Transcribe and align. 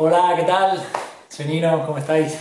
Hola, 0.00 0.34
¿qué 0.36 0.44
tal? 0.44 0.80
Soy 1.28 1.46
Nino, 1.46 1.84
¿cómo 1.84 1.98
estáis? 1.98 2.38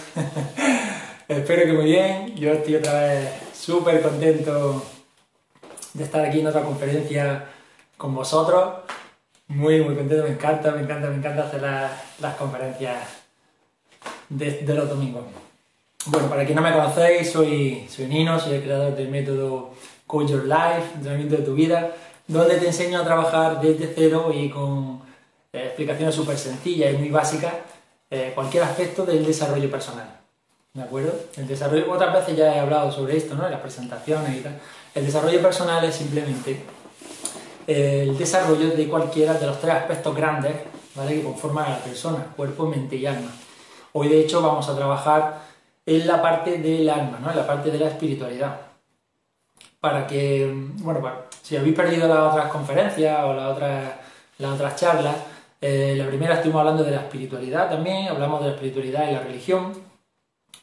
Espero 1.28 1.64
que 1.66 1.74
muy 1.74 1.86
bien. 1.86 2.36
Yo 2.36 2.52
estoy 2.52 2.76
otra 2.76 3.02
vez 3.02 3.32
súper 3.52 4.00
contento 4.04 4.86
de 5.96 6.04
estar 6.04 6.24
aquí 6.24 6.42
en 6.42 6.46
otra 6.46 6.62
conferencia 6.62 7.46
con 7.98 8.14
vosotros. 8.14 8.76
Muy, 9.48 9.82
muy 9.82 9.96
contento, 9.96 10.26
me 10.26 10.34
encanta, 10.34 10.70
me 10.70 10.82
encanta, 10.82 11.10
me 11.10 11.16
encanta 11.16 11.46
hacer 11.46 11.64
las, 11.64 12.36
conferencias 12.36 12.96
de, 14.30 14.74
los 14.76 14.88
domingos. 14.88 15.24
Bueno, 16.06 16.30
para 16.30 16.46
quien 16.46 16.58
no 16.58 16.62
me 16.62 16.72
conocéis, 16.72 17.32
soy, 17.32 17.88
soy 17.90 18.06
Nino, 18.06 18.40
soy 18.40 18.58
el 18.58 18.62
creador 18.62 18.96
del 18.96 19.10
método 19.10 19.72
Coach 20.06 20.30
Your 20.30 20.46
Life, 20.46 20.92
entrenamiento 20.94 21.38
de 21.38 21.42
tu 21.42 21.56
vida, 21.56 21.92
donde 22.28 22.58
te 22.58 22.68
enseño 22.68 23.02
a 23.02 23.04
trabajar 23.04 23.60
desde 23.62 23.92
cero 23.96 24.30
y 24.32 24.48
con 24.52 25.07
explicaciones 25.66 26.16
súper 26.16 26.38
sencillas 26.38 26.94
y 26.94 26.98
muy 26.98 27.10
básicas 27.10 27.54
eh, 28.10 28.32
cualquier 28.34 28.64
aspecto 28.64 29.06
del 29.06 29.26
desarrollo 29.26 29.70
personal. 29.70 30.08
¿De 30.74 30.84
acuerdo? 30.84 31.14
El 31.36 31.48
desarrollo, 31.48 31.92
otras 31.92 32.14
veces 32.14 32.38
ya 32.38 32.56
he 32.56 32.60
hablado 32.60 32.92
sobre 32.92 33.18
esto, 33.18 33.36
¿no? 33.36 33.46
En 33.46 33.52
las 33.52 33.62
presentaciones 33.62 34.38
y 34.38 34.42
tal. 34.42 34.60
El 34.94 35.06
desarrollo 35.06 35.42
personal 35.42 35.84
es 35.84 35.96
simplemente 35.96 36.62
eh, 37.68 38.06
el 38.08 38.18
desarrollo 38.18 38.70
de 38.70 38.88
cualquiera 38.88 39.34
de 39.34 39.46
los 39.46 39.60
tres 39.60 39.74
aspectos 39.74 40.16
grandes 40.16 40.56
¿vale? 40.96 41.16
que 41.16 41.24
conforman 41.24 41.66
a 41.66 41.70
la 41.72 41.78
persona, 41.80 42.26
cuerpo, 42.36 42.66
mente 42.66 42.96
y 42.96 43.06
alma. 43.06 43.30
Hoy 43.92 44.08
de 44.08 44.22
hecho 44.22 44.42
vamos 44.42 44.70
a 44.70 44.76
trabajar 44.76 45.42
en 45.86 46.08
la 46.08 46.22
parte 46.22 46.58
del 46.60 46.90
alma, 46.90 47.20
¿no? 47.22 47.30
en 47.30 47.38
la 47.38 47.46
parte 47.46 47.70
de 47.70 47.80
la 47.80 47.90
espiritualidad. 47.90 48.62
Para 49.82 50.08
que, 50.08 50.50
bueno, 50.78 51.12
si 51.42 51.58
habéis 51.58 51.76
perdido 51.76 52.08
las 52.08 52.32
otras 52.32 52.50
conferencias 52.50 53.24
o 53.26 53.34
las 53.34 53.52
otras, 53.52 53.92
las 54.38 54.52
otras 54.54 54.76
charlas, 54.78 55.16
eh, 55.60 55.96
la 55.98 56.08
primera 56.08 56.36
estuvimos 56.36 56.60
hablando 56.60 56.84
de 56.84 56.92
la 56.92 57.02
espiritualidad 57.02 57.70
también, 57.70 58.08
hablamos 58.08 58.42
de 58.42 58.48
la 58.48 58.54
espiritualidad 58.54 59.10
y 59.10 59.14
la 59.14 59.22
religión. 59.22 59.74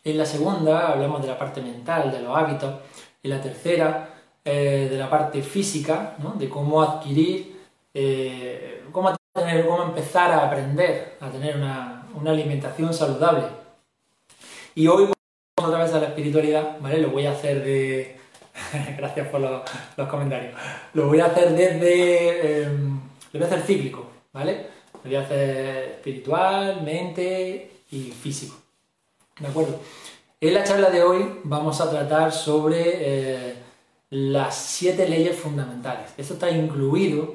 En 0.05 0.19
la 0.19 0.27
segunda 0.27 0.89
hablamos 0.89 1.23
de 1.23 1.28
la 1.28 1.39
parte 1.39 1.61
mental, 1.61 2.12
de 2.12 2.20
los 2.20 2.36
hábitos. 2.36 2.75
En 3.23 3.31
la 3.31 3.41
tercera, 3.41 4.09
eh, 4.45 4.89
de 4.91 4.98
la 4.98 5.11
parte 5.11 5.42
física, 5.42 6.17
de 6.36 6.48
cómo 6.48 6.83
adquirir, 6.83 7.61
eh, 7.92 8.84
cómo, 8.92 9.17
tener, 9.33 9.67
cómo 9.67 9.83
empezar 9.84 10.31
a 10.31 10.47
aprender 10.47 11.17
a 11.20 11.31
tener 11.31 11.56
una, 11.56 12.03
alimentación 12.27 12.95
saludable. 12.95 13.45
Y 14.75 14.86
hoy 14.86 15.05
vamos 15.05 15.14
otra 15.62 15.83
vez 15.83 15.92
a 15.95 16.01
la 16.01 16.06
espiritualidad, 16.08 16.79
¿vale? 16.81 16.98
Lo 16.98 17.11
voy 17.11 17.27
a 17.27 17.33
hacer 17.33 17.64
de... 17.64 18.19
Gracias 18.97 19.29
por 19.29 19.41
los, 19.41 20.08
comentarios. 20.08 20.55
Lo 20.92 21.08
voy 21.08 21.20
a 21.20 21.27
hacer 21.27 21.51
desde... 21.51 22.67
lo 23.33 23.41
voy 23.41 23.42
a 23.42 23.47
hacer 23.47 23.62
cíclico, 23.62 24.06
¿vale? 24.33 24.75
Hacer 25.05 25.91
espiritual, 25.97 26.81
mente 26.83 27.71
y 27.91 28.11
físico. 28.11 28.57
¿De 29.39 29.47
acuerdo? 29.47 29.79
En 30.41 30.55
la 30.55 30.65
charla 30.65 30.89
de 30.89 31.03
hoy 31.03 31.41
vamos 31.45 31.79
a 31.83 31.91
tratar 31.91 32.33
sobre 32.33 32.83
eh, 32.95 33.55
las 34.11 34.57
siete 34.57 35.07
leyes 35.07 35.37
fundamentales. 35.37 36.13
Esto 36.17 36.35
está 36.35 36.51
incluido 36.51 37.35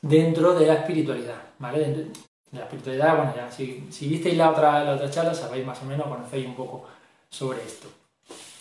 dentro 0.00 0.54
de 0.54 0.66
la 0.66 0.74
espiritualidad, 0.74 1.42
¿vale? 1.58 1.78
De 1.80 2.06
la 2.52 2.62
espiritualidad, 2.62 3.16
bueno, 3.16 3.34
ya 3.36 3.50
si, 3.50 3.86
visteis 4.00 4.36
la 4.36 4.50
otra, 4.50 4.82
la 4.82 4.92
otra 4.94 5.10
charla 5.10 5.34
sabéis 5.34 5.66
más 5.66 5.82
o 5.82 5.84
menos, 5.84 6.06
conocéis 6.06 6.46
un 6.46 6.54
poco 6.54 6.84
sobre 7.28 7.62
esto. 7.62 7.88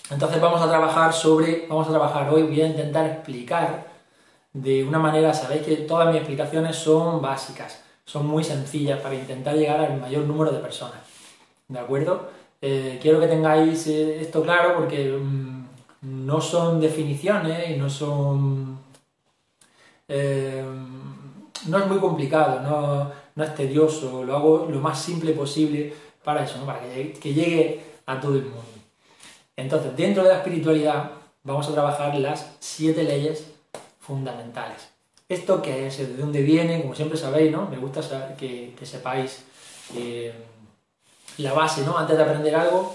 Entonces 0.10 0.42
vamos 0.42 0.62
a 0.62 0.68
trabajar 0.68 1.14
sobre, 1.14 1.66
vamos 1.68 1.88
a 1.88 1.92
trabajar 1.92 2.30
hoy, 2.30 2.44
voy 2.44 2.62
a 2.62 2.68
intentar 2.68 3.06
explicar 3.06 3.86
de 4.52 4.84
una 4.84 5.00
manera, 5.00 5.34
sabéis 5.34 5.64
que 5.64 5.76
todas 5.78 6.08
mis 6.08 6.18
explicaciones 6.18 6.76
son 6.76 7.22
básicas, 7.22 7.83
son 8.06 8.28
muy 8.28 8.44
sencillas 8.44 9.00
para 9.02 9.16
intentar 9.16 9.56
llegar 9.56 9.80
al 9.80 10.00
mayor 10.00 10.26
número 10.26 10.52
de 10.52 10.59
personas. 10.59 11.00
¿De 11.68 11.80
acuerdo? 11.80 12.30
Eh, 12.62 13.00
quiero 13.02 13.20
que 13.20 13.28
tengáis 13.28 13.88
eh, 13.88 14.22
esto 14.22 14.42
claro 14.42 14.76
porque 14.76 15.12
mm, 15.12 15.66
no 16.02 16.42
son 16.42 16.80
definiciones 16.80 17.72
y 17.72 17.78
no 17.78 17.90
son... 17.90 18.80
Eh, 20.08 20.64
no 21.68 21.78
es 21.78 21.88
muy 21.88 21.97
complicado, 21.97 23.12
no, 23.36 23.44
es 23.44 23.56
tedioso, 23.56 24.24
lo 24.24 24.35
hago 24.35 24.68
lo 24.70 24.80
más 24.80 25.02
simple 25.02 25.31
posible 25.31 25.94
para 26.24 26.44
eso, 26.44 26.64
para 26.66 26.81
que, 26.81 27.14
que 27.14 27.34
llegue 27.34 27.81
a 28.06 28.20
todo 28.20 28.35
el 28.35 28.44
mundo. 28.44 28.64
Entonces, 29.56 29.96
dentro 29.96 30.24
de 30.24 30.30
la 30.30 30.38
espiritualidad 30.38 31.12
vamos 31.44 31.68
a 31.68 31.74
trabajar 31.74 32.16
las 32.16 32.56
siete 32.59 33.03
leyes 33.03 33.46
fundamentales. 34.00 34.93
¿Esto 35.34 35.64
qué 35.64 35.88
es? 35.88 35.98
¿De 35.98 36.16
dónde 36.16 36.44
viene? 36.44 36.84
Como 36.84 36.94
siempre 36.94 37.18
sabéis, 37.18 37.52
¿no? 37.52 37.68
Me 37.68 37.78
gusta 37.78 38.36
que, 38.38 38.76
sepáis 38.84 39.44
eh, 39.96 40.32
la 41.40 41.54
base, 41.54 41.82
¿no? 41.84 41.98
Antes 41.98 42.16
de 42.16 42.24
aprender 42.24 42.56
algo, 42.56 42.94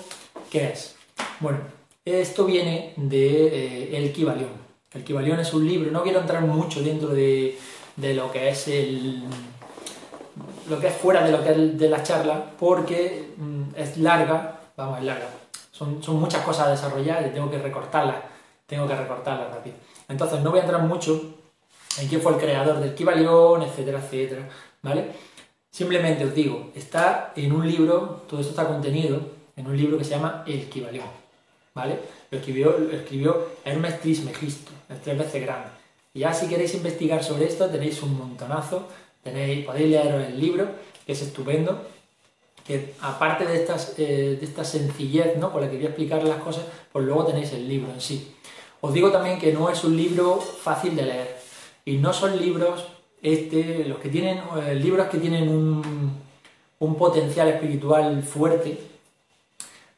¿qué 0.48 0.70
es? 0.70 0.94
Bueno, 1.40 1.58
esto 2.04 2.44
viene 2.44 2.92
de 2.96 3.46
eh, 3.46 3.96
El 3.96 4.12
Kibalión. 4.12 4.50
El 4.92 5.02
Kibalión 5.02 5.40
es 5.40 5.52
un 5.52 5.66
libro, 5.66 5.90
no 5.90 6.04
quiero 6.04 6.20
entrar 6.20 6.42
mucho 6.42 6.80
dentro 6.80 7.08
de, 7.08 7.58
lo 7.96 8.30
que 8.30 8.50
es 8.50 8.68
el 8.68 9.24
lo 10.68 10.78
que 10.78 10.86
es 10.86 10.94
fuera 10.94 11.24
de 11.24 11.32
lo 11.32 11.42
que 11.42 11.50
es 11.50 11.76
de 11.76 11.88
la 11.88 12.04
charla, 12.04 12.52
porque 12.56 13.30
mm, 13.36 13.62
es 13.74 13.98
larga, 13.98 14.60
vamos, 14.76 14.98
es 14.98 15.04
larga. 15.04 15.28
Son, 15.72 16.00
son 16.04 16.20
muchas 16.20 16.44
cosas 16.44 16.68
a 16.68 16.70
desarrollar 16.70 17.26
y 17.26 17.30
tengo 17.30 17.50
que 17.50 17.58
recortarlas, 17.58 18.18
tengo 18.64 18.86
que 18.86 18.94
recortarlas 18.94 19.52
rápido. 19.52 19.74
Entonces 20.08 20.40
no 20.40 20.50
voy 20.50 20.60
a 20.60 20.62
entrar 20.62 20.82
mucho 20.82 21.37
quién 22.06 22.20
fue 22.20 22.32
el 22.32 22.38
creador 22.38 22.80
del 22.80 22.94
Kibalión, 22.94 23.62
etcétera, 23.62 23.98
etcétera, 23.98 24.48
¿vale? 24.82 25.06
Simplemente 25.70 26.24
os 26.24 26.34
digo, 26.34 26.70
está 26.74 27.32
en 27.36 27.52
un 27.52 27.66
libro, 27.66 28.24
todo 28.28 28.40
esto 28.40 28.50
está 28.50 28.66
contenido 28.66 29.20
en 29.56 29.66
un 29.66 29.76
libro 29.76 29.98
que 29.98 30.04
se 30.04 30.10
llama 30.10 30.44
El 30.46 30.68
Kibalión, 30.68 31.06
¿vale? 31.74 31.98
Lo 32.30 32.38
escribió, 32.38 32.76
lo 32.78 32.92
escribió 32.92 33.48
Hermes 33.64 34.00
Trismegisto, 34.00 34.70
es 34.88 35.02
tres 35.02 35.18
veces 35.18 35.42
grande. 35.42 35.68
Y 36.14 36.20
ya 36.20 36.32
si 36.32 36.48
queréis 36.48 36.74
investigar 36.74 37.22
sobre 37.22 37.46
esto 37.46 37.68
tenéis 37.68 38.02
un 38.02 38.16
montonazo, 38.16 38.88
tenéis, 39.22 39.64
podéis 39.64 39.90
leer 39.90 40.14
el 40.14 40.40
libro, 40.40 40.66
que 41.06 41.12
es 41.12 41.22
estupendo, 41.22 41.86
que 42.66 42.94
aparte 43.00 43.46
de, 43.46 43.66
eh, 43.98 44.38
esta 44.42 44.64
sencillez 44.64 45.36
¿no? 45.38 45.50
con 45.50 45.62
la 45.62 45.70
que 45.70 45.76
voy 45.76 45.86
a 45.86 45.88
explicar 45.88 46.22
las 46.22 46.42
cosas, 46.42 46.64
pues 46.92 47.04
luego 47.04 47.24
tenéis 47.24 47.52
el 47.52 47.68
libro 47.68 47.92
en 47.92 48.00
sí. 48.00 48.34
Os 48.80 48.92
digo 48.92 49.10
también 49.10 49.38
que 49.38 49.52
no 49.52 49.70
es 49.70 49.82
un 49.84 49.96
libro 49.96 50.38
fácil 50.38 50.94
de 50.94 51.02
leer, 51.02 51.37
y 51.88 51.96
no 51.96 52.12
son 52.12 52.38
libros, 52.38 52.84
este, 53.22 53.86
los 53.86 53.98
que 53.98 54.10
tienen, 54.10 54.42
eh, 54.62 54.74
libros 54.74 55.08
que 55.08 55.16
tienen 55.16 55.48
un, 55.48 56.28
potencial 56.98 57.48
espiritual 57.48 58.22
fuerte, 58.22 58.78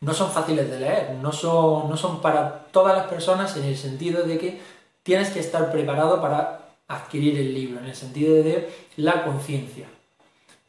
no 0.00 0.14
son 0.14 0.30
fáciles 0.30 0.70
de 0.70 0.78
leer, 0.78 1.14
no 1.20 1.32
son, 1.32 1.90
no 1.90 1.96
son 1.96 2.20
para 2.20 2.66
todas 2.70 2.96
las 2.96 3.06
personas 3.08 3.56
en 3.56 3.64
el 3.64 3.76
sentido 3.76 4.22
de 4.22 4.38
que 4.38 4.60
tienes 5.02 5.30
que 5.30 5.40
estar 5.40 5.72
preparado 5.72 6.20
para 6.22 6.68
adquirir 6.86 7.36
el 7.38 7.52
libro, 7.52 7.80
en 7.80 7.86
el 7.86 7.96
sentido 7.96 8.36
de 8.36 8.72
la 8.96 9.24
conciencia. 9.24 9.88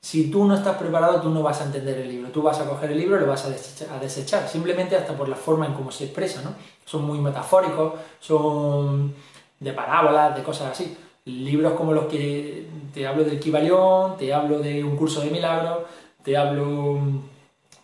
Si 0.02 0.32
tú 0.32 0.46
no 0.46 0.56
estás 0.56 0.78
preparado, 0.78 1.22
tú 1.22 1.30
no 1.30 1.44
vas 1.44 1.62
a 1.62 1.66
entender 1.66 2.00
el 2.00 2.10
libro. 2.10 2.32
Tú 2.32 2.42
vas 2.42 2.60
a 2.60 2.66
coger 2.66 2.92
el 2.92 2.98
libro 2.98 3.18
y 3.18 3.20
lo 3.20 3.28
vas 3.28 3.46
a 3.46 3.52
desechar, 3.52 3.96
a 3.96 4.00
desechar, 4.00 4.50
simplemente 4.50 4.96
hasta 4.96 5.14
por 5.14 5.30
la 5.30 5.36
forma 5.36 5.68
en 5.68 5.76
cómo 5.76 5.92
se 5.92 6.06
expresa, 6.06 6.42
¿no? 6.42 6.56
Son 6.84 7.04
muy 7.06 7.20
metafóricos, 7.20 7.94
son 8.20 9.14
de 9.60 9.74
parábolas, 9.74 10.36
de 10.36 10.42
cosas 10.42 10.72
así 10.72 10.98
libros 11.26 11.74
como 11.74 11.94
los 11.94 12.06
que 12.06 12.66
te 12.94 13.08
hablo 13.08 13.24
del 13.24 13.40
Kibalión, 13.40 14.18
te 14.18 14.34
hablo 14.34 14.60
de 14.60 14.84
un 14.84 14.96
curso 14.96 15.22
de 15.22 15.32
milagros, 15.32 15.80
te 16.24 16.38
hablo 16.38 17.00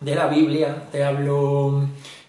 de 0.00 0.14
la 0.14 0.26
Biblia, 0.26 0.88
te 0.90 1.04
hablo 1.04 1.82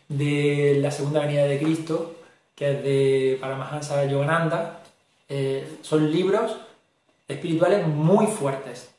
de 0.08 0.80
la 0.82 0.92
segunda 0.92 1.22
venida 1.22 1.46
de 1.46 1.60
Cristo, 1.60 2.16
que 2.56 2.72
es 2.72 2.84
de 2.84 3.38
Paramahansa 3.40 4.06
Yogananda, 4.06 4.82
eh, 5.28 5.78
son 5.82 6.12
libros 6.12 6.56
espirituales 7.28 7.88
muy 7.88 8.28
fuertes, 8.28 8.90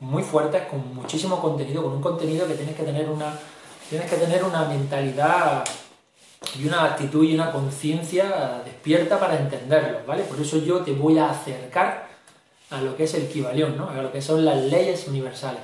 muy 0.00 0.22
fuertes, 0.22 0.62
con 0.68 0.94
muchísimo 0.94 1.40
contenido, 1.40 1.82
con 1.82 1.92
un 1.92 2.02
contenido 2.02 2.46
que 2.46 2.54
tienes 2.54 2.76
que 2.76 2.82
tener 2.82 3.08
una, 3.08 3.38
tienes 3.88 4.10
que 4.10 4.16
tener 4.16 4.44
una 4.44 4.64
mentalidad 4.64 5.64
y 6.58 6.66
una 6.66 6.84
actitud 6.84 7.24
y 7.24 7.34
una 7.34 7.52
conciencia 7.52 8.62
despierta 8.64 9.18
para 9.18 9.38
entenderlo, 9.38 10.00
¿vale? 10.06 10.22
Por 10.22 10.40
eso 10.40 10.58
yo 10.58 10.80
te 10.80 10.92
voy 10.92 11.18
a 11.18 11.30
acercar 11.30 12.08
a 12.70 12.80
lo 12.80 12.96
que 12.96 13.04
es 13.04 13.14
el 13.14 13.28
Kibalión, 13.28 13.76
¿no? 13.76 13.88
A 13.88 14.02
lo 14.02 14.12
que 14.12 14.22
son 14.22 14.44
las 14.44 14.62
leyes 14.62 15.06
universales. 15.08 15.60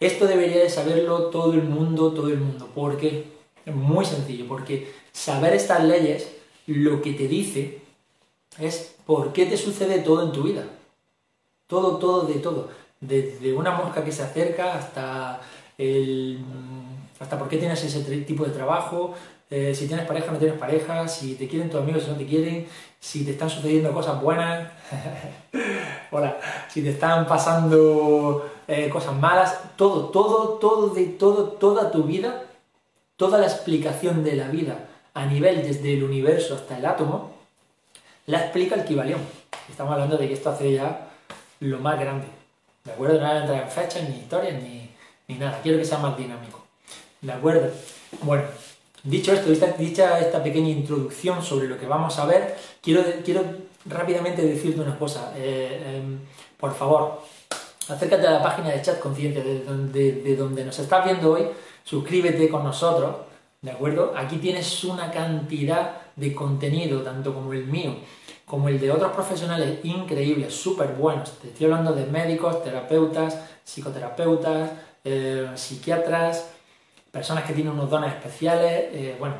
Esto 0.00 0.26
debería 0.26 0.62
de 0.62 0.70
saberlo 0.70 1.26
todo 1.30 1.54
el 1.54 1.62
mundo, 1.62 2.12
todo 2.12 2.28
el 2.28 2.38
mundo. 2.38 2.68
¿Por 2.74 2.96
qué? 2.98 3.24
Es 3.64 3.74
muy 3.74 4.04
sencillo, 4.04 4.46
porque 4.46 4.92
saber 5.12 5.54
estas 5.54 5.84
leyes 5.84 6.28
lo 6.66 7.00
que 7.02 7.12
te 7.12 7.28
dice 7.28 7.80
es 8.58 8.94
por 9.06 9.32
qué 9.32 9.46
te 9.46 9.56
sucede 9.56 10.00
todo 10.00 10.22
en 10.22 10.32
tu 10.32 10.42
vida. 10.42 10.64
Todo, 11.66 11.98
todo, 11.98 12.26
de 12.26 12.34
todo. 12.34 12.68
Desde 13.00 13.52
una 13.52 13.72
mosca 13.72 14.04
que 14.04 14.12
se 14.12 14.22
acerca 14.22 14.74
hasta 14.74 15.40
el, 15.78 16.38
hasta 17.18 17.38
por 17.38 17.48
qué 17.48 17.56
tienes 17.58 17.82
ese 17.82 18.00
tipo 18.22 18.44
de 18.44 18.50
trabajo, 18.50 19.14
eh, 19.50 19.74
si 19.74 19.86
tienes 19.86 20.06
pareja, 20.06 20.32
no 20.32 20.38
tienes 20.38 20.58
pareja, 20.58 21.06
si 21.06 21.34
te 21.34 21.46
quieren 21.46 21.70
tus 21.70 21.80
amigos, 21.80 22.02
si 22.02 22.10
no 22.10 22.16
te 22.16 22.26
quieren, 22.26 22.66
si 22.98 23.24
te 23.24 23.30
están 23.32 23.48
sucediendo 23.48 23.92
cosas 23.92 24.20
buenas, 24.20 24.70
hola, 26.10 26.36
si 26.68 26.82
te 26.82 26.90
están 26.90 27.26
pasando 27.26 28.50
eh, 28.66 28.88
cosas 28.88 29.14
malas, 29.14 29.76
todo, 29.76 30.06
todo, 30.10 30.58
todo, 30.58 30.88
de 30.88 31.04
todo, 31.06 31.44
toda 31.44 31.90
tu 31.92 32.02
vida, 32.02 32.44
toda 33.16 33.38
la 33.38 33.46
explicación 33.46 34.24
de 34.24 34.34
la 34.34 34.48
vida 34.48 34.88
a 35.14 35.26
nivel 35.26 35.62
desde 35.62 35.94
el 35.94 36.02
universo 36.02 36.54
hasta 36.54 36.76
el 36.76 36.84
átomo, 36.84 37.32
la 38.26 38.40
explica 38.40 38.74
el 38.74 38.84
Kibalión. 38.84 39.20
Estamos 39.70 39.92
hablando 39.92 40.16
de 40.16 40.26
que 40.26 40.34
esto 40.34 40.50
hace 40.50 40.72
ya 40.72 41.08
lo 41.60 41.78
más 41.78 41.98
grande. 41.98 42.26
¿De 42.84 42.92
acuerdo? 42.92 43.20
No 43.20 43.26
voy 43.26 43.36
a 43.36 43.40
entrar 43.40 43.62
en 43.62 43.70
fechas, 43.70 44.08
ni 44.08 44.16
historias, 44.16 44.60
ni, 44.62 44.90
ni 45.28 45.36
nada. 45.36 45.60
Quiero 45.62 45.78
que 45.78 45.84
sea 45.84 45.98
más 45.98 46.16
dinámico. 46.16 46.64
¿De 47.20 47.32
acuerdo? 47.32 47.70
Bueno, 48.22 48.44
dicho 49.06 49.32
esto, 49.32 49.50
dicha 49.78 50.18
esta 50.18 50.42
pequeña 50.42 50.68
introducción 50.68 51.42
sobre 51.42 51.68
lo 51.68 51.78
que 51.78 51.86
vamos 51.86 52.18
a 52.18 52.26
ver, 52.26 52.56
quiero, 52.82 53.02
quiero 53.24 53.42
rápidamente 53.86 54.42
decirte 54.42 54.80
una 54.80 54.98
cosa. 54.98 55.32
Eh, 55.36 55.96
em, 55.96 56.18
por 56.58 56.74
favor, 56.74 57.22
acércate 57.88 58.26
a 58.26 58.32
la 58.32 58.42
página 58.42 58.70
de 58.70 58.82
Chat 58.82 59.02
donde, 59.02 60.12
de 60.12 60.36
donde 60.36 60.64
nos 60.64 60.78
estás 60.78 61.04
viendo 61.04 61.32
hoy, 61.32 61.46
suscríbete 61.84 62.48
con 62.48 62.64
nosotros, 62.64 63.16
¿de 63.62 63.70
acuerdo? 63.70 64.12
Aquí 64.16 64.36
tienes 64.36 64.84
una 64.84 65.10
cantidad 65.10 65.98
de 66.16 66.34
contenido, 66.34 67.02
tanto 67.02 67.32
como 67.32 67.52
el 67.52 67.66
mío, 67.66 67.96
como 68.44 68.68
el 68.68 68.80
de 68.80 68.90
otros 68.90 69.12
profesionales 69.12 69.80
increíbles, 69.84 70.54
súper 70.54 70.88
buenos. 70.88 71.32
Te 71.38 71.48
estoy 71.48 71.66
hablando 71.66 71.92
de 71.92 72.06
médicos, 72.06 72.62
terapeutas, 72.62 73.38
psicoterapeutas, 73.64 74.70
eh, 75.04 75.50
psiquiatras, 75.54 76.55
personas 77.16 77.44
que 77.44 77.54
tienen 77.54 77.72
unos 77.72 77.88
dones 77.88 78.12
especiales, 78.12 78.90
eh, 78.92 79.16
bueno, 79.18 79.36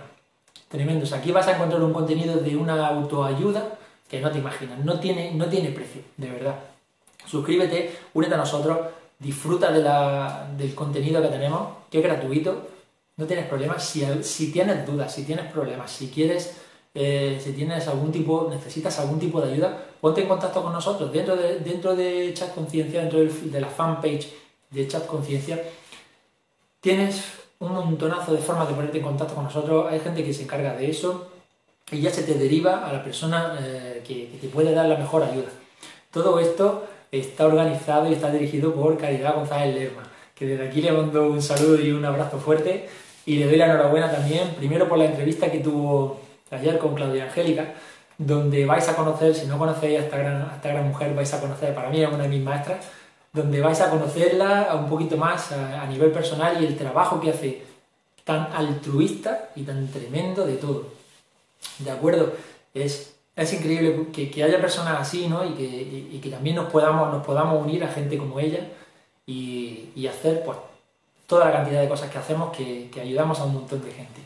tremendos. 0.68 1.12
Aquí 1.12 1.30
vas 1.30 1.46
a 1.46 1.52
encontrar 1.52 1.82
un 1.82 1.92
contenido 1.92 2.36
de 2.36 2.56
una 2.56 2.86
autoayuda 2.88 3.76
que 4.08 4.18
no 4.18 4.30
te 4.30 4.38
imaginas, 4.38 4.78
no 4.82 4.98
tiene, 4.98 5.32
no 5.32 5.44
tiene 5.46 5.68
precio, 5.70 6.00
de 6.16 6.30
verdad. 6.30 6.56
Suscríbete, 7.26 7.94
únete 8.14 8.34
a 8.34 8.38
nosotros, 8.38 8.78
disfruta 9.18 9.70
del 9.70 10.74
contenido 10.74 11.20
que 11.20 11.28
tenemos, 11.28 11.68
que 11.90 11.98
es 11.98 12.04
gratuito, 12.04 12.66
no 13.18 13.26
tienes 13.26 13.46
problemas. 13.46 13.84
Si, 13.84 14.52
tienes 14.52 14.86
dudas, 14.86 15.12
si 15.14 15.24
tienes 15.24 15.52
problemas, 15.52 15.90
si 15.90 16.08
quieres 16.08 16.56
eh, 16.94 17.38
si 17.44 17.52
tienes 17.52 17.86
algún 17.88 18.10
tipo, 18.10 18.48
necesitas 18.50 18.98
algún 19.00 19.18
tipo 19.18 19.38
de 19.42 19.52
ayuda, 19.52 19.86
ponte 20.00 20.22
en 20.22 20.28
contacto 20.28 20.62
con 20.62 20.72
nosotros 20.72 21.12
dentro 21.12 21.36
de, 21.36 21.58
dentro 21.58 21.94
de 21.94 22.32
Chat 22.32 22.54
Conciencia, 22.54 23.02
dentro 23.02 23.18
de 23.22 23.60
la 23.60 23.68
fanpage 23.68 24.32
de 24.70 24.88
Chat 24.88 25.04
Conciencia. 25.04 25.62
Tienes 26.80 27.45
un 27.58 27.72
montonazo 27.72 28.32
de 28.32 28.38
formas 28.38 28.68
de 28.68 28.74
ponerte 28.74 28.98
en 28.98 29.04
contacto 29.04 29.34
con 29.34 29.44
nosotros. 29.44 29.86
Hay 29.90 30.00
gente 30.00 30.24
que 30.24 30.32
se 30.32 30.42
encarga 30.42 30.74
de 30.74 30.90
eso 30.90 31.28
y 31.90 32.00
ya 32.00 32.10
se 32.10 32.22
te 32.22 32.34
deriva 32.34 32.86
a 32.86 32.92
la 32.92 33.02
persona 33.02 33.58
eh, 33.60 34.02
que, 34.06 34.38
te 34.40 34.48
puede 34.48 34.74
dar 34.74 34.86
la 34.86 34.96
mejor 34.96 35.22
ayuda. 35.22 35.48
Todo 36.10 36.38
esto 36.40 36.86
está 37.12 37.46
organizado 37.46 38.08
y 38.08 38.14
está 38.14 38.30
dirigido 38.30 38.74
por 38.74 38.98
Caridad 38.98 39.36
González 39.36 39.74
Lerma, 39.74 40.02
que 40.34 40.46
desde 40.46 40.68
aquí 40.68 40.82
le 40.82 40.92
mando 40.92 41.30
un 41.30 41.40
saludo 41.40 41.80
y 41.80 41.92
un 41.92 42.04
abrazo 42.04 42.38
fuerte 42.38 42.88
y 43.24 43.36
le 43.36 43.46
doy 43.46 43.56
la 43.56 43.66
enhorabuena 43.66 44.10
también, 44.10 44.54
primero 44.56 44.88
por 44.88 44.98
la 44.98 45.06
entrevista 45.06 45.50
que 45.50 45.58
tuvo 45.58 46.20
ayer 46.50 46.78
con 46.78 46.94
Claudia 46.94 47.24
Angélica, 47.24 47.74
donde 48.18 48.64
vais 48.64 48.88
a 48.88 48.96
conocer, 48.96 49.34
si 49.34 49.46
no 49.46 49.58
conocéis 49.58 50.00
a 50.00 50.04
esta 50.04 50.16
gran, 50.16 50.50
esta 50.54 50.68
gran 50.68 50.88
mujer, 50.88 51.14
vais 51.14 51.32
a 51.34 51.40
conocer, 51.40 51.74
para 51.74 51.90
mí 51.90 52.02
es 52.02 52.08
una 52.08 52.22
de 52.24 52.28
mis 52.28 52.42
maestras, 52.42 52.86
donde 53.36 53.60
vais 53.60 53.78
a 53.82 53.90
conocerla 53.90 54.74
un 54.74 54.88
poquito 54.88 55.18
más 55.18 55.52
a, 55.52 55.84
nivel 55.86 56.10
personal 56.10 56.56
y 56.62 56.66
el 56.66 56.76
trabajo 56.76 57.20
que 57.20 57.30
hace 57.30 57.62
tan 58.24 58.50
altruista 58.50 59.50
y 59.54 59.62
tan 59.62 59.86
tremendo 59.88 60.46
de 60.46 60.56
todo. 60.56 60.86
¿De 61.78 61.90
acuerdo? 61.90 62.32
Es, 62.72 63.14
es 63.36 63.52
increíble 63.52 64.06
que, 64.10 64.42
haya 64.42 64.58
personas 64.58 64.98
así, 64.98 65.28
¿no? 65.28 65.44
Y 65.44 65.50
que, 65.50 66.18
que, 66.18 66.30
también 66.30 66.56
nos 66.56 66.72
podamos, 66.72 67.12
nos 67.12 67.24
podamos 67.26 67.62
unir 67.62 67.84
a 67.84 67.88
gente 67.88 68.16
como 68.16 68.40
ella 68.40 68.68
y, 69.26 69.90
y 69.94 70.06
hacer 70.06 70.42
pues 70.42 70.56
toda 71.26 71.44
la 71.44 71.52
cantidad 71.52 71.82
de 71.82 71.88
cosas 71.88 72.10
que 72.10 72.18
hacemos 72.18 72.56
que, 72.56 72.88
que 72.90 73.02
ayudamos 73.02 73.38
a 73.38 73.44
un 73.44 73.52
montón 73.52 73.84
de 73.84 73.92
gente. 73.92 74.22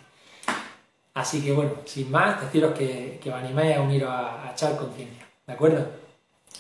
Así 1.15 1.43
que 1.43 1.51
bueno, 1.51 1.73
sin 1.85 2.09
más, 2.13 2.41
deciros 2.41 2.79
que, 2.79 3.19
que 3.21 3.29
os 3.29 3.35
animéis 3.35 3.77
a 3.77 3.81
uniros 3.81 4.09
a, 4.09 4.49
a 4.49 4.55
Char 4.55 4.77
Conciencia, 4.77 5.27
¿de 5.49 5.53
acuerdo? 5.53 5.85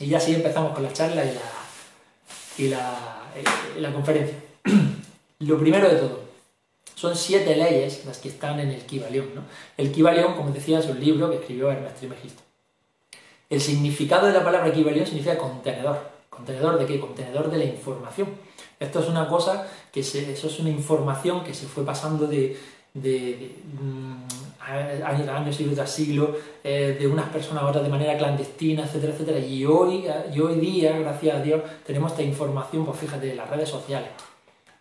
Y 0.00 0.08
ya 0.08 0.18
sí 0.18 0.34
empezamos 0.34 0.74
con 0.74 0.82
la 0.82 0.92
charla 0.92 1.24
y 1.24 1.34
la, 1.34 1.59
y 2.60 2.68
la, 2.68 3.22
eh, 3.34 3.80
la 3.80 3.92
conferencia. 3.92 4.36
Lo 5.40 5.58
primero 5.58 5.88
de 5.88 5.96
todo, 5.96 6.20
son 6.94 7.16
siete 7.16 7.56
leyes 7.56 8.04
las 8.04 8.18
que 8.18 8.28
están 8.28 8.60
en 8.60 8.70
el 8.70 8.82
Kibalión. 8.82 9.34
¿no? 9.34 9.42
El 9.78 9.90
Kibalión, 9.90 10.34
como 10.34 10.50
decía, 10.50 10.80
es 10.80 10.86
un 10.86 11.00
libro 11.00 11.30
que 11.30 11.36
escribió 11.36 11.70
Hermes 11.70 11.94
Trismegisto. 11.94 12.42
El 13.48 13.60
significado 13.60 14.26
de 14.26 14.34
la 14.34 14.44
palabra 14.44 14.72
Kibalión 14.72 15.06
significa 15.06 15.38
contenedor. 15.38 15.98
¿Contenedor 16.28 16.78
de 16.78 16.86
qué? 16.86 17.00
Contenedor 17.00 17.50
de 17.50 17.58
la 17.58 17.64
información. 17.64 18.28
Esto 18.78 19.00
es 19.00 19.08
una 19.08 19.28
cosa 19.28 19.66
que 19.92 20.02
se, 20.02 20.30
eso 20.30 20.46
es 20.46 20.60
una 20.60 20.70
información 20.70 21.42
que 21.42 21.54
se 21.54 21.66
fue 21.66 21.84
pasando 21.84 22.26
de, 22.26 22.58
de, 22.94 23.56
mm, 24.60 25.04
años, 25.04 25.28
años, 25.28 25.56
siglo 25.56 25.74
tras 25.74 25.90
siglo, 25.90 26.36
eh, 26.62 26.96
de 26.98 27.06
unas 27.06 27.28
personas 27.30 27.62
a 27.62 27.66
otras 27.66 27.84
de 27.84 27.90
manera 27.90 28.16
clandestina, 28.16 28.84
etcétera, 28.84 29.12
etcétera. 29.12 29.38
Y 29.38 29.64
hoy, 29.64 30.06
y 30.34 30.40
hoy 30.40 30.60
día, 30.60 30.98
gracias 30.98 31.36
a 31.36 31.42
Dios, 31.42 31.62
tenemos 31.86 32.12
esta 32.12 32.22
información, 32.22 32.84
pues 32.84 32.98
fíjate, 32.98 33.26
de 33.26 33.36
las 33.36 33.48
redes 33.48 33.68
sociales. 33.68 34.10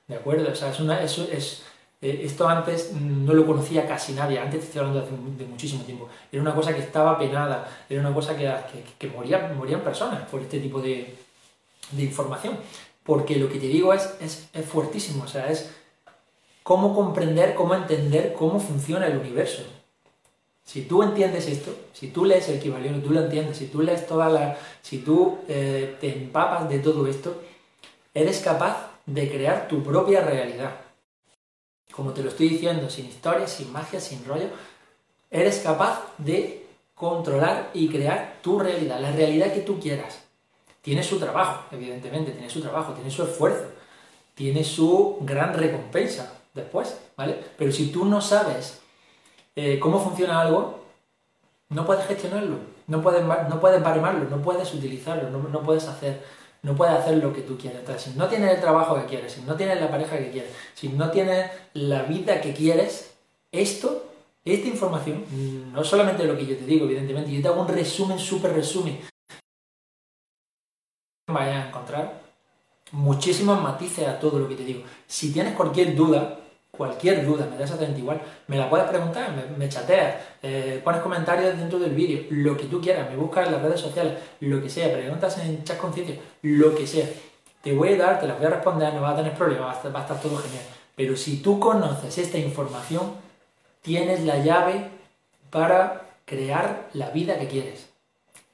¿De 0.07 0.15
acuerdo? 0.15 0.51
O 0.51 0.55
sea, 0.55 0.71
es 0.71 0.79
una, 0.79 1.01
eso 1.03 1.27
es, 1.31 1.63
eh, 2.01 2.21
esto 2.23 2.47
antes 2.47 2.93
no 2.93 3.33
lo 3.33 3.45
conocía 3.45 3.85
casi 3.85 4.13
nadie, 4.13 4.39
antes 4.39 4.63
estoy 4.63 4.79
hablando 4.79 5.01
de, 5.37 5.45
muchísimo 5.45 5.83
tiempo. 5.83 6.07
Era 6.31 6.41
una 6.41 6.55
cosa 6.55 6.73
que 6.73 6.79
estaba 6.79 7.17
penada, 7.17 7.67
era 7.89 7.99
una 7.99 8.13
cosa 8.13 8.35
que, 8.37 8.51
que, 8.97 9.07
morían, 9.07 9.57
morían 9.57 9.81
personas 9.81 10.27
por 10.29 10.41
este 10.41 10.59
tipo 10.59 10.81
de, 10.81 11.15
de 11.91 12.03
información. 12.03 12.57
Porque 13.03 13.37
lo 13.37 13.49
que 13.49 13.59
te 13.59 13.67
digo 13.67 13.93
es, 13.93 14.15
es, 14.21 14.49
es 14.53 14.65
fuertísimo, 14.65 15.23
o 15.23 15.27
sea, 15.27 15.49
es 15.49 15.71
cómo 16.69 16.93
comprender, 16.93 17.55
cómo 17.55 17.73
entender 17.73 18.33
cómo 18.33 18.59
funciona 18.59 19.07
el 19.07 19.17
universo. 19.17 19.63
Si 20.63 20.83
tú 20.83 21.01
entiendes 21.01 21.47
esto, 21.47 21.75
si 21.93 22.09
tú 22.09 22.25
lees 22.25 22.47
el 22.47 22.57
equivalente, 22.57 22.99
tú 22.99 23.11
lo 23.11 23.21
entiendes, 23.21 23.57
si 23.57 23.65
tú 23.65 23.81
lees 23.81 24.05
toda 24.05 24.29
la... 24.29 24.55
si 24.83 24.99
tú 24.99 25.39
eh, 25.47 25.97
te 25.99 26.13
empapas 26.15 26.69
de 26.69 26.77
todo 26.77 27.07
esto, 27.07 27.41
eres 28.13 28.41
capaz 28.41 28.91
de 29.07 29.31
crear 29.31 29.67
tu 29.67 29.81
propia 29.81 30.21
realidad. 30.21 30.75
Como 31.91 32.13
te 32.13 32.21
lo 32.21 32.29
estoy 32.29 32.49
diciendo, 32.49 32.87
sin 32.87 33.07
historia, 33.07 33.47
sin 33.47 33.73
magia, 33.73 33.99
sin 33.99 34.23
rollo, 34.25 34.49
eres 35.31 35.57
capaz 35.63 36.03
de 36.19 36.67
controlar 36.93 37.71
y 37.73 37.89
crear 37.89 38.37
tu 38.43 38.59
realidad, 38.59 38.99
la 38.99 39.11
realidad 39.11 39.51
que 39.51 39.61
tú 39.61 39.79
quieras. 39.79 40.19
Tiene 40.83 41.01
su 41.01 41.17
trabajo, 41.17 41.63
evidentemente, 41.71 42.31
tiene 42.31 42.51
su 42.51 42.61
trabajo, 42.61 42.93
tiene 42.93 43.09
su 43.09 43.23
esfuerzo, 43.23 43.65
tiene 44.35 44.63
su 44.63 45.17
gran 45.21 45.55
recompensa, 45.55 46.35
después, 46.53 46.99
¿vale? 47.15 47.39
Pero 47.57 47.71
si 47.71 47.91
tú 47.91 48.05
no 48.05 48.21
sabes 48.21 48.81
eh, 49.55 49.79
cómo 49.79 49.99
funciona 49.99 50.41
algo, 50.41 50.79
no 51.69 51.85
puedes 51.85 52.05
gestionarlo, 52.05 52.57
no 52.87 53.01
puedes, 53.01 53.23
no 53.23 53.59
puedes 53.59 53.81
no 53.81 54.41
puedes 54.41 54.73
utilizarlo, 54.73 55.29
no, 55.29 55.61
puedes 55.61 55.87
hacer, 55.87 56.23
no 56.63 56.75
puedes 56.75 56.95
hacer 56.95 57.17
lo 57.17 57.31
que 57.31 57.41
tú 57.41 57.57
quieres. 57.57 57.79
Entonces, 57.79 58.11
si 58.11 58.17
no 58.17 58.27
tienes 58.27 58.55
el 58.55 58.61
trabajo 58.61 58.95
que 58.95 59.05
quieres, 59.05 59.33
si 59.33 59.41
no 59.41 59.55
tienes 59.55 59.79
la 59.79 59.91
pareja 59.91 60.17
que 60.17 60.31
quieres, 60.31 60.51
si 60.73 60.89
no 60.89 61.11
tienes 61.11 61.51
la 61.73 62.03
vida 62.03 62.41
que 62.41 62.53
quieres, 62.53 63.13
esto, 63.51 64.07
esta 64.43 64.67
información, 64.67 65.25
no 65.71 65.83
solamente 65.83 66.25
lo 66.25 66.35
que 66.35 66.45
yo 66.45 66.57
te 66.57 66.65
digo, 66.65 66.85
evidentemente, 66.85 67.31
yo 67.31 67.41
te 67.41 67.47
hago 67.47 67.61
un 67.61 67.67
resumen, 67.67 68.17
súper 68.17 68.53
resumen, 68.53 68.99
vayas 71.27 71.65
a 71.65 71.67
encontrar 71.67 72.28
muchísimos 72.91 73.61
matices 73.61 74.07
a 74.07 74.19
todo 74.19 74.39
lo 74.39 74.47
que 74.47 74.55
te 74.55 74.63
digo. 74.63 74.83
Si 75.07 75.31
tienes 75.31 75.53
cualquier 75.53 75.95
duda, 75.95 76.39
cualquier 76.71 77.25
duda, 77.25 77.45
me 77.45 77.57
da 77.57 77.63
exactamente 77.63 77.99
igual, 77.99 78.21
me 78.47 78.57
la 78.57 78.69
puedes 78.69 78.87
preguntar, 78.87 79.33
me, 79.57 79.69
chateas, 79.69 80.15
eh, 80.41 80.81
pones 80.83 81.01
comentarios 81.01 81.57
dentro 81.57 81.77
del 81.77 81.91
vídeo, 81.91 82.25
lo 82.29 82.55
que 82.55 82.65
tú 82.65 82.79
quieras, 82.79 83.09
me 83.09 83.17
buscas 83.17 83.47
en 83.47 83.53
las 83.53 83.61
redes 83.61 83.81
sociales, 83.81 84.13
lo 84.39 84.61
que 84.61 84.69
sea, 84.69 84.91
preguntas 84.91 85.37
en 85.39 85.63
chat 85.63 85.77
conciencia, 85.77 86.15
lo 86.41 86.73
que 86.75 86.87
sea. 86.87 87.07
Te 87.61 87.73
voy 87.73 87.93
a 87.93 87.97
dar, 87.97 88.19
te 88.19 88.27
las 88.27 88.37
voy 88.37 88.47
a 88.47 88.51
responder, 88.51 88.93
no 88.93 89.01
vas 89.01 89.13
a 89.13 89.17
tener 89.17 89.33
problemas, 89.33 89.67
va 89.67 89.71
a, 89.73 89.75
estar, 89.75 89.93
va 89.93 89.99
a 89.99 90.01
estar 90.03 90.21
todo 90.21 90.37
genial. 90.37 90.63
Pero 90.95 91.17
si 91.17 91.41
tú 91.41 91.59
conoces 91.59 92.17
esta 92.17 92.37
información, 92.37 93.13
tienes 93.81 94.23
la 94.23 94.37
llave 94.37 94.89
para 95.49 96.09
crear 96.25 96.87
la 96.93 97.09
vida 97.09 97.37
que 97.37 97.47
quieres. 97.47 97.89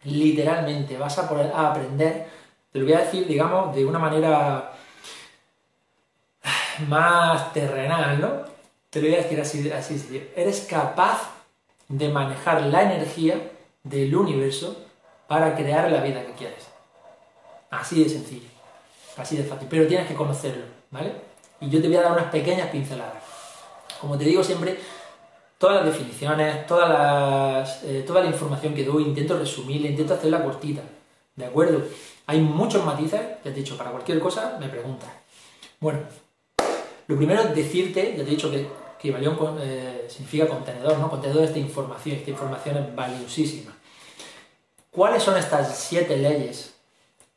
Literalmente, 0.04 0.98
vas 0.98 1.18
a 1.20 1.30
poder 1.30 1.52
aprender 1.56 2.28
te 2.76 2.82
lo 2.82 2.88
voy 2.88 2.96
a 2.96 3.06
decir, 3.06 3.26
digamos, 3.26 3.74
de 3.74 3.86
una 3.86 4.00
manera 4.00 4.74
más 6.90 7.54
terrenal, 7.54 8.20
¿no? 8.20 8.42
Te 8.90 9.00
lo 9.00 9.08
voy 9.08 9.16
a 9.16 9.24
decir 9.24 9.40
así, 9.40 9.72
así, 9.72 10.30
eres 10.36 10.68
capaz 10.70 11.22
de 11.88 12.10
manejar 12.10 12.64
la 12.64 12.84
energía 12.84 13.50
del 13.82 14.14
universo 14.14 14.76
para 15.26 15.56
crear 15.56 15.90
la 15.90 16.02
vida 16.02 16.26
que 16.26 16.34
quieres. 16.34 16.68
Así 17.70 18.04
de 18.04 18.10
sencillo, 18.10 18.50
así 19.16 19.38
de 19.38 19.46
fácil, 19.46 19.70
pero 19.70 19.88
tienes 19.88 20.10
que 20.10 20.14
conocerlo, 20.14 20.66
¿vale? 20.92 21.14
Y 21.62 21.70
yo 21.70 21.82
te 21.82 21.88
voy 21.88 21.96
a 21.96 22.02
dar 22.02 22.12
unas 22.12 22.30
pequeñas 22.30 22.68
pinceladas. 22.72 23.24
Como 24.02 24.18
te 24.18 24.26
digo 24.26 24.44
siempre, 24.44 24.78
todas 25.58 25.78
las 25.78 25.86
definiciones, 25.86 26.68
todas 26.68 27.86
eh, 27.86 28.04
toda 28.06 28.22
la 28.22 28.28
información 28.28 28.74
que 28.74 28.84
doy, 28.84 29.04
intento 29.04 29.40
resumirla, 29.40 29.88
intento 29.88 30.16
hacerla 30.16 30.44
cortita, 30.44 30.82
¿de 31.38 31.46
acuerdo? 31.46 31.82
Hay 32.28 32.42
muchos 32.42 32.84
matices, 32.84 33.22
ya 33.22 33.42
te 33.44 33.50
he 33.50 33.54
dicho, 33.54 33.78
para 33.78 33.92
cualquier 33.92 34.20
cosa 34.20 34.58
me 34.60 34.68
preguntas. 34.68 35.10
Bueno, 35.80 36.00
lo 37.08 37.18
primero 37.18 37.42
es 37.42 37.56
decirte, 37.56 38.16
ya 38.18 38.24
te 38.24 38.30
he 38.30 38.36
dicho 38.36 38.50
que 38.50 38.68
Kibalión 39.00 39.38
eh, 39.62 40.06
significa 40.10 40.48
contenedor, 40.48 40.98
¿no? 40.98 41.10
Contenedor 41.10 41.42
de 41.42 41.48
esta 41.48 41.60
información, 41.60 42.18
esta 42.18 42.32
información 42.32 42.78
es 42.78 42.96
valiosísima. 42.96 43.76
¿Cuáles 44.90 45.22
son 45.22 45.38
estas 45.38 45.78
siete 45.78 46.18
leyes 46.18 46.74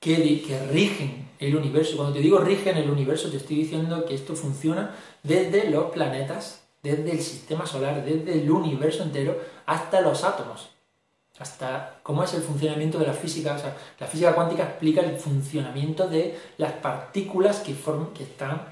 que, 0.01 0.17
que 0.43 0.67
rigen 0.71 1.29
el 1.39 1.57
universo? 1.57 1.97
Cuando 1.97 2.15
te 2.15 2.21
digo 2.21 2.39
rigen 2.39 2.79
el 2.79 2.89
universo, 2.89 3.31
te 3.31 3.37
estoy 3.37 3.57
diciendo 3.57 4.07
que 4.07 4.15
esto 4.15 4.35
funciona 4.35 4.95
desde 5.23 5.69
los 5.69 5.91
planetas, 5.91 6.63
desde 6.83 7.11
el 7.11 7.21
sistema 7.21 7.67
solar, 7.67 8.05
desde 8.05 8.41
el 8.41 8.51
universo 8.51 9.03
entero, 9.03 9.39
hasta 9.67 10.01
los 10.01 10.25
átomos 10.25 10.71
hasta 11.39 12.01
cómo 12.03 12.25
es 12.25 12.35
el 12.35 12.43
funcionamiento 12.43 12.99
de 12.99 13.07
la 13.07 13.13
física. 13.13 13.57
La 13.99 14.07
física 14.07 14.35
cuántica 14.35 14.65
explica 14.65 15.01
el 15.01 15.17
funcionamiento 15.17 16.09
de 16.09 16.39
las 16.57 16.73
partículas 16.73 17.61
que, 17.61 17.75
que, 18.15 18.25
están, 18.25 18.63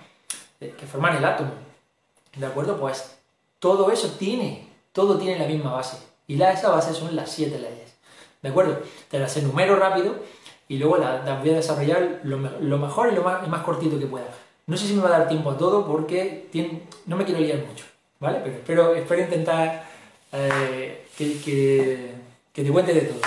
eh, 0.60 0.74
que 0.78 0.86
forman 0.86 1.16
el 1.16 1.24
átomo. 1.24 1.52
¿De 2.36 2.46
acuerdo? 2.46 2.78
Pues 2.78 3.16
todo 3.58 3.90
eso 3.90 4.08
tiene, 4.18 4.68
todo 4.92 5.16
tiene 5.16 5.38
la 5.38 5.46
misma 5.46 5.72
base. 5.72 5.98
Y 6.26 6.36
la, 6.36 6.52
esa 6.52 6.70
base 6.70 6.92
son 6.92 7.14
las 7.14 7.30
siete 7.30 7.58
leyes. 7.58 7.94
¿De 8.42 8.48
acuerdo? 8.48 8.80
Te 9.10 9.18
las 9.18 9.36
enumero 9.36 9.76
rápido 9.76 10.16
y 10.68 10.78
luego 10.78 10.98
las, 10.98 11.24
voy 11.40 11.50
a 11.50 11.54
desarrollar 11.54 12.20
lo, 12.24 12.38
mejor 12.78 13.12
y 13.12 13.14
lo 13.14 13.22
más, 13.22 13.62
cortito 13.62 13.98
que 13.98 14.06
pueda. 14.06 14.26
No 14.66 14.76
sé 14.76 14.88
si 14.88 14.94
me 14.94 15.02
va 15.02 15.14
a 15.14 15.18
dar 15.18 15.28
tiempo 15.28 15.50
a 15.50 15.56
todo 15.56 15.86
porque 15.86 16.48
no 17.06 17.16
me 17.16 17.24
quiero 17.24 17.40
liar 17.40 17.64
mucho, 17.64 17.84
¿vale? 18.18 18.40
Pero 18.42 18.56
espero, 18.56 18.94
espero 18.96 19.22
intentar 19.22 19.88
eh, 20.32 21.06
que 21.16 22.25
te 22.64 22.70
cuente 22.70 22.94
de 22.94 23.02
todo. 23.02 23.20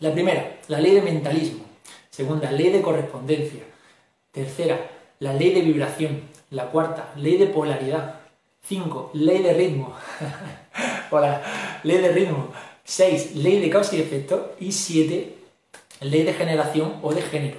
La 0.00 0.12
primera, 0.12 0.58
la 0.68 0.80
ley 0.80 0.94
de 0.94 1.02
mentalismo. 1.02 1.64
Segunda, 2.10 2.50
ley 2.50 2.70
de 2.70 2.80
correspondencia. 2.80 3.62
Tercera, 4.32 4.78
la 5.18 5.34
ley 5.34 5.52
de 5.52 5.60
vibración. 5.60 6.22
La 6.50 6.66
cuarta, 6.66 7.12
ley 7.16 7.36
de 7.36 7.46
polaridad. 7.46 8.20
Cinco, 8.62 9.10
ley 9.12 9.42
de 9.42 9.52
ritmo. 9.52 9.94
Hola, 11.10 11.80
ley 11.82 11.98
de 11.98 12.12
ritmo. 12.12 12.52
Seis, 12.84 13.34
ley 13.34 13.60
de 13.60 13.70
causa 13.70 13.96
y 13.96 14.00
efecto. 14.00 14.54
Y 14.58 14.72
siete, 14.72 15.36
ley 16.00 16.22
de 16.22 16.32
generación 16.32 17.00
o 17.02 17.12
de 17.12 17.22
género. 17.22 17.58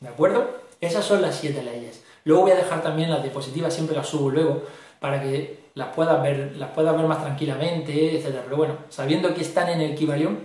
¿De 0.00 0.08
acuerdo? 0.08 0.60
Esas 0.80 1.04
son 1.04 1.20
las 1.22 1.36
siete 1.36 1.62
leyes. 1.62 2.02
Luego 2.24 2.42
voy 2.42 2.52
a 2.52 2.56
dejar 2.56 2.82
también 2.82 3.10
las 3.10 3.22
diapositivas, 3.22 3.74
siempre 3.74 3.96
las 3.96 4.08
subo 4.08 4.30
luego, 4.30 4.64
para 4.98 5.22
que 5.22 5.59
las 5.74 5.94
puedas 5.94 6.22
ver, 6.22 6.56
las 6.56 6.70
puedas 6.70 6.96
ver 6.96 7.06
más 7.06 7.22
tranquilamente, 7.22 8.16
etc. 8.16 8.40
Pero 8.44 8.56
bueno, 8.56 8.76
sabiendo 8.88 9.34
que 9.34 9.42
están 9.42 9.68
en 9.68 9.80
el 9.80 9.94
Kibalión, 9.94 10.38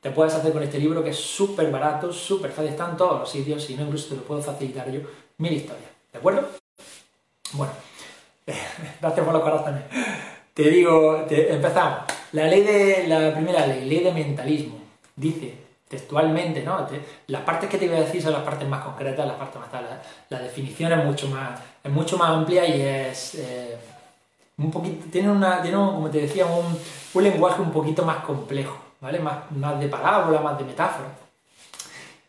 te 0.00 0.10
puedes 0.10 0.34
hacer 0.34 0.52
con 0.52 0.62
este 0.62 0.78
libro 0.78 1.02
que 1.02 1.10
es 1.10 1.18
súper 1.18 1.70
barato, 1.70 2.12
súper 2.12 2.50
fácil, 2.50 2.70
está 2.70 2.90
en 2.90 2.96
todos 2.96 3.20
los 3.20 3.30
sitios, 3.30 3.62
si 3.62 3.74
no 3.74 3.84
incluso 3.84 4.08
te 4.10 4.16
lo 4.16 4.22
puedo 4.22 4.42
facilitar 4.42 4.90
yo, 4.90 5.00
mil 5.38 5.52
historias, 5.52 5.90
¿de 6.12 6.18
acuerdo? 6.18 6.48
Bueno, 7.52 7.72
gracias 9.00 9.24
por 9.24 9.32
los 9.32 9.42
corazones. 9.42 9.82
Te 10.54 10.70
digo, 10.70 11.24
empezamos. 11.28 12.00
La 12.32 12.46
ley 12.46 12.62
de, 12.62 13.06
la 13.08 13.34
primera 13.34 13.66
ley, 13.66 13.88
ley 13.88 14.00
de 14.00 14.12
mentalismo, 14.12 14.78
dice 15.16 15.62
textualmente, 15.92 16.62
¿no? 16.62 16.88
las 17.26 17.42
partes 17.42 17.68
que 17.68 17.76
te 17.76 17.86
voy 17.86 17.98
a 17.98 18.00
decir 18.00 18.22
son 18.22 18.32
las 18.32 18.40
partes 18.40 18.66
más 18.66 18.82
concretas, 18.82 19.26
las 19.26 19.36
partes 19.36 19.60
más 19.60 19.70
tal. 19.70 19.86
La, 20.30 20.38
definición 20.38 20.90
es 20.90 21.04
mucho 21.04 21.28
más, 21.28 21.60
es 21.84 21.92
mucho 21.92 22.16
más 22.16 22.30
amplia 22.30 22.66
y 22.66 22.80
es 22.80 23.34
eh, 23.34 23.76
un 24.62 24.70
poquito, 24.70 25.06
tiene, 25.10 25.30
una, 25.30 25.62
como 25.62 26.10
te 26.10 26.22
decía, 26.22 26.46
un, 26.46 26.78
un, 27.14 27.22
lenguaje 27.22 27.60
un 27.60 27.72
poquito 27.72 28.04
más 28.04 28.24
complejo, 28.24 28.76
¿vale? 29.00 29.18
Más, 29.18 29.50
más 29.52 29.78
de 29.80 29.88
parábola, 29.88 30.40
más 30.40 30.58
de 30.58 30.64
metáfora. 30.64 31.08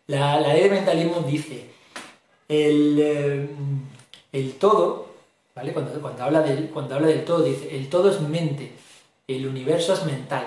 La, 0.07 0.39
la 0.39 0.53
ley 0.53 0.63
de 0.63 0.69
mentalismo 0.69 1.21
dice, 1.21 1.69
el, 2.47 2.97
eh, 2.99 3.49
el 4.31 4.53
todo, 4.53 5.07
¿vale? 5.55 5.73
Cuando, 5.73 5.91
cuando, 6.01 6.23
habla 6.23 6.41
del, 6.41 6.69
cuando 6.69 6.95
habla 6.95 7.07
del 7.07 7.25
todo, 7.25 7.43
dice, 7.43 7.75
el 7.75 7.89
todo 7.89 8.09
es 8.09 8.19
mente, 8.21 8.73
el 9.27 9.47
universo 9.47 9.93
es 9.93 10.03
mental, 10.05 10.45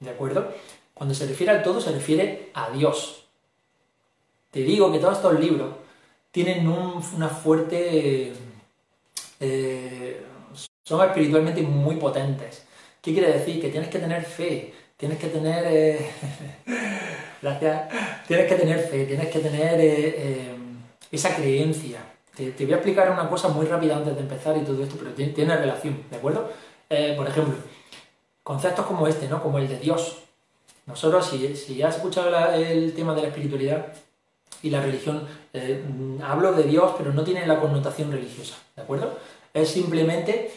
¿de 0.00 0.10
acuerdo? 0.10 0.52
Cuando 0.94 1.14
se 1.14 1.26
refiere 1.26 1.52
al 1.52 1.62
todo, 1.62 1.80
se 1.80 1.92
refiere 1.92 2.50
a 2.54 2.70
Dios. 2.70 3.24
Te 4.50 4.60
digo 4.60 4.90
que 4.90 4.98
todos 4.98 5.16
estos 5.16 5.38
libros 5.38 5.70
tienen 6.30 6.68
una 6.68 7.28
fuerte... 7.28 8.32
Eh, 9.40 10.24
son 10.88 11.06
espiritualmente 11.06 11.60
muy 11.62 11.96
potentes. 11.96 12.64
¿Qué 13.02 13.12
quiere 13.12 13.32
decir? 13.32 13.60
Que 13.60 13.68
tienes 13.68 13.90
que 13.90 13.98
tener 13.98 14.24
fe, 14.24 14.72
tienes 14.96 15.18
que 15.18 15.26
tener... 15.28 15.64
Eh, 15.66 16.10
gracias. 17.42 17.88
Tienes 18.26 18.46
que 18.48 18.54
tener 18.54 18.80
fe, 18.80 19.04
tienes 19.04 19.28
que 19.28 19.38
tener 19.40 19.74
eh, 19.78 20.56
esa 21.12 21.36
creencia. 21.36 21.98
Te, 22.34 22.52
voy 22.64 22.72
a 22.72 22.76
explicar 22.76 23.10
una 23.10 23.28
cosa 23.28 23.48
muy 23.48 23.66
rápida 23.66 23.96
antes 23.96 24.14
de 24.14 24.22
empezar 24.22 24.56
y 24.56 24.60
todo 24.60 24.82
esto, 24.82 24.96
pero 24.98 25.10
tiene, 25.10 25.32
tiene 25.32 25.56
relación, 25.56 26.04
¿de 26.10 26.16
acuerdo? 26.16 26.48
por 27.16 27.28
ejemplo, 27.28 27.54
conceptos 28.42 28.86
como 28.86 29.06
este, 29.06 29.28
¿no? 29.28 29.42
Como 29.42 29.58
el 29.58 29.68
de 29.68 29.78
Dios. 29.78 30.20
Nosotros, 30.86 31.28
si, 31.28 31.54
si 31.54 31.82
has 31.82 31.96
escuchado 31.96 32.54
el 32.54 32.94
tema 32.94 33.14
de 33.14 33.20
la 33.20 33.28
espiritualidad 33.28 33.92
y 34.62 34.70
la 34.70 34.80
religión, 34.80 35.28
eh, 35.52 35.84
hablo 36.24 36.52
de 36.52 36.62
Dios, 36.62 36.94
pero 36.96 37.12
no 37.12 37.24
tiene 37.24 37.46
la 37.46 37.60
connotación 37.60 38.10
religiosa, 38.10 38.56
¿de 38.74 38.82
acuerdo? 38.82 39.18
Es 39.52 39.68
simplemente 39.68 40.50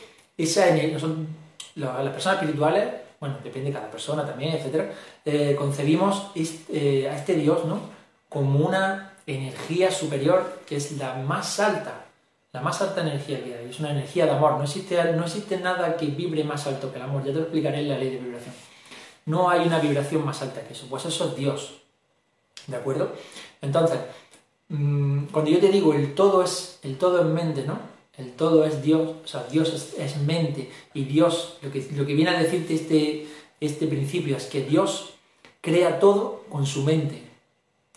esa 0.43 0.65
son 1.00 1.27
las 1.75 2.10
personas 2.10 2.39
espirituales, 2.39 2.89
bueno, 3.19 3.38
depende 3.43 3.69
de 3.69 3.75
cada 3.75 3.91
persona 3.91 4.25
también, 4.25 4.55
etc., 4.55 4.91
eh, 5.25 5.55
concebimos 5.57 6.31
eh, 6.36 7.07
a 7.10 7.15
este 7.15 7.36
Dios, 7.36 7.65
¿no? 7.65 7.79
Como 8.29 8.65
una 8.65 9.13
energía 9.27 9.91
superior 9.91 10.62
que 10.65 10.77
es 10.77 10.93
la 10.93 11.15
más 11.15 11.60
alta, 11.60 12.05
la 12.51 12.62
más 12.62 12.81
alta 12.81 13.01
energía 13.01 13.43
que 13.43 13.55
hay, 13.55 13.69
es 13.69 13.79
una 13.79 13.91
energía 13.91 14.25
de 14.25 14.31
amor, 14.31 14.57
no 14.57 14.63
existe, 14.63 15.01
no 15.13 15.24
existe 15.24 15.57
nada 15.57 15.95
que 15.95 16.07
vibre 16.07 16.43
más 16.43 16.65
alto 16.67 16.91
que 16.91 16.98
el 16.98 17.03
amor, 17.03 17.24
ya 17.24 17.31
te 17.31 17.38
lo 17.38 17.41
explicaré 17.41 17.79
en 17.79 17.89
la 17.89 17.98
ley 17.98 18.10
de 18.10 18.17
vibración. 18.17 18.55
No 19.25 19.50
hay 19.50 19.67
una 19.67 19.79
vibración 19.79 20.25
más 20.25 20.41
alta 20.41 20.62
que 20.62 20.74
eso. 20.74 20.88
Pues 20.89 21.05
eso 21.05 21.29
es 21.29 21.36
Dios. 21.36 21.74
¿De 22.67 22.75
acuerdo? 22.75 23.13
Entonces, 23.62 24.00
mm, 24.69 25.25
cuando 25.25 25.51
yo 25.51 25.60
te 25.60 25.69
digo 25.69 25.93
el 25.93 26.15
todo 26.15 26.43
es, 26.43 26.79
el 26.83 26.98
todo 26.98 27.21
es 27.21 27.25
mente, 27.27 27.63
¿no? 27.63 27.90
El 28.18 28.34
todo 28.34 28.65
es 28.65 28.82
Dios, 28.82 29.15
o 29.24 29.27
sea, 29.27 29.44
Dios 29.44 29.94
es, 29.98 30.18
mente. 30.18 30.70
Y 30.94 31.06
Dios, 31.06 31.58
lo 31.62 31.72
que, 31.72 31.88
lo 31.96 32.06
que 32.06 32.13
viene 32.13 32.32
a 32.32 32.41
decirte 32.41 32.74
este, 32.75 33.27
este 33.60 33.88
principio 33.88 34.38
es 34.38 34.46
que 34.46 34.63
Dios 34.63 35.13
crea 35.62 36.00
todo 36.00 36.44
con 36.50 36.65
su 36.65 36.84
mente. 36.84 37.24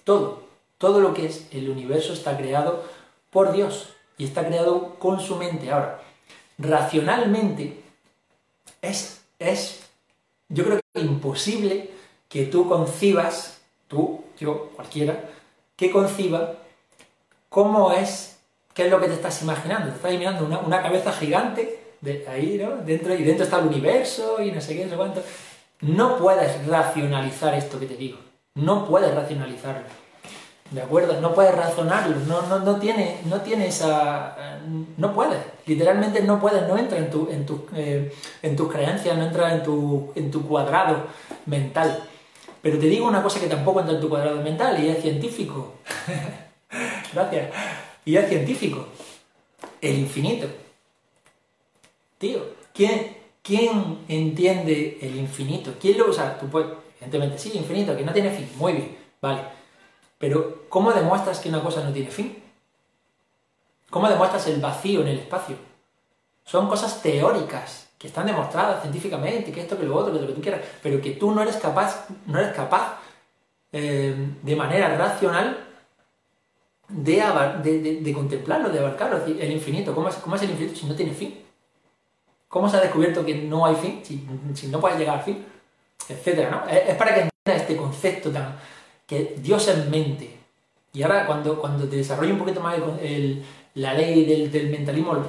Todo. 0.05 0.45
Todo 0.79 1.01
lo 1.01 1.15
que 1.15 1.27
es 1.27 1.49
el 1.53 1.69
universo 1.69 2.13
está 2.13 2.37
creado 2.37 2.85
por 3.31 3.53
Dios 3.53 3.89
y 4.19 4.25
está 4.25 4.47
creado 4.47 4.97
con 4.99 5.21
su 5.21 5.37
mente. 5.37 5.71
Ahora, 5.71 6.03
racionalmente 6.59 7.83
es, 8.83 9.23
es 9.39 9.81
yo 10.49 10.65
creo 10.65 10.79
que 10.79 11.01
es 11.01 11.05
imposible 11.05 11.91
que 12.29 12.47
tú 12.47 12.69
concibas, 12.69 13.61
tú, 13.89 14.25
yo, 14.39 14.71
cualquiera, 14.71 15.31
que 15.77 15.91
conciba 15.91 16.55
cómo 17.49 17.93
es, 17.93 18.34
qué 18.75 18.87
es 18.87 18.91
lo 18.91 19.01
que 19.01 19.07
te 19.07 19.15
estás 19.15 19.41
imaginando. 19.43 19.89
Te 19.89 19.97
estás 19.97 20.13
imaginando 20.13 20.61
una, 20.67 20.83
cabeza 20.83 21.13
gigante 21.13 21.79
ahí, 22.29 22.61
¿no? 22.63 22.77
Dentro, 22.85 23.15
y 23.15 23.23
dentro 23.23 23.45
está 23.45 23.61
el 23.61 23.69
universo 23.69 24.43
y 24.43 24.51
no 24.51 24.61
sé 24.61 24.77
qué, 24.77 24.85
no 24.85 24.91
sé 24.91 24.97
cuánto. 24.97 25.23
No 25.81 26.19
puedes 26.19 26.67
racionalizar 26.67 27.55
esto 27.55 27.79
que 27.79 27.87
te 27.87 27.97
digo. 27.97 28.19
No 28.55 28.87
puedes 28.87 29.15
racionalizarlo. 29.15 30.05
¿De 30.71 30.83
acuerdo? 30.83 31.21
No 31.21 31.35
puedes 31.35 31.55
razonarlo, 31.55 32.17
no, 32.27 32.43
no, 32.43 32.59
no, 32.61 32.77
tiene, 32.77 33.21
no 33.27 33.41
tiene 33.43 33.69
esa... 33.69 34.59
No 34.97 35.13
puedes, 35.13 35.39
literalmente 35.67 36.23
no 36.23 36.41
puedes, 36.41 36.67
no 36.67 36.79
entra 36.79 36.99
en, 36.99 37.11
tu, 37.11 37.29
en, 37.31 37.45
tu, 37.45 37.67
eh, 37.77 38.13
en 38.43 38.57
tus 38.57 38.73
creencias, 38.73 39.17
no 39.17 39.25
entra 39.25 39.55
en 39.55 39.63
tu, 39.63 40.11
en 40.15 40.31
tu 40.31 40.49
cuadrado 40.49 41.07
mental. 41.47 42.09
Pero 42.63 42.79
te 42.79 42.87
digo 42.87 43.07
una 43.07 43.23
cosa 43.23 43.41
que 43.41 43.47
tampoco 43.47 43.81
entra 43.81 43.95
en 43.95 44.01
tu 44.01 44.09
cuadrado 44.09 44.41
mental 44.41 44.83
y 44.83 44.89
es 44.89 45.03
científico. 45.03 45.75
Gracias. 47.13 47.51
Y 48.05 48.17
es 48.17 48.29
científico. 48.29 48.87
El 49.81 49.99
infinito. 49.99 50.47
Tío, 52.19 52.41
¿quién, 52.73 53.17
¿quién 53.43 54.05
entiende 54.09 54.99
el 55.01 55.17
infinito? 55.17 55.75
¿Quién 55.81 55.99
lo 55.99 56.09
usa? 56.09 56.39
Tú 56.39 56.49
puedes, 56.49 56.69
evidentemente, 56.97 57.39
sí, 57.39 57.53
infinito, 57.55 57.97
que 57.97 58.05
no 58.05 58.13
tiene 58.13 58.31
fin. 58.31 58.49
Muy 58.57 58.73
bien, 58.73 58.97
vale. 59.21 59.43
Pero, 60.19 60.65
¿cómo 60.69 60.93
demuestras 60.93 61.41
que 61.41 61.49
una 61.49 61.63
cosa 61.63 61.83
no 61.83 61.93
tiene 61.93 62.11
fin? 62.11 62.43
¿Cómo 63.91 64.09
demuestras 64.09 64.47
el 64.49 64.61
vacío 64.61 65.03
en 65.03 65.09
el 65.09 65.19
espacio? 65.21 65.57
Son 66.45 66.69
cosas 66.69 67.01
teóricas, 67.03 67.89
que 67.99 68.09
están 68.09 68.27
demostradas 68.27 68.83
científicamente, 68.83 69.53
que 69.53 69.61
esto, 69.61 69.79
que 69.79 69.85
lo 69.85 69.97
otro, 69.97 70.13
que 70.13 70.21
lo 70.21 70.27
que 70.27 70.33
tú 70.33 70.43
quieras, 70.43 70.61
pero 70.83 71.01
que 71.01 71.13
tú 71.13 71.31
no 71.31 71.43
eres 71.43 71.57
capaz, 71.57 72.07
no 72.27 72.39
eres 72.39 72.55
capaz 72.55 72.99
eh, 73.73 74.15
de 74.43 74.57
manera 74.57 74.97
racional 74.97 75.64
de, 76.89 78.01
de, 78.01 78.13
contemplarlo, 78.13 78.69
de 78.69 78.79
abarcarlo, 78.79 79.25
el 79.27 79.51
infinito. 79.51 79.95
¿Cómo 79.95 80.09
es, 80.09 80.17
¿Cómo 80.17 80.37
es, 80.37 80.43
el 80.43 80.51
infinito 80.51 80.77
si 80.77 80.87
no 80.87 80.95
tiene 80.95 81.13
fin? 81.13 81.41
¿Cómo 82.49 82.69
se 82.69 82.77
ha 82.77 82.81
descubierto 82.81 83.25
que 83.25 83.35
no 83.35 83.67
hay 83.67 83.75
fin 83.75 84.01
si, 84.05 84.67
no 84.69 84.81
puedes 84.81 84.99
llegar 84.99 85.19
al 85.19 85.25
fin? 85.25 85.45
Etcétera, 86.09 86.51
¿no? 86.51 86.71
Es, 86.71 86.91
es 86.91 86.95
para 86.97 87.15
que 87.15 87.21
entiendas 87.23 87.63
este 87.63 87.77
concepto 87.77 88.31
tan, 88.31 88.57
que 89.07 89.37
Dios 89.39 89.67
es 89.69 89.89
mente. 89.89 90.39
Y 90.93 91.03
ahora 91.03 91.27
cuando, 91.27 91.61
cuando 91.61 91.89
te 91.89 91.97
desarrollo 91.97 92.33
un 92.33 92.39
poquito 92.39 92.61
más 92.61 92.77
la 93.75 93.95
ley 93.95 94.49
del, 94.49 94.71
mentalismo, 94.71 95.25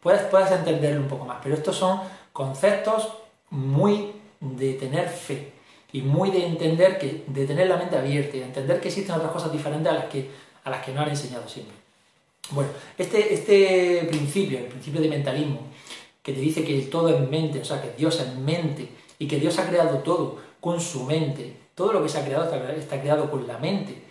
puedes, 0.00 0.22
puedes 0.22 0.50
entenderlo 0.50 1.02
un 1.02 1.08
poco 1.08 1.26
más. 1.26 1.38
Pero 1.42 1.54
estos 1.54 1.76
son 1.76 2.00
conceptos 2.32 3.12
muy 3.50 4.12
de 4.40 4.74
tener 4.74 5.08
fe 5.08 5.52
y 5.92 6.02
muy 6.02 6.30
de 6.30 6.46
entender 6.46 6.98
que, 6.98 7.24
de 7.26 7.46
tener 7.46 7.68
la 7.68 7.76
mente 7.76 7.98
abierta 7.98 8.36
y 8.36 8.40
de 8.40 8.46
entender 8.46 8.80
que 8.80 8.88
existen 8.88 9.14
otras 9.14 9.32
cosas 9.32 9.52
diferentes 9.52 9.92
a 9.92 9.96
las 9.96 10.04
que, 10.06 10.30
a 10.64 10.70
las 10.70 10.84
que 10.84 10.92
no 10.92 11.00
han 11.00 11.08
enseñado 11.08 11.48
siempre. 11.48 11.76
Bueno, 12.50 12.70
este, 12.98 13.32
este 13.32 14.06
principio, 14.08 14.58
el 14.58 14.66
principio 14.66 15.00
de 15.00 15.08
mentalismo, 15.08 15.60
que 16.22 16.32
te 16.32 16.40
dice 16.40 16.64
que 16.64 16.76
el 16.76 16.90
todo 16.90 17.08
es 17.08 17.30
mente, 17.30 17.60
o 17.60 17.64
sea, 17.64 17.80
que 17.80 17.92
Dios 17.96 18.20
es 18.20 18.34
mente 18.36 18.88
y 19.18 19.26
que 19.26 19.38
Dios 19.38 19.58
ha 19.58 19.68
creado 19.68 19.98
todo 19.98 20.38
con 20.60 20.80
su 20.80 21.04
mente, 21.04 21.56
todo 21.74 21.92
lo 21.92 22.02
que 22.02 22.08
se 22.08 22.18
ha 22.18 22.24
creado 22.24 22.44
está, 22.74 23.00
creado 23.00 23.30
con 23.30 23.46
la 23.46 23.58
mente. 23.58 24.10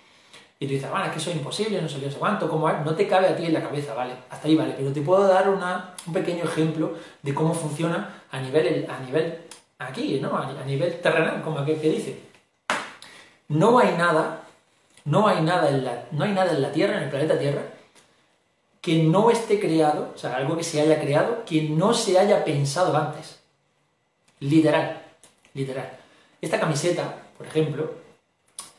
Y 0.60 0.66
tú 0.66 0.74
dices, 0.74 0.90
bueno, 0.90 1.06
es 1.06 1.12
que 1.12 1.20
eso 1.20 1.30
es 1.30 1.38
imposible, 1.38 1.82
no 1.82 1.88
sé 1.88 2.00
qué, 2.00 2.08
no 2.08 2.12
sé 2.12 2.18
cuánto, 2.18 2.50
¿cómo 2.50 2.70
no 2.70 2.94
te 2.96 3.08
cabe 3.08 3.28
a 3.28 3.36
ti 3.36 3.46
en 3.46 3.54
la 3.54 3.62
cabeza, 3.62 3.94
vale, 3.94 4.14
hasta 4.30 4.48
ahí 4.48 4.56
vale, 4.56 4.74
pero 4.78 4.92
te 4.92 5.02
puedo 5.02 5.26
dar 5.26 5.50
una, 5.50 5.94
un 6.06 6.14
pequeño 6.14 6.44
ejemplo 6.44 6.96
de 7.22 7.34
cómo 7.34 7.54
funciona 7.54 8.24
a 8.32 8.42
nivel, 8.42 8.86
a 8.90 9.00
nivel 9.00 9.40
aquí, 9.80 10.20
¿no? 10.20 10.38
A, 10.38 10.64
nivel 10.66 11.00
terrenal, 11.00 11.42
como 11.42 11.60
aquel 11.60 11.80
que 11.80 11.90
dice. 11.90 12.20
No 13.48 13.80
hay 13.80 13.96
nada, 13.98 14.44
no 15.06 15.28
hay 15.28 15.42
nada 15.42 15.70
en 15.70 15.86
la, 15.86 16.06
no 16.12 16.26
hay 16.26 16.32
nada 16.32 16.52
en 16.52 16.62
la 16.62 16.72
Tierra, 16.72 16.98
en 16.98 17.04
el 17.04 17.10
planeta 17.10 17.40
Tierra, 17.40 17.64
que 18.82 19.04
no 19.04 19.30
esté 19.30 19.60
creado, 19.60 20.12
o 20.16 20.18
sea, 20.18 20.36
algo 20.36 20.58
que 20.58 20.64
se 20.64 20.82
haya 20.82 21.00
creado, 21.00 21.44
que 21.46 21.64
no 21.64 21.94
se 21.94 22.18
haya 22.18 22.44
pensado 22.46 22.96
antes. 22.96 23.40
Literal, 24.40 25.02
literal. 25.54 25.98
Esta 26.42 26.60
camiseta, 26.60 27.24
por 27.38 27.48
ejemplo, 27.48 27.92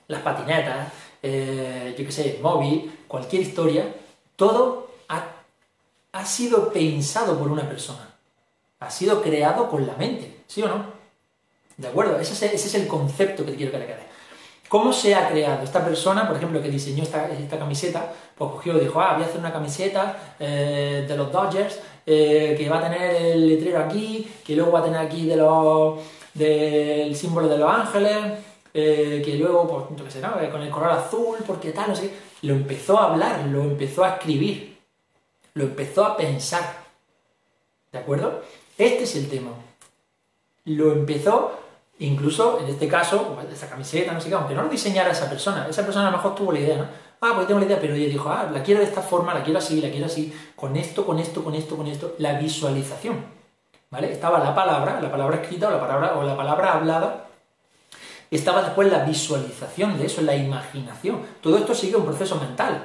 las 0.08 0.22
patinetas, 0.22 0.92
eh, 1.22 1.94
yo 1.98 2.04
qué 2.04 2.12
sé, 2.12 2.36
el 2.36 2.42
móvil, 2.42 3.04
cualquier 3.06 3.42
historia, 3.42 3.94
todo 4.36 4.90
ha, 5.08 5.24
ha 6.12 6.26
sido 6.26 6.72
pensado 6.72 7.38
por 7.38 7.50
una 7.50 7.68
persona. 7.68 8.14
Ha 8.80 8.90
sido 8.90 9.20
creado 9.20 9.68
con 9.68 9.86
la 9.86 9.94
mente, 9.96 10.42
¿sí 10.46 10.62
o 10.62 10.68
no? 10.68 11.00
¿De 11.76 11.88
acuerdo? 11.88 12.18
Ese 12.18 12.54
es, 12.54 12.74
el 12.74 12.86
concepto 12.86 13.44
que 13.44 13.52
te 13.52 13.56
quiero 13.56 13.72
que 13.72 13.78
le 13.78 13.86
quede. 13.86 14.09
¿Cómo 14.70 14.92
se 14.92 15.16
ha 15.16 15.28
creado? 15.28 15.64
Esta 15.64 15.84
persona, 15.84 16.28
por 16.28 16.36
ejemplo, 16.36 16.62
que 16.62 16.68
diseñó 16.68 17.02
esta, 17.02 17.58
camiseta, 17.58 18.12
pues 18.38 18.52
cogió 18.52 18.76
y 18.76 18.82
dijo, 18.82 19.00
ah, 19.00 19.14
voy 19.14 19.24
a 19.24 19.26
hacer 19.26 19.40
una 19.40 19.52
camiseta 19.52 20.36
eh, 20.38 21.04
de 21.08 21.16
los 21.16 21.32
Dodgers, 21.32 21.80
eh, 22.06 22.54
que 22.56 22.68
va 22.68 22.78
a 22.78 22.82
tener 22.88 23.16
el 23.16 23.48
letrero 23.48 23.80
aquí, 23.80 24.30
que 24.44 24.54
luego 24.54 24.70
va 24.70 24.78
a 24.78 24.84
tener 24.84 25.00
aquí 25.00 25.26
de 25.26 25.34
los, 25.34 25.98
del 26.34 27.16
símbolo 27.16 27.48
de 27.48 27.58
los 27.58 27.68
ángeles, 27.68 28.16
eh, 28.72 29.20
que 29.24 29.34
luego, 29.34 29.66
pues, 29.66 29.98
yo 29.98 30.04
qué 30.04 30.10
sé, 30.12 30.20
¿no? 30.20 30.34
con 30.52 30.62
el 30.62 30.70
color 30.70 30.92
azul, 30.92 31.38
porque 31.44 31.72
tal, 31.72 31.88
no 31.88 31.96
sé 31.96 32.12
Lo 32.42 32.54
empezó 32.54 32.96
a 33.00 33.10
hablar, 33.10 33.44
lo 33.48 33.62
empezó 33.62 34.04
a 34.04 34.10
escribir, 34.10 34.78
lo 35.54 35.64
empezó 35.64 36.04
a 36.04 36.16
pensar. 36.16 36.84
¿De 37.90 37.98
acuerdo? 37.98 38.42
Este 38.78 39.02
es 39.02 39.16
el 39.16 39.28
tema. 39.28 39.50
Lo 40.64 40.92
empezó 40.92 41.58
Incluso 42.00 42.60
en 42.60 42.68
este 42.68 42.88
caso, 42.88 43.36
esa 43.52 43.68
camiseta, 43.68 44.12
no 44.12 44.20
sé 44.20 44.30
qué, 44.30 44.34
aunque 44.34 44.54
no 44.54 44.62
lo 44.62 44.70
diseñara 44.70 45.10
esa 45.10 45.28
persona, 45.28 45.66
esa 45.68 45.84
persona 45.84 46.08
a 46.08 46.10
lo 46.10 46.16
mejor 46.16 46.34
tuvo 46.34 46.50
la 46.50 46.60
idea, 46.60 46.78
¿no? 46.78 46.86
Ah, 47.20 47.32
pues 47.34 47.46
tengo 47.46 47.60
la 47.60 47.66
idea, 47.66 47.78
pero 47.78 47.94
ella 47.94 48.08
dijo, 48.08 48.30
ah, 48.30 48.48
la 48.50 48.62
quiero 48.62 48.80
de 48.80 48.86
esta 48.86 49.02
forma, 49.02 49.34
la 49.34 49.44
quiero 49.44 49.58
así, 49.58 49.82
la 49.82 49.90
quiero 49.90 50.06
así, 50.06 50.34
con 50.56 50.76
esto, 50.76 51.04
con 51.04 51.18
esto, 51.18 51.44
con 51.44 51.54
esto, 51.54 51.76
con 51.76 51.86
esto, 51.86 52.14
la 52.16 52.38
visualización, 52.38 53.22
¿vale? 53.90 54.10
Estaba 54.10 54.38
la 54.38 54.54
palabra, 54.54 54.98
la 55.02 55.10
palabra 55.10 55.36
escrita 55.42 55.68
o 55.68 55.70
la 55.70 55.78
palabra, 55.80 56.14
o 56.16 56.22
la 56.22 56.34
palabra 56.34 56.72
hablada, 56.72 57.26
estaba 58.30 58.62
después 58.62 58.90
la 58.90 59.04
visualización 59.04 59.98
de 59.98 60.06
eso, 60.06 60.22
la 60.22 60.34
imaginación. 60.34 61.20
Todo 61.42 61.58
esto 61.58 61.74
sigue 61.74 61.96
un 61.96 62.06
proceso 62.06 62.36
mental. 62.36 62.82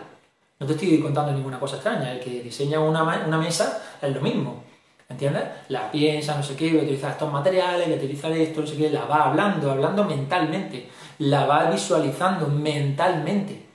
No 0.59 0.65
te 0.65 0.73
estoy 0.73 0.99
contando 0.99 1.31
ninguna 1.31 1.57
cosa 1.57 1.75
extraña, 1.75 2.11
el 2.11 2.19
que 2.19 2.41
diseña 2.41 2.81
una, 2.81 3.03
una 3.25 3.37
mesa 3.37 3.81
es 4.01 4.13
lo 4.13 4.19
mismo. 4.19 4.63
¿Entiendes? 5.07 5.43
La 5.69 5.91
piensa, 5.91 6.35
no 6.35 6.43
sé 6.43 6.55
qué, 6.55 6.71
voy 6.71 6.79
a 6.79 6.83
utilizar 6.83 7.11
estos 7.11 7.31
materiales, 7.31 7.85
voy 7.85 7.93
a 7.93 7.97
utilizar 7.97 8.31
esto, 8.31 8.61
no 8.61 8.67
sé 8.67 8.75
qué, 8.75 8.89
la 8.89 9.05
va 9.05 9.25
hablando, 9.29 9.71
hablando 9.71 10.03
mentalmente, 10.03 10.89
la 11.19 11.45
va 11.45 11.69
visualizando 11.69 12.47
mentalmente, 12.47 13.65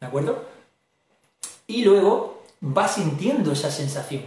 ¿de 0.00 0.06
acuerdo? 0.06 0.44
Y 1.68 1.84
luego 1.84 2.42
va 2.62 2.88
sintiendo 2.88 3.52
esa 3.52 3.70
sensación 3.70 4.22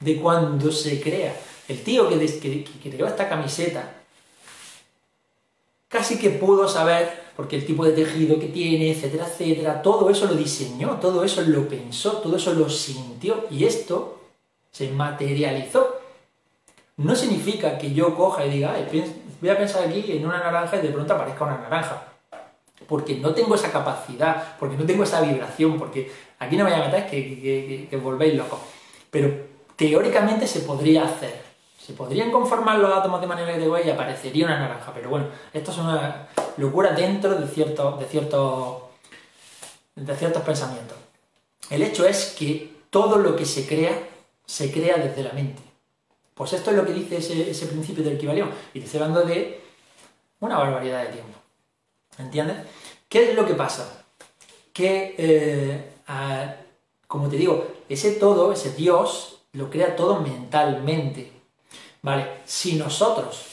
de 0.00 0.20
cuando 0.20 0.70
se 0.70 1.00
crea. 1.00 1.34
El 1.68 1.82
tío 1.82 2.08
que, 2.08 2.18
que, 2.38 2.90
creó 2.90 3.06
esta 3.06 3.28
camiseta 3.28 3.94
casi 5.88 6.18
que 6.18 6.30
pudo 6.30 6.68
saber, 6.68 7.28
porque 7.34 7.56
el 7.56 7.66
tipo 7.66 7.84
de 7.84 7.92
tejido 7.92 8.38
que 8.38 8.48
tiene, 8.48 8.90
etcétera, 8.92 9.26
etcétera, 9.26 9.82
todo 9.82 10.10
eso 10.10 10.26
lo 10.26 10.34
diseñó, 10.34 10.98
todo 11.00 11.24
eso 11.24 11.40
lo 11.42 11.66
pensó, 11.66 12.18
todo 12.18 12.36
eso 12.36 12.52
lo 12.52 12.68
sintió, 12.68 13.46
y 13.50 13.64
esto 13.64 14.17
se 14.70 14.90
materializó. 14.90 16.00
No 16.96 17.14
significa 17.14 17.78
que 17.78 17.92
yo 17.92 18.14
coja 18.16 18.44
y 18.44 18.50
diga, 18.50 18.76
voy 19.40 19.50
a 19.50 19.56
pensar 19.56 19.84
aquí 19.84 20.04
en 20.12 20.26
una 20.26 20.38
naranja 20.38 20.76
y 20.76 20.80
de 20.80 20.88
pronto 20.88 21.14
aparezca 21.14 21.44
una 21.44 21.58
naranja. 21.58 22.02
Porque 22.86 23.16
no 23.16 23.34
tengo 23.34 23.54
esa 23.54 23.70
capacidad, 23.70 24.56
porque 24.58 24.76
no 24.76 24.84
tengo 24.84 25.02
esa 25.04 25.20
vibración, 25.20 25.78
porque 25.78 26.10
aquí 26.38 26.56
no 26.56 26.64
me 26.64 26.72
voy 26.72 26.80
a 26.80 26.84
meter 26.86 27.08
que, 27.08 27.98
volvéis 28.02 28.34
locos. 28.34 28.60
Pero 29.10 29.30
teóricamente 29.76 30.46
se 30.46 30.60
podría 30.60 31.04
hacer. 31.04 31.46
Se 31.78 31.92
podrían 31.92 32.30
conformar 32.30 32.78
los 32.78 32.92
átomos 32.92 33.20
de 33.20 33.26
manera 33.26 33.54
que 33.54 33.86
y 33.86 33.90
aparecería 33.90 34.46
una 34.46 34.58
naranja. 34.58 34.92
Pero 34.94 35.10
bueno, 35.10 35.26
esto 35.52 35.70
es 35.70 35.78
una 35.78 36.28
locura 36.56 36.92
dentro 36.92 37.34
de, 37.34 37.46
cierto, 37.46 37.96
de, 37.98 38.06
ciertos, 38.06 38.82
de 39.94 40.16
ciertos 40.16 40.42
pensamientos. 40.42 40.98
El 41.70 41.82
hecho 41.82 42.06
es 42.06 42.34
que 42.38 42.72
todo 42.90 43.18
lo 43.18 43.36
que 43.36 43.44
se 43.44 43.66
crea 43.66 43.92
se 44.48 44.72
crea 44.72 44.96
desde 44.96 45.22
la 45.22 45.32
mente. 45.32 45.62
Pues 46.34 46.54
esto 46.54 46.70
es 46.70 46.76
lo 46.76 46.86
que 46.86 46.94
dice 46.94 47.18
ese, 47.18 47.66
principio 47.66 48.02
del 48.02 48.14
equivalión. 48.14 48.50
Y 48.72 48.80
te 48.80 48.86
estoy 48.86 49.00
hablando 49.02 49.22
de 49.22 49.60
una 50.40 50.56
barbaridad 50.56 51.04
de 51.04 51.12
tiempo. 51.12 51.38
¿Entiendes? 52.16 52.56
¿Qué 53.08 53.30
es 53.30 53.36
lo 53.36 53.46
que 53.46 53.54
pasa? 53.54 54.04
Que, 54.72 55.14
eh, 55.18 55.90
como 57.06 57.28
te 57.28 57.36
digo, 57.36 57.66
ese 57.88 58.12
todo, 58.12 58.52
ese 58.52 58.72
Dios, 58.72 59.42
lo 59.52 59.68
crea 59.68 59.94
todo 59.94 60.20
mentalmente. 60.20 61.30
¿Vale? 62.00 62.38
Si 62.46 62.76
nosotros, 62.76 63.44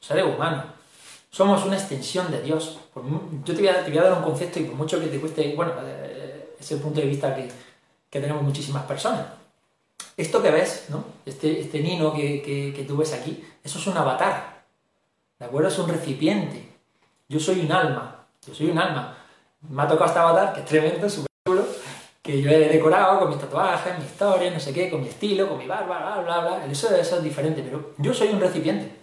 seres 0.00 0.24
humanos, 0.24 0.64
somos 1.30 1.64
una 1.66 1.76
extensión 1.76 2.30
de 2.30 2.40
Dios, 2.40 2.78
yo 3.44 3.54
te 3.54 3.60
voy, 3.60 3.68
a, 3.68 4.02
dar 4.02 4.12
un 4.14 4.24
concepto 4.24 4.60
y 4.60 4.64
por 4.64 4.76
mucho 4.76 4.98
que 4.98 5.08
te 5.08 5.20
cueste, 5.20 5.54
bueno, 5.54 5.72
eh, 5.82 6.54
es 6.58 6.72
el 6.72 6.80
punto 6.80 7.00
de 7.00 7.06
vista 7.06 7.34
que, 7.34 7.48
que 8.08 8.20
tenemos 8.20 8.42
muchísimas 8.42 8.84
personas. 8.84 9.26
Esto 10.16 10.42
que 10.42 10.50
ves, 10.50 10.86
¿no? 10.88 11.04
Este, 11.24 11.60
este 11.60 11.80
nino 11.80 12.12
que, 12.12 12.84
tú 12.86 12.96
ves 12.96 13.12
aquí, 13.12 13.44
eso 13.62 13.78
es 13.78 13.86
un 13.86 13.96
avatar. 13.96 14.64
¿De 15.38 15.46
acuerdo? 15.46 15.68
Es 15.68 15.78
un 15.78 15.88
recipiente. 15.88 16.68
Yo 17.28 17.38
soy 17.38 17.60
un 17.60 17.70
alma. 17.70 18.26
Yo 18.46 18.52
soy 18.52 18.70
un 18.70 18.78
alma. 18.78 19.16
Me 19.68 19.82
ha 19.82 19.86
tocado 19.86 20.06
este 20.06 20.18
avatar, 20.18 20.52
que 20.54 20.60
es 20.60 20.66
tremendo, 20.66 21.08
súper 21.08 21.28
chulo, 21.46 21.64
que 22.20 22.42
yo 22.42 22.50
he 22.50 22.68
decorado 22.68 23.20
con 23.20 23.28
mis 23.28 23.38
tatuajes, 23.38 23.98
mi 23.98 24.04
historia, 24.04 24.50
no 24.50 24.58
sé 24.58 24.72
qué, 24.72 24.90
con 24.90 25.02
mi 25.02 25.08
estilo, 25.08 25.48
con 25.48 25.58
mi 25.58 25.66
barba, 25.66 26.20
bla, 26.20 26.40
bla, 26.40 26.40
bla. 26.40 26.66
Eso, 26.66 26.94
eso 26.96 27.18
es 27.18 27.22
diferente, 27.22 27.62
pero 27.62 27.92
yo 27.98 28.12
soy 28.12 28.28
un 28.28 28.40
recipiente. 28.40 28.98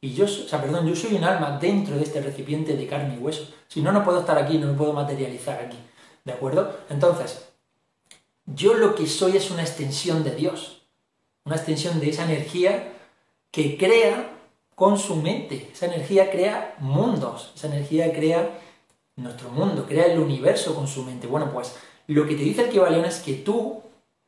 Y 0.00 0.14
yo, 0.14 0.26
o 0.26 0.28
sea, 0.28 0.60
perdón, 0.60 0.86
yo 0.86 0.94
soy 0.94 1.14
un 1.14 1.24
alma 1.24 1.58
dentro 1.58 1.96
de 1.96 2.02
este 2.02 2.20
recipiente 2.20 2.76
de 2.76 2.86
carne 2.86 3.16
y 3.16 3.18
hueso. 3.18 3.48
Si 3.66 3.82
no, 3.82 3.90
no 3.90 4.04
puedo 4.04 4.20
estar 4.20 4.38
aquí, 4.38 4.58
no 4.58 4.66
me 4.66 4.74
puedo 4.74 4.92
materializar 4.92 5.58
aquí. 5.58 5.78
¿De 6.24 6.32
acuerdo? 6.32 6.76
Entonces, 6.90 7.48
yo 8.46 8.74
lo 8.74 8.94
que 8.94 9.06
soy 9.06 9.36
es 9.36 9.50
una 9.50 9.62
extensión 9.62 10.24
de 10.24 10.34
Dios, 10.34 10.82
una 11.44 11.56
extensión 11.56 12.00
de 12.00 12.10
esa 12.10 12.24
energía 12.24 12.92
que 13.50 13.76
crea 13.76 14.30
con 14.74 14.98
su 14.98 15.16
mente. 15.16 15.70
Esa 15.72 15.86
energía 15.86 16.30
crea 16.30 16.76
mundos, 16.80 17.52
esa 17.54 17.68
energía 17.68 18.12
crea 18.12 18.58
nuestro 19.16 19.50
mundo, 19.50 19.86
crea 19.86 20.06
el 20.06 20.18
universo 20.18 20.74
con 20.74 20.88
su 20.88 21.04
mente. 21.04 21.26
Bueno, 21.26 21.52
pues 21.52 21.76
lo 22.08 22.26
que 22.26 22.34
te 22.34 22.42
dice 22.42 22.62
el 22.62 22.70
Kibalión 22.70 23.04
es 23.04 23.20
que 23.20 23.34
tú, 23.34 23.82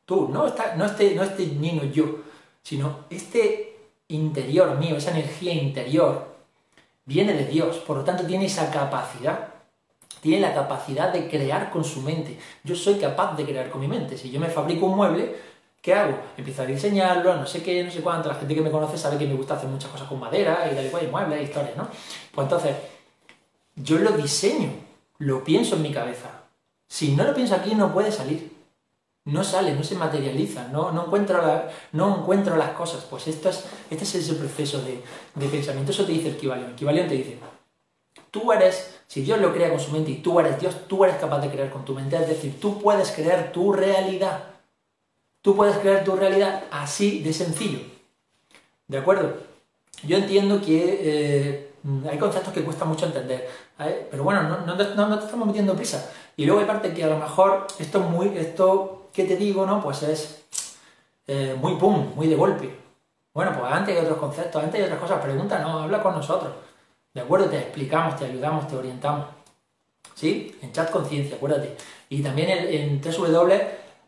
tú, 0.05 0.29
no, 0.29 0.47
no, 0.77 0.85
este, 0.85 1.13
no 1.15 1.23
este 1.23 1.45
niño 1.47 1.83
yo, 1.85 2.23
sino 2.63 3.05
este 3.09 3.77
interior 4.07 4.77
mío, 4.77 4.95
esa 4.95 5.11
energía 5.11 5.53
interior, 5.53 6.35
viene 7.05 7.33
de 7.33 7.45
Dios, 7.45 7.77
por 7.77 7.97
lo 7.97 8.03
tanto 8.03 8.25
tiene 8.25 8.45
esa 8.45 8.71
capacidad 8.71 9.56
tiene 10.21 10.41
la 10.41 10.53
capacidad 10.53 11.11
de 11.11 11.29
crear 11.29 11.69
con 11.69 11.83
su 11.83 12.01
mente. 12.01 12.37
Yo 12.63 12.75
soy 12.75 12.95
capaz 12.95 13.35
de 13.35 13.45
crear 13.45 13.69
con 13.69 13.81
mi 13.81 13.87
mente. 13.87 14.17
Si 14.17 14.31
yo 14.31 14.39
me 14.39 14.49
fabrico 14.49 14.85
un 14.85 14.95
mueble, 14.95 15.35
¿qué 15.81 15.93
hago? 15.93 16.17
Empiezo 16.37 16.63
a 16.63 16.65
diseñarlo, 16.65 17.35
no 17.35 17.45
sé 17.45 17.63
qué, 17.63 17.83
no 17.83 17.91
sé 17.91 18.01
cuánto. 18.01 18.29
La 18.29 18.35
gente 18.35 18.55
que 18.55 18.61
me 18.61 18.71
conoce 18.71 18.97
sabe 18.97 19.17
que 19.17 19.27
me 19.27 19.35
gusta 19.35 19.55
hacer 19.55 19.69
muchas 19.69 19.91
cosas 19.91 20.07
con 20.07 20.19
madera 20.19 20.69
y 20.71 20.75
tal 20.75 20.85
y 20.85 20.89
cual, 20.89 21.03
y 21.05 21.07
muebles, 21.07 21.43
historias, 21.43 21.77
¿no? 21.77 21.87
Pues 22.33 22.45
entonces, 22.45 22.75
yo 23.75 23.97
lo 23.99 24.11
diseño, 24.11 24.71
lo 25.19 25.43
pienso 25.43 25.75
en 25.75 25.81
mi 25.83 25.91
cabeza. 25.91 26.29
Si 26.87 27.15
no 27.15 27.23
lo 27.23 27.33
pienso 27.33 27.55
aquí, 27.55 27.75
no 27.75 27.93
puede 27.93 28.11
salir. 28.11 28.57
No 29.25 29.43
sale, 29.43 29.75
no 29.75 29.83
se 29.83 29.95
materializa, 29.95 30.69
no, 30.69 30.93
no, 30.93 31.05
encuentro, 31.05 31.43
no 31.91 32.19
encuentro 32.19 32.55
las 32.55 32.69
cosas. 32.69 33.03
Pues 33.09 33.27
esto 33.27 33.49
es, 33.49 33.65
este 33.89 34.05
es 34.05 34.15
ese 34.15 34.35
proceso 34.35 34.81
de, 34.81 35.03
pensamiento. 35.49 35.91
Eso 35.91 36.05
te 36.05 36.13
dice 36.13 36.29
el 36.29 36.37
Kibalión. 36.37 36.69
El 36.69 36.75
Kibalión 36.75 37.09
te 37.09 37.15
dice, 37.15 37.37
tú 38.31 38.51
eres, 38.51 38.99
si 39.07 39.21
Dios 39.21 39.39
lo 39.39 39.53
crea 39.53 39.69
con 39.69 39.79
su 39.79 39.91
mente 39.91 40.11
y 40.11 40.15
tú 40.15 40.39
eres 40.39 40.59
Dios, 40.59 40.87
tú 40.87 41.03
eres 41.03 41.17
capaz 41.17 41.39
de 41.39 41.49
crear 41.49 41.69
con 41.69 41.85
tu 41.85 41.93
mente. 41.93 42.15
Es 42.15 42.27
decir, 42.27 42.59
tú 42.59 42.81
puedes 42.81 43.11
crear 43.11 43.51
tu 43.51 43.73
realidad. 43.73 44.43
Tú 45.41 45.55
puedes 45.55 45.77
crear 45.77 46.03
tu 46.03 46.15
realidad 46.15 46.63
así 46.71 47.21
de 47.21 47.33
sencillo. 47.33 47.79
¿De 48.87 48.97
acuerdo? 48.97 49.37
Yo 50.03 50.17
entiendo 50.17 50.61
que 50.61 50.99
eh, 51.01 51.71
hay 52.09 52.17
conceptos 52.17 52.53
que 52.53 52.63
cuesta 52.63 52.85
mucho 52.85 53.05
entender, 53.05 53.49
pero 54.11 54.23
bueno, 54.23 54.43
no, 54.65 54.77
te 54.77 54.83
estamos 54.83 55.47
metiendo 55.47 55.75
prisa. 55.75 56.11
Y 56.35 56.45
luego 56.45 56.61
hay 56.61 56.67
parte 56.67 56.93
que 56.93 57.03
a 57.03 57.07
lo 57.07 57.17
mejor 57.17 57.67
esto 57.79 57.99
muy, 58.01 58.37
esto 58.37 59.09
que 59.13 59.23
te 59.23 59.37
digo, 59.37 59.65
¿no? 59.65 59.81
Pues 59.81 60.03
es 60.03 60.43
eh, 61.27 61.55
muy 61.59 61.75
pum, 61.75 62.13
muy 62.15 62.27
de 62.27 62.35
golpe. 62.35 62.77
Bueno, 63.33 63.53
pues 63.57 63.71
antes 63.71 63.95
hay 63.95 64.03
otros 64.03 64.17
conceptos, 64.17 64.63
antes 64.63 64.79
hay 64.79 64.85
otras 64.85 64.99
cosas, 64.99 65.21
pregúntanos, 65.21 65.83
habla 65.83 66.01
con 66.01 66.13
nosotros. 66.15 66.51
¿De 67.17 67.23
acuerdo? 67.23 67.49
Te 67.49 67.57
explicamos, 67.57 68.15
te 68.15 68.25
ayudamos, 68.25 68.67
te 68.67 68.75
orientamos. 68.75 69.25
¿Sí? 70.13 70.55
En 70.61 70.71
chat 70.71 70.91
conciencia, 70.91 71.35
acuérdate. 71.35 71.75
Y 72.09 72.21
también 72.21 72.47
en, 72.51 73.01
www 73.01 73.51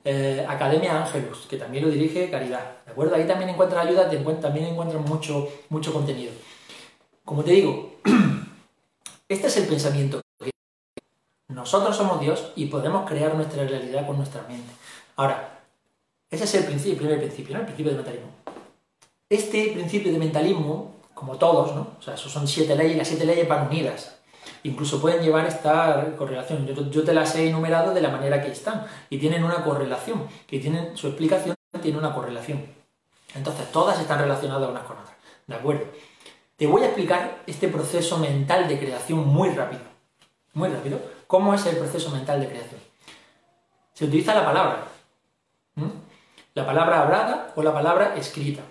eh, 0.06 0.46
Academia 0.48 1.04
Ángelus, 1.04 1.48
que 1.48 1.58
también 1.58 1.86
lo 1.86 1.90
dirige 1.90 2.30
Caridad. 2.30 2.84
¿De 2.86 2.92
acuerdo? 2.92 3.16
Ahí 3.16 3.26
también 3.26 3.50
encuentras 3.50 3.84
ayuda, 3.84 4.08
también 4.40 4.68
encuentras 4.68 5.04
mucho, 5.10 5.50
mucho 5.70 5.92
contenido. 5.92 6.32
Como 7.26 7.44
te 7.44 7.54
digo, 7.54 7.96
este 9.28 9.48
es 9.48 9.58
el 9.58 9.66
pensamiento. 9.66 10.22
Nosotros 11.48 11.98
somos 11.98 12.22
Dios 12.22 12.52
y 12.56 12.68
podemos 12.68 13.10
crear 13.10 13.34
nuestra 13.34 13.66
realidad 13.66 14.06
con 14.06 14.18
nuestra 14.18 14.44
mente. 14.44 14.72
Ahora, 15.16 15.62
ese 16.30 16.44
es 16.44 16.54
el, 16.54 16.66
principio, 16.66 16.92
el 16.92 16.98
primer 17.00 17.18
principio. 17.18 17.58
El 17.58 17.66
principio 17.66 17.92
de 17.92 17.98
mentalismo. 17.98 18.30
Este 19.28 19.72
principio 19.72 20.12
de 20.12 20.20
mentalismo, 20.20 20.99
como 21.20 21.36
todos, 21.36 21.76
¿no? 21.76 21.88
O 22.00 22.02
sea, 22.02 22.14
esos 22.14 22.32
son 22.32 22.48
siete 22.48 22.76
leyes, 22.76 22.98
las 22.98 23.08
siete 23.08 23.26
leyes 23.26 23.48
van 23.48 23.68
unidas 23.68 24.20
incluso 24.64 25.02
pueden 25.02 25.22
llevar 25.22 25.46
esta 25.46 26.16
correlación. 26.18 26.68
Yo, 26.68 27.04
te 27.04 27.14
las 27.14 27.36
he 27.36 27.50
enumerado 27.50 27.94
de 27.94 28.02
la 28.02 28.10
manera 28.10 28.42
que 28.42 28.52
están 28.52 28.86
y 29.10 29.18
tienen 29.18 29.44
una 29.44 29.64
correlación, 29.64 30.28
que 30.48 30.60
tienen 30.60 30.96
su 30.98 31.08
explicación, 31.08 31.56
tiene 31.82 31.98
una 31.98 32.14
correlación. 32.14 32.66
Entonces, 33.36 33.72
todas 33.72 34.00
están 34.00 34.20
relacionadas 34.20 34.70
unas 34.70 34.84
con 34.84 34.98
otras. 34.98 35.16
¿De 35.48 35.56
acuerdo? 35.56 35.86
Te 36.58 36.68
voy 36.68 36.82
a 36.82 36.88
explicar 36.88 37.42
este 37.48 37.68
proceso 37.68 38.18
mental 38.18 38.68
de 38.68 38.80
creación 38.80 39.26
muy 39.26 39.50
rápido. 39.50 39.82
Muy 40.54 40.70
rápido. 40.70 41.00
¿Cómo 41.28 41.54
es 41.54 41.66
el 41.66 41.78
proceso 41.78 42.10
mental 42.10 42.42
de 42.42 42.48
creación? 42.48 42.82
Se 43.94 44.06
utiliza 44.06 44.34
la 44.34 44.46
palabra. 44.46 44.84
La 46.56 46.66
palabra 46.66 47.04
hablada 47.04 47.54
o 47.56 47.64
la 47.64 47.74
palabra 47.74 48.16
escrita. 48.18 48.62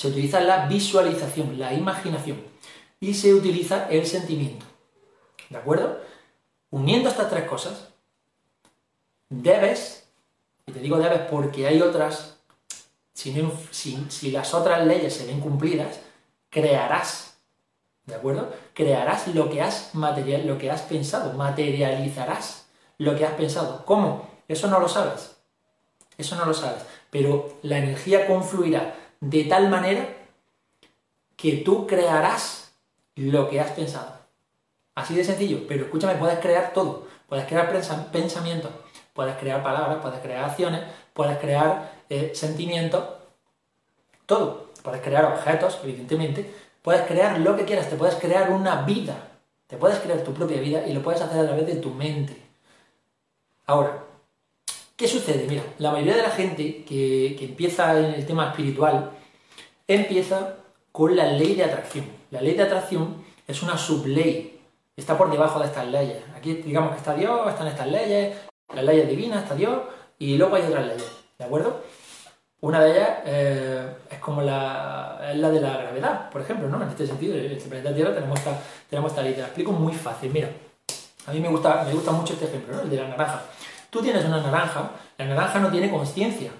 Se 0.00 0.08
utiliza 0.08 0.40
la 0.40 0.64
visualización, 0.64 1.58
la 1.58 1.74
imaginación. 1.74 2.42
Y 3.00 3.12
se 3.12 3.34
utiliza 3.34 3.86
el 3.90 4.06
sentimiento. 4.06 4.64
¿De 5.50 5.58
acuerdo? 5.58 6.00
Uniendo 6.70 7.10
estas 7.10 7.28
tres 7.28 7.44
cosas, 7.44 7.88
debes, 9.28 10.08
y 10.64 10.72
te 10.72 10.80
digo 10.80 10.96
debes 10.96 11.20
porque 11.30 11.66
hay 11.66 11.82
otras, 11.82 12.38
si, 13.12 14.30
las 14.32 14.54
otras 14.54 14.86
leyes 14.86 15.12
se 15.12 15.26
ven 15.26 15.38
cumplidas, 15.38 16.00
crearás, 16.48 17.34
¿de 18.06 18.14
acuerdo? 18.14 18.54
Crearás 18.72 19.26
lo 19.34 19.50
que 19.50 19.60
has 19.60 19.94
material, 19.94 20.46
lo 20.46 20.56
que 20.56 20.70
has 20.70 20.80
pensado, 20.80 21.34
materializarás 21.34 22.68
lo 22.96 23.14
que 23.16 23.26
has 23.26 23.34
pensado. 23.34 23.84
¿Cómo? 23.84 24.30
Eso 24.48 24.66
no 24.66 24.80
lo 24.80 24.88
sabes. 24.88 25.36
Eso 26.16 26.36
no 26.36 26.46
lo 26.46 26.54
sabes. 26.54 26.84
Pero 27.10 27.58
la 27.60 27.76
energía 27.76 28.26
confluirá 28.26 28.94
de 29.20 29.44
tal 29.44 29.68
manera 29.68 30.08
que 31.36 31.58
tú 31.58 31.86
crearás 31.86 32.72
lo 33.14 33.48
que 33.48 33.60
has 33.60 33.70
pensado. 33.72 34.20
Así 34.94 35.14
de 35.14 35.24
sencillo, 35.24 35.66
pero 35.68 35.84
escúchame, 35.84 36.14
puedes 36.16 36.38
crear 36.40 36.72
todo. 36.72 37.06
Puedes 37.28 37.46
crear 37.46 37.70
pensamientos, 38.10 38.72
puedes 39.14 39.36
crear 39.36 39.62
palabras, 39.62 39.98
puedes 40.02 40.18
crear 40.18 40.44
acciones, 40.44 40.82
puedes 41.12 41.38
crear 41.38 41.92
eh, 42.08 42.32
sentimientos, 42.34 43.04
todo. 44.26 44.70
Puedes 44.82 45.00
crear 45.00 45.26
objetos, 45.26 45.78
evidentemente. 45.84 46.52
Puedes 46.82 47.02
crear 47.02 47.38
lo 47.38 47.56
que 47.56 47.64
quieras, 47.64 47.88
te 47.88 47.96
puedes 47.96 48.16
crear 48.16 48.50
una 48.50 48.82
vida. 48.82 49.28
Te 49.66 49.76
puedes 49.76 50.00
crear 50.00 50.24
tu 50.24 50.34
propia 50.34 50.60
vida 50.60 50.86
y 50.86 50.92
lo 50.92 51.02
puedes 51.02 51.20
hacer 51.20 51.40
a 51.40 51.46
través 51.46 51.66
de 51.66 51.76
tu 51.76 51.90
mente. 51.90 52.36
Ahora, 53.66 54.02
¿qué 55.00 55.08
sucede? 55.08 55.46
Mira, 55.48 55.62
la 55.78 55.92
mayoría 55.92 56.14
de 56.14 56.22
la 56.22 56.30
gente 56.30 56.84
que, 56.84 57.34
que 57.38 57.46
empieza 57.46 57.98
en 57.98 58.12
el 58.12 58.26
tema 58.26 58.50
espiritual 58.50 59.12
empieza 59.88 60.56
con 60.92 61.16
la 61.16 61.24
ley 61.24 61.54
de 61.54 61.64
atracción. 61.64 62.04
La 62.30 62.42
ley 62.42 62.52
de 62.52 62.64
atracción 62.64 63.24
es 63.48 63.62
una 63.62 63.78
subley 63.78 64.60
está 64.94 65.16
por 65.16 65.30
debajo 65.30 65.58
de 65.58 65.64
estas 65.64 65.86
leyes. 65.86 66.18
Aquí 66.36 66.56
digamos 66.56 66.92
que 66.92 66.98
está 66.98 67.14
Dios, 67.14 67.48
están 67.48 67.66
estas 67.68 67.86
leyes, 67.86 68.36
las 68.74 68.84
leyes 68.84 69.08
divinas, 69.08 69.42
está 69.42 69.54
Dios, 69.54 69.80
y 70.18 70.36
luego 70.36 70.56
hay 70.56 70.64
otras 70.64 70.86
leyes, 70.86 71.10
¿de 71.38 71.44
acuerdo? 71.46 71.80
Una 72.60 72.84
de 72.84 72.90
ellas 72.90 73.10
eh, 73.24 73.94
es 74.10 74.18
como 74.18 74.42
la, 74.42 75.30
es 75.32 75.38
la 75.38 75.48
de 75.48 75.62
la 75.62 75.78
gravedad, 75.78 76.28
por 76.28 76.42
ejemplo, 76.42 76.68
¿no? 76.68 76.82
En 76.82 76.90
este 76.90 77.06
sentido, 77.06 77.34
en 77.34 77.52
este 77.52 77.70
planeta 77.70 77.94
Tierra 77.94 78.14
tenemos 78.14 78.38
esta, 78.38 78.60
tenemos 78.90 79.12
esta 79.12 79.22
ley, 79.22 79.32
te 79.32 79.40
la 79.40 79.46
explico 79.46 79.72
muy 79.72 79.94
fácil, 79.94 80.30
mira. 80.30 80.50
A 81.26 81.32
mí 81.32 81.40
me 81.40 81.48
gusta, 81.48 81.84
me 81.84 81.94
gusta 81.94 82.12
mucho 82.12 82.34
este 82.34 82.44
ejemplo, 82.44 82.76
¿no? 82.76 82.82
El 82.82 82.90
de 82.90 82.96
la 82.96 83.08
naranja. 83.08 83.42
Tú 83.90 84.00
tienes 84.00 84.24
una 84.24 84.40
naranja, 84.40 84.92
la 85.18 85.24
naranja 85.26 85.58
no 85.58 85.70
tiene 85.70 85.90
conciencia. 85.90 86.50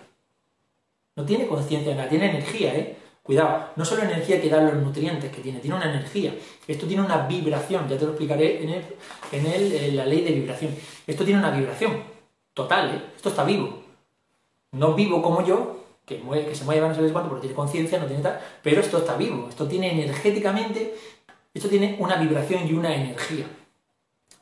No 1.16 1.24
tiene 1.24 1.46
conciencia, 1.46 2.08
tiene 2.08 2.30
energía, 2.30 2.74
¿eh? 2.74 2.96
Cuidado, 3.22 3.66
no 3.76 3.84
solo 3.84 4.02
energía 4.02 4.40
que 4.40 4.48
dan 4.48 4.66
los 4.66 4.74
nutrientes 4.74 5.30
que 5.30 5.42
tiene, 5.42 5.60
tiene 5.60 5.76
una 5.76 5.90
energía. 5.90 6.34
Esto 6.66 6.86
tiene 6.86 7.02
una 7.02 7.26
vibración, 7.26 7.88
ya 7.88 7.96
te 7.96 8.04
lo 8.04 8.10
explicaré 8.12 8.64
en, 8.64 8.82
en, 9.32 9.96
la 9.96 10.06
ley 10.06 10.22
de 10.22 10.32
vibración. 10.32 10.74
Esto 11.06 11.24
tiene 11.24 11.38
una 11.38 11.50
vibración 11.50 12.02
total, 12.54 12.94
¿eh? 12.94 13.02
esto 13.14 13.28
está 13.28 13.44
vivo. 13.44 13.84
No 14.72 14.94
vivo 14.94 15.22
como 15.22 15.46
yo, 15.46 15.84
que, 16.06 16.20
que 16.20 16.54
se 16.54 16.64
mueve 16.64 16.88
no 16.88 16.94
sé 16.94 17.12
cuánto, 17.12 17.28
porque 17.28 17.42
tiene 17.42 17.54
conciencia, 17.54 18.00
no 18.00 18.06
tiene 18.06 18.22
tal, 18.22 18.40
pero 18.62 18.80
esto 18.80 18.98
está 18.98 19.16
vivo, 19.16 19.48
esto 19.48 19.68
tiene 19.68 19.92
energéticamente, 19.92 20.96
esto 21.52 21.68
tiene 21.68 21.96
una 22.00 22.16
vibración 22.16 22.66
y 22.66 22.72
una 22.72 22.94
energía. 22.94 23.46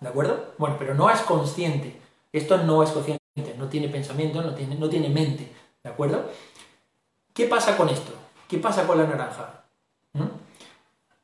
¿De 0.00 0.08
acuerdo? 0.08 0.54
Bueno, 0.56 0.76
pero 0.78 0.94
no 0.94 1.10
es 1.10 1.20
consciente. 1.20 2.07
Esto 2.32 2.58
no 2.58 2.82
es 2.82 2.90
consciente, 2.90 3.22
no 3.56 3.68
tiene 3.68 3.88
pensamiento, 3.88 4.42
no 4.42 4.54
tiene, 4.54 4.74
no 4.74 4.88
tiene 4.88 5.08
mente. 5.08 5.50
¿De 5.82 5.90
acuerdo? 5.90 6.30
¿Qué 7.32 7.46
pasa 7.46 7.76
con 7.76 7.88
esto? 7.88 8.12
¿Qué 8.48 8.58
pasa 8.58 8.86
con 8.86 8.98
la 8.98 9.06
naranja? 9.06 9.64
¿Mm? 10.12 10.24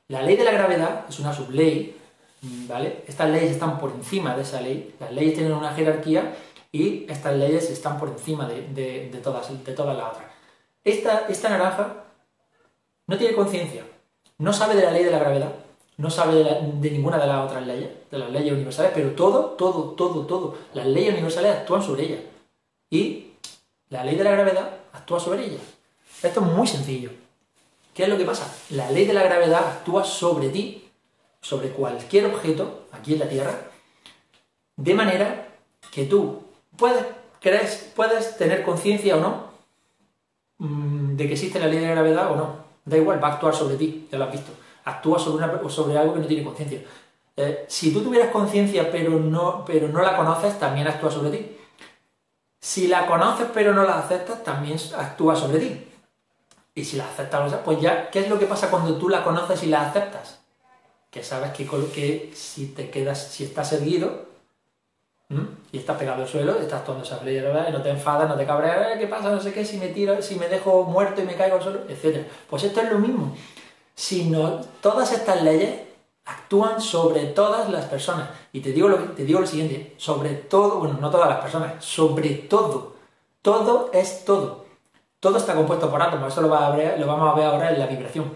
La 0.08 0.22
ley 0.22 0.36
de 0.36 0.44
la 0.44 0.52
gravedad 0.52 1.06
es 1.08 1.18
una 1.18 1.32
subley, 1.32 1.96
¿vale? 2.68 3.04
Estas 3.06 3.30
leyes 3.30 3.52
están 3.52 3.78
por 3.78 3.90
encima 3.90 4.36
de 4.36 4.42
esa 4.42 4.60
ley, 4.60 4.94
las 5.00 5.12
leyes 5.12 5.34
tienen 5.34 5.52
una 5.52 5.72
jerarquía 5.72 6.36
y 6.70 7.06
estas 7.08 7.34
leyes 7.36 7.70
están 7.70 7.98
por 7.98 8.08
encima 8.08 8.46
de, 8.48 9.20
todas, 9.22 9.64
de 9.64 9.72
todas 9.72 9.96
las 9.96 10.12
otras. 10.12 10.26
Esta, 10.82 11.26
esta 11.28 11.48
naranja 11.48 12.04
no 13.06 13.16
tiene 13.16 13.34
conciencia, 13.34 13.84
no 14.38 14.52
sabe 14.52 14.74
de 14.74 14.82
la 14.82 14.90
ley 14.90 15.04
de 15.04 15.10
la 15.10 15.18
gravedad, 15.18 15.52
no 15.96 16.10
sabe 16.10 16.42
de, 16.42 16.90
ninguna 16.90 17.18
de 17.18 17.26
las 17.26 17.44
otras 17.44 17.66
leyes, 17.66 17.90
de 18.10 18.18
las 18.18 18.30
leyes 18.30 18.52
universales, 18.52 18.92
pero 18.94 19.12
todo, 19.12 19.50
todo, 19.50 19.90
todo, 19.90 20.26
todo, 20.26 20.58
las 20.74 20.86
leyes 20.86 21.12
universales 21.12 21.52
actúan 21.52 21.82
sobre 21.82 22.04
ella. 22.04 22.20
Y 22.90 23.32
la 23.90 24.04
ley 24.04 24.16
de 24.16 24.24
la 24.24 24.32
gravedad 24.32 24.70
actúa 24.92 25.20
sobre 25.20 25.44
ella. 25.44 25.58
Esto 26.22 26.40
es 26.40 26.46
muy 26.46 26.66
sencillo. 26.66 27.10
¿Qué 27.92 28.04
es 28.04 28.08
lo 28.08 28.18
que 28.18 28.24
pasa? 28.24 28.52
La 28.70 28.90
ley 28.90 29.04
de 29.04 29.12
la 29.12 29.22
gravedad 29.22 29.66
actúa 29.66 30.04
sobre 30.04 30.48
ti, 30.48 30.88
sobre 31.40 31.70
cualquier 31.70 32.26
objeto 32.26 32.86
aquí 32.92 33.12
en 33.12 33.20
la 33.20 33.28
Tierra, 33.28 33.70
de 34.76 34.94
manera 34.94 35.48
que 35.92 36.06
tú 36.06 36.42
puedes, 36.76 37.04
crees, 37.40 37.92
puedes 37.94 38.36
tener 38.36 38.64
conciencia 38.64 39.16
o 39.16 39.20
no 39.20 39.44
mm, 40.58 41.16
de 41.16 41.26
que 41.26 41.34
existe 41.34 41.60
la 41.60 41.66
ley 41.66 41.78
de 41.78 41.86
la 41.86 41.92
gravedad 41.92 42.32
o 42.32 42.36
no. 42.36 42.64
Da 42.84 42.96
igual, 42.96 43.22
va 43.22 43.28
a 43.28 43.32
actuar 43.34 43.54
sobre 43.54 43.76
ti, 43.76 44.08
ya 44.10 44.18
lo 44.18 44.24
has 44.24 44.32
visto. 44.32 44.52
Actúa 44.84 45.18
sobre, 45.18 45.44
una, 45.44 45.68
sobre 45.70 45.98
algo 45.98 46.14
que 46.14 46.20
no 46.20 46.26
tiene 46.26 46.44
conciencia. 46.44 46.82
Eh, 47.36 47.64
si 47.68 47.92
tú 47.92 48.02
tuvieras 48.02 48.30
conciencia 48.30 48.90
pero 48.90 49.18
no, 49.18 49.64
pero 49.64 49.88
no 49.88 50.02
la 50.02 50.16
conoces, 50.16 50.58
también 50.58 50.86
actúa 50.86 51.10
sobre 51.10 51.30
ti. 51.30 51.56
Si 52.60 52.86
la 52.88 53.06
conoces 53.06 53.48
pero 53.52 53.74
no 53.74 53.84
la 53.84 53.98
aceptas, 53.98 54.42
también 54.44 54.78
actúa 54.96 55.36
sobre 55.36 55.58
ti. 55.58 55.84
Y 56.74 56.84
si 56.84 56.96
la 56.96 57.04
aceptas, 57.04 57.54
pues 57.64 57.80
ya, 57.80 58.10
¿qué 58.10 58.20
es 58.20 58.28
lo 58.28 58.38
que 58.38 58.46
pasa 58.46 58.70
cuando 58.70 58.96
tú 58.96 59.08
la 59.08 59.22
conoces 59.22 59.62
y 59.62 59.66
la 59.66 59.88
aceptas? 59.88 60.40
Que 61.10 61.22
sabes 61.22 61.52
que, 61.52 62.32
si 62.34 62.68
te 62.68 62.90
quedas, 62.90 63.28
si 63.28 63.44
estás 63.44 63.72
erguido 63.72 64.26
y 65.70 65.78
estás 65.78 65.96
pegado 65.96 66.22
al 66.22 66.28
suelo, 66.28 66.58
estás 66.58 66.84
tomando 66.84 67.06
esa 67.06 67.22
ley 67.22 67.40
no 67.72 67.82
te 67.82 67.90
enfadas, 67.90 68.28
no 68.28 68.36
te 68.36 68.44
cabreas, 68.44 68.98
¿qué 68.98 69.06
pasa? 69.06 69.30
No 69.30 69.40
sé 69.40 69.52
qué, 69.52 69.64
si 69.64 69.76
me 69.76 69.88
tiro, 69.88 70.20
si 70.20 70.34
me 70.36 70.48
dejo 70.48 70.84
muerto 70.84 71.22
y 71.22 71.24
me 71.24 71.36
caigo 71.36 71.56
al 71.56 71.62
suelo, 71.62 71.80
etc. 71.88 72.26
Pues 72.48 72.64
esto 72.64 72.80
es 72.80 72.90
lo 72.90 72.98
mismo. 72.98 73.36
Si 73.94 74.24
no, 74.24 74.60
todas 74.80 75.12
estas 75.12 75.42
leyes 75.42 75.80
actúan 76.24 76.80
sobre 76.80 77.26
todas 77.26 77.68
las 77.70 77.84
personas. 77.86 78.30
Y 78.52 78.60
te 78.60 78.72
digo, 78.72 78.88
lo, 78.88 78.98
te 78.98 79.24
digo 79.24 79.40
lo 79.40 79.46
siguiente, 79.46 79.94
sobre 79.98 80.30
todo, 80.34 80.78
bueno, 80.78 80.98
no 81.00 81.10
todas 81.10 81.28
las 81.28 81.40
personas, 81.40 81.84
sobre 81.84 82.30
todo. 82.30 82.94
Todo 83.42 83.90
es 83.92 84.24
todo. 84.24 84.64
Todo 85.20 85.38
está 85.38 85.54
compuesto 85.54 85.90
por 85.90 86.02
átomos, 86.02 86.32
eso 86.32 86.42
lo, 86.42 86.48
vamos 86.48 87.32
a 87.32 87.34
ver 87.34 87.46
ahora 87.46 87.72
en 87.72 87.78
la 87.78 87.86
vibración. 87.86 88.30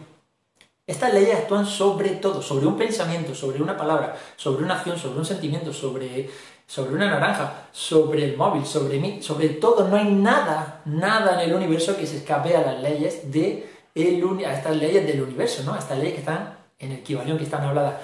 Estas 0.86 1.12
leyes 1.12 1.36
actúan 1.36 1.66
sobre 1.66 2.10
todo, 2.12 2.40
sobre 2.40 2.66
un 2.66 2.78
pensamiento, 2.78 3.34
sobre 3.34 3.60
una 3.60 3.76
palabra, 3.76 4.16
sobre 4.36 4.64
una 4.64 4.76
acción, 4.76 4.98
sobre 4.98 5.18
un 5.18 5.24
sentimiento, 5.26 5.70
sobre, 5.70 6.30
sobre 6.66 6.94
una 6.94 7.10
naranja, 7.10 7.68
sobre 7.72 8.24
el 8.24 8.38
móvil, 8.38 8.64
sobre 8.64 8.98
mí, 8.98 9.22
sobre 9.22 9.50
todo. 9.50 9.86
No 9.86 9.96
hay 9.96 10.10
nada, 10.10 10.80
nada 10.86 11.34
en 11.34 11.50
el 11.50 11.54
universo 11.54 11.94
que 11.94 12.06
se 12.06 12.18
escape 12.18 12.56
a 12.56 12.62
las 12.62 12.80
leyes 12.80 13.30
de 13.30 13.67
el, 14.06 14.44
a 14.44 14.54
estas 14.54 14.76
leyes 14.76 15.06
del 15.06 15.22
universo, 15.22 15.62
¿no? 15.64 15.74
A 15.74 15.78
estas 15.78 15.98
leyes 15.98 16.14
que 16.14 16.20
están 16.20 16.58
en 16.78 16.92
el 16.92 17.02
Kibalión, 17.02 17.38
que 17.38 17.44
están 17.44 17.64
habladas. 17.64 18.02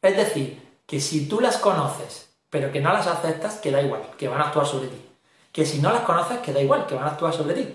Es 0.00 0.16
decir, 0.16 0.60
que 0.86 1.00
si 1.00 1.28
tú 1.28 1.40
las 1.40 1.58
conoces, 1.58 2.30
pero 2.50 2.72
que 2.72 2.80
no 2.80 2.92
las 2.92 3.06
aceptas, 3.06 3.56
que 3.56 3.70
da 3.70 3.82
igual, 3.82 4.02
que 4.16 4.28
van 4.28 4.40
a 4.40 4.44
actuar 4.44 4.66
sobre 4.66 4.88
ti. 4.88 5.04
Que 5.52 5.66
si 5.66 5.80
no 5.80 5.92
las 5.92 6.02
conoces, 6.02 6.38
que 6.38 6.52
da 6.52 6.60
igual, 6.60 6.86
que 6.86 6.94
van 6.94 7.04
a 7.04 7.10
actuar 7.10 7.34
sobre 7.34 7.54
ti 7.54 7.74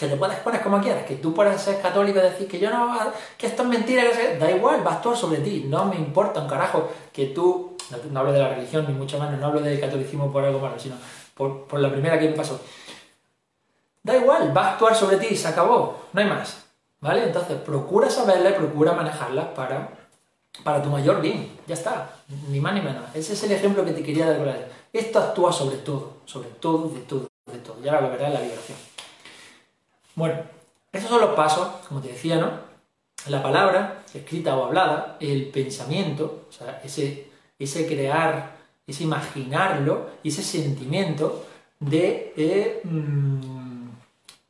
que 0.00 0.08
te 0.08 0.16
puedes 0.16 0.38
poner 0.38 0.62
como 0.62 0.80
quieras, 0.80 1.04
que 1.04 1.16
tú 1.16 1.34
puedes 1.34 1.60
ser 1.60 1.78
católico 1.82 2.18
y 2.18 2.22
decir 2.22 2.48
que 2.48 2.58
yo 2.58 2.70
no, 2.70 2.96
que 3.36 3.46
esto 3.46 3.62
es 3.64 3.68
mentira, 3.68 4.04
que 4.10 4.38
da 4.38 4.50
igual, 4.50 4.84
va 4.84 4.92
a 4.92 4.94
actuar 4.94 5.14
sobre 5.14 5.40
ti, 5.40 5.66
no 5.68 5.84
me 5.84 5.96
importa 5.96 6.40
un 6.40 6.48
carajo 6.48 6.90
que 7.12 7.26
tú, 7.26 7.76
no, 8.10 8.20
hablo 8.20 8.32
de 8.32 8.38
la 8.38 8.48
religión 8.48 8.86
ni 8.88 8.94
mucho 8.94 9.20
menos, 9.20 9.38
no 9.38 9.48
hablo 9.48 9.60
del 9.60 9.78
catolicismo 9.78 10.32
por 10.32 10.42
algo 10.42 10.58
malo, 10.58 10.78
sino 10.78 10.94
por, 11.34 11.66
por 11.66 11.80
la 11.80 11.92
primera 11.92 12.18
que 12.18 12.30
me 12.30 12.34
pasó. 12.34 12.62
Da 14.02 14.16
igual, 14.16 14.56
va 14.56 14.66
a 14.66 14.72
actuar 14.72 14.94
sobre 14.94 15.18
ti, 15.18 15.36
se 15.36 15.48
acabó, 15.48 16.06
no 16.12 16.20
hay 16.20 16.26
más, 16.26 16.64
¿vale? 17.00 17.24
Entonces 17.24 17.58
procura 17.60 18.08
saberla 18.08 18.50
y 18.50 18.54
procura 18.54 18.92
manejarla 18.92 19.52
para, 19.52 19.90
para 20.64 20.82
tu 20.82 20.88
mayor 20.88 21.20
bien, 21.20 21.58
ya 21.66 21.74
está, 21.74 22.10
ni 22.48 22.60
más 22.60 22.72
ni 22.74 22.80
menos. 22.80 23.04
Ese 23.14 23.34
es 23.34 23.42
el 23.42 23.52
ejemplo 23.52 23.84
que 23.84 23.92
te 23.92 24.02
quería 24.02 24.26
dar. 24.26 24.68
Esto 24.92 25.18
actúa 25.18 25.52
sobre 25.52 25.76
todo, 25.76 26.14
sobre 26.24 26.48
todo, 26.48 26.88
de 26.88 27.00
todo, 27.00 27.28
de 27.46 27.58
todo. 27.58 27.76
Y 27.84 27.88
ahora 27.88 28.00
lo 28.00 28.10
verás 28.10 28.28
en 28.28 28.34
la 28.34 28.40
vibración. 28.40 28.78
Bueno, 30.14 30.34
esos 30.92 31.08
son 31.08 31.20
los 31.20 31.34
pasos, 31.34 31.68
como 31.86 32.00
te 32.00 32.08
decía, 32.08 32.38
¿no? 32.38 32.50
La 33.28 33.42
palabra, 33.42 34.02
escrita 34.14 34.56
o 34.56 34.64
hablada, 34.64 35.18
el 35.20 35.50
pensamiento, 35.50 36.46
o 36.48 36.52
sea, 36.52 36.80
ese, 36.82 37.30
ese 37.58 37.86
crear, 37.86 38.56
ese 38.86 39.04
imaginarlo, 39.04 40.08
y 40.22 40.30
ese 40.30 40.42
sentimiento 40.42 41.44
de, 41.78 42.32
eh, 42.36 42.80
mm, 42.82 43.59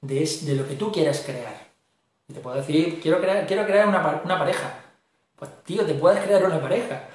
de, 0.00 0.54
lo 0.54 0.66
que 0.66 0.74
tú 0.74 0.92
quieras 0.92 1.22
crear. 1.24 1.68
Y 2.28 2.32
te 2.32 2.40
puedo 2.40 2.56
decir, 2.56 3.00
quiero 3.00 3.20
crear, 3.20 3.46
quiero 3.46 3.66
crear 3.66 3.88
una, 3.88 4.22
una 4.24 4.38
pareja. 4.38 4.74
Pues 5.36 5.50
tío, 5.64 5.84
te 5.84 5.94
puedes 5.94 6.22
crear 6.22 6.44
una 6.44 6.60
pareja. 6.60 7.08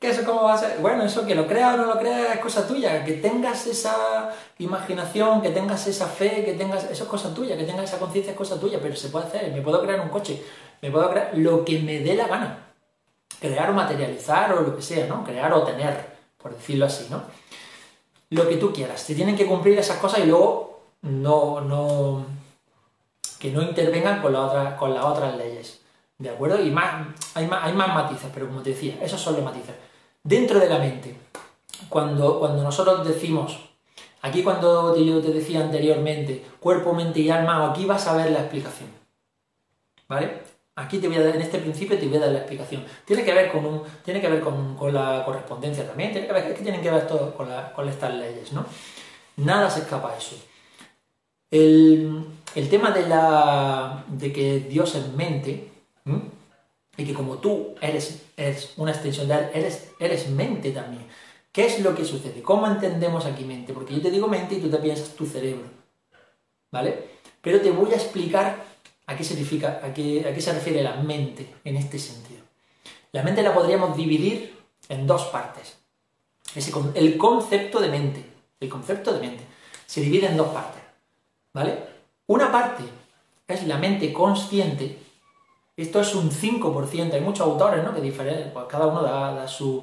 ¿Qué 0.00 0.08
eso 0.08 0.24
cómo 0.24 0.44
va 0.44 0.54
a 0.54 0.58
ser? 0.58 0.78
Bueno, 0.78 1.04
eso 1.04 1.26
que 1.26 1.34
lo 1.34 1.46
creas 1.46 1.74
o 1.74 1.76
no 1.76 1.84
lo 1.84 1.98
creas 1.98 2.34
es 2.34 2.40
cosa 2.40 2.66
tuya. 2.66 3.04
Que 3.04 3.14
tengas 3.14 3.66
esa 3.66 4.34
imaginación, 4.58 5.42
que 5.42 5.50
tengas 5.50 5.86
esa 5.86 6.06
fe, 6.06 6.42
que 6.42 6.54
tengas. 6.54 6.84
Eso 6.84 7.04
es 7.04 7.08
cosa 7.10 7.34
tuya, 7.34 7.54
que 7.54 7.64
tengas 7.64 7.84
esa 7.84 7.98
conciencia 7.98 8.30
es 8.30 8.36
cosa 8.36 8.58
tuya, 8.58 8.78
pero 8.80 8.96
se 8.96 9.10
puede 9.10 9.26
hacer. 9.26 9.52
Me 9.52 9.60
puedo 9.60 9.82
crear 9.82 10.00
un 10.00 10.08
coche, 10.08 10.42
me 10.80 10.90
puedo 10.90 11.10
crear 11.10 11.32
lo 11.34 11.66
que 11.66 11.80
me 11.80 12.00
dé 12.00 12.14
la 12.14 12.28
gana. 12.28 12.66
Crear 13.40 13.68
o 13.68 13.74
materializar 13.74 14.54
o 14.54 14.62
lo 14.62 14.74
que 14.74 14.80
sea, 14.80 15.06
¿no? 15.06 15.22
Crear 15.22 15.52
o 15.52 15.64
tener, 15.64 16.06
por 16.42 16.54
decirlo 16.54 16.86
así, 16.86 17.06
¿no? 17.10 17.22
Lo 18.30 18.48
que 18.48 18.56
tú 18.56 18.72
quieras. 18.72 19.04
Te 19.04 19.14
tienen 19.14 19.36
que 19.36 19.44
cumplir 19.44 19.78
esas 19.78 19.98
cosas 19.98 20.20
y 20.20 20.26
luego 20.26 20.69
no. 21.02 21.60
no 21.60 22.40
que 23.40 23.50
no 23.50 23.62
intervengan 23.62 24.20
con, 24.20 24.34
la 24.34 24.42
otra, 24.42 24.76
con 24.76 24.94
las 24.94 25.02
otras 25.02 25.36
leyes. 25.36 25.80
¿De 26.18 26.28
acuerdo? 26.28 26.62
Y 26.62 26.70
más 26.70 27.06
hay, 27.34 27.46
más, 27.46 27.64
hay 27.64 27.72
más 27.72 27.88
matices, 27.88 28.30
pero 28.32 28.46
como 28.46 28.62
te 28.62 28.70
decía, 28.70 28.98
esos 29.00 29.18
son 29.18 29.34
los 29.34 29.42
matices 29.42 29.74
dentro 30.22 30.60
de 30.60 30.68
la 30.68 30.78
mente. 30.78 31.16
Cuando, 31.88 32.38
cuando 32.38 32.62
nosotros 32.62 33.08
decimos, 33.08 33.58
aquí 34.20 34.42
cuando 34.42 34.94
yo 34.94 35.20
te 35.22 35.32
decía 35.32 35.62
anteriormente, 35.62 36.44
cuerpo, 36.60 36.92
mente 36.92 37.20
y 37.20 37.30
alma, 37.30 37.70
aquí 37.70 37.86
vas 37.86 38.06
a 38.06 38.14
ver 38.14 38.30
la 38.30 38.40
explicación. 38.40 38.90
¿Vale? 40.06 40.42
Aquí 40.76 40.98
te 40.98 41.08
voy 41.08 41.16
a 41.16 41.24
dar, 41.24 41.34
en 41.34 41.42
este 41.42 41.58
principio 41.58 41.98
te 41.98 42.06
voy 42.06 42.18
a 42.18 42.20
dar 42.20 42.32
la 42.32 42.38
explicación. 42.38 42.84
Tiene 43.06 43.24
que 43.24 43.32
ver 43.32 43.50
con, 43.50 43.64
un, 43.64 43.82
tiene 44.04 44.20
que 44.20 44.28
ver 44.28 44.40
con, 44.40 44.76
la 44.92 45.24
correspondencia 45.24 45.86
también, 45.86 46.12
tiene 46.12 46.26
que 46.26 46.32
ver, 46.34 46.46
es 46.46 46.58
que 46.58 46.62
tienen 46.62 46.82
que 46.82 46.90
ver 46.90 47.06
todo 47.06 47.34
con, 47.34 47.48
con 47.74 47.88
estas 47.88 48.14
leyes, 48.14 48.52
¿no? 48.52 48.66
Nada 49.36 49.70
se 49.70 49.80
escapa 49.80 50.10
a 50.10 50.18
eso. 50.18 50.36
El, 51.50 52.26
tema 52.70 52.90
de, 52.92 53.08
la, 53.08 54.04
de 54.08 54.32
que 54.32 54.60
Dios 54.60 54.94
es 54.94 55.12
mente, 55.12 55.68
y 56.96 57.04
que 57.04 57.14
como 57.14 57.38
tú 57.38 57.74
eres, 57.80 58.22
eres 58.36 58.74
una 58.76 58.92
extensión 58.92 59.26
de 59.26 59.34
él, 59.34 59.50
eres, 59.54 59.90
eres 59.98 60.28
mente 60.28 60.70
también. 60.70 61.06
¿Qué 61.52 61.66
es 61.66 61.80
lo 61.80 61.94
que 61.94 62.04
sucede? 62.04 62.42
¿Cómo 62.42 62.66
entendemos 62.66 63.24
aquí 63.24 63.44
mente? 63.44 63.72
Porque 63.72 63.94
yo 63.94 64.00
te 64.00 64.10
digo 64.10 64.28
mente 64.28 64.54
y 64.54 64.60
tú 64.60 64.70
te 64.70 64.76
piensas 64.78 65.16
tu 65.16 65.26
cerebro. 65.26 65.66
¿Vale? 66.70 67.08
Pero 67.40 67.60
te 67.60 67.70
voy 67.70 67.90
a 67.92 67.96
explicar 67.96 68.64
a 69.06 69.16
qué 69.16 69.24
significa, 69.24 69.80
a 69.82 69.92
qué, 69.92 70.26
a 70.28 70.32
qué 70.32 70.40
se 70.40 70.52
refiere 70.52 70.82
la 70.82 70.96
mente 70.96 71.54
en 71.64 71.76
este 71.76 71.98
sentido. 71.98 72.42
La 73.12 73.22
mente 73.22 73.42
la 73.42 73.52
podríamos 73.52 73.96
dividir 73.96 74.56
en 74.88 75.06
dos 75.06 75.24
partes. 75.26 75.78
el 76.94 77.16
concepto 77.16 77.80
de 77.80 77.88
mente. 77.88 78.24
El 78.60 78.68
concepto 78.68 79.12
de 79.12 79.20
mente 79.20 79.44
se 79.86 80.02
divide 80.02 80.26
en 80.26 80.36
dos 80.36 80.48
partes. 80.48 80.79
¿Vale? 81.54 81.78
Una 82.26 82.50
parte 82.52 82.84
es 83.48 83.66
la 83.66 83.76
mente 83.76 84.12
consciente 84.12 85.10
esto 85.80 86.00
es 86.00 86.14
un 86.14 86.30
5%. 86.30 87.12
Hay 87.14 87.20
muchos 87.20 87.46
autores, 87.46 87.82
¿no? 87.82 87.94
Que 87.94 88.00
pues 88.10 88.66
cada 88.68 88.86
uno 88.86 89.02
da, 89.02 89.48
su... 89.48 89.82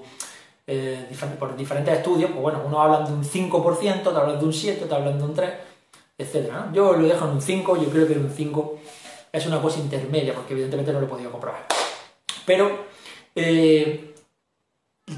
Eh, 0.68 1.10
por 1.40 1.56
diferentes 1.56 1.98
estudios, 1.98 2.30
pues 2.30 2.42
bueno, 2.42 2.62
unos 2.66 2.80
hablan 2.80 3.06
de 3.06 3.14
un 3.14 3.24
5%, 3.24 4.02
otros 4.02 4.16
hablan 4.16 4.40
de 4.40 4.46
un 4.46 4.54
7, 4.54 4.84
otros 4.84 5.00
hablan 5.00 5.18
de 5.18 5.24
un 5.24 5.34
3, 5.34 5.54
etc. 6.18 6.52
Yo 6.74 6.94
lo 6.94 7.08
dejo 7.08 7.26
en 7.26 7.32
un 7.32 7.42
5, 7.42 7.78
yo 7.78 7.90
creo 7.90 8.06
que 8.06 8.14
un 8.14 8.30
5 8.30 8.80
es 9.32 9.46
una 9.48 9.62
cosa 9.62 9.80
intermedia, 9.80 10.34
porque 10.34 10.54
evidentemente 10.54 10.92
no 10.92 11.00
lo 11.00 11.06
he 11.06 11.10
podido 11.10 11.32
comprobar. 11.32 11.66
Pero 12.46 12.86
eh, 13.34 14.14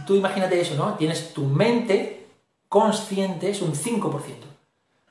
tú 0.05 0.15
imagínate 0.15 0.61
eso, 0.61 0.75
¿no? 0.75 0.93
Tienes 0.93 1.33
tu 1.33 1.43
mente 1.43 2.27
consciente, 2.69 3.49
es 3.49 3.61
un 3.61 3.73
5%. 3.73 4.48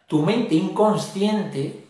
Tu 0.08 0.20
mente 0.22 0.56
inconsciente 0.56 1.84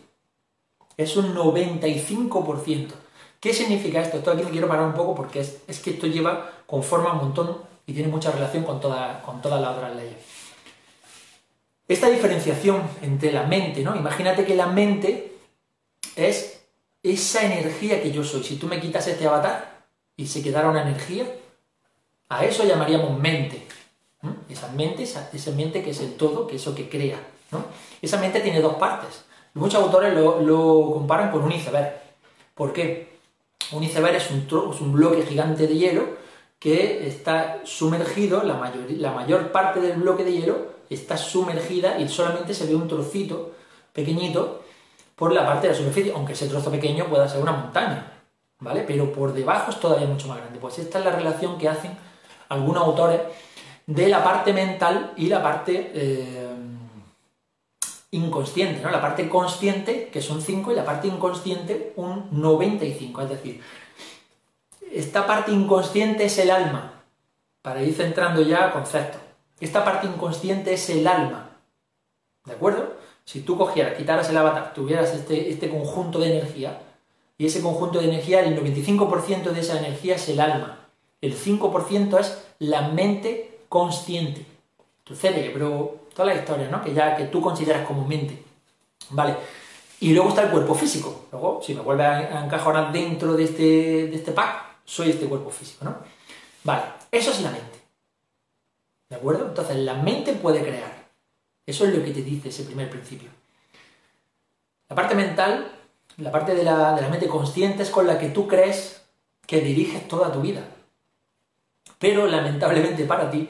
es 0.95 1.17
un 1.17 1.33
95%. 1.33 2.91
¿Qué 3.39 3.53
significa 3.53 4.01
esto? 4.01 4.17
Esto 4.17 4.31
aquí 4.31 4.43
me 4.43 4.51
quiero 4.51 4.67
parar 4.67 4.85
un 4.85 4.93
poco 4.93 5.15
porque 5.15 5.39
es, 5.39 5.79
que 5.79 5.91
esto 5.91 6.05
lleva, 6.05 6.51
conforma 6.67 7.13
un 7.13 7.19
montón 7.19 7.57
y 7.87 7.93
tiene 7.93 8.09
mucha 8.09 8.31
relación 8.31 8.63
con, 8.63 8.79
toda, 8.79 9.21
con 9.23 9.41
todas 9.41 9.61
las 9.61 9.75
otras 9.75 9.95
leyes. 9.95 10.17
Esta 11.87 12.09
diferenciación 12.09 12.83
entre 13.01 13.31
la 13.31 13.43
mente, 13.43 13.81
¿no? 13.81 13.95
Imagínate 13.95 14.45
que 14.45 14.55
la 14.55 14.67
mente 14.67 15.37
es 16.15 16.61
esa 17.01 17.43
energía 17.43 18.03
que 18.03 18.11
yo 18.11 18.23
soy. 18.23 18.43
Si 18.43 18.57
tú 18.57 18.67
me 18.67 18.79
quitas 18.79 19.07
este 19.07 19.25
avatar 19.25 19.85
y 20.15 20.27
se 20.27 20.43
quedara 20.43 20.69
una 20.69 20.83
energía, 20.83 21.25
a 22.27 22.45
eso 22.45 22.63
llamaríamos 22.65 23.17
mente. 23.17 23.65
Esa 24.49 24.67
mente, 24.73 25.03
esa, 25.03 25.51
mente 25.55 25.81
que 25.81 25.91
es 25.91 26.01
el 26.01 26.15
todo, 26.15 26.45
que 26.45 26.57
es 26.57 26.61
eso 26.61 26.75
que 26.75 26.89
crea. 26.89 27.19
¿No? 27.51 27.65
Esa 28.01 28.17
mente 28.17 28.39
tiene 28.41 28.61
dos 28.61 28.75
partes. 28.75 29.25
Muchos 29.53 29.81
autores 29.81 30.13
lo, 30.13 30.91
comparan 30.93 31.31
con 31.31 31.43
un 31.43 31.51
iceberg. 31.51 31.93
¿Por 32.55 32.73
qué? 32.73 33.17
Un 33.71 33.83
iceberg 33.83 34.15
es 34.15 34.29
un, 34.31 34.93
bloque 34.93 35.25
gigante 35.25 35.67
de 35.67 35.75
hielo 35.75 36.03
que 36.59 37.07
está 37.07 37.61
sumergido, 37.63 38.43
la 38.43 38.55
mayor, 38.55 38.91
la 38.91 39.11
mayor 39.11 39.51
parte 39.51 39.79
del 39.79 39.99
bloque 39.99 40.23
de 40.23 40.33
hielo 40.33 40.67
está 40.89 41.17
sumergida 41.17 41.99
y 41.99 42.07
solamente 42.09 42.53
se 42.53 42.65
ve 42.65 42.75
un 42.75 42.87
trocito 42.87 43.53
pequeñito 43.93 44.63
por 45.15 45.33
la 45.33 45.45
parte 45.45 45.67
de 45.67 45.73
la 45.73 45.79
superficie, 45.79 46.13
aunque 46.13 46.33
ese 46.33 46.47
trozo 46.47 46.71
pequeño 46.71 47.05
pueda 47.05 47.27
ser 47.27 47.41
una 47.41 47.51
montaña, 47.51 48.11
¿vale? 48.59 48.83
Pero 48.87 49.11
por 49.11 49.33
debajo 49.33 49.71
es 49.71 49.79
todavía 49.79 50.07
mucho 50.07 50.27
más 50.27 50.37
grande. 50.37 50.59
Pues 50.59 50.79
esta 50.79 50.99
es 50.99 51.05
la 51.05 51.11
relación 51.11 51.57
que 51.57 51.69
hacen 51.69 51.91
algunos 52.49 52.83
autores 52.83 53.21
de 53.85 54.07
la 54.07 54.23
parte 54.23 54.53
mental 54.53 55.13
y 55.17 55.27
la 55.27 55.41
parte 55.41 55.91
eh, 55.93 56.47
inconsciente, 58.11 58.81
¿no? 58.81 58.89
La 58.89 59.01
parte 59.01 59.29
consciente, 59.29 60.09
que 60.11 60.21
son 60.21 60.41
5, 60.41 60.71
y 60.71 60.75
la 60.75 60.85
parte 60.85 61.07
inconsciente, 61.07 61.93
un 61.95 62.27
95. 62.31 63.21
Es 63.21 63.29
decir, 63.29 63.61
esta 64.91 65.27
parte 65.27 65.51
inconsciente 65.51 66.25
es 66.25 66.37
el 66.39 66.51
alma, 66.51 67.03
para 67.61 67.83
ir 67.83 67.93
centrando 67.93 68.41
ya 68.41 68.71
conceptos. 68.71 69.21
Esta 69.59 69.83
parte 69.83 70.07
inconsciente 70.07 70.73
es 70.73 70.89
el 70.89 71.07
alma. 71.07 71.57
¿De 72.45 72.53
acuerdo? 72.53 72.93
Si 73.25 73.41
tú 73.41 73.57
cogieras, 73.57 73.95
quitaras 73.95 74.29
el 74.29 74.37
avatar, 74.37 74.73
tuvieras 74.73 75.13
este, 75.13 75.49
este 75.49 75.69
conjunto 75.69 76.19
de 76.19 76.37
energía, 76.37 76.81
y 77.37 77.45
ese 77.45 77.61
conjunto 77.61 77.99
de 77.99 78.09
energía, 78.09 78.41
el 78.41 78.59
95% 78.59 79.51
de 79.51 79.59
esa 79.61 79.79
energía 79.79 80.15
es 80.15 80.27
el 80.27 80.39
alma. 80.39 80.87
El 81.21 81.37
5% 81.37 82.19
es 82.19 82.37
la 82.59 82.89
mente 82.89 83.59
consciente. 83.69 84.45
Tu 85.05 85.15
cerebro, 85.15 85.98
toda 86.13 86.33
la 86.33 86.39
historia, 86.39 86.69
¿no? 86.69 86.81
Que 86.83 86.93
ya 86.93 87.15
que 87.15 87.25
tú 87.25 87.41
consideras 87.41 87.85
como 87.87 88.05
mente. 88.05 88.43
¿Vale? 89.11 89.35
Y 90.01 90.13
luego 90.13 90.29
está 90.29 90.43
el 90.43 90.51
cuerpo 90.51 90.75
físico. 90.75 91.27
Luego, 91.31 91.61
si 91.61 91.73
me 91.73 91.81
vuelve 91.81 92.05
a 92.05 92.43
encajar 92.43 92.91
dentro 92.91 93.33
de 93.33 93.43
este, 93.43 93.63
de 94.07 94.15
este 94.15 94.31
pack, 94.31 94.77
soy 94.85 95.09
este 95.11 95.25
cuerpo 95.25 95.49
físico, 95.49 95.85
¿no? 95.85 95.97
Vale, 96.63 96.83
eso 97.11 97.31
es 97.31 97.41
la 97.41 97.51
mente. 97.51 97.79
¿De 99.09 99.15
acuerdo? 99.15 99.47
Entonces, 99.47 99.77
la 99.77 99.95
mente 99.95 100.33
puede 100.33 100.61
crear. 100.61 101.09
Eso 101.65 101.85
es 101.85 101.95
lo 101.95 102.03
que 102.03 102.11
te 102.11 102.21
dice 102.21 102.49
ese 102.49 102.63
primer 102.63 102.89
principio. 102.89 103.29
La 104.87 104.95
parte 104.95 105.15
mental, 105.15 105.71
la 106.17 106.31
parte 106.31 106.55
de 106.55 106.63
la, 106.63 106.93
de 106.93 107.01
la 107.01 107.09
mente 107.09 107.27
consciente 107.27 107.83
es 107.83 107.89
con 107.89 108.07
la 108.07 108.17
que 108.17 108.29
tú 108.29 108.47
crees 108.47 109.01
que 109.45 109.61
diriges 109.61 110.07
toda 110.07 110.31
tu 110.31 110.41
vida. 110.41 110.63
Pero 111.97 112.27
lamentablemente 112.27 113.03
para 113.05 113.29
ti, 113.29 113.49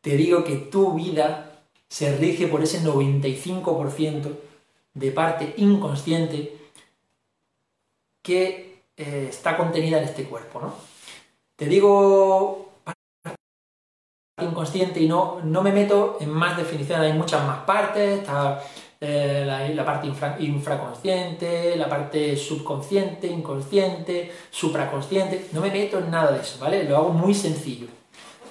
te 0.00 0.16
digo 0.16 0.42
que 0.44 0.56
tu 0.56 0.94
vida 0.94 1.45
se 1.88 2.16
rige 2.16 2.48
por 2.48 2.62
ese 2.62 2.82
95% 2.82 4.36
de 4.94 5.10
parte 5.12 5.54
inconsciente 5.58 6.56
que 8.22 8.82
eh, 8.96 9.26
está 9.30 9.56
contenida 9.56 9.98
en 9.98 10.04
este 10.04 10.24
cuerpo. 10.24 10.60
¿no? 10.60 10.74
Te 11.54 11.66
digo 11.66 12.66
inconsciente 14.38 15.00
y 15.00 15.08
no, 15.08 15.40
no 15.42 15.62
me 15.62 15.72
meto 15.72 16.18
en 16.20 16.28
más 16.30 16.56
definiciones, 16.56 17.10
hay 17.10 17.18
muchas 17.18 17.42
más 17.46 17.60
partes, 17.64 18.20
está 18.20 18.62
eh, 19.00 19.44
la, 19.74 19.84
parte 19.84 20.06
infraconsciente, 20.40 21.76
la 21.76 21.88
parte 21.88 22.36
subconsciente, 22.36 23.26
inconsciente, 23.26 24.32
supraconsciente, 24.50 25.48
no 25.52 25.60
me 25.60 25.70
meto 25.70 25.98
en 25.98 26.10
nada 26.10 26.32
de 26.32 26.40
eso, 26.40 26.58
¿vale? 26.58 26.84
Lo 26.84 26.96
hago 26.96 27.10
muy 27.10 27.34
sencillo. 27.34 27.86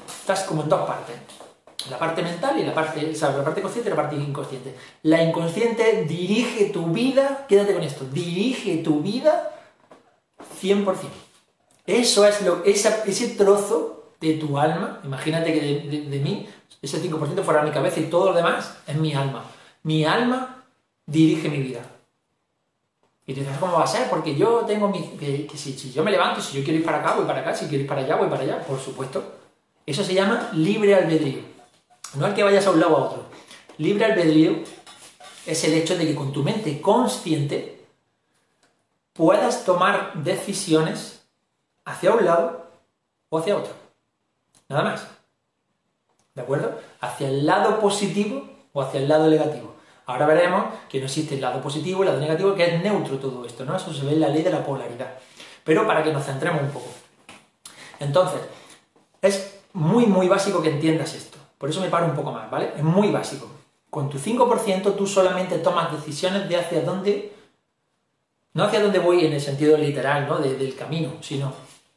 Estás 0.08 0.44
como 0.44 0.64
en 0.64 0.70
dos 0.70 0.88
partes. 0.88 1.35
La 1.90 2.00
parte 2.00 2.24
mental 2.24 2.60
y 2.60 2.64
la 2.64 2.74
parte, 2.74 3.14
la 3.14 3.44
parte 3.44 3.62
consciente 3.62 3.90
y 3.90 3.92
la 3.92 3.96
parte 3.96 4.16
inconsciente. 4.16 4.76
La 5.04 5.22
inconsciente 5.22 6.06
dirige 6.08 6.66
tu 6.66 6.88
vida, 6.88 7.46
quédate 7.48 7.74
con 7.74 7.84
esto, 7.84 8.06
dirige 8.06 8.78
tu 8.78 9.02
vida 9.02 9.52
100%. 10.62 10.96
Eso 11.86 12.26
es 12.26 12.42
lo, 12.42 12.64
ese 12.64 13.28
trozo 13.38 14.14
de 14.20 14.34
tu 14.34 14.58
alma, 14.58 15.00
imagínate 15.04 15.54
que 15.54 15.60
de, 16.10 16.20
mí, 16.20 16.48
ese 16.82 17.02
5% 17.02 17.44
fuera 17.44 17.62
mi 17.62 17.72
cabeza 17.72 18.00
y 18.00 18.06
todo 18.06 18.26
lo 18.26 18.34
demás 18.34 18.78
es 18.88 18.96
mi 18.96 19.14
alma. 19.14 19.46
Mi 19.84 20.04
alma 20.06 20.64
dirige 21.06 21.50
mi 21.50 21.60
vida. 21.60 21.82
Y 23.28 23.34
te 23.34 23.42
dices, 23.42 23.58
¿cómo 23.60 23.74
va 23.74 23.84
a 23.84 23.88
ser? 23.88 24.10
Porque 24.10 24.36
yo 24.36 24.62
tengo 24.68 24.88
mi... 24.88 25.02
Que, 25.18 25.48
si, 25.56 25.74
si, 25.74 25.92
yo 25.92 26.04
me 26.04 26.12
levanto, 26.12 26.42
si 26.42 26.58
yo 26.58 26.64
quiero 26.64 26.80
ir 26.80 26.86
para 26.86 27.00
acá, 27.00 27.16
voy 27.16 27.26
para 27.26 27.42
acá, 27.42 27.54
si 27.54 27.68
quiero 27.68 27.84
ir 27.84 27.88
para 27.88 28.02
allá, 28.02 28.16
voy 28.16 28.30
para 28.30 28.44
allá, 28.44 28.62
por 28.66 28.80
supuesto. 28.80 29.24
Eso 29.86 30.04
se 30.04 30.14
llama 30.14 30.50
libre 30.54 30.96
albedrío. 30.96 31.55
No 32.16 32.28
el 32.28 32.34
que 32.34 32.44
vayas 32.44 32.66
a 32.68 32.72
un 32.72 32.80
lado 32.80 32.98
a 32.98 33.04
otro. 33.06 33.24
Libre 33.78 34.06
albedrío 34.06 34.64
es 35.46 35.64
el 35.64 35.74
hecho 35.74 35.98
de 35.98 36.08
que 36.08 36.16
con 36.16 36.32
tu 36.32 36.44
mente 36.44 36.80
consciente 36.82 37.86
puedas 39.14 39.66
tomar 39.66 40.14
decisiones 40.16 41.24
hacia 41.84 42.14
un 42.14 42.26
lado 42.26 42.72
o 43.30 43.38
hacia 43.38 43.58
otro. 43.58 43.74
Nada 44.70 44.84
más. 44.84 45.08
¿De 46.34 46.42
acuerdo? 46.42 46.80
Hacia 47.00 47.30
el 47.30 47.46
lado 47.46 47.80
positivo 47.80 48.50
o 48.74 48.82
hacia 48.82 49.00
el 49.00 49.08
lado 49.08 49.30
negativo. 49.30 49.76
Ahora 50.06 50.26
veremos 50.26 50.66
que 50.90 51.00
no 51.00 51.06
existe 51.06 51.36
el 51.36 51.42
lado 51.42 51.62
positivo 51.62 52.04
el 52.04 52.10
lado 52.10 52.20
negativo, 52.20 52.54
que 52.56 52.66
es 52.66 52.84
neutro 52.84 53.18
todo 53.18 53.46
esto, 53.46 53.66
¿no? 53.66 53.76
Eso 53.76 53.94
se 53.94 54.06
ve 54.06 54.14
en 54.14 54.20
la 54.20 54.30
ley 54.30 54.44
de 54.44 54.52
la 54.52 54.64
polaridad. 54.64 55.18
Pero 55.64 55.88
para 55.88 56.04
que 56.04 56.14
nos 56.14 56.26
centremos 56.26 56.62
un 56.62 56.70
poco. 56.70 56.88
Entonces, 58.00 58.42
es 59.22 59.60
muy, 59.74 60.06
muy 60.06 60.28
básico 60.28 60.62
que 60.62 60.70
entiendas 60.70 61.14
esto. 61.16 61.35
Por 61.66 61.72
eso 61.72 61.82
me 61.82 61.90
paro 61.90 62.06
un 62.06 62.14
poco 62.14 62.32
más, 62.32 62.48
¿vale? 62.52 62.74
Es 62.78 62.84
muy 62.84 63.10
básico. 63.10 63.48
Con 63.90 64.08
tu 64.08 64.20
5% 64.20 64.96
tú 64.96 65.08
solamente 65.08 65.58
tomas 65.58 65.92
decisiones 65.92 66.48
de 66.48 66.58
hacia 66.58 66.84
dónde 66.84 67.34
no 68.54 68.66
hacia 68.66 68.84
dónde 68.84 69.00
voy 69.00 69.26
en 69.26 69.34
el 69.34 69.42
sentido 69.42 69.76
literal, 69.76 70.28
¿no? 70.28 70.38
del 70.38 70.76
camino, 70.76 71.14
sino 71.22 71.52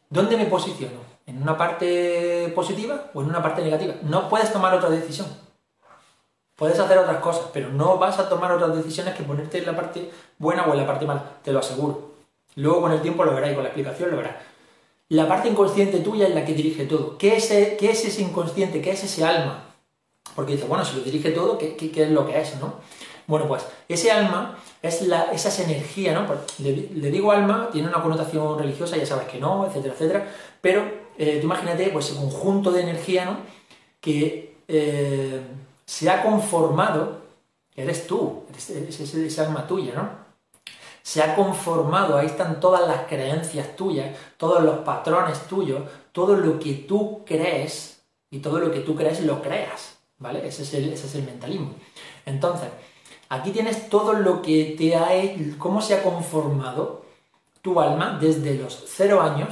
dónde 0.09 0.38
me 0.38 0.46
posiciono. 0.46 1.00
¿En 1.26 1.42
una 1.42 1.54
parte 1.59 2.50
positiva 2.54 3.11
o 3.12 3.20
en 3.20 3.28
una 3.28 3.42
parte 3.42 3.61
negativa? 3.61 3.96
No 4.04 4.31
puedes 4.31 4.50
tomar 4.50 4.72
otra 4.72 4.88
decisión. 4.88 5.26
Puedes 6.57 6.81
hacer 6.81 6.96
otras 6.96 7.18
cosas, 7.18 7.50
pero 7.52 7.68
no 7.68 7.98
vas 7.98 8.18
a 8.18 8.26
tomar 8.26 8.50
otras 8.52 8.74
decisiones 8.74 9.14
que 9.14 9.22
ponerte 9.22 9.59
en 9.59 9.66
la 9.66 9.76
parte 9.76 10.11
buena 10.38 10.64
o 10.64 10.72
en 10.72 10.78
la 10.78 10.87
parte 10.87 11.04
mala, 11.04 11.22
te 11.44 11.52
lo 11.52 11.59
aseguro. 11.59 12.12
Luego 12.54 12.81
con 12.81 12.92
el 12.92 13.02
tiempo 13.02 13.22
lo 13.22 13.35
verás 13.35 13.52
y 13.52 13.54
con 13.54 13.64
la 13.64 13.68
explicación 13.68 14.12
lo 14.12 14.16
verás. 14.16 14.37
La 15.11 15.27
parte 15.27 15.49
inconsciente 15.49 16.01
tuya 16.01 16.29
es 16.29 16.35
la 16.35 16.44
que 16.44 16.53
dirige 16.53 16.85
todo. 16.85 17.16
¿Qué 17.16 17.37
es, 17.37 17.47
qué 17.47 17.90
es 17.90 18.05
ese 18.05 18.23
inconsciente? 18.23 18.83
¿Qué 18.83 18.90
es 18.90 19.05
ese 19.05 19.25
alma? 19.25 19.64
Porque 20.35 20.53
dice, 20.53 20.66
bueno, 20.66 20.85
si 20.85 20.97
lo 20.97 21.03
dirige 21.03 21.31
todo, 21.31 21.57
¿qué, 21.57 21.77
qué 21.77 22.03
es 22.03 22.11
lo 22.11 22.27
que 22.27 22.38
es, 22.38 22.61
no? 22.61 22.75
Bueno, 23.27 23.47
pues 23.47 23.66
ese 23.88 24.11
alma 24.11 24.59
es 24.83 25.03
la, 25.03 25.33
esa 25.33 25.62
energía, 25.62 26.14
¿no? 26.14 26.27
Le, 26.59 27.11
digo 27.11 27.33
alma, 27.33 27.68
tiene 27.73 27.88
una 27.88 28.03
connotación 28.03 28.59
religiosa, 28.59 28.97
ya 28.97 29.07
sabes 29.07 29.29
que 29.29 29.38
no, 29.38 29.66
etcétera, 29.66 29.94
etcétera, 29.94 30.33
pero 30.61 30.83
eh, 31.18 31.38
tú 31.40 31.47
imagínate 31.47 31.88
pues 31.88 32.11
ese 32.11 32.18
conjunto 32.18 32.71
de 32.71 32.83
energía, 32.83 33.25
¿no? 33.27 33.38
Que 34.01 34.57
eh, 34.68 35.40
se 35.85 36.09
ha 36.09 36.23
conformado, 36.23 37.23
eres 37.75 38.07
tú, 38.07 38.44
es 38.57 38.71
esa 38.71 39.47
alma 39.47 39.66
tuya, 39.66 39.92
¿no? 39.94 40.28
Se 41.09 41.23
ha 41.23 41.35
conformado, 41.35 42.18
ahí 42.18 42.27
están 42.27 42.61
todas 42.61 42.87
las 42.87 43.07
creencias 43.07 43.77
tuyas, 43.77 44.14
todos 44.37 44.62
los 44.62 44.79
patrones 44.81 45.40
tuyos, 45.47 45.83
todo 46.12 46.35
lo 46.35 46.59
que 46.59 46.75
tú 46.75 47.25
crees 47.25 48.03
y 48.31 48.40
todo 48.40 48.59
lo 48.59 48.71
que 48.71 48.81
tú 48.81 48.94
crees 48.94 49.23
lo 49.23 49.40
creas, 49.40 49.99
¿vale? 50.18 50.47
Ese 50.47 50.64
es 50.64 50.75
el, 50.75 50.92
ese 50.92 51.07
es 51.07 51.14
el 51.14 51.23
mentalismo. 51.23 51.73
Entonces, 52.27 52.68
Aquí 53.31 53.51
tienes 53.51 53.90
todo 53.90 54.14
lo 54.14 54.40
que 54.40 54.75
te 54.79 54.97
ha 54.97 55.09
cómo 55.59 55.83
se 55.83 55.94
ha 55.94 56.03
conformado 56.03 57.05
tu 57.61 57.79
alma 57.79 58.18
desde 58.21 58.55
los 58.55 58.85
0 58.87 59.21
años 59.21 59.49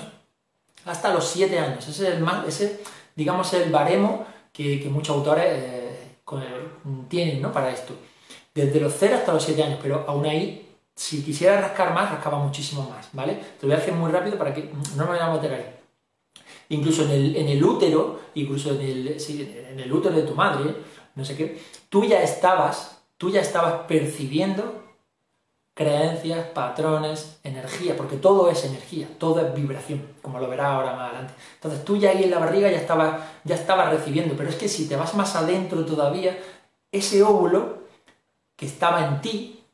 hasta 0.86 1.12
los 1.12 1.26
7 1.28 1.58
años. 1.58 1.86
Ese 1.86 2.08
es 2.08 2.14
el 2.14 2.26
ese, 2.46 2.80
digamos, 3.14 3.52
el 3.52 3.70
baremo 3.70 4.24
que, 4.52 4.88
muchos 4.90 5.16
autores 5.16 5.44
eh, 5.46 6.16
tienen 7.08 7.42
¿no? 7.42 7.52
para 7.52 7.70
esto. 7.70 7.94
Desde 8.54 8.80
los 8.80 8.94
0 8.98 9.16
hasta 9.18 9.34
los 9.34 9.44
7 9.44 9.62
años, 9.62 9.78
pero 9.82 10.06
aún 10.08 10.24
ahí, 10.24 10.65
si 10.96 11.22
quisiera 11.22 11.60
rascar 11.60 11.94
más, 11.94 12.10
rascaba 12.10 12.38
muchísimo 12.38 12.88
más, 12.90 13.08
¿vale? 13.12 13.34
Te 13.34 13.66
lo 13.66 13.68
voy 13.68 13.76
a 13.76 13.78
hacer 13.78 13.94
muy 13.94 14.10
rápido 14.10 14.36
para 14.36 14.52
que 14.52 14.72
no 14.96 15.04
me 15.04 15.10
vaya 15.10 15.26
a 15.26 15.34
meter 15.34 15.54
ahí. 15.54 15.66
Incluso 16.70 17.04
en 17.04 17.10
el, 17.12 17.36
en 17.36 17.48
el 17.48 17.62
útero, 17.62 18.20
incluso 18.34 18.70
en 18.70 18.80
el, 18.80 19.08
en 19.08 19.78
el 19.78 19.92
útero 19.92 20.16
de 20.16 20.22
tu 20.22 20.34
madre, 20.34 20.74
no 21.14 21.24
sé 21.24 21.36
qué, 21.36 21.62
tú 21.88 22.04
ya 22.04 22.20
estabas 22.22 22.96
tú 23.18 23.30
ya 23.30 23.40
estabas 23.40 23.86
percibiendo 23.86 24.82
creencias, 25.74 26.46
patrones, 26.48 27.38
energía, 27.44 27.96
porque 27.96 28.16
todo 28.16 28.50
es 28.50 28.64
energía, 28.64 29.08
todo 29.18 29.46
es 29.46 29.54
vibración, 29.54 30.06
como 30.22 30.38
lo 30.38 30.48
verás 30.48 30.68
ahora 30.68 30.94
más 30.94 31.10
adelante. 31.10 31.34
Entonces 31.54 31.84
tú 31.84 31.98
ya 31.98 32.10
ahí 32.10 32.24
en 32.24 32.30
la 32.30 32.38
barriga 32.38 32.70
ya 32.70 32.78
estabas 32.78 33.20
ya 33.44 33.54
estaba 33.54 33.90
recibiendo, 33.90 34.34
pero 34.36 34.48
es 34.48 34.56
que 34.56 34.68
si 34.68 34.88
te 34.88 34.96
vas 34.96 35.14
más 35.14 35.36
adentro 35.36 35.84
todavía, 35.84 36.38
ese 36.90 37.22
óvulo 37.22 37.80
que 38.56 38.64
estaba 38.64 39.06
en 39.06 39.20
ti, 39.20 39.64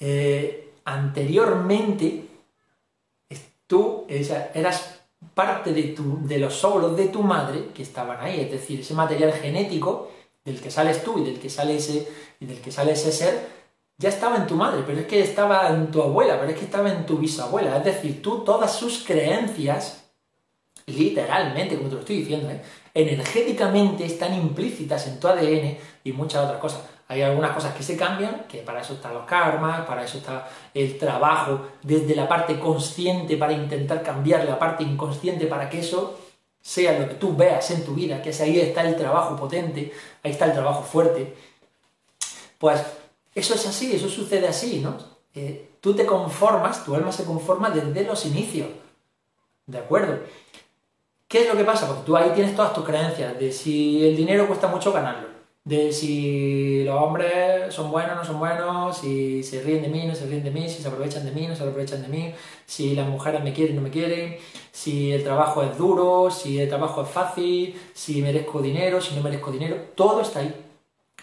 eh, 0.00 0.72
anteriormente, 0.84 2.28
tú 3.66 4.06
eras 4.08 5.00
parte 5.34 5.72
de, 5.72 5.82
tu, 5.84 6.26
de 6.26 6.38
los 6.38 6.64
óvulos 6.64 6.96
de 6.96 7.08
tu 7.08 7.22
madre 7.22 7.68
que 7.74 7.82
estaban 7.82 8.18
ahí, 8.20 8.40
es 8.40 8.50
decir, 8.50 8.80
ese 8.80 8.94
material 8.94 9.32
genético 9.32 10.10
del 10.44 10.60
que 10.60 10.70
sales 10.70 11.04
tú 11.04 11.18
y 11.18 11.24
del 11.24 11.38
que 11.38 11.50
sale 11.50 11.76
ese, 11.76 12.08
y 12.40 12.46
del 12.46 12.60
que 12.60 12.72
sale 12.72 12.92
ese 12.92 13.12
ser, 13.12 13.48
ya 13.98 14.08
estaba 14.08 14.36
en 14.36 14.46
tu 14.46 14.54
madre, 14.54 14.82
pero 14.86 15.00
es 15.00 15.06
que 15.06 15.20
estaba 15.20 15.68
en 15.68 15.90
tu 15.90 16.00
abuela, 16.00 16.38
pero 16.38 16.52
es 16.52 16.58
que 16.58 16.64
estaba 16.64 16.90
en 16.90 17.04
tu 17.04 17.18
bisabuela. 17.18 17.76
Es 17.76 17.84
decir, 17.84 18.22
tú 18.22 18.44
todas 18.44 18.74
sus 18.74 19.04
creencias, 19.04 20.04
literalmente, 20.86 21.76
como 21.76 21.88
te 21.88 21.94
lo 21.96 22.00
estoy 22.00 22.18
diciendo, 22.18 22.48
¿eh? 22.48 22.62
Energéticamente 22.98 24.04
están 24.04 24.34
implícitas 24.34 25.06
en 25.06 25.20
tu 25.20 25.28
ADN 25.28 25.78
y 26.02 26.12
muchas 26.12 26.44
otras 26.44 26.60
cosas. 26.60 26.82
Hay 27.06 27.22
algunas 27.22 27.52
cosas 27.52 27.74
que 27.74 27.82
se 27.82 27.96
cambian, 27.96 28.44
que 28.48 28.58
para 28.58 28.80
eso 28.80 28.94
están 28.94 29.14
los 29.14 29.24
karmas, 29.24 29.86
para 29.86 30.04
eso 30.04 30.18
está 30.18 30.48
el 30.74 30.98
trabajo 30.98 31.60
desde 31.82 32.14
la 32.14 32.28
parte 32.28 32.58
consciente 32.58 33.36
para 33.36 33.52
intentar 33.52 34.02
cambiar 34.02 34.44
la 34.44 34.58
parte 34.58 34.82
inconsciente 34.82 35.46
para 35.46 35.70
que 35.70 35.78
eso 35.78 36.18
sea 36.60 36.98
lo 36.98 37.08
que 37.08 37.14
tú 37.14 37.34
veas 37.34 37.70
en 37.70 37.84
tu 37.84 37.94
vida, 37.94 38.20
que 38.20 38.30
es 38.30 38.40
ahí 38.40 38.60
está 38.60 38.86
el 38.86 38.96
trabajo 38.96 39.36
potente, 39.36 39.92
ahí 40.22 40.32
está 40.32 40.46
el 40.46 40.52
trabajo 40.52 40.82
fuerte, 40.82 41.34
pues 42.58 42.82
eso 43.34 43.54
es 43.54 43.66
así, 43.66 43.94
eso 43.94 44.08
sucede 44.08 44.48
así, 44.48 44.80
¿no? 44.80 44.98
Eh, 45.34 45.70
tú 45.80 45.94
te 45.94 46.04
conformas, 46.04 46.84
tu 46.84 46.94
alma 46.94 47.12
se 47.12 47.24
conforma 47.24 47.70
desde 47.70 48.04
los 48.04 48.26
inicios, 48.26 48.68
¿de 49.66 49.78
acuerdo? 49.78 50.18
¿Qué 51.28 51.42
es 51.42 51.48
lo 51.48 51.56
que 51.58 51.64
pasa? 51.64 51.86
Porque 51.86 52.04
tú 52.06 52.16
ahí 52.16 52.30
tienes 52.34 52.56
todas 52.56 52.72
tus 52.72 52.84
creencias 52.84 53.38
de 53.38 53.52
si 53.52 54.06
el 54.06 54.16
dinero 54.16 54.46
cuesta 54.46 54.66
mucho 54.66 54.92
ganarlo, 54.94 55.28
de 55.62 55.92
si 55.92 56.82
los 56.84 56.96
hombres 57.02 57.74
son 57.74 57.90
buenos, 57.90 58.16
no 58.16 58.24
son 58.24 58.38
buenos, 58.38 58.96
si 58.96 59.42
se 59.42 59.62
ríen 59.62 59.82
de 59.82 59.88
mí, 59.88 60.06
no 60.06 60.14
se 60.14 60.24
ríen 60.24 60.42
de 60.42 60.50
mí, 60.50 60.70
si 60.70 60.80
se 60.80 60.88
aprovechan 60.88 61.26
de 61.26 61.32
mí, 61.32 61.46
no 61.46 61.54
se 61.54 61.64
aprovechan 61.64 62.00
de 62.00 62.08
mí, 62.08 62.34
si 62.64 62.94
las 62.94 63.06
mujeres 63.06 63.44
me 63.44 63.52
quieren, 63.52 63.76
no 63.76 63.82
me 63.82 63.90
quieren, 63.90 64.38
si 64.72 65.12
el 65.12 65.22
trabajo 65.22 65.62
es 65.62 65.76
duro, 65.76 66.30
si 66.30 66.60
el 66.60 66.68
trabajo 66.70 67.02
es 67.02 67.10
fácil, 67.10 67.78
si 67.92 68.22
merezco 68.22 68.62
dinero, 68.62 68.98
si 69.02 69.14
no 69.14 69.22
merezco 69.22 69.50
dinero, 69.52 69.76
todo 69.94 70.22
está 70.22 70.40
ahí. 70.40 70.54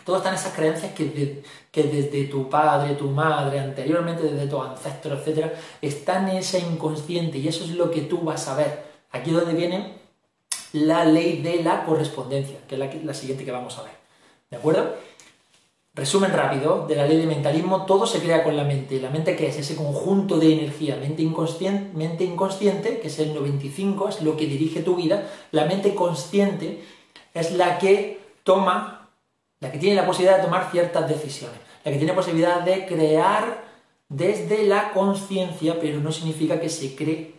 Todo 0.04 0.18
están 0.18 0.36
esas 0.36 0.54
creencias 0.54 0.94
que, 0.94 1.42
que 1.72 1.84
desde 1.84 2.26
tu 2.26 2.48
padre, 2.48 2.94
tu 2.94 3.10
madre, 3.10 3.60
anteriormente 3.60 4.22
desde 4.22 4.46
tu 4.48 4.62
ancestro, 4.62 5.16
etc., 5.16 5.52
están 5.82 6.30
en 6.30 6.38
ese 6.38 6.60
inconsciente 6.60 7.40
y 7.40 7.48
eso 7.48 7.64
es 7.64 7.72
lo 7.72 7.90
que 7.90 8.02
tú 8.02 8.20
vas 8.20 8.48
a 8.48 8.56
ver. 8.56 8.85
Aquí 9.16 9.30
es 9.30 9.38
donde 9.38 9.54
viene 9.54 9.94
la 10.74 11.06
ley 11.06 11.42
de 11.42 11.64
la 11.64 11.86
correspondencia, 11.86 12.58
que 12.68 12.76
es 12.76 13.06
la, 13.06 13.14
siguiente 13.14 13.46
que 13.46 13.52
vamos 13.52 13.78
a 13.78 13.84
ver. 13.84 13.94
¿De 14.52 14.58
acuerdo? 14.58 14.94
Resumen 15.94 16.34
rápido 16.34 16.86
de 16.86 16.98
la 16.98 17.08
ley 17.08 17.16
de 17.16 17.26
mentalismo, 17.26 17.86
todo 17.86 18.06
se 18.06 18.20
crea 18.20 18.44
con 18.44 18.58
la 18.58 18.66
mente. 18.66 19.00
¿La 19.00 19.10
mente 19.10 19.38
qué 19.38 19.48
es? 19.48 19.58
Ese 19.58 19.78
conjunto 19.78 20.38
de 20.38 20.52
energía, 20.52 20.98
mente 20.98 21.22
inconsciente, 21.22 21.98
mente 21.98 22.26
inconsciente, 22.26 23.00
que 23.00 23.08
es 23.08 23.18
el 23.20 23.34
95, 23.34 24.10
es 24.10 24.22
lo 24.22 24.36
que 24.36 24.48
dirige 24.48 24.82
tu 24.82 24.98
vida. 24.98 25.32
La 25.52 25.64
mente 25.64 25.96
consciente 25.96 26.84
es 27.34 27.54
la 27.54 27.78
que 27.78 28.20
toma, 28.44 29.08
la 29.62 29.72
que 29.72 29.80
tiene 29.80 29.96
la 29.96 30.06
posibilidad 30.06 30.40
de 30.40 30.44
tomar 30.44 30.70
ciertas 30.72 31.08
decisiones, 31.08 31.58
la 31.86 31.92
que 31.94 31.98
tiene 31.98 32.12
posibilidad 32.12 32.60
de 32.60 32.86
crear 32.86 33.64
desde 34.10 34.68
la 34.68 34.92
conciencia, 34.92 35.80
pero 35.80 36.02
no 36.02 36.12
significa 36.12 36.60
que 36.60 36.68
se 36.68 36.98
cree. 36.98 37.34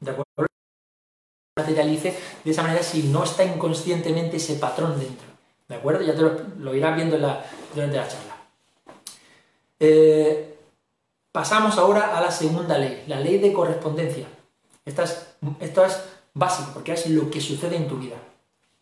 ¿De 0.00 0.10
acuerdo? 0.12 0.55
Materialice 1.56 2.14
de 2.44 2.50
esa 2.50 2.62
manera 2.62 2.82
si 2.82 3.04
no 3.04 3.24
está 3.24 3.42
inconscientemente 3.42 4.36
ese 4.36 4.56
patrón 4.56 4.98
dentro. 4.98 5.26
¿De 5.66 5.74
acuerdo? 5.74 6.02
Ya 6.02 6.14
te 6.14 6.20
lo, 6.58 6.74
irás 6.74 6.94
viendo 6.94 7.16
durante 7.16 7.96
la 7.96 8.08
charla. 8.08 8.36
Eh, 9.80 10.58
pasamos 11.32 11.78
ahora 11.78 12.16
a 12.16 12.20
la 12.20 12.30
segunda 12.30 12.76
ley, 12.76 13.04
la 13.08 13.20
ley 13.20 13.38
de 13.38 13.54
correspondencia. 13.54 14.26
Esta 14.84 15.04
es, 15.04 15.34
esto 15.60 15.84
es 15.84 15.98
básico, 16.34 16.70
porque 16.74 16.92
es 16.92 17.08
lo 17.08 17.30
que 17.30 17.40
sucede 17.40 17.76
en 17.76 17.88
tu 17.88 17.96
vida. 17.96 18.16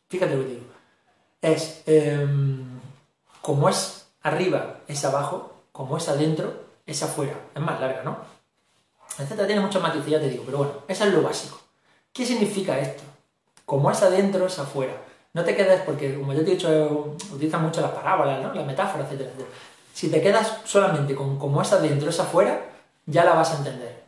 Fíjate 0.09 0.35
lo 0.35 0.43
que 0.43 0.49
digo. 0.49 0.65
Es 1.41 1.83
em, 1.87 2.81
como 3.41 3.69
es 3.69 4.07
arriba, 4.23 4.81
es 4.89 5.05
abajo, 5.05 5.63
como 5.71 5.97
es 5.97 6.09
adentro, 6.09 6.65
es 6.87 7.03
afuera. 7.03 7.39
Es 7.55 7.63
más 7.63 7.81
larga, 7.81 8.03
¿no? 8.03 8.19
Etcétera, 9.17 9.47
tiene 9.47 9.63
muchos 9.63 9.81
matices, 9.81 10.11
ya 10.11 10.21
te 10.21 10.29
digo, 10.29 10.43
pero 10.45 10.59
bueno, 10.59 10.73
eso 10.89 11.05
es 11.05 11.13
lo 11.15 11.23
básico. 11.23 11.64
¿Qué 12.15 12.25
significa 12.25 12.79
esto? 12.79 13.03
Como 13.67 13.91
es 13.91 14.01
adentro, 14.01 14.47
es 14.47 14.57
afuera. 14.61 14.95
No 15.33 15.43
te 15.45 15.57
quedes, 15.57 15.81
porque 15.81 16.15
como 16.15 16.33
yo 16.33 16.45
te 16.45 16.53
he 16.53 16.55
dicho, 16.55 17.17
utilizan 17.33 17.63
mucho 17.63 17.81
las 17.81 17.91
parábolas, 17.91 18.41
¿no? 18.41 18.55
las 18.55 18.65
metáforas, 18.65 19.09
etcétera, 19.09 19.33
Si 19.93 20.09
te 20.09 20.23
quedas 20.23 20.61
solamente 20.65 21.17
con 21.17 21.41
como 21.41 21.61
es 21.61 21.73
adentro, 21.73 22.09
es 22.09 22.21
afuera, 22.21 22.67
ya 23.07 23.25
la 23.25 23.35
vas 23.35 23.51
a 23.51 23.59
entender. 23.59 24.05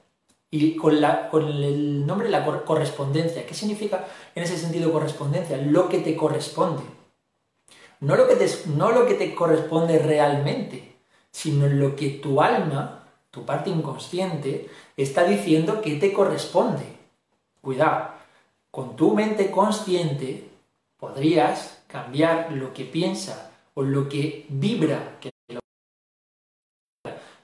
Y 0.53 0.77
con, 0.77 1.01
la, 1.01 1.29
con 1.29 1.49
el 1.49 2.07
nombre 2.07 2.29
la 2.29 2.45
correspondencia. 2.45 3.45
¿Qué 3.45 3.55
significa 3.55 4.05
en 4.37 4.45
ese 4.45 4.57
sentido 4.57 4.93
correspondencia? 4.93 5.57
Lo 5.57 5.89
que 5.89 5.99
te 5.99 6.15
corresponde. 6.15 6.85
No 7.99 8.15
lo 8.15 8.29
que 8.29 8.37
te, 8.37 8.49
no 8.67 8.93
lo 8.93 9.05
que 9.07 9.15
te 9.15 9.35
corresponde 9.35 9.99
realmente, 9.99 10.95
sino 11.33 11.67
lo 11.67 11.97
que 11.97 12.11
tu 12.11 12.41
alma, 12.41 13.09
tu 13.33 13.45
parte 13.45 13.69
inconsciente, 13.69 14.71
está 14.97 15.25
diciendo 15.25 15.83
que 15.83 15.97
te 15.97 16.13
corresponde. 16.13 16.96
Cuidado, 17.67 18.11
con 18.71 18.95
tu 18.95 19.13
mente 19.13 19.51
consciente 19.51 20.49
podrías 20.97 21.83
cambiar 21.89 22.53
lo 22.53 22.73
que 22.73 22.85
piensa 22.85 23.51
o 23.75 23.83
lo 23.83 24.09
que 24.09 24.47
vibra 24.49 25.19
que 25.21 25.33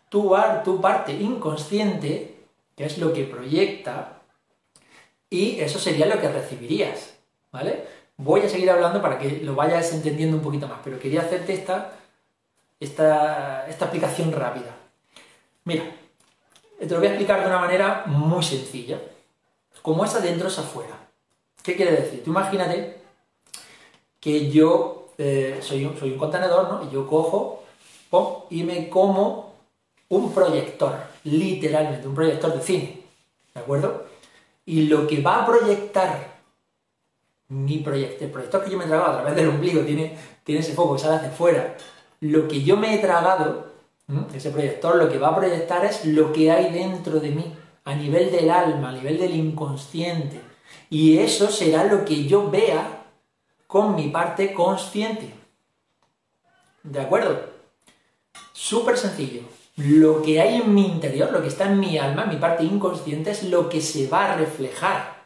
tu, 0.09 0.33
tu 0.63 0.81
parte 0.81 1.13
inconsciente, 1.13 2.37
que 2.77 2.85
es 2.85 2.99
lo 2.99 3.13
que 3.13 3.25
proyecta, 3.25 4.21
y 5.29 5.59
eso 5.59 5.81
sería 5.81 6.07
lo 6.07 6.21
que 6.21 6.29
recibirías, 6.29 7.15
¿vale? 7.51 7.85
Voy 8.17 8.43
a 8.43 8.49
seguir 8.49 8.71
hablando 8.71 9.03
para 9.03 9.19
que 9.19 9.41
lo 9.41 9.57
vayas 9.57 9.93
entendiendo 9.93 10.37
un 10.37 10.43
poquito 10.45 10.69
más, 10.69 10.79
pero 10.85 11.01
quería 11.01 11.23
hacerte 11.23 11.53
esta, 11.53 11.95
esta, 12.79 13.67
esta 13.67 13.87
explicación 13.87 14.31
rápida. 14.31 14.77
Mira, 15.65 15.83
te 16.79 16.87
lo 16.87 16.99
voy 16.99 17.09
a 17.09 17.11
explicar 17.11 17.41
de 17.41 17.49
una 17.49 17.59
manera 17.59 18.05
muy 18.07 18.45
sencilla. 18.45 19.01
Como 19.83 20.05
es 20.05 20.15
adentro, 20.15 20.49
es 20.49 20.59
afuera. 20.59 20.97
¿Qué 21.63 21.77
quiere 21.77 21.93
decir? 21.93 22.25
Tú 22.25 22.31
imagínate 22.31 23.03
que 24.21 24.51
yo 24.51 25.09
eh, 25.19 25.59
soy, 25.61 25.85
un, 25.85 25.95
contenedor, 26.17 26.69
¿no? 26.71 26.89
Y 26.89 26.93
yo 26.93 27.07
cojo 27.07 27.65
y 28.51 28.63
me 28.63 28.89
como 28.89 29.55
un 30.09 30.33
proyector, 30.33 30.95
literalmente, 31.25 32.07
un 32.07 32.15
proyector 32.15 32.55
de 32.55 32.61
cine, 32.61 33.03
¿de 33.55 33.61
acuerdo? 33.61 34.05
Y 34.67 34.83
lo 34.83 35.07
que 35.07 35.23
va 35.23 35.43
a 35.43 35.47
proyectar 35.47 36.33
mi 37.49 37.79
proyecto, 37.79 38.25
el 38.25 38.31
proyector 38.31 38.65
que 38.65 38.71
yo 38.71 38.79
me 38.79 38.85
he 38.85 38.89
tragado 38.89 39.11
a 39.11 39.17
través 39.17 39.37
del 39.37 39.49
ombligo, 39.49 39.83
tiene, 39.83 40.17
tiene 40.45 40.61
ese 40.61 40.75
foco 40.75 40.95
que 40.95 41.03
sale 41.03 41.17
hacia 41.17 41.31
fuera, 41.31 41.77
lo 42.21 42.47
que 42.49 42.63
yo 42.63 42.77
me 42.77 42.95
he 42.95 42.99
tragado, 42.99 43.73
ese 44.35 44.51
proyector, 44.51 44.97
lo 44.97 45.09
que 45.09 45.19
va 45.19 45.29
a 45.29 45.37
proyectar 45.37 45.85
es 45.85 46.05
lo 46.05 46.33
que 46.33 46.51
hay 46.51 46.71
dentro 46.73 47.19
de 47.19 47.31
mí 47.31 47.57
a 47.85 47.95
nivel 47.95 48.31
del 48.31 48.51
alma, 48.51 48.91
a 48.91 48.93
nivel 48.93 49.19
del 49.19 49.35
inconsciente. 49.35 50.41
Y 50.91 51.19
eso 51.19 51.49
será 51.51 51.85
lo 51.85 52.05
que 52.05 52.27
yo 52.27 52.51
vea 52.51 53.05
con 53.67 53.95
mi 53.95 54.09
parte 54.09 54.53
consciente. 54.53 55.33
¿De 56.83 57.01
acuerdo? 57.01 57.41
Súper 58.53 58.97
sencillo. 58.97 59.43
Lo 59.77 60.23
que 60.23 60.41
hay 60.41 60.57
en 60.57 60.75
mi 60.75 60.87
interior, 60.87 61.33
lo 61.33 61.41
que 61.41 61.49
está 61.49 61.67
en 61.67 61.81
mi 61.81 61.97
alma, 61.97 62.27
mi 62.27 62.37
parte 62.37 62.65
inconsciente, 62.65 63.31
es 63.31 63.45
lo 63.45 63.69
que 63.69 63.81
se 63.81 64.07
va 64.09 64.33
a 64.33 64.37
reflejar. 64.37 65.23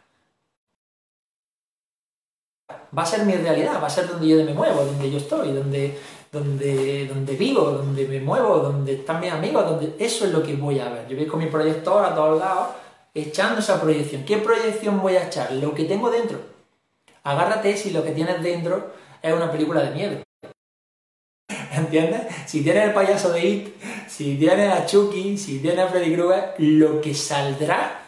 Va 2.96 3.02
a 3.02 3.06
ser 3.06 3.24
mi 3.26 3.34
realidad, 3.34 3.82
va 3.82 3.88
a 3.88 3.90
ser 3.90 4.08
donde 4.08 4.28
yo 4.28 4.36
me 4.44 4.54
muevo, 4.54 4.84
donde 4.84 5.10
yo 5.10 5.18
estoy, 5.18 5.52
donde 5.52 5.98
donde, 6.32 7.06
donde 7.06 7.36
vivo, 7.36 7.62
donde 7.62 8.06
me 8.06 8.20
muevo, 8.20 8.58
donde 8.58 8.94
están 8.94 9.20
mis 9.20 9.32
amigos, 9.32 9.64
donde 9.64 9.94
eso 9.98 10.26
es 10.26 10.32
lo 10.32 10.42
que 10.42 10.54
voy 10.54 10.78
a 10.80 10.88
ver. 10.88 11.08
Yo 11.08 11.16
voy 11.16 11.26
con 11.26 11.40
mi 11.40 11.46
proyector 11.46 12.04
a 12.04 12.14
todos 12.14 12.38
lados 12.38 12.68
echando 13.14 13.60
esa 13.60 13.80
proyección. 13.80 14.24
¿Qué 14.24 14.38
proyección 14.38 15.00
voy 15.00 15.16
a 15.16 15.26
echar? 15.26 15.52
Lo 15.52 15.74
que 15.74 15.84
tengo 15.84 16.10
dentro. 16.10 16.38
Agárrate 17.22 17.76
si 17.76 17.90
lo 17.90 18.04
que 18.04 18.12
tienes 18.12 18.42
dentro 18.42 18.92
es 19.22 19.32
una 19.32 19.50
película 19.50 19.82
de 19.82 19.90
miedo. 19.90 20.22
¿Entiendes? 21.72 22.22
Si 22.46 22.62
tienes 22.62 22.84
el 22.84 22.94
payaso 22.94 23.32
de 23.32 23.44
It, 23.44 23.74
si 24.08 24.36
tienes 24.36 24.72
a 24.72 24.86
Chucky, 24.86 25.38
si 25.38 25.60
tienes 25.60 25.84
a 25.84 25.88
Freddy 25.88 26.14
Krueger, 26.14 26.54
lo 26.58 27.00
que 27.00 27.14
saldrá 27.14 28.02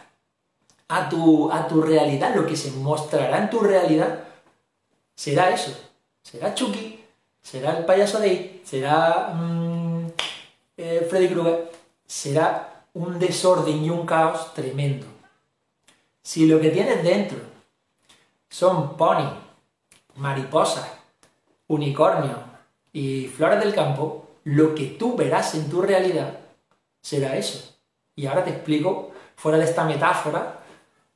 a 0.87 1.09
tu, 1.09 1.51
a 1.51 1.67
tu 1.67 1.81
realidad, 1.81 2.35
lo 2.35 2.45
que 2.45 2.55
se 2.55 2.71
mostrará 2.71 3.39
en 3.39 3.49
tu 3.49 3.59
realidad, 3.59 4.23
será 5.15 5.51
eso. 5.51 5.75
Será 6.23 6.53
Chucky, 6.53 6.98
será 7.49 7.77
el 7.77 7.85
payaso 7.85 8.19
de 8.19 8.61
será 8.63 9.33
mm, 9.33 10.07
eh, 10.77 11.07
Freddy 11.09 11.29
Krueger, 11.29 11.71
será 12.05 12.85
un 12.93 13.17
desorden 13.17 13.83
y 13.83 13.89
un 13.89 14.05
caos 14.05 14.53
tremendo. 14.53 15.07
Si 16.21 16.45
lo 16.45 16.59
que 16.59 16.69
tienes 16.69 17.03
dentro 17.03 17.39
son 18.49 18.95
pony, 18.97 19.33
mariposas, 20.15 20.87
unicornios 21.67 22.37
y 22.93 23.27
flores 23.27 23.59
del 23.59 23.73
campo, 23.73 24.27
lo 24.43 24.75
que 24.75 24.85
tú 24.85 25.15
verás 25.15 25.55
en 25.55 25.69
tu 25.69 25.81
realidad 25.81 26.39
será 27.01 27.35
eso. 27.35 27.75
Y 28.15 28.27
ahora 28.27 28.43
te 28.43 28.51
explico, 28.51 29.11
fuera 29.35 29.57
de 29.57 29.65
esta 29.65 29.85
metáfora, 29.85 30.59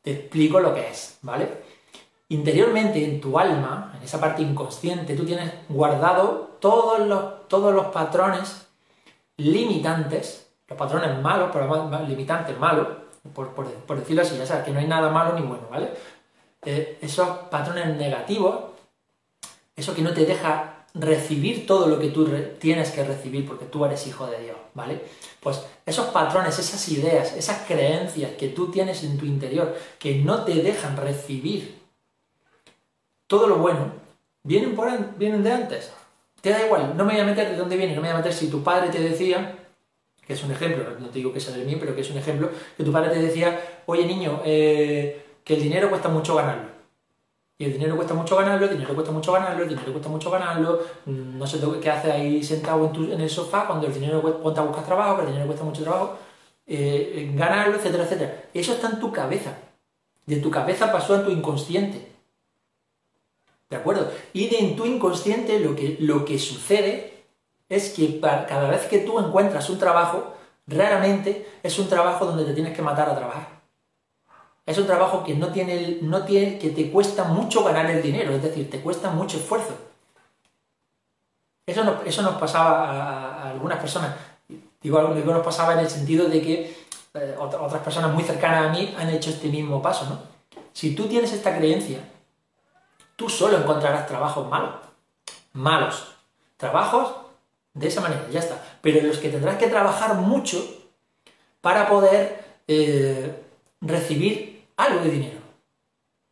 te 0.02 0.12
explico 0.12 0.60
lo 0.60 0.74
que 0.74 0.90
es, 0.90 1.18
¿vale? 1.22 1.63
Interiormente 2.34 3.04
en 3.04 3.22
tu 3.22 3.38
alma, 3.38 3.94
en 3.96 4.04
esa 4.04 4.20
parte 4.20 4.42
inconsciente, 4.42 5.16
tú 5.16 5.26
tienes 5.26 5.52
guardado 5.70 6.58
todos 6.60 7.00
los, 7.00 7.86
patrones 7.88 8.68
limitantes, 9.38 10.48
los 10.68 10.78
patrones 10.78 11.22
malos, 11.22 11.50
pero 11.54 12.08
limitantes 12.08 12.58
malos, 12.58 12.88
por, 13.34 13.98
decirlo 13.98 14.24
así, 14.24 14.38
ya 14.38 14.46
sabes 14.46 14.66
que 14.66 14.72
no 14.72 14.80
hay 14.80 14.88
nada 14.88 15.10
malo 15.10 15.38
ni 15.38 15.46
bueno, 15.46 15.64
¿vale? 15.70 15.90
Eh, 16.66 16.98
esos 17.02 17.28
patrones 17.50 17.96
negativos, 17.98 18.56
eso 19.76 19.94
que 19.94 20.02
no 20.02 20.14
te 20.14 20.26
deja 20.26 20.86
recibir 20.96 21.68
todo 21.68 21.88
lo 21.88 22.00
que 22.00 22.10
tú 22.10 22.28
tienes 22.60 22.92
que 22.92 23.04
recibir 23.04 23.48
porque 23.48 23.66
tú 23.66 23.84
eres 23.86 24.08
hijo 24.08 24.28
de 24.28 24.40
Dios, 24.40 24.58
¿vale? 24.74 25.02
Pues 25.40 25.62
esos 25.86 26.08
patrones, 26.08 26.58
esas 26.58 26.88
ideas, 26.90 27.34
esas 27.34 27.68
creencias 27.68 28.32
que 28.32 28.50
tú 28.50 28.72
tienes 28.72 29.04
en 29.04 29.18
tu 29.18 29.26
interior 29.26 29.76
que 30.00 30.16
no 30.16 30.44
te 30.44 30.56
dejan 30.56 30.98
recibir 30.98 31.83
todo 33.28 33.48
lo 33.48 33.58
bueno, 33.58 33.92
vienen, 34.44 34.76
por, 34.76 34.90
vienen 35.18 35.44
de 35.44 35.52
antes. 35.52 35.92
Te 36.42 36.50
da 36.50 36.66
igual, 36.66 36.96
no 36.98 37.06
me 37.06 37.14
voy 37.14 37.22
a 37.22 37.26
meter 37.26 37.50
de 37.50 37.58
dónde 37.58 37.78
viene, 37.78 37.96
no 37.96 38.02
me 38.02 38.10
voy 38.10 38.16
a 38.16 38.18
meter 38.18 38.34
si 38.34 38.50
tu 38.50 38.62
padre 38.64 38.90
te 38.90 39.00
decía, 39.00 39.56
que 40.26 40.34
es 40.34 40.44
un 40.44 40.52
ejemplo, 40.52 40.84
no 41.00 41.08
te 41.08 41.20
digo 41.20 41.34
que 41.34 41.40
sea 41.40 41.56
de 41.56 41.66
mí, 41.66 41.78
pero 41.80 41.96
que 41.96 42.02
es 42.02 42.12
un 42.12 42.18
ejemplo, 42.18 42.50
que 42.78 42.84
tu 42.84 42.92
padre 42.92 43.12
te 43.12 43.22
decía, 43.22 43.82
oye 43.86 44.06
niño, 44.06 44.42
eh, 44.46 45.26
que 45.44 45.56
el 45.56 45.62
dinero 45.64 45.90
cuesta 45.90 46.10
mucho 46.10 46.36
ganarlo. 46.36 46.74
Y 47.58 47.66
el 47.66 47.74
dinero 47.74 47.96
cuesta 47.96 48.14
mucho 48.14 48.36
ganarlo, 48.36 48.66
el 48.66 48.74
dinero 48.74 48.94
cuesta 48.94 49.12
mucho 49.12 49.32
ganarlo, 49.32 49.64
el 49.64 49.70
dinero 49.70 49.92
cuesta 49.92 50.10
mucho 50.10 50.32
ganarlo, 50.32 50.82
mm, 51.06 51.38
no 51.38 51.48
sé 51.48 51.60
qué 51.82 51.90
haces 51.90 52.12
ahí 52.12 52.44
sentado 52.44 52.92
en, 52.94 53.22
el 53.22 53.30
sofá 53.30 53.68
cuando 53.68 53.88
el 53.88 53.94
dinero 53.94 54.22
cuesta 54.22 54.62
buscar 54.64 54.86
trabajo, 54.86 55.18
que 55.18 55.22
el 55.22 55.28
dinero 55.28 55.46
cuesta 55.46 55.64
mucho 55.64 55.84
trabajo, 55.84 56.18
eh, 56.66 57.32
ganarlo, 57.36 57.76
etcétera, 57.76 58.04
etcétera. 58.04 58.44
Eso 58.54 58.74
está 58.74 58.90
en 58.90 59.00
tu 59.00 59.12
cabeza. 59.12 59.58
De 60.26 60.38
tu 60.38 60.50
cabeza 60.50 60.92
pasó 60.92 61.16
a 61.16 61.24
tu 61.24 61.32
inconsciente. 61.32 62.13
¿De 63.70 63.78
acuerdo? 63.78 64.12
Y 64.34 64.50
de 64.50 64.60
en 64.60 64.76
tu 64.76 64.86
inconsciente 64.86 65.60
lo 65.60 65.76
que, 65.76 65.98
lo 66.00 66.26
que 66.26 66.38
sucede 66.38 67.24
es 67.70 67.90
que 67.90 68.20
cada 68.20 68.70
vez 68.70 68.86
que 68.88 69.00
tú 69.00 69.20
encuentras 69.20 69.70
un 69.70 69.80
trabajo, 69.80 70.36
raramente 70.68 71.48
es 71.64 71.80
un 71.80 71.88
trabajo 71.88 72.26
donde 72.26 72.46
te 72.46 72.54
tienes 72.54 72.76
que 72.76 72.82
matar 72.82 73.10
a 73.10 73.16
trabajar. 73.16 73.48
Es 74.66 74.78
un 74.78 74.86
trabajo 74.86 75.24
que 75.24 75.34
no 75.34 75.50
tiene, 75.50 76.00
no 76.02 76.24
tiene, 76.24 76.58
que 76.58 76.70
te 76.70 76.90
cuesta 76.90 77.26
mucho 77.26 77.64
ganar 77.64 77.90
el 77.90 78.02
dinero, 78.02 78.34
es 78.34 78.44
decir, 78.44 78.70
te 78.70 78.80
cuesta 78.80 79.10
mucho 79.10 79.38
esfuerzo. 79.38 79.74
Eso 81.66 82.02
eso 82.06 82.22
nos 82.22 82.36
pasaba 82.36 82.92
a, 82.92 83.50
algunas 83.52 83.80
personas. 83.80 84.16
Digo, 84.82 85.00
algo 85.00 85.14
que 85.14 85.24
nos 85.24 85.44
pasaba 85.44 85.74
en 85.74 85.80
el 85.80 85.90
sentido 85.90 86.28
de 86.28 86.42
que 86.42 86.78
eh, 87.14 87.36
otras 87.38 87.82
personas 87.82 88.14
muy 88.14 88.24
cercanas 88.24 88.70
a 88.70 88.70
mí 88.72 88.94
han 88.98 89.10
hecho 89.10 89.30
este 89.30 89.48
mismo 89.48 89.82
paso, 89.82 90.06
¿no? 90.06 90.20
Si 90.74 90.96
tú 90.96 91.08
tienes 91.08 91.32
esta 91.32 91.56
creencia, 91.56 92.00
tú 93.16 93.30
solo 93.30 93.58
encontrarás 93.58 94.08
trabajos 94.08 94.50
malos. 94.50 94.76
Malos. 95.54 96.16
Trabajos 96.58 97.14
de 97.74 97.88
esa 97.88 98.02
manera, 98.02 98.28
ya 98.32 98.40
está. 98.40 98.62
Pero 98.82 99.00
en 99.00 99.08
los 99.08 99.18
que 99.18 99.30
tendrás 99.30 99.58
que 99.58 99.68
trabajar 99.68 100.16
mucho 100.16 100.64
para 101.62 101.88
poder 101.88 102.44
eh, 102.68 103.44
recibir 103.82 104.66
algo 104.78 105.02
de 105.02 105.10
dinero. 105.10 105.38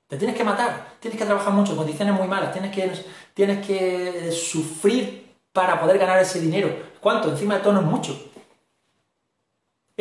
Te 0.07 0.17
tienes 0.17 0.35
que 0.35 0.43
matar, 0.43 0.95
tienes 0.99 1.17
que 1.17 1.25
trabajar 1.25 1.53
mucho, 1.53 1.75
condiciones 1.75 2.13
muy 2.13 2.27
malas, 2.27 2.51
tienes 2.51 2.75
que, 2.75 2.91
tienes 3.33 3.65
que 3.65 4.29
sufrir 4.31 5.33
para 5.53 5.79
poder 5.79 5.97
ganar 5.97 6.19
ese 6.19 6.39
dinero. 6.41 6.75
¿Cuánto? 6.99 7.29
Encima 7.29 7.55
de 7.55 7.61
todo 7.61 7.73
no 7.73 7.79
es 7.79 7.85
mucho. 7.85 8.31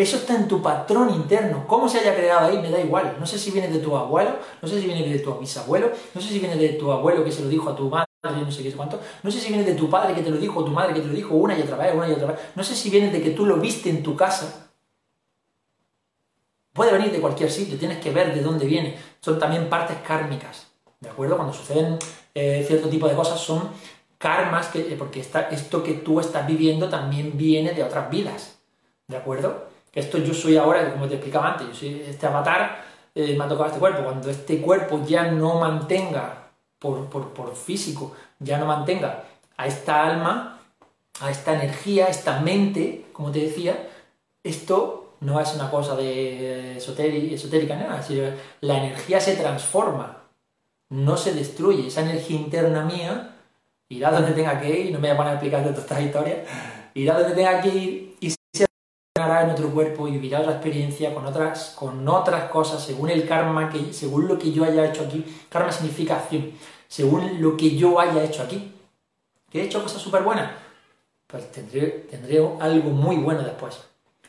Eso 0.01 0.17
está 0.17 0.35
en 0.35 0.49
tu 0.49 0.63
patrón 0.63 1.11
interno. 1.11 1.67
¿Cómo 1.67 1.89
se 1.89 1.99
haya 1.99 2.15
creado 2.17 2.47
ahí? 2.47 2.59
Me 2.59 2.71
da 2.71 2.81
igual. 2.81 3.17
No 3.21 3.27
sé 3.27 3.39
si 3.39 3.51
viene 3.51 3.69
de 3.69 3.81
tu 3.81 3.95
abuelo, 3.97 4.31
no 4.63 4.67
sé 4.67 4.81
si 4.81 4.87
viene 4.87 5.07
de 5.07 5.19
tu 5.19 5.35
bisabuelo, 5.35 5.91
no 6.15 6.21
sé 6.21 6.29
si 6.29 6.39
viene 6.39 6.57
de 6.57 6.71
tu 6.71 6.91
abuelo 6.91 7.23
que 7.23 7.31
se 7.31 7.43
lo 7.43 7.49
dijo 7.49 7.69
a 7.69 7.77
tu 7.77 7.91
madre, 7.91 8.09
no 8.23 8.51
sé 8.51 8.63
qué 8.63 8.73
cuánto. 8.73 8.99
No 9.23 9.31
sé 9.31 9.39
si 9.39 9.49
viene 9.49 9.65
de 9.65 9.75
tu 9.75 9.91
padre 9.91 10.15
que 10.15 10.23
te 10.23 10.31
lo 10.31 10.39
dijo, 10.39 10.61
o 10.61 10.65
tu 10.65 10.71
madre 10.71 10.95
que 10.95 11.01
te 11.01 11.07
lo 11.09 11.13
dijo 11.13 11.35
una 11.35 11.59
y 11.59 11.61
otra 11.61 11.77
vez, 11.77 11.95
una 11.95 12.09
y 12.09 12.13
otra 12.13 12.29
vez. 12.29 12.41
No 12.55 12.65
sé 12.65 12.75
si 12.75 12.89
viene 12.89 13.11
de 13.11 13.21
que 13.21 13.31
tú 13.31 13.45
lo 13.45 13.57
viste 13.57 13.91
en 13.91 14.03
tu 14.03 14.17
casa 14.17 14.71
Puede 16.73 16.93
venir 16.93 17.11
de 17.11 17.21
cualquier 17.21 17.51
sitio, 17.51 17.77
tienes 17.77 17.99
que 17.99 18.11
ver 18.11 18.35
de 18.35 18.41
dónde 18.43 18.65
viene. 18.65 18.97
Son 19.21 19.39
también 19.39 19.69
partes 19.69 19.99
kármicas, 19.99 20.69
¿de 21.01 21.11
acuerdo? 21.11 21.37
Cuando 21.37 21.53
suceden 21.53 21.99
eh, 22.35 22.65
cierto 22.67 22.89
tipo 22.89 23.07
de 23.09 23.15
cosas 23.15 23.39
son 23.41 23.69
karmas, 24.17 24.69
que, 24.69 24.81
eh, 24.81 24.97
porque 24.97 25.21
esto 25.21 25.83
que 25.83 25.95
tú 25.95 26.21
estás 26.21 26.47
viviendo 26.47 26.89
también 26.89 27.37
viene 27.37 27.73
de 27.73 27.83
otras 27.83 28.09
vidas, 28.09 28.61
¿de 29.09 29.17
acuerdo? 29.17 29.70
Esto 29.93 30.19
yo 30.19 30.35
soy 30.35 30.57
ahora, 30.57 30.93
como 30.93 31.09
te 31.09 31.15
explicaba 31.15 31.53
antes, 31.53 31.83
este 31.83 32.27
avatar, 32.27 32.85
eh, 33.15 33.35
me 33.37 33.45
ha 33.45 33.49
tocado 33.49 33.69
este 33.69 33.81
cuerpo. 33.81 34.05
Cuando 34.05 34.31
este 34.31 34.61
cuerpo 34.61 35.03
ya 35.07 35.31
no 35.31 35.59
mantenga, 35.59 36.51
por, 36.79 37.09
por 37.09 37.57
físico, 37.57 38.15
ya 38.39 38.59
no 38.59 38.67
mantenga 38.67 39.25
a 39.57 39.67
esta 39.67 40.07
alma, 40.07 40.59
a 41.21 41.31
esta 41.31 41.55
energía, 41.55 42.07
a 42.07 42.09
esta 42.09 42.41
mente, 42.41 43.07
como 43.13 43.31
te 43.31 43.41
decía, 43.41 43.89
esto 44.43 45.17
no 45.21 45.39
es 45.39 45.55
una 45.55 45.71
cosa 45.71 45.95
de 45.95 46.79
esotérica, 46.79 47.77
nada, 47.77 48.03
sino 48.03 48.31
la 48.63 48.79
energía 48.79 49.21
se 49.21 49.37
transforma, 49.37 50.23
no 50.89 51.17
se 51.17 51.35
destruye. 51.35 51.89
Esa 51.89 52.01
energía 52.01 52.37
interna 52.37 52.85
mía 52.85 53.37
irá 53.91 54.11
donde 54.11 54.33
tenga 54.33 54.59
que 54.59 54.81
ir, 54.81 54.93
no 54.93 54.99
me 54.99 55.09
voy 55.09 55.15
a 55.15 55.17
poner 55.17 55.33
a 55.33 55.35
explicar 55.35 55.63
todas 55.63 55.79
estas 55.79 56.01
historias, 56.01 56.39
irá 56.95 57.19
donde 57.19 57.35
tenga 57.35 57.61
que 57.61 57.69
ir 57.69 58.10
en 59.43 59.51
otro 59.51 59.71
cuerpo 59.71 60.09
y 60.09 60.13
vivirá 60.13 60.41
otra 60.41 60.53
experiencia 60.53 61.15
con 61.15 61.27
otras, 61.27 61.75
con 61.77 62.07
otras 62.09 62.51
cosas, 62.51 62.85
según 62.85 63.11
el 63.11 63.27
karma, 63.27 63.69
que, 63.71 63.93
según 63.93 64.29
lo 64.29 64.39
que 64.39 64.53
yo 64.53 64.65
haya 64.65 64.87
hecho 64.87 65.05
aquí. 65.05 65.25
Karma 65.49 65.73
significa 65.73 66.17
acción, 66.17 66.53
según 66.89 67.41
lo 67.41 67.57
que 67.57 67.77
yo 67.77 67.99
haya 68.01 68.25
hecho 68.25 68.43
aquí. 68.43 68.73
¿Que 69.51 69.63
he 69.63 69.65
hecho 69.65 69.83
cosas 69.83 70.01
súper 70.01 70.23
buenas? 70.23 70.53
Pues 71.27 71.51
tendré, 71.53 72.07
tendré 72.11 72.39
algo 72.61 72.91
muy 72.91 73.17
bueno 73.17 73.43
después. 73.43 73.81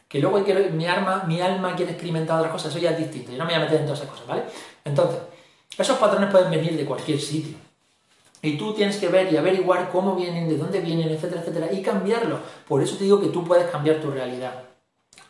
Que 0.07 0.20
luego 0.20 0.39
mi, 0.74 0.88
alma, 0.88 1.24
mi 1.26 1.39
alma 1.39 1.76
quiere 1.76 1.93
experimentar 1.93 2.38
otras 2.38 2.51
cosas, 2.51 2.72
eso 2.72 2.80
ya 2.80 2.91
es 2.91 2.97
distinto, 2.97 3.32
yo 3.32 3.38
no 3.38 3.45
me 3.45 3.53
voy 3.53 3.62
a 3.62 3.66
meter 3.66 3.80
en 3.80 3.86
todas 3.86 3.99
esas 3.99 4.12
cosas, 4.12 4.28
¿vale? 4.28 4.43
Entonces, 4.84 5.20
esos 5.78 5.97
patrones 5.97 6.30
pueden 6.30 6.51
venir 6.51 6.76
de 6.76 6.86
cualquier 6.86 7.20
sitio. 7.20 7.55
Y 8.41 8.57
tú 8.57 8.74
tienes 8.74 8.97
que 8.97 9.07
ver 9.07 9.32
y 9.32 9.38
averiguar 9.38 9.89
cómo 9.91 10.16
vienen, 10.16 10.49
de 10.49 10.57
dónde 10.57 10.82
vienen, 10.82 11.09
etcétera, 11.09 11.41
etcétera, 11.41 11.72
y 11.72 11.82
cambiarlo. 11.82 12.39
Por 12.68 12.82
eso 12.82 12.97
te 12.97 13.03
digo 13.03 13.22
que 13.22 13.28
tú 13.28 13.43
puedes 13.45 13.70
cambiar 13.70 13.97
tu 14.01 14.09
realidad. 14.09 14.70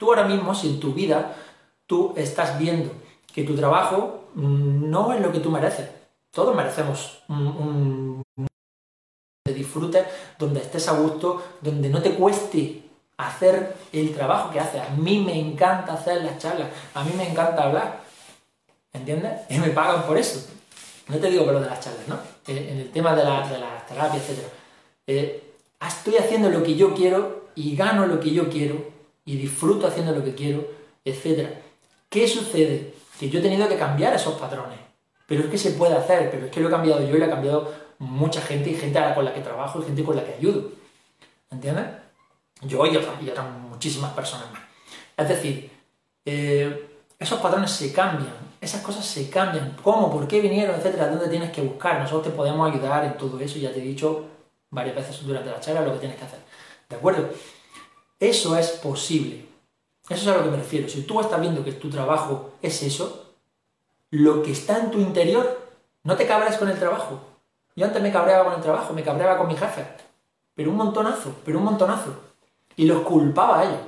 Tú 0.02 0.08
ahora 0.08 0.24
mismo, 0.24 0.56
si 0.56 0.68
en 0.68 0.80
tu 0.80 0.94
vida 0.94 1.36
tú 1.86 2.12
estás 2.18 2.58
viendo 2.58 2.92
que 3.32 3.44
tu 3.44 3.56
trabajo 3.56 4.30
no 4.34 5.14
es 5.14 5.22
lo 5.22 5.32
que 5.32 5.38
tú 5.38 5.52
mereces, 5.52 5.88
todos 6.32 6.56
merecemos 6.56 7.22
un, 7.30 8.24
un 8.36 8.48
de 9.46 9.54
disfrute, 9.54 10.04
donde 10.40 10.60
estés 10.60 10.88
a 10.88 10.94
gusto, 10.94 11.44
donde 11.62 11.88
no 11.90 12.02
te 12.02 12.16
cueste 12.16 12.82
hacer 13.18 13.76
el 13.94 14.12
trabajo 14.16 14.50
que 14.50 14.60
hace. 14.60 14.80
A 14.80 14.90
mí 14.90 15.20
me 15.20 15.40
encanta 15.40 15.94
hacer 15.94 16.24
las 16.24 16.40
charlas, 16.40 16.70
a 16.96 17.04
mí 17.04 17.12
me 17.16 17.30
encanta 17.30 17.66
hablar, 17.66 18.00
¿entiendes? 18.94 19.34
Y 19.52 19.60
me 19.60 19.70
pagan 19.70 20.08
por 20.08 20.18
eso. 20.18 20.50
No 21.10 21.18
te 21.18 21.30
digo 21.30 21.46
por 21.46 21.54
lo 21.54 21.62
de 21.62 21.68
las 21.68 21.80
charlas, 21.80 22.08
¿no? 22.08 22.16
Eh, 22.48 22.70
en 22.72 22.80
el 22.80 22.90
tema 22.90 23.14
de 23.16 23.24
la, 23.24 23.48
de 23.48 23.60
la 23.60 23.86
terapia, 23.86 24.20
etc. 24.20 24.48
Eh, 25.06 25.54
estoy 25.80 26.18
haciendo 26.18 26.50
lo 26.50 26.64
que 26.64 26.74
yo 26.74 26.96
quiero 26.96 27.52
y 27.54 27.76
gano 27.76 28.08
lo 28.08 28.20
que 28.20 28.32
yo 28.32 28.50
quiero 28.50 28.91
y 29.26 29.38
disfruto 29.38 29.88
haciendo 29.88 30.14
lo 30.14 30.24
que 30.24 30.36
quiero, 30.36 30.66
etc. 31.06 31.50
¿Qué 32.10 32.28
sucede? 32.28 32.94
Que 33.20 33.30
yo 33.30 33.40
he 33.40 33.42
tenido 33.42 33.68
que 33.68 33.78
cambiar 33.78 34.14
esos 34.14 34.36
patrones. 34.40 34.80
Pero 35.28 35.44
es 35.44 35.50
que 35.50 35.58
se 35.58 35.72
puede 35.72 35.96
hacer, 35.96 36.30
pero 36.30 36.46
es 36.46 36.52
que 36.52 36.60
lo 36.60 36.68
he 36.68 36.72
cambiado 36.72 37.02
yo 37.08 37.16
y 37.16 37.20
lo 37.20 37.26
ha 37.26 37.30
cambiado 37.30 37.74
mucha 38.00 38.42
gente 38.42 38.72
y 38.72 38.76
gente 38.76 39.00
con 39.14 39.24
la 39.24 39.34
que 39.34 39.42
trabajo 39.42 39.80
y 39.80 39.86
gente 39.86 40.04
con 40.04 40.16
la 40.16 40.26
que 40.26 40.34
ayudo. 40.34 40.72
¿Entiendes? 41.50 41.86
Yo 42.62 42.86
y 42.86 42.96
otras, 42.96 43.46
muchísimas 43.70 44.12
personas 44.14 44.52
más. 44.52 44.62
Es 45.18 45.30
decir, 45.30 45.72
eh, 46.26 46.90
esos 47.18 47.40
patrones 47.40 47.72
se 47.72 47.94
cambian, 47.94 48.34
esas 48.60 48.82
cosas 48.82 49.06
se 49.06 49.30
cambian. 49.30 49.78
¿Cómo? 49.84 50.12
¿Por 50.12 50.28
qué 50.28 50.42
vinieron? 50.42 50.76
Etcétera. 50.76 51.08
¿Dónde 51.08 51.30
tienes 51.30 51.52
que 51.52 51.62
buscar? 51.62 52.00
Nosotros 52.00 52.24
te 52.24 52.30
podemos 52.32 52.72
ayudar 52.72 53.06
en 53.06 53.18
todo 53.18 53.40
eso. 53.40 53.58
Ya 53.60 53.72
te 53.72 53.80
he 53.80 53.84
dicho 53.84 54.26
varias 54.70 54.96
veces 54.96 55.26
durante 55.26 55.52
la 55.52 55.60
charla 55.60 55.82
lo 55.82 55.94
que 55.94 56.00
tienes 56.00 56.18
que 56.18 56.26
hacer. 56.26 56.40
¿De 56.90 56.96
acuerdo? 56.96 57.30
Eso 58.22 58.56
es 58.56 58.70
posible. 58.70 59.48
Eso 60.08 60.22
es 60.22 60.28
a 60.28 60.38
lo 60.38 60.44
que 60.44 60.52
me 60.52 60.58
refiero. 60.58 60.88
Si 60.88 61.02
tú 61.02 61.20
estás 61.20 61.42
viendo 61.42 61.66
que 61.66 61.74
tu 61.74 61.90
trabajo 61.90 62.52
es 62.62 62.84
eso, 62.84 63.34
lo 64.12 64.44
que 64.44 64.52
está 64.52 64.78
en 64.78 64.92
tu 64.92 65.00
interior, 65.00 65.60
no 66.04 66.16
te 66.16 66.28
cabres 66.28 66.58
con 66.58 66.70
el 66.70 66.78
trabajo. 66.78 67.20
Yo 67.76 67.88
antes 67.88 68.00
me 68.00 68.12
cabreaba 68.12 68.46
con 68.46 68.54
el 68.54 68.62
trabajo, 68.62 68.94
me 68.94 69.04
cabreaba 69.04 69.40
con 69.40 69.48
mi 69.48 69.56
jefe. 69.56 69.88
Pero 70.54 70.70
un 70.70 70.78
montonazo, 70.78 71.34
pero 71.44 71.58
un 71.58 71.66
montonazo 71.66 72.14
y 72.76 72.86
los 72.86 73.02
culpaba 73.02 73.60
a 73.60 73.64
ellos 73.64 73.80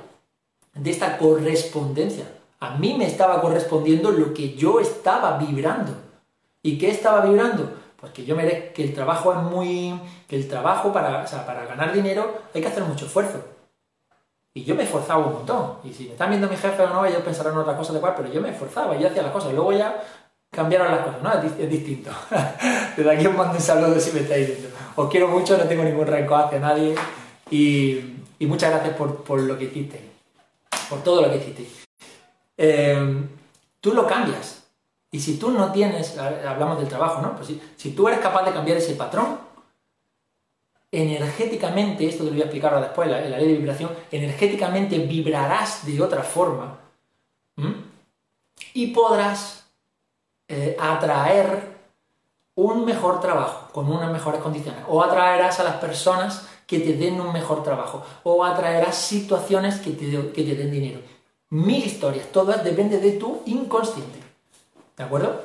de 0.74 0.90
esta 0.90 1.16
correspondencia. 1.16 2.24
A 2.58 2.76
mí 2.76 2.94
me 2.94 3.06
estaba 3.06 3.40
correspondiendo 3.40 4.10
lo 4.10 4.34
que 4.34 4.54
yo 4.54 4.80
estaba 4.80 5.38
vibrando. 5.38 5.92
¿Y 6.60 6.76
qué 6.76 6.90
estaba 6.90 7.24
vibrando? 7.24 7.72
Pues 8.00 8.12
que 8.12 8.24
yo 8.24 8.36
que 8.36 8.72
el 8.82 8.94
trabajo 8.94 9.32
es 9.32 9.38
muy. 9.38 10.00
que 10.26 10.34
el 10.34 10.48
trabajo 10.48 10.92
para, 10.92 11.24
para 11.46 11.66
ganar 11.66 11.92
dinero 11.92 12.42
hay 12.52 12.62
que 12.62 12.68
hacer 12.68 12.82
mucho 12.82 13.06
esfuerzo. 13.06 13.53
Y 14.54 14.64
yo 14.64 14.74
me 14.74 14.84
esforzaba 14.84 15.26
un 15.26 15.32
montón. 15.34 15.78
Y 15.82 15.92
si 15.92 16.04
me 16.04 16.12
están 16.12 16.30
viendo 16.30 16.48
mi 16.48 16.56
jefe 16.56 16.82
o 16.82 16.88
no, 16.88 17.04
ellos 17.04 17.22
pensarán 17.22 17.56
otra 17.58 17.76
cosa 17.76 17.92
de 17.92 18.00
cual, 18.00 18.14
pero 18.16 18.32
yo 18.32 18.40
me 18.40 18.50
esforzaba, 18.50 18.96
yo 18.96 19.08
hacía 19.08 19.22
las 19.22 19.32
cosas. 19.32 19.52
Luego 19.52 19.72
ya 19.72 20.02
cambiaron 20.50 20.90
las 20.90 21.00
cosas, 21.00 21.22
¿no? 21.22 21.32
Es, 21.32 21.70
distinto. 21.70 22.10
Desde 22.96 23.10
aquí 23.10 23.26
os 23.26 23.34
mando 23.34 23.54
un 23.54 23.60
saludo 23.60 23.98
si 23.98 24.12
me 24.12 24.20
estáis 24.20 24.46
viendo. 24.46 24.68
Os 24.94 25.10
quiero 25.10 25.28
mucho, 25.28 25.58
no 25.58 25.64
tengo 25.64 25.82
ningún 25.82 26.06
rencor 26.06 26.44
hacia 26.44 26.60
nadie. 26.60 26.94
Y 27.50 28.14
y 28.38 28.46
muchas 28.46 28.70
gracias 28.70 28.96
por, 28.96 29.40
lo 29.40 29.58
que 29.58 29.64
hiciste, 29.64 30.00
por 30.88 31.02
todo 31.02 31.22
lo 31.22 31.30
que 31.30 31.36
hiciste. 31.36 31.66
Eh, 32.56 33.26
tú 33.80 33.94
lo 33.94 34.06
cambias. 34.06 34.64
Y 35.10 35.20
si 35.20 35.38
tú 35.38 35.50
no 35.50 35.70
tienes, 35.70 36.18
hablamos 36.18 36.78
del 36.78 36.88
trabajo, 36.88 37.22
¿no? 37.22 37.36
Pues 37.36 37.52
si, 37.76 37.90
tú 37.92 38.08
eres 38.08 38.20
capaz 38.20 38.44
de 38.44 38.52
cambiar 38.52 38.78
ese 38.78 38.94
patrón, 38.94 39.38
energéticamente, 41.02 42.06
esto 42.06 42.24
te 42.24 42.30
lo 42.30 42.32
voy 42.32 42.42
a 42.42 42.44
explicar 42.44 42.72
ahora 42.72 42.86
después, 42.86 43.08
la, 43.08 43.20
la 43.20 43.38
ley 43.38 43.48
de 43.48 43.58
vibración, 43.58 43.90
energéticamente 44.10 44.98
vibrarás 44.98 45.86
de 45.86 46.00
otra 46.00 46.22
forma 46.22 46.78
y 48.72 48.88
podrás 48.88 49.64
eh, 50.48 50.76
atraer 50.78 51.74
un 52.56 52.84
mejor 52.84 53.20
trabajo 53.20 53.72
con 53.72 53.90
unas 53.90 54.12
mejores 54.12 54.40
condiciones 54.40 54.82
o 54.88 55.02
atraerás 55.02 55.58
a 55.60 55.64
las 55.64 55.76
personas 55.76 56.46
que 56.66 56.80
te 56.80 56.94
den 56.94 57.20
un 57.20 57.32
mejor 57.32 57.62
trabajo 57.62 58.04
o 58.22 58.44
atraerás 58.44 58.96
situaciones 58.96 59.78
que 59.80 59.90
te, 59.90 60.32
que 60.32 60.44
te 60.44 60.54
den 60.54 60.70
dinero. 60.70 61.00
Mil 61.50 61.84
historias, 61.84 62.26
todas 62.32 62.64
depende 62.64 62.98
de 62.98 63.12
tu 63.12 63.42
inconsciente. 63.46 64.18
¿De 64.96 65.04
acuerdo? 65.04 65.42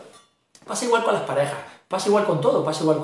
Pasa 0.65 0.85
igual 0.85 1.03
con 1.03 1.13
las 1.13 1.23
parejas, 1.23 1.57
pasa 1.89 2.07
igual 2.07 2.25
con 2.25 2.39
todo, 2.39 2.63
pasa 2.63 2.83
igual 2.83 3.01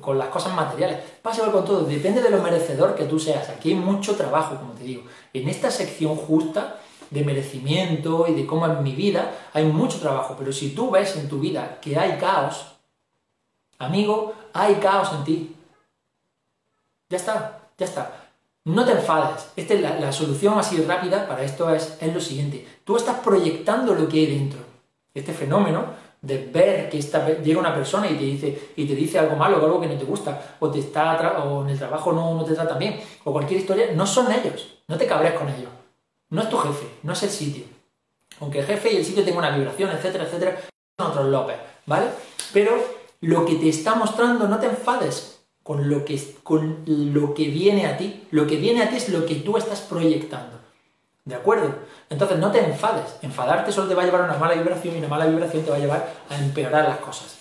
con, 0.00 0.16
las 0.16 0.28
cosas 0.28 0.54
materiales, 0.54 1.02
pasa 1.20 1.38
igual 1.38 1.52
con 1.52 1.64
todo, 1.64 1.80
depende 1.82 2.22
de 2.22 2.30
lo 2.30 2.40
merecedor 2.40 2.94
que 2.94 3.04
tú 3.04 3.18
seas. 3.18 3.50
Aquí 3.50 3.70
hay 3.70 3.74
mucho 3.74 4.16
trabajo, 4.16 4.54
como 4.54 4.72
te 4.74 4.84
digo. 4.84 5.02
En 5.32 5.48
esta 5.48 5.72
sección 5.72 6.14
justa 6.14 6.78
de 7.10 7.24
merecimiento 7.24 8.26
y 8.28 8.34
de 8.34 8.46
cómo 8.46 8.66
es 8.68 8.80
mi 8.80 8.92
vida, 8.92 9.34
hay 9.52 9.64
mucho 9.64 9.98
trabajo, 9.98 10.36
pero 10.38 10.52
si 10.52 10.70
tú 10.70 10.88
ves 10.90 11.16
en 11.16 11.28
tu 11.28 11.40
vida 11.40 11.80
que 11.80 11.98
hay 11.98 12.16
caos, 12.16 12.76
amigo, 13.78 14.32
hay 14.52 14.76
caos 14.76 15.10
en 15.14 15.24
ti. 15.24 15.56
Ya 17.08 17.16
está, 17.16 17.70
ya 17.76 17.86
está. 17.86 18.30
No 18.66 18.84
te 18.84 18.92
enfades. 18.92 19.48
Esta 19.56 19.74
es 19.74 19.80
la, 19.80 20.12
solución 20.12 20.56
así 20.60 20.80
rápida 20.82 21.26
para 21.26 21.42
esto 21.42 21.74
es, 21.74 21.96
es, 22.00 22.14
lo 22.14 22.20
siguiente. 22.20 22.64
Tú 22.84 22.96
estás 22.96 23.18
proyectando 23.18 23.96
lo 23.96 24.08
que 24.08 24.18
hay 24.18 24.26
dentro. 24.26 24.60
Este 25.12 25.32
fenómeno 25.32 25.86
de 26.20 26.46
ver 26.52 26.90
que 26.90 26.98
esta, 26.98 27.28
llega 27.38 27.60
una 27.60 27.74
persona 27.74 28.08
y 28.10 28.16
te 28.16 28.24
dice 28.24 28.72
y 28.76 28.86
te 28.86 28.94
dice 28.94 29.18
algo 29.18 29.36
malo 29.36 29.58
o 29.58 29.64
algo 29.64 29.80
que 29.80 29.86
no 29.86 29.96
te 29.96 30.04
gusta 30.04 30.56
o 30.58 30.70
te 30.70 30.80
está 30.80 31.44
o 31.44 31.62
en 31.62 31.70
el 31.70 31.78
trabajo 31.78 32.12
no, 32.12 32.34
no 32.34 32.44
te 32.44 32.54
trata 32.54 32.76
bien 32.76 33.00
o 33.24 33.32
cualquier 33.32 33.60
historia 33.60 33.92
no 33.94 34.06
son 34.06 34.30
ellos. 34.32 34.78
No 34.88 34.96
te 34.96 35.06
cabres 35.06 35.34
con 35.34 35.48
ellos. 35.48 35.70
No 36.30 36.42
es 36.42 36.48
tu 36.48 36.58
jefe 36.58 36.86
no 37.02 37.12
es 37.12 37.22
el 37.22 37.30
sitio. 37.30 37.64
Aunque 38.40 38.60
el 38.60 38.66
jefe 38.66 38.92
y 38.92 38.96
el 38.96 39.04
sitio 39.04 39.24
tengan 39.24 39.44
una 39.44 39.56
vibración 39.56 39.90
etcétera 39.90 40.24
etcétera 40.24 40.56
son 40.98 41.10
otros 41.10 41.26
López 41.26 41.56
vale 41.86 42.06
pero 42.52 42.72
lo 43.20 43.44
que 43.44 43.54
te 43.54 43.68
está 43.68 43.94
mostrando 43.94 44.48
no 44.48 44.58
te 44.58 44.66
enfades 44.66 45.40
con 45.62 45.88
lo 45.88 46.04
que 46.04 46.20
con 46.42 46.82
lo 46.86 47.34
que 47.34 47.48
viene 47.48 47.86
a 47.86 47.96
ti. 47.96 48.26
Lo 48.30 48.46
que 48.46 48.56
viene 48.56 48.82
a 48.82 48.90
ti 48.90 48.96
es 48.96 49.08
lo 49.10 49.24
que 49.24 49.36
tú 49.36 49.56
estás 49.56 49.82
proyectando 49.82 50.57
¿De 51.28 51.34
acuerdo? 51.34 51.74
Entonces 52.08 52.38
no 52.38 52.50
te 52.50 52.64
enfades. 52.64 53.18
Enfadarte 53.20 53.70
solo 53.70 53.86
te 53.86 53.94
va 53.94 54.00
a 54.00 54.06
llevar 54.06 54.22
a 54.22 54.24
una 54.24 54.38
mala 54.38 54.54
vibración 54.54 54.94
y 54.94 54.98
una 54.98 55.08
mala 55.08 55.26
vibración 55.26 55.62
te 55.62 55.70
va 55.70 55.76
a 55.76 55.78
llevar 55.78 56.10
a 56.30 56.38
empeorar 56.38 56.88
las 56.88 57.00
cosas. 57.00 57.36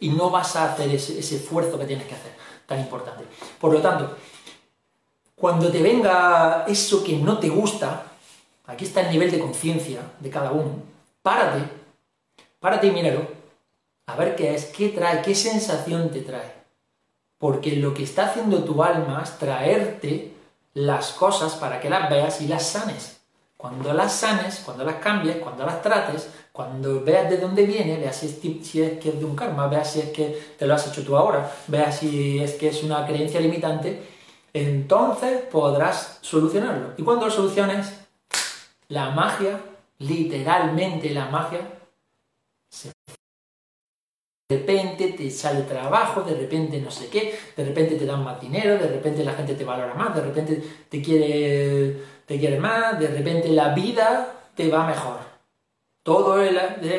Y 0.00 0.10
no 0.10 0.28
vas 0.28 0.54
a 0.54 0.70
hacer 0.70 0.90
ese, 0.90 1.18
esfuerzo 1.18 1.78
que 1.78 1.86
tienes 1.86 2.06
que 2.06 2.14
hacer, 2.14 2.32
tan 2.66 2.78
importante. 2.78 3.24
Por 3.58 3.72
lo 3.72 3.80
tanto, 3.80 4.14
cuando 5.34 5.70
te 5.70 5.80
venga 5.80 6.66
eso 6.68 7.02
que 7.02 7.16
no 7.16 7.38
te 7.38 7.48
gusta, 7.48 8.02
aquí 8.66 8.84
está 8.84 9.00
el 9.00 9.10
nivel 9.10 9.30
de 9.30 9.38
conciencia 9.38 10.02
de 10.20 10.28
cada 10.28 10.52
uno, 10.52 10.74
párate, 11.22 11.64
párate 12.60 12.88
y 12.88 12.90
míralo, 12.90 13.26
a 14.08 14.16
ver 14.16 14.36
qué 14.36 14.54
es, 14.54 14.66
qué 14.66 14.90
trae, 14.90 15.22
qué 15.22 15.34
sensación 15.34 16.10
te 16.10 16.20
trae. 16.20 16.52
Porque 17.38 17.76
lo 17.76 17.94
que 17.94 18.02
está 18.02 18.26
haciendo 18.26 18.62
tu 18.62 18.82
alma 18.82 19.22
es 19.24 19.38
traerte 19.38 20.35
las 20.76 21.12
cosas 21.12 21.54
para 21.54 21.80
que 21.80 21.88
las 21.88 22.10
veas 22.10 22.42
y 22.42 22.48
las 22.48 22.66
sanes. 22.66 23.20
Cuando 23.56 23.94
las 23.94 24.12
sanes, 24.12 24.60
cuando 24.62 24.84
las 24.84 24.96
cambies, 24.96 25.36
cuando 25.36 25.64
las 25.64 25.80
trates, 25.80 26.28
cuando 26.52 27.00
veas 27.02 27.30
de 27.30 27.38
dónde 27.38 27.64
viene, 27.64 27.96
veas 27.96 28.16
si 28.16 28.26
es, 28.26 28.98
que 28.98 29.08
es 29.08 29.18
de 29.18 29.24
un 29.24 29.34
karma, 29.34 29.68
veas 29.68 29.90
si 29.90 30.00
es 30.00 30.10
que 30.10 30.54
te 30.58 30.66
lo 30.66 30.74
has 30.74 30.86
hecho 30.86 31.02
tú 31.02 31.16
ahora, 31.16 31.50
veas 31.68 31.96
si 31.96 32.42
es 32.42 32.52
que 32.54 32.68
es 32.68 32.82
una 32.82 33.06
creencia 33.06 33.40
limitante, 33.40 34.02
entonces 34.52 35.40
podrás 35.50 36.18
solucionarlo. 36.20 36.92
Y 36.98 37.02
cuando 37.02 37.24
lo 37.24 37.32
soluciones, 37.32 37.94
la 38.88 39.10
magia, 39.10 39.58
literalmente 39.98 41.08
la 41.08 41.30
magia, 41.30 41.60
de 44.48 44.58
repente 44.58 45.08
te 45.08 45.28
sale 45.30 45.62
trabajo, 45.62 46.22
de 46.22 46.34
repente 46.34 46.80
no 46.80 46.90
sé 46.90 47.08
qué, 47.08 47.36
de 47.56 47.64
repente 47.64 47.96
te 47.96 48.06
dan 48.06 48.22
más 48.22 48.40
dinero, 48.40 48.78
de 48.78 48.86
repente 48.86 49.24
la 49.24 49.32
gente 49.32 49.54
te 49.54 49.64
valora 49.64 49.94
más, 49.94 50.14
de 50.14 50.22
repente 50.22 50.62
te 50.88 51.02
quiere, 51.02 51.96
te 52.24 52.38
quiere 52.38 52.60
más, 52.60 52.98
de 52.98 53.08
repente 53.08 53.48
la 53.48 53.74
vida 53.74 54.34
te 54.54 54.68
va 54.68 54.86
mejor. 54.86 55.18
Todo 56.04 56.40
es, 56.40 56.52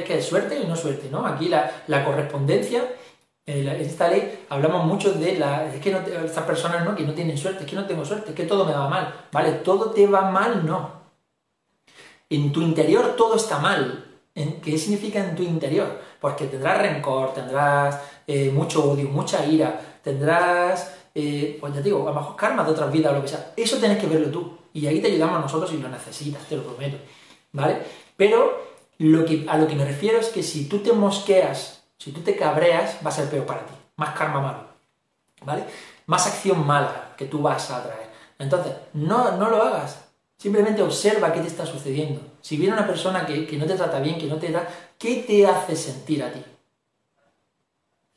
que 0.04 0.18
es 0.18 0.26
suerte 0.26 0.60
y 0.60 0.68
no 0.68 0.76
suerte, 0.76 1.08
¿no? 1.10 1.26
Aquí 1.26 1.48
la, 1.48 2.04
correspondencia, 2.04 2.84
en 3.46 3.68
esta 3.70 4.10
ley 4.10 4.46
hablamos 4.50 4.86
mucho 4.86 5.14
de 5.14 5.40
la, 5.40 5.74
es 5.74 5.80
que 5.80 5.92
no, 5.92 6.00
estas 6.00 6.44
personas 6.44 6.84
no, 6.84 6.96
que 6.96 7.04
no 7.04 7.14
tienen 7.14 7.38
suerte, 7.38 7.64
es 7.64 7.70
que 7.70 7.78
no 7.78 7.86
tengo 7.86 8.04
suerte, 8.04 8.32
es 8.32 8.36
que 8.36 8.44
todo 8.44 8.66
me 8.66 8.74
va 8.74 8.90
mal, 8.90 9.14
¿vale? 9.32 9.54
Todo 9.54 9.92
te 9.92 10.06
va 10.06 10.30
mal, 10.32 10.66
no. 10.66 10.98
En 12.30 12.52
tu 12.52 12.62
interior 12.62 13.16
todo 13.16 13.38
está 13.38 13.60
mal, 13.60 14.07
¿Qué 14.62 14.78
significa 14.78 15.20
en 15.20 15.36
tu 15.36 15.42
interior? 15.42 16.00
Porque 16.22 16.46
tendrás 16.46 16.80
rencor, 16.80 17.34
tendrás 17.34 18.00
eh, 18.28 18.52
mucho 18.52 18.92
odio, 18.92 19.10
mucha 19.10 19.44
ira, 19.44 19.80
tendrás, 20.04 20.96
eh, 21.16 21.58
pues 21.60 21.74
ya 21.74 21.82
digo, 21.82 22.08
a 22.08 22.12
lo 22.12 22.20
mejor 22.20 22.36
karma 22.36 22.64
de 22.64 22.72
otras 22.72 22.92
vidas 22.92 23.14
o 23.14 23.16
lo 23.16 23.22
que 23.24 23.30
sea. 23.30 23.54
Eso 23.56 23.78
tienes 23.78 23.98
que 23.98 24.06
verlo 24.06 24.30
tú. 24.30 24.58
Y 24.74 24.86
ahí 24.86 25.02
te 25.02 25.08
ayudamos 25.08 25.42
nosotros 25.42 25.72
si 25.72 25.78
lo 25.78 25.90
necesitas, 25.90 26.44
te 26.44 26.56
lo 26.56 26.64
prometo. 26.64 26.98
¿Vale? 27.52 27.80
Pero 28.16 28.68
a 29.48 29.58
lo 29.58 29.68
que 29.68 29.76
me 29.76 29.86
refiero 29.86 30.20
es 30.20 30.28
que 30.28 30.44
si 30.44 30.70
tú 30.70 30.80
te 30.80 30.94
mosqueas, 30.94 31.84
si 31.98 32.12
tú 32.12 32.22
te 32.22 32.36
cabreas, 32.36 32.98
va 33.04 33.10
a 33.10 33.14
ser 33.14 33.30
peor 33.30 33.48
para 33.48 33.66
ti. 33.66 33.74
Más 33.96 34.16
karma 34.16 34.40
malo. 34.40 34.68
¿Vale? 35.44 35.64
Más 36.06 36.28
acción 36.28 36.66
mala 36.66 37.16
que 37.18 37.26
tú 37.26 37.42
vas 37.42 37.72
a 37.72 37.82
traer. 37.82 38.10
Entonces, 38.38 38.74
no, 38.94 39.32
no 39.32 39.50
lo 39.50 39.64
hagas. 39.64 40.06
Simplemente 40.38 40.84
observa 40.84 41.34
qué 41.34 41.40
te 41.40 41.48
está 41.48 41.66
sucediendo. 41.66 42.22
Si 42.48 42.56
viene 42.56 42.76
una 42.76 42.88
persona 42.88 43.26
que, 43.26 43.58
no 43.58 43.66
te 43.66 43.74
trata 43.74 44.00
bien, 44.00 44.18
que 44.18 44.26
no 44.26 44.38
te 44.38 44.50
da, 44.50 44.66
¿qué 44.98 45.26
te 45.28 45.46
hace 45.46 45.76
sentir 45.76 46.24
a 46.24 46.32
ti? 46.32 46.42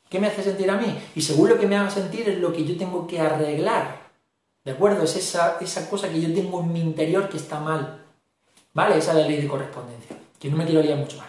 ¿Qué 0.09 0.21
me 0.21 0.27
hace 0.27 0.41
sentir 0.41 0.71
a 0.71 0.77
mí? 0.77 0.87
Y 1.15 1.21
según 1.21 1.49
lo 1.49 1.59
que 1.59 1.67
me 1.67 1.75
haga 1.75 1.89
sentir 1.89 2.29
es 2.29 2.37
lo 2.39 2.53
que 2.53 2.63
yo 2.63 2.77
tengo 2.77 3.05
que 3.05 3.19
arreglar. 3.19 4.09
¿De 4.63 4.71
acuerdo? 4.71 5.03
Es 5.03 5.17
esa, 5.17 5.57
esa 5.59 5.89
cosa 5.89 6.09
que 6.09 6.21
yo 6.21 6.33
tengo 6.33 6.61
en 6.61 6.71
mi 6.71 6.79
interior 6.79 7.27
que 7.27 7.35
está 7.35 7.59
mal. 7.59 8.05
¿Vale? 8.73 8.99
Esa 8.99 9.11
es 9.11 9.17
la 9.17 9.27
ley 9.27 9.41
de 9.41 9.49
correspondencia. 9.49 10.15
Que 10.39 10.49
no 10.49 10.55
me 10.55 10.63
quiero 10.63 10.81
liar 10.81 10.97
mucho 10.97 11.17
más. 11.17 11.27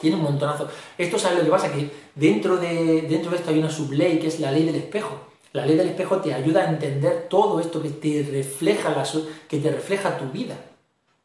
Tiene 0.00 0.16
un 0.16 0.24
montonazo. 0.24 0.68
Esto 0.98 1.20
sabe 1.20 1.36
lo 1.36 1.44
que 1.44 1.50
pasa, 1.50 1.72
que 1.72 1.88
dentro 2.16 2.56
de, 2.56 3.02
dentro 3.02 3.30
de 3.30 3.36
esto 3.36 3.50
hay 3.50 3.60
una 3.60 3.70
subley 3.70 4.18
que 4.18 4.26
es 4.26 4.40
la 4.40 4.50
ley 4.50 4.64
del 4.64 4.74
espejo. 4.74 5.20
La 5.52 5.64
ley 5.64 5.76
del 5.76 5.90
espejo 5.90 6.16
te 6.16 6.34
ayuda 6.34 6.62
a 6.62 6.68
entender 6.68 7.28
todo 7.30 7.60
esto 7.60 7.80
que 7.80 7.90
te 7.90 8.28
refleja, 8.28 8.90
la, 8.90 9.04
que 9.48 9.58
te 9.58 9.70
refleja 9.70 10.18
tu 10.18 10.24
vida. 10.32 10.56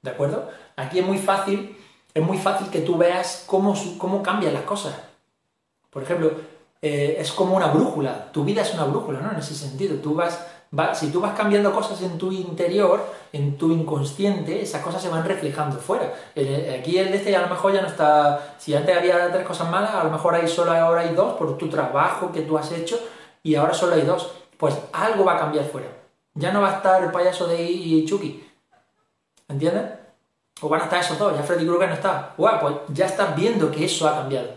¿De 0.04 0.12
acuerdo? 0.12 0.52
Aquí 0.76 1.00
es 1.00 1.06
muy 1.06 1.18
fácil, 1.18 1.78
es 2.14 2.24
muy 2.24 2.38
fácil 2.38 2.70
que 2.70 2.82
tú 2.82 2.98
veas 2.98 3.44
cómo, 3.48 3.76
cómo 3.98 4.24
cambian 4.24 4.54
las 4.54 4.64
cosas. 4.64 4.94
Por 5.90 6.04
ejemplo, 6.04 6.32
eh, 6.82 7.16
es 7.18 7.32
como 7.32 7.56
una 7.56 7.68
brújula. 7.68 8.32
Tu 8.32 8.44
vida 8.44 8.62
es 8.62 8.74
una 8.74 8.84
brújula, 8.84 9.22
¿no? 9.22 9.32
En 9.32 9.38
ese 9.38 9.56
sentido. 9.56 9.96
Tú 9.98 10.16
vas, 10.16 10.46
si 10.94 11.12
tú 11.12 11.22
vas 11.22 11.34
cambiando 11.34 11.72
cosas 11.72 12.02
en 12.02 12.18
tu 12.18 12.32
interior, 12.32 13.06
en 13.32 13.58
tu 13.58 13.72
inconsciente, 13.72 14.62
esas 14.62 14.82
cosas 14.82 15.02
se 15.02 15.08
van 15.08 15.24
reflejando 15.24 15.78
fuera. 15.78 16.14
aquí 16.78 16.98
el 16.98 17.12
de 17.12 17.18
este 17.18 17.36
a 17.36 17.42
lo 17.42 17.48
mejor 17.48 17.74
ya 17.74 17.82
no 17.82 17.88
está. 17.88 18.56
Si 18.58 18.76
antes 18.76 18.98
había 18.98 19.32
tres 19.32 19.48
cosas 19.48 19.70
malas, 19.70 19.96
a 19.96 20.04
lo 20.04 20.10
mejor 20.10 20.36
hay 20.36 20.48
solo 20.48 20.74
ahora 20.74 21.02
hay 21.02 21.16
dos 21.16 21.34
por 21.34 21.58
tu 21.58 21.70
trabajo 21.70 22.32
que 22.32 22.42
tú 22.42 22.58
has 22.58 22.72
hecho 22.72 23.00
y 23.44 23.56
ahora 23.56 23.74
solo 23.74 23.96
hay 23.96 24.02
dos, 24.02 24.32
pues 24.58 24.78
algo 24.92 25.24
va 25.24 25.36
a 25.36 25.40
cambiar 25.40 25.66
fuera. 25.66 25.88
Ya 26.34 26.52
no 26.52 26.62
va 26.62 26.72
a 26.72 26.76
estar 26.78 27.04
el 27.04 27.12
payaso 27.12 27.48
de 27.48 27.62
y 27.64 28.06
Chucky. 28.06 28.44
¿Entiendes? 29.48 30.03
O 30.64 30.70
van 30.70 30.80
a 30.80 30.84
estar 30.86 31.02
esos 31.02 31.20
dos, 31.20 31.36
ya 31.36 31.44
Freddy 31.44 31.66
Krueger 31.66 31.90
no 31.90 31.96
está. 31.96 32.34
Bueno, 32.38 32.58
pues 32.62 32.76
ya 32.94 33.06
estás 33.06 33.36
viendo 33.36 33.70
que 33.70 33.84
eso 33.84 34.08
ha 34.08 34.16
cambiado. 34.16 34.48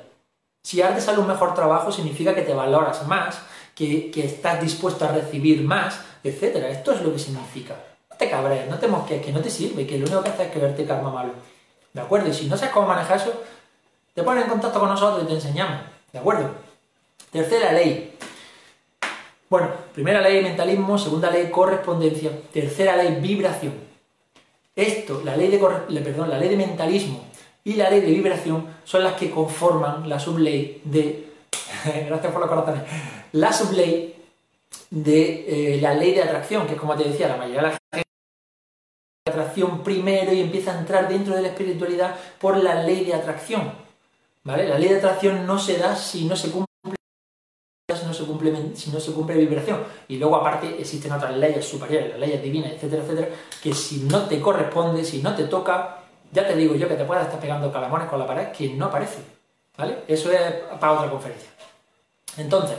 Si 0.63 0.81
ahora 0.81 0.95
te 0.95 1.01
sale 1.01 1.21
mejor 1.21 1.53
trabajo, 1.53 1.91
significa 1.91 2.33
que 2.33 2.43
te 2.43 2.55
valoras 2.55 3.05
más, 3.09 3.41
que, 3.75 4.13
estás 4.15 4.61
dispuesto 4.61 5.05
a 5.05 5.09
recibir 5.09 5.63
más, 5.63 6.01
etc. 6.23 6.59
Esto 6.71 6.93
es 6.93 7.03
lo 7.03 7.13
que 7.13 7.19
significa. 7.19 7.75
No 8.09 8.17
te 8.17 8.31
cabres, 8.31 8.71
no 8.71 8.79
te 8.79 8.87
mosques, 8.87 9.21
que 9.21 9.33
no 9.33 9.41
te 9.41 9.51
sirve, 9.51 9.85
que 9.85 9.99
lo 9.99 10.07
único 10.07 10.23
que 10.23 10.29
hace 10.29 10.45
es 10.45 10.53
que 10.53 10.61
verte 10.61 10.87
karma 10.87 11.11
malo. 11.11 11.33
¿De 11.93 12.01
acuerdo? 12.01 12.29
Y 12.29 12.35
si 12.35 12.47
no 12.47 12.57
sabes 12.57 12.73
cómo 12.73 12.87
manejar 12.87 13.17
eso, 13.17 13.43
te 14.15 14.23
pones 14.23 14.45
en 14.45 14.51
contacto 14.51 14.79
con 14.79 14.89
nosotros 14.89 15.25
y 15.25 15.27
te 15.27 15.35
enseñamos. 15.35 15.81
¿De 16.13 16.21
acuerdo? 16.21 16.51
Tercera 17.33 17.73
ley. 17.73 18.17
Bueno, 19.51 19.71
primera 19.93 20.21
ley 20.21 20.41
mentalismo, 20.41 20.99
segunda 20.99 21.33
ley 21.33 21.51
correspondencia, 21.51 22.31
tercera 22.53 22.97
ley 22.97 23.19
vibración. 23.21 23.86
Esto, 24.77 25.23
la 25.25 25.37
ley 25.37 25.49
de, 25.49 25.59
perdón, 25.59 26.29
la 26.29 26.39
ley 26.39 26.51
de 26.51 26.57
mentalismo 26.59 27.25
y 27.65 27.75
la 27.75 27.89
ley 27.89 28.03
de 28.03 28.13
vibración 28.13 28.67
son 28.85 29.03
las 29.03 29.15
que 29.15 29.31
conforman 29.31 30.07
la 30.07 30.21
subley 30.21 30.83
de... 30.85 31.31
gracias 32.07 32.31
por 32.31 32.41
los 32.43 32.51
corazones. 32.51 32.83
La 33.33 33.53
subley 33.55 34.15
de 34.91 35.77
eh, 35.77 35.81
la 35.81 35.95
ley 35.95 36.13
de 36.13 36.23
atracción, 36.23 36.67
que 36.67 36.75
es 36.75 36.79
como 36.79 36.95
te 36.95 37.05
decía, 37.05 37.29
la 37.29 37.39
mayoría 37.39 37.63
de 37.63 37.69
la 37.69 37.79
gente 37.93 38.07
atracción 39.27 39.83
primero 39.83 40.33
y 40.33 40.41
empieza 40.41 40.73
a 40.73 40.79
entrar 40.79 41.09
dentro 41.09 41.35
de 41.35 41.43
la 41.43 41.49
espiritualidad 41.49 42.15
por 42.39 42.57
la 42.57 42.83
ley 42.83 43.05
de 43.05 43.15
atracción. 43.15 43.73
¿Vale? 44.45 44.69
La 44.69 44.79
ley 44.79 44.91
de 44.91 44.99
atracción 44.99 45.47
no 45.47 45.59
se 45.59 45.79
da 45.79 45.97
si 45.97 46.27
no 46.27 46.37
se 46.37 46.51
cumple 46.51 46.67
si 47.97 48.07
no 48.07 48.15
se 48.15 48.25
cumple, 48.25 48.53
si 48.75 48.91
no 48.91 49.01
se 49.01 49.13
cumple 49.13 49.37
vibración. 49.37 49.81
Y 50.09 50.17
luego 50.19 50.37
aparte 50.37 50.77
existen 50.79 51.13
otras 51.13 51.37
leyes 51.37 51.65
superiores, 51.65 52.11
las 52.11 52.21
leyes 52.21 52.43
divinas, 52.43 52.73
etcétera, 52.73 53.03
etcétera, 53.03 53.29
que 53.63 53.73
si 53.75 54.01
no 54.01 54.23
te 54.27 54.41
corresponde, 54.41 55.05
si 55.05 55.23
no 55.23 55.35
te 55.35 55.45
toca, 55.45 55.99
ya 56.33 56.47
te 56.47 56.55
digo 56.55 56.75
yo 56.75 56.89
que 56.89 56.95
te 56.95 57.05
puedas 57.05 57.25
estar 57.25 57.41
pegando 57.41 57.73
calamones 57.73 58.09
con 58.09 58.19
la 58.19 58.27
pared 58.27 58.49
que 58.53 58.69
no 58.71 58.87
aparece. 58.87 59.19
¿Vale? 59.77 59.99
Eso 60.09 60.31
es 60.31 60.41
para 60.81 60.93
otra 60.93 61.11
conferencia. 61.11 61.51
Entonces, 62.39 62.77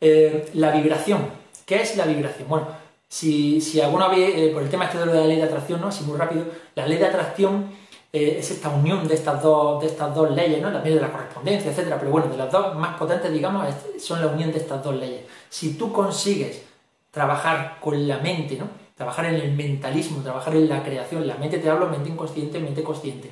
eh, 0.00 0.50
la 0.54 0.70
vibración. 0.70 1.26
¿Qué 1.64 1.82
es 1.82 1.96
la 1.96 2.04
vibración? 2.04 2.48
Bueno, 2.48 2.68
si, 3.08 3.60
si 3.60 3.80
alguna 3.80 4.08
vez, 4.08 4.34
eh, 4.36 4.50
por 4.52 4.62
el 4.62 4.68
tema 4.68 4.84
este 4.84 4.98
de 4.98 5.06
la 5.06 5.24
ley 5.24 5.36
de 5.36 5.44
atracción, 5.44 5.80
¿no? 5.80 5.88
Así 5.88 6.04
muy 6.04 6.18
rápido, 6.18 6.44
la 6.74 6.86
ley 6.86 6.98
de 6.98 7.06
atracción 7.06 7.70
eh, 8.12 8.36
es 8.38 8.50
esta 8.50 8.70
unión 8.70 9.06
de 9.06 9.14
estas 9.14 9.42
dos, 9.42 9.80
de 9.82 9.88
estas 9.88 10.14
dos 10.14 10.30
leyes, 10.30 10.62
¿no? 10.62 10.72
También 10.72 10.94
de 10.96 11.00
la 11.02 11.12
correspondencia, 11.12 11.70
etcétera, 11.70 11.98
pero 11.98 12.10
bueno, 12.10 12.28
de 12.28 12.38
las 12.38 12.50
dos 12.50 12.74
más 12.74 12.96
potentes, 12.96 13.30
digamos, 13.32 13.66
son 14.00 14.20
la 14.20 14.28
unión 14.28 14.50
de 14.50 14.58
estas 14.58 14.82
dos 14.82 14.94
leyes. 14.94 15.22
Si 15.50 15.74
tú 15.74 15.92
consigues 15.92 16.62
trabajar 17.10 17.78
con 17.80 18.08
la 18.08 18.18
mente, 18.18 18.56
¿no? 18.56 18.66
Trabajar 18.96 19.26
en 19.26 19.34
el 19.34 19.52
mentalismo, 19.52 20.22
trabajar 20.22 20.56
en 20.56 20.68
la 20.68 20.82
creación, 20.82 21.26
la 21.26 21.36
mente 21.36 21.58
te 21.58 21.68
hablo 21.68 21.88
mente 21.88 22.08
inconsciente, 22.08 22.58
mente 22.58 22.82
consciente. 22.82 23.30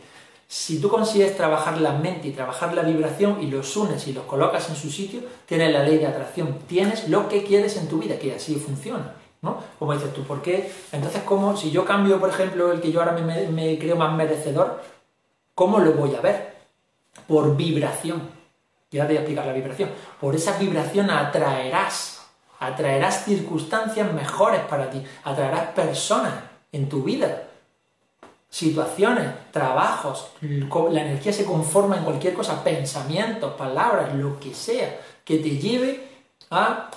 Si 0.48 0.80
tú 0.80 0.88
consigues 0.88 1.36
trabajar 1.36 1.80
la 1.80 1.92
mente 1.92 2.28
y 2.28 2.32
trabajar 2.32 2.72
la 2.74 2.82
vibración 2.82 3.42
y 3.42 3.46
los 3.46 3.76
unes 3.76 4.06
y 4.06 4.12
los 4.12 4.24
colocas 4.26 4.68
en 4.68 4.76
su 4.76 4.90
sitio, 4.90 5.20
tienes 5.44 5.72
la 5.72 5.82
ley 5.82 5.98
de 5.98 6.06
atracción, 6.06 6.58
tienes 6.68 7.08
lo 7.08 7.28
que 7.28 7.42
quieres 7.42 7.76
en 7.76 7.88
tu 7.88 7.98
vida, 7.98 8.16
que 8.18 8.34
así 8.34 8.54
funciona. 8.54 9.14
¿No? 9.42 9.62
Como 9.78 9.92
dices 9.92 10.12
tú, 10.12 10.24
¿por 10.24 10.42
qué? 10.42 10.72
Entonces, 10.92 11.22
¿cómo, 11.24 11.56
si 11.56 11.70
yo 11.70 11.84
cambio, 11.84 12.18
por 12.18 12.30
ejemplo, 12.30 12.72
el 12.72 12.80
que 12.80 12.92
yo 12.92 13.00
ahora 13.00 13.12
me, 13.12 13.78
creo 13.78 13.96
más 13.96 14.14
merecedor, 14.14 14.82
¿cómo 15.54 15.78
lo 15.78 15.92
voy 15.92 16.14
a 16.14 16.20
ver? 16.20 16.56
por 17.26 17.56
vibración. 17.56 18.30
Ya 18.90 19.02
te 19.02 19.08
voy 19.08 19.16
a 19.16 19.20
explicar 19.20 19.46
la 19.46 19.52
vibración. 19.52 19.90
Por 20.20 20.34
esa 20.34 20.56
vibración 20.58 21.10
atraerás, 21.10 22.26
atraerás 22.60 23.24
circunstancias 23.24 24.12
mejores 24.12 24.60
para 24.62 24.90
ti, 24.90 25.02
atraerás 25.24 25.70
personas 25.70 26.34
en 26.72 26.88
tu 26.88 27.02
vida, 27.02 27.44
situaciones, 28.48 29.28
trabajos, 29.50 30.30
la 30.40 31.02
energía 31.02 31.32
se 31.32 31.44
conforma 31.44 31.96
en 31.96 32.04
cualquier 32.04 32.34
cosa, 32.34 32.62
pensamientos, 32.62 33.54
palabras, 33.54 34.14
lo 34.14 34.38
que 34.38 34.54
sea, 34.54 35.00
que 35.24 35.38
te 35.38 35.58
lleve 35.58 36.08
a 36.50 36.90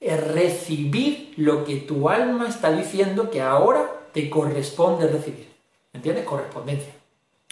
recibir 0.00 1.34
lo 1.36 1.64
que 1.64 1.76
tu 1.76 2.08
alma 2.08 2.48
está 2.48 2.72
diciendo 2.72 3.30
que 3.30 3.40
ahora 3.40 3.90
te 4.12 4.30
corresponde 4.30 5.06
recibir. 5.06 5.48
¿Entiendes? 5.92 6.24
Correspondencia. 6.24 6.92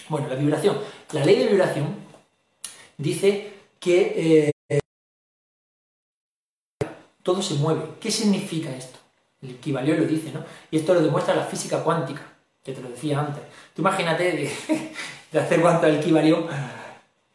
Bueno, 0.09 0.27
la 0.27 0.35
vibración. 0.35 0.77
La 1.11 1.23
ley 1.23 1.37
de 1.37 1.47
vibración 1.47 1.95
dice 2.97 3.53
que 3.79 4.51
eh, 4.69 4.79
todo 7.23 7.41
se 7.41 7.53
mueve. 7.55 7.81
¿Qué 7.99 8.09
significa 8.09 8.75
esto? 8.75 8.97
El 9.41 9.51
equivalió 9.51 9.95
lo 9.95 10.05
dice, 10.05 10.31
¿no? 10.31 10.43
Y 10.71 10.77
esto 10.77 10.93
lo 10.93 11.01
demuestra 11.01 11.35
la 11.35 11.43
física 11.43 11.83
cuántica, 11.83 12.21
que 12.63 12.73
te 12.73 12.81
lo 12.81 12.89
decía 12.89 13.19
antes. 13.19 13.43
Tú 13.75 13.81
imagínate 13.81 14.23
de, 15.31 15.39
hacer 15.39 15.61
cuánto 15.61 15.87
el 15.87 15.97
equivalió 15.97 16.47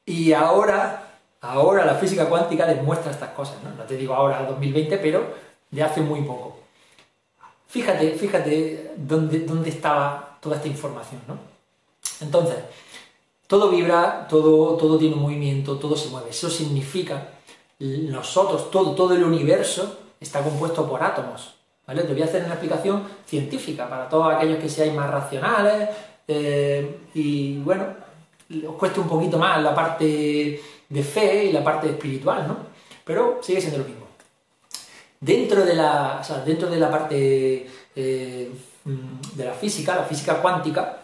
y 0.07 0.33
ahora, 0.33 1.04
ahora 1.45 1.85
la 1.85 1.95
física 1.95 2.29
cuántica 2.29 2.67
demuestra 2.67 3.11
estas 3.11 3.31
cosas, 3.31 3.57
¿no? 3.63 3.71
No 3.71 3.85
te 3.85 3.97
digo 3.97 4.15
ahora 4.15 4.45
2020, 4.47 4.99
pero 4.99 5.25
de 5.71 5.83
hace 5.83 6.01
muy 6.01 6.23
poco. 6.23 6.59
Fíjate, 7.69 8.13
fíjate 8.13 8.93
dónde, 8.97 9.41
dónde 9.41 9.71
estaba 9.71 10.39
toda 10.41 10.57
esta 10.57 10.69
información, 10.69 11.21
¿no? 11.27 11.39
Entonces, 12.21 12.57
todo 13.47 13.71
vibra, 13.71 14.27
todo, 14.29 14.77
todo 14.77 14.99
tiene 14.99 15.15
un 15.15 15.23
movimiento, 15.23 15.77
todo 15.77 15.97
se 15.97 16.09
mueve. 16.09 16.31
Eso 16.31 16.49
significa, 16.49 17.29
nosotros, 17.79 18.71
todo, 18.71 18.95
todo 18.95 19.15
el 19.15 19.25
universo 19.25 19.99
está 20.21 20.43
compuesto 20.43 20.89
por 20.89 21.03
átomos. 21.03 21.55
¿vale? 21.87 22.03
Te 22.03 22.13
voy 22.13 22.23
a 22.23 22.27
hacer 22.27 22.45
una 22.45 22.55
explicación 22.55 23.03
científica 23.27 23.89
para 23.89 24.09
todos 24.09 24.33
aquellos 24.33 24.59
que 24.59 24.69
seáis 24.69 24.95
más 24.95 25.11
racionales 25.11 25.91
eh, 26.27 27.01
y, 27.15 27.59
bueno, 27.59 27.85
os 28.69 28.75
cueste 28.77 29.01
un 29.01 29.09
poquito 29.09 29.39
más 29.39 29.63
la 29.63 29.75
parte 29.75 30.61
de 30.89 31.03
fe 31.03 31.45
y 31.47 31.53
la 31.53 31.63
parte 31.63 31.89
espiritual, 31.89 32.47
¿no? 32.47 32.57
Pero 33.05 33.41
sigue 33.43 33.61
siendo 33.61 33.79
lo 33.79 33.85
mismo. 33.85 34.07
Dentro 35.21 35.65
de 35.65 35.75
la, 35.75 36.23
dentro 36.45 36.69
de 36.69 36.79
la 36.79 36.91
parte 36.91 37.67
eh, 37.97 38.51
de 38.85 39.45
la 39.45 39.55
física, 39.55 39.97
la 39.97 40.05
física 40.05 40.43
cuántica, 40.43 40.99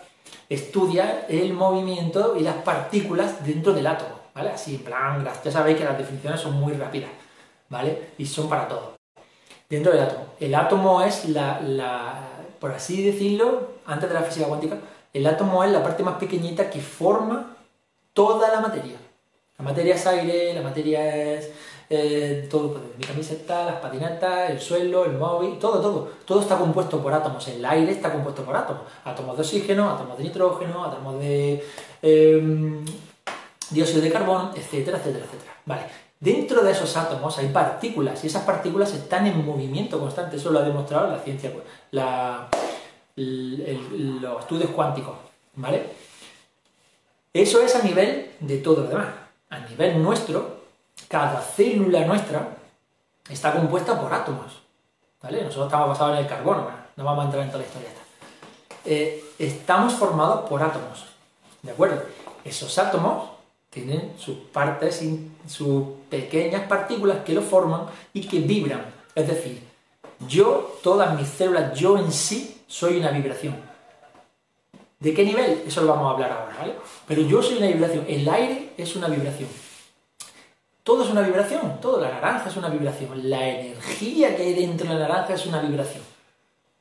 estudia 0.49 1.27
el 1.29 1.53
movimiento 1.53 2.37
y 2.37 2.43
las 2.43 2.57
partículas 2.57 3.45
dentro 3.47 3.73
del 3.73 3.87
átomo, 3.87 4.17
¿vale? 4.35 4.51
Así, 4.51 4.77
plan, 4.79 5.27
ya 5.45 5.51
sabéis 5.51 5.79
que 5.79 5.85
las 5.85 5.97
definiciones 5.97 6.41
son 6.41 6.55
muy 6.55 6.73
rápidas, 6.75 7.11
¿vale? 7.69 8.11
Y 8.19 8.27
son 8.27 8.49
para 8.49 8.69
todo. 8.69 8.97
Dentro 9.69 9.93
del 9.93 10.03
átomo. 10.03 10.27
El 10.41 10.55
átomo 10.55 11.03
es 11.03 11.29
la, 11.29 12.29
por 12.59 12.73
así 12.73 13.03
decirlo, 13.03 13.75
antes 13.87 14.09
de 14.09 14.15
la 14.15 14.23
física 14.23 14.47
cuántica, 14.47 14.79
el 15.13 15.27
átomo 15.27 15.65
es 15.65 15.71
la 15.71 15.83
parte 15.83 16.03
más 16.03 16.17
pequeñita 16.17 16.69
que 16.69 16.81
forma 16.81 17.57
toda 18.13 18.51
la 18.53 18.61
materia. 18.61 18.97
La 19.61 19.65
materia 19.65 19.95
es 19.95 20.07
aire, 20.07 20.55
la 20.55 20.63
materia 20.63 21.35
es 21.35 21.51
eh, 21.91 22.49
todo, 22.51 22.73
pues, 22.73 22.83
mi 22.97 23.05
camiseta, 23.05 23.67
las 23.67 23.75
patinetas, 23.75 24.49
el 24.49 24.59
suelo, 24.59 25.05
el 25.05 25.19
móvil, 25.19 25.59
todo, 25.59 25.83
todo. 25.83 26.11
Todo 26.25 26.41
está 26.41 26.57
compuesto 26.57 27.03
por 27.03 27.13
átomos. 27.13 27.47
El 27.49 27.63
aire 27.67 27.93
está 27.93 28.11
compuesto 28.11 28.43
por 28.43 28.57
átomos. 28.57 28.85
Átomos 29.05 29.37
de 29.37 29.43
oxígeno, 29.43 29.91
átomos 29.91 30.17
de 30.17 30.25
nitrógeno, 30.25 30.83
átomos 30.83 31.21
de 31.21 31.63
em, 32.01 32.83
dióxido 33.69 34.01
de 34.01 34.11
carbono, 34.11 34.53
etcétera, 34.57 34.97
etcétera, 34.97 35.27
etcétera. 35.27 35.53
Vale. 35.67 35.83
Dentro 36.19 36.65
de 36.65 36.73
esos 36.73 36.97
átomos 36.97 37.37
hay 37.37 37.49
partículas 37.49 38.25
y 38.25 38.29
esas 38.29 38.45
partículas 38.45 38.95
están 38.95 39.27
en 39.27 39.45
movimiento 39.45 40.01
constante. 40.01 40.37
Eso 40.37 40.51
lo 40.51 40.61
ha 40.61 40.63
demostrado 40.63 41.11
la 41.11 41.19
ciencia, 41.19 41.53
pues, 41.53 41.65
los 43.15 44.41
estudios 44.41 44.71
cuánticos. 44.71 45.17
¿Vale? 45.57 45.85
Eso 47.35 47.61
es 47.61 47.77
a 47.77 47.83
nivel 47.83 48.31
de 48.41 48.57
todo 48.59 48.85
lo 48.85 48.89
demás. 48.89 49.20
A 49.51 49.59
nivel 49.59 50.03
nuestro, 50.03 50.61
cada 51.09 51.41
célula 51.41 52.05
nuestra 52.07 52.57
está 53.29 53.53
compuesta 53.53 54.01
por 54.01 54.13
átomos. 54.13 54.61
¿Vale? 55.23 55.43
Nosotros 55.43 55.67
estamos 55.67 55.89
basados 55.89 56.17
en 56.17 56.25
el 56.25 56.29
carbono, 56.29 56.71
no 56.97 57.05
vamos 57.05 57.23
a 57.23 57.25
entrar 57.27 57.43
en 57.45 57.51
toda 57.51 57.61
la 57.61 57.67
historia. 57.67 57.91
Eh, 58.85 59.25
estamos 59.39 59.93
formados 59.95 60.49
por 60.49 60.63
átomos. 60.63 61.05
¿De 61.63 61.73
acuerdo? 61.73 62.03
Esos 62.45 62.79
átomos 62.79 63.29
tienen 63.69 64.15
sus 64.19 64.37
partes, 64.37 65.03
sus 65.47 65.85
pequeñas 66.09 66.67
partículas 66.67 67.19
que 67.25 67.35
lo 67.35 67.43
forman 67.43 67.83
y 68.13 68.27
que 68.27 68.41
vibran. 68.41 68.85
Es 69.15 69.29
decir, 69.29 69.63
yo, 70.27 70.79
todas 70.83 71.15
mis 71.19 71.29
células, 71.29 71.79
yo 71.79 71.99
en 71.99 72.11
sí, 72.13 72.63
soy 72.67 72.99
una 72.99 73.11
vibración. 73.11 73.70
¿De 75.01 75.15
qué 75.15 75.25
nivel? 75.25 75.65
Eso 75.67 75.81
lo 75.81 75.89
vamos 75.89 76.09
a 76.09 76.11
hablar 76.15 76.31
ahora, 76.31 76.57
¿vale? 76.59 76.75
Pero 77.09 77.23
yo 77.23 77.43
soy 77.43 77.57
una 77.57 77.67
vibración. 77.67 78.05
El 78.07 78.29
aire 78.29 78.73
es 78.77 78.95
una 78.95 79.09
vibración. 79.09 79.49
Todo 80.83 81.05
es 81.05 81.11
una 81.11 81.21
vibración, 81.21 81.79
todo, 81.81 82.01
la 82.01 82.11
naranja 82.11 82.49
es 82.49 82.57
una 82.57 82.69
vibración, 82.69 83.29
la 83.29 83.47
energía 83.47 84.35
que 84.35 84.43
hay 84.43 84.55
dentro 84.55 84.89
de 84.89 84.95
la 84.95 85.09
naranja 85.09 85.35
es 85.35 85.45
una 85.47 85.61
vibración. 85.61 86.03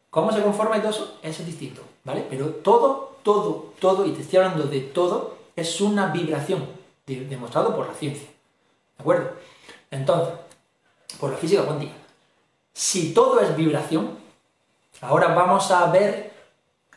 ¿Cómo 0.09 0.31
se 0.31 0.41
conforma 0.41 0.77
y 0.77 0.79
todo 0.79 0.91
eso? 0.91 1.19
Eso 1.21 1.41
es 1.41 1.45
distinto, 1.45 1.81
¿vale? 2.05 2.25
Pero 2.29 2.47
todo, 2.47 3.17
todo, 3.23 3.73
todo, 3.79 4.05
y 4.05 4.11
te 4.11 4.21
estoy 4.21 4.39
hablando 4.39 4.63
de 4.63 4.79
todo, 4.79 5.37
es 5.55 5.81
una 5.81 6.07
vibración, 6.07 6.65
demostrado 7.05 7.75
por 7.75 7.87
la 7.87 7.93
ciencia, 7.93 8.27
¿de 8.97 9.01
acuerdo? 9.01 9.31
Entonces, 9.91 10.33
por 11.19 11.31
la 11.31 11.37
física 11.37 11.63
cuántica, 11.63 11.93
si 12.73 13.13
todo 13.13 13.41
es 13.41 13.55
vibración, 13.55 14.17
ahora 15.01 15.35
vamos 15.35 15.69
a 15.71 15.91
ver 15.91 16.28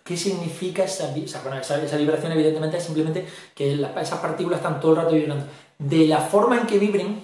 qué 0.04 0.16
significa 0.16 0.84
esa, 0.84 1.12
o 1.12 1.54
esa, 1.54 1.96
vibración, 1.96 2.32
evidentemente 2.32 2.76
es 2.76 2.84
simplemente 2.84 3.26
que 3.54 3.74
esas 3.74 4.18
partículas 4.20 4.58
están 4.58 4.80
todo 4.80 4.92
el 4.92 4.98
rato 4.98 5.14
vibrando. 5.14 5.46
De 5.78 6.06
la 6.06 6.18
forma 6.18 6.58
en 6.58 6.66
que 6.66 6.78
vibren, 6.78 7.20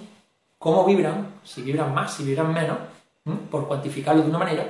cómo 0.57 0.85
vibran, 0.85 1.39
si 1.43 1.61
vibran 1.61 1.93
más, 1.93 2.13
si 2.13 2.23
vibran 2.23 2.53
menos, 2.53 2.77
por 3.51 3.67
cuantificarlo 3.67 4.23
de 4.23 4.29
una 4.29 4.39
manera, 4.39 4.67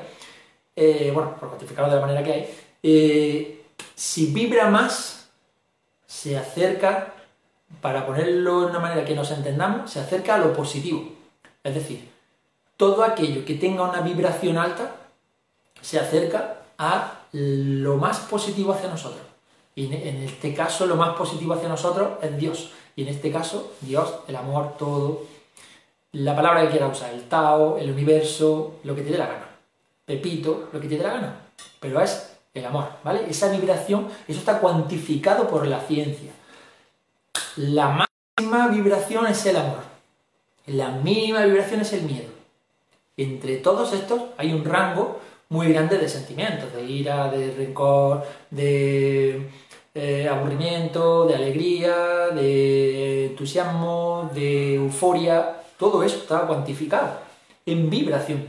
eh, 0.76 1.12
bueno, 1.14 1.36
por 1.40 1.50
cuantificarlo 1.50 1.90
de 1.90 2.00
la 2.00 2.06
manera 2.06 2.24
que 2.24 2.34
hay, 2.34 2.50
eh, 2.82 3.66
si 3.96 4.28
vibra 4.28 4.70
más, 4.70 5.30
se 6.06 6.38
acerca, 6.38 7.14
para 7.82 8.06
ponerlo 8.06 8.62
de 8.62 8.66
una 8.68 8.80
manera 8.80 9.06
que 9.06 9.16
nos 9.16 9.30
entendamos, 9.32 9.92
se 9.92 10.00
acerca 10.00 10.36
a 10.36 10.38
lo 10.40 10.54
positivo. 10.54 11.12
Es 11.64 11.76
decir, 11.76 12.10
todo 12.78 13.04
aquello 13.04 13.46
que 13.46 13.56
tenga 13.56 13.84
una 13.84 14.02
vibración 14.02 14.58
alta 14.58 14.96
se 15.82 16.00
acerca 16.00 16.62
a 16.78 17.19
lo 17.32 17.98
más 17.98 18.20
positivo 18.20 18.74
hacia 18.74 18.90
nosotros. 18.90 19.22
Y 19.76 19.86
en 19.86 20.24
este 20.24 20.54
caso, 20.54 20.86
lo 20.86 20.96
más 20.96 21.16
positivo 21.16 21.54
hacia 21.54 21.70
nosotros 21.70 22.18
es 22.22 22.38
Dios. 22.38 22.72
Y 22.96 23.04
en 23.04 23.10
este 23.10 23.32
caso, 23.32 23.72
Dios, 23.82 24.14
el 24.28 24.36
amor, 24.36 24.76
todo, 24.78 25.22
la 26.12 26.36
palabra 26.36 26.64
que 26.64 26.72
quiera 26.72 26.88
usar, 26.88 27.14
el 27.14 27.24
Tao, 27.30 27.78
el 27.78 27.92
universo, 27.92 28.80
lo 28.84 28.96
que 28.96 29.04
te 29.04 29.12
dé 29.12 29.18
la 29.18 29.28
gana. 29.28 29.50
Pepito, 30.06 30.70
lo 30.74 30.80
que 30.80 30.88
te 30.88 30.98
dé 30.98 31.04
la 31.04 31.14
gana. 31.14 31.42
Pero 31.80 32.02
es 32.02 32.32
el 32.54 32.66
amor, 32.66 32.90
¿vale? 33.04 33.30
Esa 33.30 33.50
vibración, 33.52 34.08
eso 34.28 34.40
está 34.40 34.60
cuantificado 34.60 35.48
por 35.48 35.68
la 35.68 35.80
ciencia. 35.82 36.32
La 37.56 38.08
máxima 38.38 38.68
vibración 38.68 39.28
es 39.28 39.46
el 39.46 39.58
amor. 39.58 39.84
La 40.66 40.90
mínima 40.90 41.46
vibración 41.46 41.82
es 41.82 41.94
el 41.94 42.02
miedo. 42.02 42.30
Entre 43.18 43.58
todos 43.58 43.94
estos 43.94 44.24
hay 44.38 44.52
un 44.52 44.66
rango 44.66 45.20
muy 45.50 45.74
grande 45.74 45.98
de 45.98 46.08
sentimientos, 46.08 46.74
de 46.74 46.84
ira, 46.84 47.30
de 47.30 47.54
rencor, 47.56 48.24
de 48.50 49.50
de 49.94 50.30
aburrimiento, 50.30 51.26
de 51.26 51.36
alegría, 51.36 52.28
de 52.34 53.28
entusiasmo, 53.28 54.30
de 54.34 54.76
euforia, 54.76 55.64
todo 55.78 56.04
eso 56.04 56.18
está 56.18 56.42
cuantificado 56.42 57.20
en 57.66 57.90
vibración. 57.90 58.48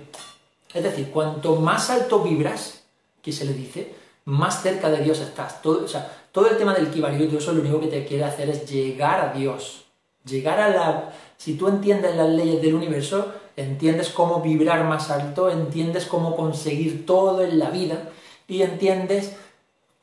Es 0.73 0.83
decir, 0.83 1.11
cuanto 1.11 1.57
más 1.57 1.91
alto 1.91 2.23
vibras, 2.23 2.85
que 3.23 3.33
se 3.33 3.45
le 3.45 3.55
dice, 3.55 3.95
más 4.25 4.63
cerca 4.63 4.91
de 4.91 5.03
Dios 5.03 5.21
estás. 5.21 5.61
Todo, 5.63 5.85
o 5.85 5.89
sea, 5.89 6.11
todo 6.33 6.49
el 6.49 6.57
tema 6.57 6.75
del 6.75 6.87
equivalio 6.87 7.25
y 7.25 7.29
todo 7.29 7.53
lo 7.53 7.61
único 7.61 7.81
que 7.81 7.89
te 7.89 8.07
quiere 8.07 8.25
hacer 8.25 8.49
es 8.49 8.71
llegar 8.71 9.21
a 9.21 9.33
Dios. 9.33 9.85
Llegar 10.25 10.61
a 10.61 10.69
la... 10.69 11.13
Si 11.37 11.55
tú 11.55 11.69
entiendes 11.69 12.15
las 12.17 12.29
leyes 12.29 12.63
del 12.63 12.75
universo, 12.75 13.33
entiendes 13.63 14.11
cómo 14.11 14.41
vibrar 14.41 14.85
más 14.85 15.11
alto, 15.11 15.51
entiendes 15.51 16.07
cómo 16.07 16.37
conseguir 16.37 17.07
todo 17.07 17.43
en 17.43 17.59
la 17.59 17.71
vida 17.71 18.11
y 18.49 18.63
entiendes 18.63 19.37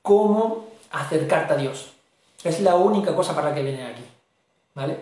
cómo 0.02 0.66
acercarte 0.92 1.54
a 1.54 1.58
Dios. 1.58 1.92
Es 2.44 2.62
la 2.62 2.76
única 2.76 3.16
cosa 3.16 3.36
para 3.36 3.50
la 3.50 3.56
que 3.56 3.64
viene 3.64 3.86
aquí, 3.86 4.04
¿vale? 4.76 4.98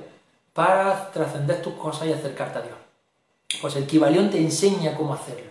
Para 0.54 1.12
trascender 1.12 1.62
tus 1.62 1.74
cosas 1.74 2.08
y 2.08 2.14
acercarte 2.14 2.60
a 2.60 2.62
Dios. 2.62 2.76
Pues 3.62 3.76
el 3.76 3.86
Kibalión 3.86 4.30
te 4.30 4.38
enseña 4.38 4.96
cómo 4.96 5.14
hacerlo, 5.14 5.50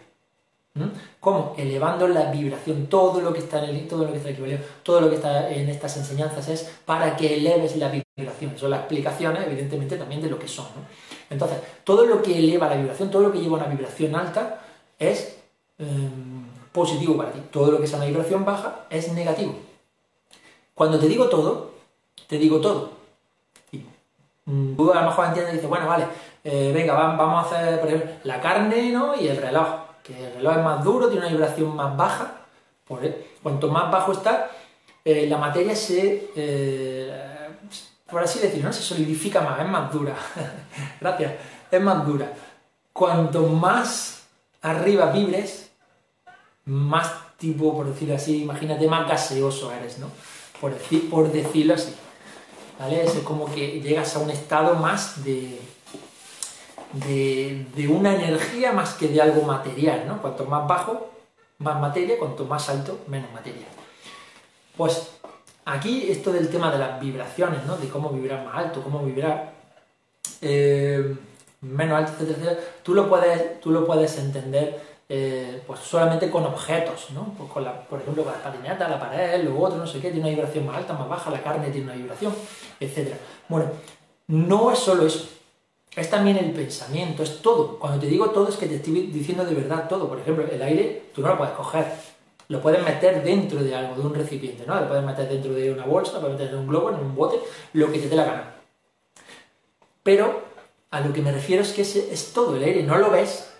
¿Cómo? 1.20 1.55
Elevando 1.57 2.09
la 2.09 2.33
vibración. 2.33 2.87
Todo 2.87 3.20
lo 3.20 3.33
que 3.33 3.39
está 3.39 3.62
en 3.62 3.77
el, 3.77 3.87
todo 3.87 4.05
lo 4.05 4.11
que 4.11 4.18
está 4.18 4.31
en 4.31 4.61
todo 4.83 5.01
lo 5.01 5.09
que 5.09 5.16
está 5.16 5.49
en 5.49 5.68
estas 5.68 5.97
enseñanzas 5.97 6.49
es 6.49 6.70
para 6.85 7.16
que 7.16 7.35
eleves 7.35 7.77
la 7.77 7.91
vibración. 8.16 8.59
Son 8.59 8.70
las 8.70 8.81
explicaciones, 8.81 9.47
evidentemente, 9.47 9.97
también 9.97 10.20
de 10.20 10.29
lo 10.29 10.39
que 10.39 10.49
son. 10.49 10.66
Entonces, 11.31 11.59
todo 11.85 12.07
lo 12.07 12.20
que 12.20 12.37
eleva 12.37 12.68
la 12.68 12.77
vibración, 12.77 13.09
todo 13.09 13.22
lo 13.22 13.33
que 13.33 13.41
lleva 13.41 13.59
una 13.59 13.68
vibración 13.68 14.16
alta, 14.16 14.62
es 14.99 15.37
em, 15.79 16.45
positivo 16.72 17.16
para 17.16 17.31
ti. 17.31 17.41
Todo 17.53 17.70
lo 17.70 17.81
que 17.81 17.87
sea 17.87 17.99
una 17.99 18.07
vibración 18.07 18.45
baja 18.45 18.87
es 18.91 19.12
negativo. 19.12 19.55
Cuando 20.75 20.99
te 20.99 21.07
digo 21.07 21.29
todo, 21.29 21.70
te 22.27 22.37
digo 22.37 22.61
todo. 22.61 22.91
Y, 23.70 23.85
mm, 24.47 24.77
tú 24.77 24.93
a 24.93 25.03
lo 25.03 25.07
mejor 25.07 25.27
entiendes 25.27 25.55
y 25.55 25.57
dices, 25.57 25.70
bueno, 25.70 25.87
vale, 25.87 26.07
eh, 26.43 26.72
venga, 26.75 26.95
vamos 26.95 27.45
a 27.45 27.47
hacer, 27.47 27.79
por 27.79 27.89
ejemplo, 27.89 28.11
la 28.25 28.41
carne 28.41 28.91
¿no? 28.91 29.14
y 29.14 29.29
el 29.29 29.37
reloj. 29.37 29.84
Que 30.05 30.26
el 30.26 30.34
reloj 30.34 30.59
es 30.59 30.64
más 30.64 30.84
duro, 30.84 31.09
tiene 31.09 31.26
una 31.26 31.34
vibración 31.34 31.74
más 31.74 31.96
baja. 31.96 32.42
Por, 32.86 33.00
cuanto 33.42 33.68
más 33.68 33.90
bajo 33.90 34.12
está, 34.12 34.50
eh, 35.05 35.26
la 35.26 35.38
materia 35.38 35.74
se, 35.74 36.30
eh, 36.36 37.48
por 38.09 38.22
así 38.22 38.38
decirlo, 38.38 38.68
¿no? 38.68 38.72
se 38.72 38.82
solidifica 38.82 39.40
más, 39.40 39.59
es 39.61 39.66
más 39.66 39.92
dura. 39.92 40.14
Gracias, 41.00 41.32
es 41.70 41.80
más 41.80 42.07
dura. 42.07 42.32
Cuanto 42.92 43.46
más 43.48 44.26
arriba 44.61 45.11
vibres, 45.11 45.70
más 46.66 47.36
tipo, 47.38 47.74
por 47.74 47.86
decirlo 47.86 48.14
así, 48.14 48.42
imagínate, 48.42 48.86
más 48.86 49.09
gaseoso 49.09 49.72
eres, 49.72 49.98
¿no? 49.98 50.09
Por, 50.61 50.74
decir, 50.74 51.11
por 51.11 51.32
decirlo 51.32 51.74
así. 51.74 51.94
¿Vale? 52.78 53.05
Es 53.05 53.12
como 53.24 53.52
que 53.52 53.80
llegas 53.80 54.16
a 54.16 54.18
un 54.18 54.30
estado 54.30 54.74
más 54.74 55.24
de, 55.24 55.61
de, 56.95 57.88
una 57.88 58.14
energía 58.14 58.72
más 58.72 58.95
que 58.95 59.09
de 59.09 59.20
algo 59.20 59.42
material, 59.42 60.05
¿no? 60.07 60.20
Cuanto 60.20 60.45
más 60.47 60.66
bajo, 60.66 61.11
más 61.59 61.80
materia, 61.80 62.18
cuanto 62.18 62.45
más 62.45 62.68
alto, 62.68 63.01
menos 63.09 63.32
materia. 63.32 63.66
Pues 64.76 65.11
aquí 65.64 66.11
esto 66.11 66.32
del 66.32 66.49
tema 66.49 66.70
de 66.70 66.78
las 66.78 67.01
vibraciones, 67.01 67.64
¿no? 67.66 67.76
De 67.76 67.88
cómo 67.88 68.11
vibrar 68.11 68.45
más 68.45 68.57
alto, 68.57 68.82
cómo 68.82 69.01
vibrar 69.01 69.53
eh, 70.40 71.16
menos 71.61 71.99
alto, 71.99 72.22
etcétera, 72.22 72.59
Tú 72.82 72.95
lo 72.95 73.09
puedes, 73.09 73.61
tú 73.61 73.70
lo 73.70 73.86
puedes 73.86 74.16
entender 74.18 74.95
eh, 75.09 75.62
pues 75.66 75.80
solamente 75.80 76.30
con 76.30 76.45
objetos, 76.45 77.11
¿no? 77.11 77.34
Pues 77.36 77.64
la, 77.64 77.80
por 77.80 78.01
ejemplo, 78.01 78.24
con 78.24 78.32
la 78.32 78.42
patineta, 78.42 78.88
la 78.88 79.01
pared, 79.01 79.42
lo 79.45 79.59
otro, 79.59 79.78
no 79.78 79.86
sé 79.86 80.01
qué, 80.01 80.11
tiene 80.11 80.20
una 80.20 80.30
vibración 80.30 80.66
más 80.66 80.76
alta, 80.76 80.92
más 80.95 81.09
baja, 81.09 81.30
la 81.30 81.42
carne 81.42 81.70
tiene 81.70 81.86
una 81.86 81.97
vibración, 81.97 82.34
etcétera. 82.78 83.18
Bueno, 83.49 83.70
no 84.28 84.72
es 84.72 84.78
solo 84.78 85.07
eso 85.07 85.28
es 85.97 86.11
también 86.11 86.36
el 86.36 86.51
pensamiento, 86.51 87.22
es 87.22 87.40
todo. 87.40 87.78
Cuando 87.78 88.01
te 88.01 88.07
digo 88.07 88.30
todo 88.30 88.49
es 88.49 88.57
que 88.57 88.66
te 88.66 88.76
estoy 88.76 89.07
diciendo 89.07 89.45
de 89.45 89.55
verdad 89.55 89.88
todo. 89.88 90.09
Por 90.09 90.18
ejemplo, 90.18 90.45
el 90.51 90.61
aire 90.61 91.11
tú 91.14 91.22
no 91.22 91.28
lo 91.28 91.38
puedes 91.38 91.55
coger, 91.55 91.86
lo 92.49 92.61
puedes 92.61 92.84
meter 92.84 93.22
dentro 93.22 93.62
de 93.62 93.74
algo, 93.74 93.95
de 93.95 94.07
un 94.07 94.14
recipiente, 94.14 94.64
¿no? 94.66 94.78
Lo 94.80 94.88
puedes 94.88 95.05
meter 95.05 95.28
dentro 95.28 95.53
de 95.53 95.72
una 95.72 95.86
bolsa, 95.86 96.14
lo 96.14 96.20
puedes 96.20 96.38
meter 96.38 96.53
en 96.53 96.61
un 96.61 96.66
globo, 96.66 96.90
en 96.90 96.97
un 96.97 97.14
bote, 97.14 97.38
lo 97.74 97.90
que 97.92 97.99
te 97.99 98.09
dé 98.09 98.16
la 98.16 98.24
gana. 98.24 98.55
Pero 100.03 100.42
a 100.90 101.01
lo 101.01 101.12
que 101.12 101.22
me 101.22 101.32
refiero 101.32 101.62
es 101.62 101.72
que 101.72 101.82
es, 101.82 102.32
todo 102.34 102.57
el 102.57 102.64
aire, 102.64 102.82
no 102.82 102.99
lo 102.99 103.11
ves, 103.11 103.51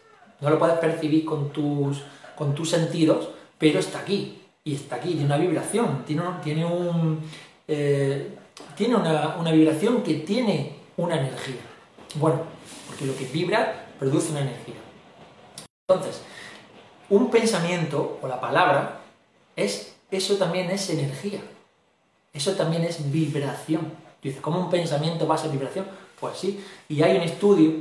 no 0.41 0.51
lo 0.51 0.59
puedes 0.59 0.79
percibir 0.79 1.25
con 1.25 1.51
tus, 1.51 2.03
con 2.37 2.55
tus 2.55 2.71
sentidos, 2.71 3.29
pero 3.59 3.79
está 3.79 4.01
aquí, 4.01 4.43
y 4.65 4.75
está 4.75 4.97
aquí, 4.97 5.11
tiene 5.11 5.27
una 5.27 5.39
vibración, 5.39 6.05
tiene, 6.05 6.23
tiene, 6.43 6.65
un, 6.65 7.21
eh, 7.69 8.35
tiene 8.77 8.97
una, 8.97 9.37
una 9.39 9.53
vibración 9.53 10.03
que 10.03 10.15
tiene 10.15 10.77
una 10.97 11.19
energía. 11.19 11.74
Bueno, 12.15 12.41
porque 12.87 13.07
lo 13.07 13.17
que 13.17 13.25
vibra 13.25 13.87
produce 13.99 14.31
una 14.31 14.41
energía. 14.41 14.77
Entonces, 15.89 16.23
un 17.11 17.31
pensamiento 17.31 18.19
o 18.23 18.29
la 18.29 18.41
palabra 18.41 19.01
es 19.57 19.95
eso 20.11 20.37
también 20.37 20.71
es 20.71 20.89
energía. 20.91 21.41
Eso 22.33 22.53
también 22.53 22.85
es 22.85 23.11
vibración. 23.11 23.93
Dice, 24.23 24.41
¿cómo 24.41 24.61
un 24.61 24.71
pensamiento 24.71 25.27
va 25.27 25.35
a 25.35 25.39
ser 25.39 25.51
vibración? 25.51 25.87
Pues 26.19 26.39
sí. 26.39 26.65
Y 26.89 27.03
hay 27.03 27.17
un 27.17 27.23
estudio 27.23 27.73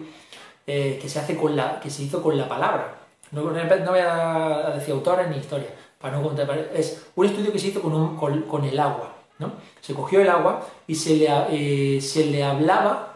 eh, 0.67 0.99
que 1.01 1.09
se 1.09 1.19
hace 1.19 1.37
con 1.37 1.55
la 1.55 1.79
que 1.79 1.89
se 1.89 2.03
hizo 2.03 2.21
con 2.21 2.37
la 2.37 2.47
palabra. 2.47 2.97
No, 3.31 3.43
voy 3.43 3.99
a 3.99 4.71
decir 4.75 4.93
autores 4.93 5.27
ni 5.29 5.37
historia, 5.37 5.69
para 5.99 6.17
no 6.17 6.23
contar. 6.23 6.69
Es 6.73 7.05
un 7.15 7.25
estudio 7.25 7.51
que 7.51 7.59
se 7.59 7.67
hizo 7.67 7.81
con, 7.81 8.63
el 8.65 8.79
agua. 8.79 9.13
¿no? 9.39 9.53
Se 9.81 9.93
cogió 9.93 10.21
el 10.21 10.29
agua 10.29 10.67
y 10.85 10.95
se 10.95 11.15
le, 11.15 11.27
eh, 11.49 12.01
se 12.01 12.25
le 12.25 12.43
hablaba 12.43 13.12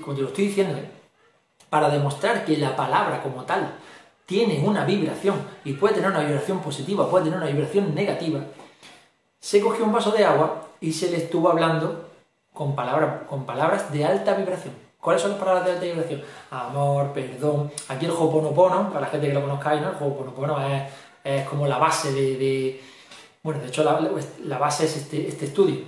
como 0.00 0.16
te 0.16 0.22
lo 0.22 0.28
estoy 0.28 0.48
diciendo, 0.48 0.76
¿eh? 0.76 0.88
para 1.70 1.88
demostrar 1.90 2.44
que 2.44 2.56
la 2.56 2.74
palabra 2.74 3.22
como 3.22 3.44
tal 3.44 3.74
tiene 4.26 4.62
una 4.64 4.84
vibración 4.84 5.36
y 5.64 5.72
puede 5.74 5.94
tener 5.94 6.10
una 6.10 6.20
vibración 6.20 6.60
positiva, 6.60 7.08
puede 7.10 7.24
tener 7.24 7.38
una 7.38 7.48
vibración 7.48 7.94
negativa, 7.94 8.40
se 9.40 9.60
cogió 9.60 9.84
un 9.84 9.92
vaso 9.92 10.10
de 10.10 10.24
agua 10.24 10.68
y 10.80 10.92
se 10.92 11.10
le 11.10 11.18
estuvo 11.18 11.48
hablando 11.48 12.08
con, 12.52 12.74
palabras, 12.74 13.26
con 13.28 13.46
palabras 13.46 13.92
de 13.92 14.04
alta 14.04 14.34
vibración. 14.34 14.74
¿Cuáles 15.00 15.22
son 15.22 15.30
las 15.30 15.40
palabras 15.40 15.64
de 15.64 15.72
alta 15.72 15.84
vibración? 15.84 16.22
Amor, 16.50 17.12
perdón. 17.12 17.70
Aquí 17.88 18.06
el 18.06 18.10
Ho'oponopono, 18.10 18.88
para 18.88 19.02
la 19.02 19.06
gente 19.06 19.28
que 19.28 19.34
lo 19.34 19.42
conozcáis, 19.42 19.80
¿no? 19.80 19.90
El 19.90 19.94
Ho'oponopono 19.94 20.60
es, 20.66 20.82
es 21.22 21.48
como 21.48 21.66
la 21.66 21.78
base 21.78 22.12
de, 22.12 22.82
Bueno, 23.42 23.60
de 23.60 23.68
hecho 23.68 23.84
la, 23.84 24.58
base 24.58 24.86
es 24.86 24.96
este, 24.96 25.28
este 25.28 25.46
estudio. 25.46 25.84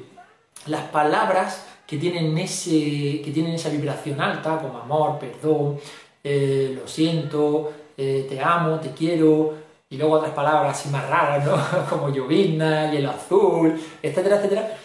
Las 0.67 0.85
palabras 0.91 1.67
que 1.91 1.99
tienen, 1.99 2.39
ese, 2.39 3.21
que 3.21 3.33
tienen 3.35 3.55
esa 3.55 3.69
vibración 3.69 4.21
alta, 4.21 4.61
como 4.61 4.79
amor, 4.79 5.19
perdón, 5.19 5.81
eh, 6.23 6.79
lo 6.81 6.87
siento, 6.87 7.73
eh, 7.97 8.27
te 8.29 8.41
amo, 8.41 8.79
te 8.79 8.93
quiero, 8.93 9.55
y 9.89 9.97
luego 9.97 10.15
otras 10.15 10.33
palabras 10.33 10.79
así 10.79 10.89
más 10.89 11.11
raras, 11.11 11.45
¿no? 11.45 11.59
como 11.91 12.11
llovizna, 12.11 12.93
hielo 12.93 13.11
azul, 13.11 13.75
etcétera, 14.01 14.37
etcétera, 14.37 14.79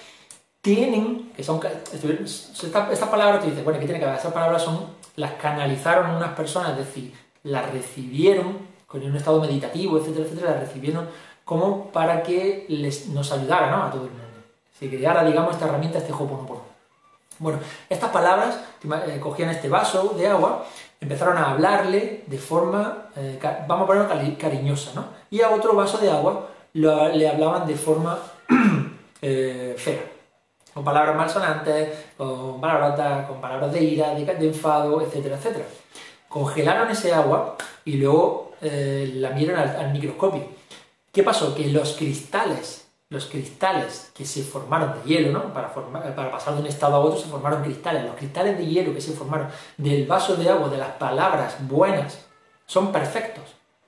tienen, 0.62 1.32
que 1.38 1.44
son, 1.44 1.60
estas 1.94 3.10
palabras 3.10 3.42
te 3.42 3.52
dicen, 3.52 3.64
bueno, 3.64 3.80
¿qué 3.80 3.86
tiene 3.86 4.00
que 4.00 4.08
ver? 4.08 4.16
Esas 4.16 4.34
palabras 4.34 4.64
son, 4.64 4.88
las 5.18 5.34
canalizaron 5.34 6.10
unas 6.10 6.32
personas, 6.32 6.72
es 6.72 6.88
decir, 6.88 7.14
las 7.44 7.72
recibieron 7.72 8.58
con 8.88 9.04
un 9.04 9.16
estado 9.16 9.40
meditativo, 9.40 10.00
etcétera, 10.00 10.26
etcétera, 10.26 10.52
las 10.54 10.62
recibieron 10.62 11.08
como 11.44 11.92
para 11.92 12.24
que 12.24 12.66
les, 12.68 13.10
nos 13.10 13.32
ayudara 13.32 13.86
a 13.86 13.92
todo 13.92 14.06
el 14.06 14.10
mundo. 14.10 14.26
Así 14.76 14.90
que 14.90 15.08
ahora, 15.08 15.24
digamos, 15.24 15.54
esta 15.54 15.66
herramienta, 15.66 16.00
este 16.00 16.12
Ho'oponopono. 16.12 16.75
Bueno, 17.40 17.60
estas 17.90 18.12
palabras, 18.12 18.60
eh, 19.08 19.20
cogían 19.20 19.50
este 19.50 19.68
vaso 19.68 20.16
de 20.18 20.28
agua, 20.28 20.66
empezaron 21.02 21.38
a 21.38 21.52
hablarle 21.52 22.24
de 22.28 22.38
forma, 22.38 23.10
eh, 23.16 23.38
vamos 23.68 23.84
a 23.84 23.88
ponerlo 23.88 24.38
cariñosa, 24.38 24.92
¿no? 24.96 25.08
Y 25.30 25.42
a 25.42 25.50
otro 25.50 25.76
vaso 25.76 25.98
de 25.98 26.10
agua 26.10 26.48
le 26.74 27.30
hablaban 27.30 27.68
de 27.68 27.76
forma 27.76 28.20
eh, 29.22 29.76
fea, 29.78 30.02
con 30.74 30.86
palabras 30.86 31.16
malsonantes, 31.16 31.90
con 32.18 32.62
palabras, 32.62 33.28
con 33.28 33.42
palabras 33.42 33.72
de 33.74 33.84
ira, 33.84 34.14
de, 34.14 34.48
enfado, 34.48 35.02
etcétera, 35.02 35.36
etcétera. 35.36 35.66
Congelaron 36.30 36.90
ese 36.90 37.14
agua 37.14 37.58
y 37.84 37.98
luego 37.98 38.54
la 38.62 39.30
miraron 39.30 39.70
al 39.70 39.92
microscopio. 39.92 40.44
¿Qué 41.12 41.24
pasó? 41.24 41.56
Que 41.56 41.68
los 41.68 41.94
cristales 41.94 42.85
los 43.16 43.26
cristales 43.26 44.12
que 44.14 44.26
se 44.26 44.44
formaron 44.44 44.94
de 44.94 45.10
hielo, 45.10 45.32
¿no? 45.32 45.54
Para, 45.54 45.74
pasar 45.74 46.54
de 46.54 46.62
un 46.62 46.68
estado 46.68 46.96
a 46.96 47.00
otro 47.00 47.18
se 47.18 47.28
formaron 47.28 47.64
cristales. 47.64 48.04
Los 48.04 48.16
cristales 48.16 48.58
de 48.58 48.66
hielo 48.66 48.94
que 48.94 49.00
se 49.00 49.14
formaron 49.14 49.48
del 49.78 50.06
vaso 50.06 50.36
de 50.36 50.50
agua, 50.50 50.70
de 50.70 50.78
las 50.78 50.92
palabras 50.92 51.56
buenas, 51.62 52.26
son 52.66 52.92
perfectos. 52.92 53.44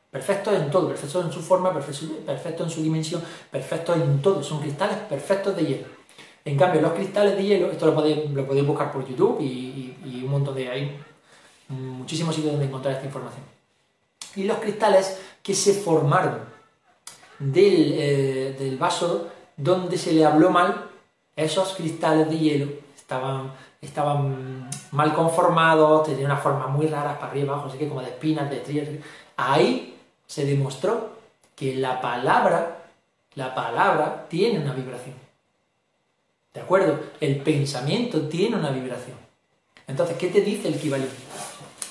Perfectos 0.09 0.53
en 0.55 0.71
todo, 0.71 0.87
perfectos 0.87 1.25
en 1.25 1.31
su 1.31 1.41
forma, 1.41 1.73
perfectos 1.73 2.67
en 2.67 2.69
su 2.69 2.81
dimensión, 2.81 3.21
perfectos 3.51 3.97
en 3.97 4.21
todo. 4.21 4.41
Son 4.41 4.61
cristales 4.61 4.97
perfectos 5.09 5.55
de 5.57 5.65
hielo. 5.65 5.87
En 6.45 6.57
cambio, 6.57 6.81
los 6.81 6.93
cristales 6.93 7.35
de 7.35 7.43
hielo, 7.43 7.69
esto 7.69 7.85
lo 7.85 7.93
podéis, 7.93 8.31
lo 8.31 8.47
podéis 8.47 8.65
buscar 8.65 8.91
por 8.93 9.05
YouTube 9.05 9.41
y, 9.41 9.97
y 10.05 10.21
un 10.23 10.31
montón 10.31 10.55
de... 10.55 10.69
Hay 10.69 10.97
muchísimos 11.67 12.33
sitios 12.33 12.53
donde 12.53 12.67
encontrar 12.67 12.93
esta 12.93 13.05
información. 13.05 13.43
Y 14.37 14.45
los 14.45 14.57
cristales 14.59 15.19
que 15.43 15.53
se 15.53 15.73
formaron 15.73 16.46
eh, 17.39 18.55
del, 18.57 18.77
vaso 18.77 19.29
donde 19.55 19.97
se 19.97 20.13
le 20.13 20.25
habló 20.25 20.49
mal, 20.49 20.89
esos 21.35 21.73
cristales 21.73 22.29
de 22.29 22.37
hielo 22.37 22.67
estaban, 22.95 23.51
estaban 23.81 24.69
mal 24.91 25.13
conformados, 25.13 26.07
tenían 26.07 26.31
una 26.31 26.37
forma 26.39 26.67
muy 26.67 26.87
rara 26.87 27.19
para 27.19 27.31
arriba, 27.31 27.53
abajo, 27.53 27.69
así 27.69 27.77
que 27.77 27.87
como 27.87 28.01
de 28.01 28.09
espinas, 28.09 28.49
de 28.49 28.57
estrías. 28.57 28.87
Ahí 29.35 29.95
se 30.25 30.45
demostró 30.45 31.11
que 31.55 31.75
la 31.75 32.01
palabra, 32.01 32.85
la 33.35 33.53
palabra 33.53 34.25
tiene 34.29 34.59
una 34.59 34.73
vibración. 34.73 35.15
¿De 36.53 36.61
acuerdo? 36.61 36.99
El 37.19 37.37
pensamiento 37.37 38.27
tiene 38.27 38.55
una 38.55 38.71
vibración. 38.71 39.15
Entonces, 39.85 40.17
¿qué 40.17 40.27
te 40.29 40.41
dice 40.41 40.67
el 40.67 40.79
Kibalión? 40.79 41.09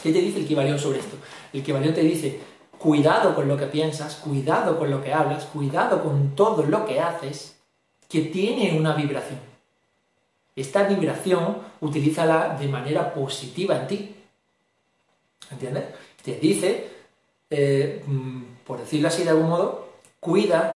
¿Qué 0.03 0.13
te 0.13 0.21
dice 0.21 0.41
el 0.41 0.47
Kibalión 0.47 0.79
sobre 0.79 0.99
esto? 0.99 1.17
El 1.53 1.63
Kibalión 1.63 1.95
te 1.95 2.03
dice, 2.03 2.41
cuidado 2.79 3.35
con 3.35 3.49
lo 3.49 3.57
que 3.57 3.67
piensas, 3.67 4.17
cuidado 4.17 4.79
con 4.79 4.91
lo 4.91 5.03
que 5.03 5.13
hablas, 5.13 5.45
cuidado 5.47 6.03
con 6.03 6.35
todo 6.35 6.65
lo 6.65 6.87
que 6.87 7.01
haces, 7.01 7.57
que 8.09 8.23
tiene 8.23 8.79
una 8.79 8.95
vibración. 8.95 9.41
Esta 10.55 10.85
vibración 10.85 11.59
utilízala 11.81 12.57
de 12.59 12.69
manera 12.69 13.13
positiva 13.13 13.77
en 13.77 13.87
ti. 13.87 14.17
¿Entiendes? 15.51 15.85
Te 16.23 16.39
dice, 16.39 16.91
eh, 17.51 18.03
mm, 18.07 18.43
por 18.67 18.81
decirlo 18.81 19.09
así 19.09 19.23
de 19.23 19.31
algún 19.31 19.49
modo, 19.49 19.89
cuida, 20.19 20.73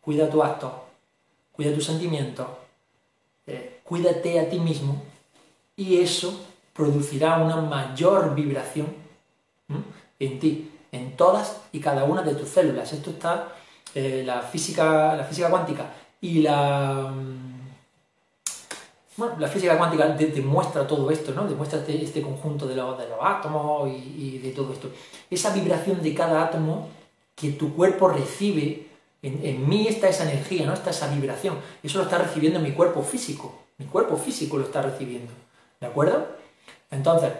cuida 0.00 0.28
tu 0.28 0.42
acto, 0.42 0.84
cuida 1.52 1.74
tus 1.74 1.86
sentimientos, 1.86 2.46
eh, 3.46 3.80
cuídate 3.84 4.40
a 4.40 4.50
ti 4.50 4.58
mismo 4.58 5.02
y 5.76 6.00
eso 6.00 6.44
producirá 6.74 7.38
una 7.38 7.56
mayor 7.56 8.34
vibración 8.34 9.07
en 10.18 10.38
ti, 10.38 10.70
en 10.92 11.16
todas 11.16 11.60
y 11.72 11.80
cada 11.80 12.04
una 12.04 12.22
de 12.22 12.34
tus 12.34 12.48
células. 12.48 12.92
Esto 12.92 13.10
está 13.10 13.48
eh, 13.94 14.22
la, 14.24 14.42
física, 14.42 15.16
la 15.16 15.24
física 15.24 15.50
cuántica 15.50 15.92
y 16.20 16.40
la... 16.42 17.12
Mm, 17.14 17.58
bueno, 19.16 19.34
la 19.38 19.48
física 19.48 19.76
cuántica 19.76 20.06
demuestra 20.10 20.86
todo 20.86 21.10
esto, 21.10 21.32
¿no? 21.32 21.48
Demuestra 21.48 21.80
este, 21.80 22.04
este 22.04 22.22
conjunto 22.22 22.68
de 22.68 22.76
los, 22.76 22.96
de 22.96 23.08
los 23.08 23.18
átomos 23.20 23.90
y, 23.90 24.38
de 24.38 24.52
todo 24.52 24.72
esto. 24.72 24.90
Esa 25.28 25.52
vibración 25.52 26.00
de 26.00 26.14
cada 26.14 26.44
átomo 26.44 26.88
que 27.34 27.50
tu 27.50 27.74
cuerpo 27.74 28.08
recibe, 28.08 28.86
en, 29.20 29.44
en, 29.44 29.68
mí 29.68 29.88
está 29.88 30.08
esa 30.08 30.22
energía, 30.22 30.66
¿no? 30.66 30.72
Está 30.72 30.90
esa 30.90 31.08
vibración. 31.12 31.58
Eso 31.82 31.98
lo 31.98 32.04
está 32.04 32.18
recibiendo 32.18 32.60
mi 32.60 32.70
cuerpo 32.70 33.02
físico. 33.02 33.58
Mi 33.78 33.86
cuerpo 33.86 34.16
físico 34.16 34.56
lo 34.56 34.66
está 34.66 34.82
recibiendo. 34.82 35.32
¿De 35.80 35.88
acuerdo? 35.88 36.28
Entonces, 36.92 37.32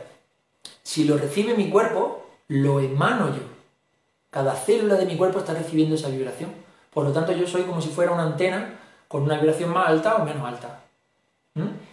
si 0.89 1.05
lo 1.05 1.19
recibe 1.19 1.53
mi 1.53 1.69
cuerpo, 1.69 2.23
lo 2.49 2.81
emano 2.81 3.29
yo. 3.29 3.43
Cada 4.31 4.55
célula 4.55 4.95
de 4.95 5.05
mi 5.05 5.19
cuerpo 5.19 5.39
está 5.39 5.53
recibiendo 5.53 5.97
esa 5.97 6.09
vibración. 6.09 6.51
Por 6.95 7.05
lo 7.05 7.13
tanto, 7.13 7.33
yo 7.33 7.47
soy 7.47 7.65
como 7.65 7.83
si 7.83 7.91
fuera 7.91 8.11
una 8.13 8.23
antena 8.23 8.81
con 9.07 9.25
una 9.25 9.39
vibración 9.39 9.69
más 9.69 9.87
alta 9.87 10.17
o 10.17 10.25
menos 10.25 10.49
alta. 10.49 10.81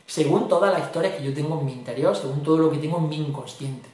Según 0.05 0.47
toda 0.47 0.71
la 0.71 0.79
historia 0.79 1.13
que 1.13 1.21
yo 1.21 1.33
tengo 1.33 1.59
en 1.59 1.65
mi 1.65 1.73
interior, 1.73 2.15
según 2.15 2.41
todo 2.41 2.57
lo 2.57 2.71
que 2.71 2.77
tengo 2.77 2.99
en 2.99 3.09
mi 3.09 3.17
inconsciente. 3.17 3.89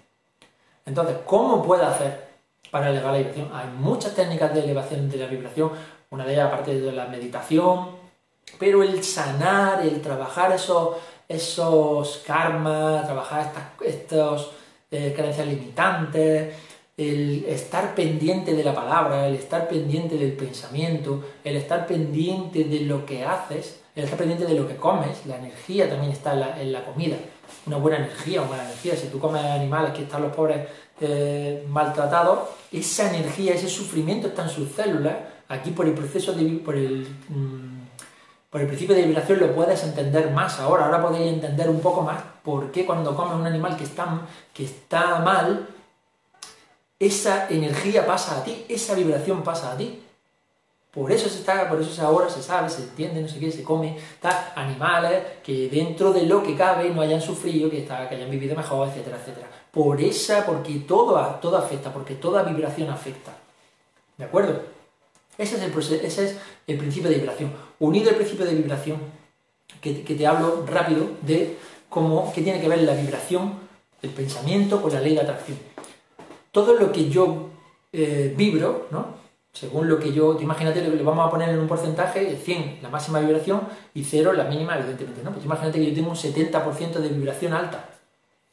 Entonces, 0.86 1.18
¿cómo 1.26 1.64
puedo 1.64 1.84
hacer 1.84 2.28
para 2.70 2.91
elevar 2.91 3.14
la 3.14 3.18
vibración? 3.18 3.49
Hay 3.56 3.70
muchas 3.80 4.14
técnicas 4.14 4.54
de 4.54 4.66
elevación 4.66 5.10
de 5.10 5.18
la 5.18 5.26
vibración. 5.26 5.72
Una 6.12 6.26
de 6.26 6.34
ellas, 6.34 6.45
aparte 6.45 6.80
de 6.80 6.91
la 6.91 7.08
meditación, 7.08 7.88
pero 8.60 8.84
el 8.84 9.04
sanar, 9.04 9.82
el 9.82 9.99
trabajar 9.99 10.52
esos, 10.52 10.97
esos 11.28 12.22
karmas, 12.24 13.04
trabajar 13.06 13.52
estos, 13.84 14.61
eh, 14.92 15.14
creencias 15.16 15.48
limitantes, 15.48 16.54
el 16.98 17.46
estar 17.46 17.96
pendiente 17.96 18.54
de 18.54 18.64
la 18.64 18.76
palabra, 18.76 19.28
el 19.28 19.36
estar 19.36 19.68
pendiente 19.68 20.18
del 20.18 20.34
pensamiento, 20.34 21.24
el 21.44 21.56
estar 21.56 21.88
pendiente 21.88 22.66
de 22.66 22.82
lo 22.82 23.06
que 23.06 23.24
haces, 23.24 23.80
el 23.96 24.04
estar 24.04 24.20
pendiente 24.20 24.46
de 24.46 24.54
lo 24.54 24.68
que 24.68 24.76
comes, 24.76 25.26
la 25.26 25.38
energía 25.38 25.89
también 25.89 26.12
está 26.12 26.34
en 26.60 26.72
la, 26.72 26.86
comida, 26.86 27.18
una 27.66 27.78
buena 27.78 27.98
energía, 27.98 28.42
una 28.42 28.52
mala 28.52 28.66
energía, 28.66 28.96
si 28.96 29.08
tú 29.08 29.20
comes 29.20 29.44
animales 29.44 29.94
que 29.94 30.04
están 30.04 30.22
los 30.22 30.36
pobres 30.36 30.68
eh, 31.00 31.66
maltratados, 31.70 32.50
esa 32.72 33.10
energía, 33.16 33.54
ese 33.54 33.70
sufrimiento 33.70 34.28
está 34.28 34.44
en 34.44 34.50
sus 34.50 34.72
células, 34.72 35.16
aquí 35.48 35.72
por 35.72 35.86
el 35.88 35.94
proceso 35.94 36.34
de, 36.34 36.44
por 36.60 36.76
el, 36.76 37.08
mm, 37.30 37.71
por 38.52 38.60
el 38.60 38.68
principio 38.68 38.93
de 38.93 39.04
vibración 39.04 39.39
lo 39.39 39.56
puedes 39.56 39.82
entender 39.84 40.30
más 40.30 40.60
ahora, 40.60 40.86
ahora 40.86 41.02
podéis 41.02 41.32
entender 41.32 41.70
un 41.70 41.80
poco 41.80 42.02
más 42.02 42.22
por 42.43 42.70
qué 42.72 42.86
cuando 42.86 43.16
comes 43.16 43.36
un 43.36 43.47
animal 43.47 43.78
que 43.78 43.86
está, 43.86 44.28
que 44.54 44.66
está 44.66 45.20
mal, 45.20 45.70
esa 46.99 47.47
energía 47.49 48.06
pasa 48.06 48.38
a 48.38 48.43
ti, 48.43 48.66
esa 48.68 48.93
vibración 48.93 49.41
pasa 49.41 49.72
a 49.72 49.78
ti. 49.78 50.04
Por 50.91 51.14
eso 51.14 51.30
se 51.30 51.39
está, 51.39 51.70
por 51.70 51.82
eso 51.82 52.06
ahora 52.06 52.30
se 52.30 52.43
sabe, 52.43 52.70
se 52.70 52.84
entiende, 52.84 53.22
no 53.22 53.30
sé 53.30 53.39
qué, 53.39 53.49
se 53.49 53.64
come, 53.64 53.97
está 53.97 54.52
animales 54.58 55.24
que 55.41 55.70
dentro 55.70 56.12
de 56.12 56.24
lo 56.24 56.43
que 56.43 56.58
cabe 56.58 56.89
no 56.89 56.99
hayan 56.99 57.22
sufrido, 57.22 57.70
que, 57.70 57.80
está, 57.80 58.10
que 58.10 58.16
hayan 58.16 58.30
vivido 58.30 58.58
mejor, 58.58 58.89
etcétera, 58.89 59.16
etcétera. 59.16 59.47
Por 59.72 60.02
esa, 60.02 60.45
porque 60.45 60.80
todo, 60.80 61.18
todo 61.41 61.58
afecta, 61.58 61.93
porque 61.93 62.16
toda 62.16 62.43
vibración 62.43 62.89
afecta. 62.89 63.32
¿De 64.18 64.26
acuerdo? 64.26 64.62
Ese 65.38 65.56
es, 65.56 65.64
el, 65.64 66.06
ese 66.06 66.26
es 66.26 66.38
el 66.68 66.78
principio 66.78 67.10
de 67.10 67.16
vibración. 67.16 67.71
Unido 67.82 68.10
al 68.10 68.16
principio 68.16 68.46
de 68.46 68.56
vibración, 68.56 68.98
que, 69.82 69.94
te 69.94 70.28
hablo 70.28 70.66
rápido 70.66 71.08
de 71.22 71.58
cómo, 71.90 72.32
qué 72.34 72.42
tiene 72.42 72.62
que 72.62 72.70
ver 72.70 72.84
la 72.84 72.94
vibración, 72.94 73.60
el 74.02 74.12
pensamiento 74.12 74.82
con 74.82 74.94
la 74.94 75.02
ley 75.02 75.14
de 75.16 75.22
atracción 75.22 75.58
todo 76.52 76.74
lo 76.74 76.92
que 76.92 77.10
yo 77.10 77.50
eh, 77.92 78.34
vibro, 78.36 78.88
¿no? 78.92 79.22
Según 79.54 79.90
lo 79.90 80.00
que 80.00 80.14
yo, 80.14 80.40
imagínate, 80.40 80.82
lo 80.82 81.04
vamos 81.04 81.28
a 81.28 81.30
poner 81.30 81.50
en 81.50 81.60
un 81.60 81.68
porcentaje, 81.68 82.38
100 82.38 82.80
la 82.82 82.90
máxima 82.90 83.20
vibración 83.20 83.62
y 83.94 84.04
0 84.04 84.34
la 84.34 84.46
mínima, 84.46 84.78
evidentemente, 84.78 85.22
¿no? 85.24 85.32
Pues 85.32 85.44
imagínate 85.44 85.80
que 85.80 85.88
yo 85.88 85.96
tengo 85.96 86.10
un 86.10 86.16
70% 86.16 86.94
de 86.94 87.10
vibración 87.10 87.54
alta, 87.54 87.90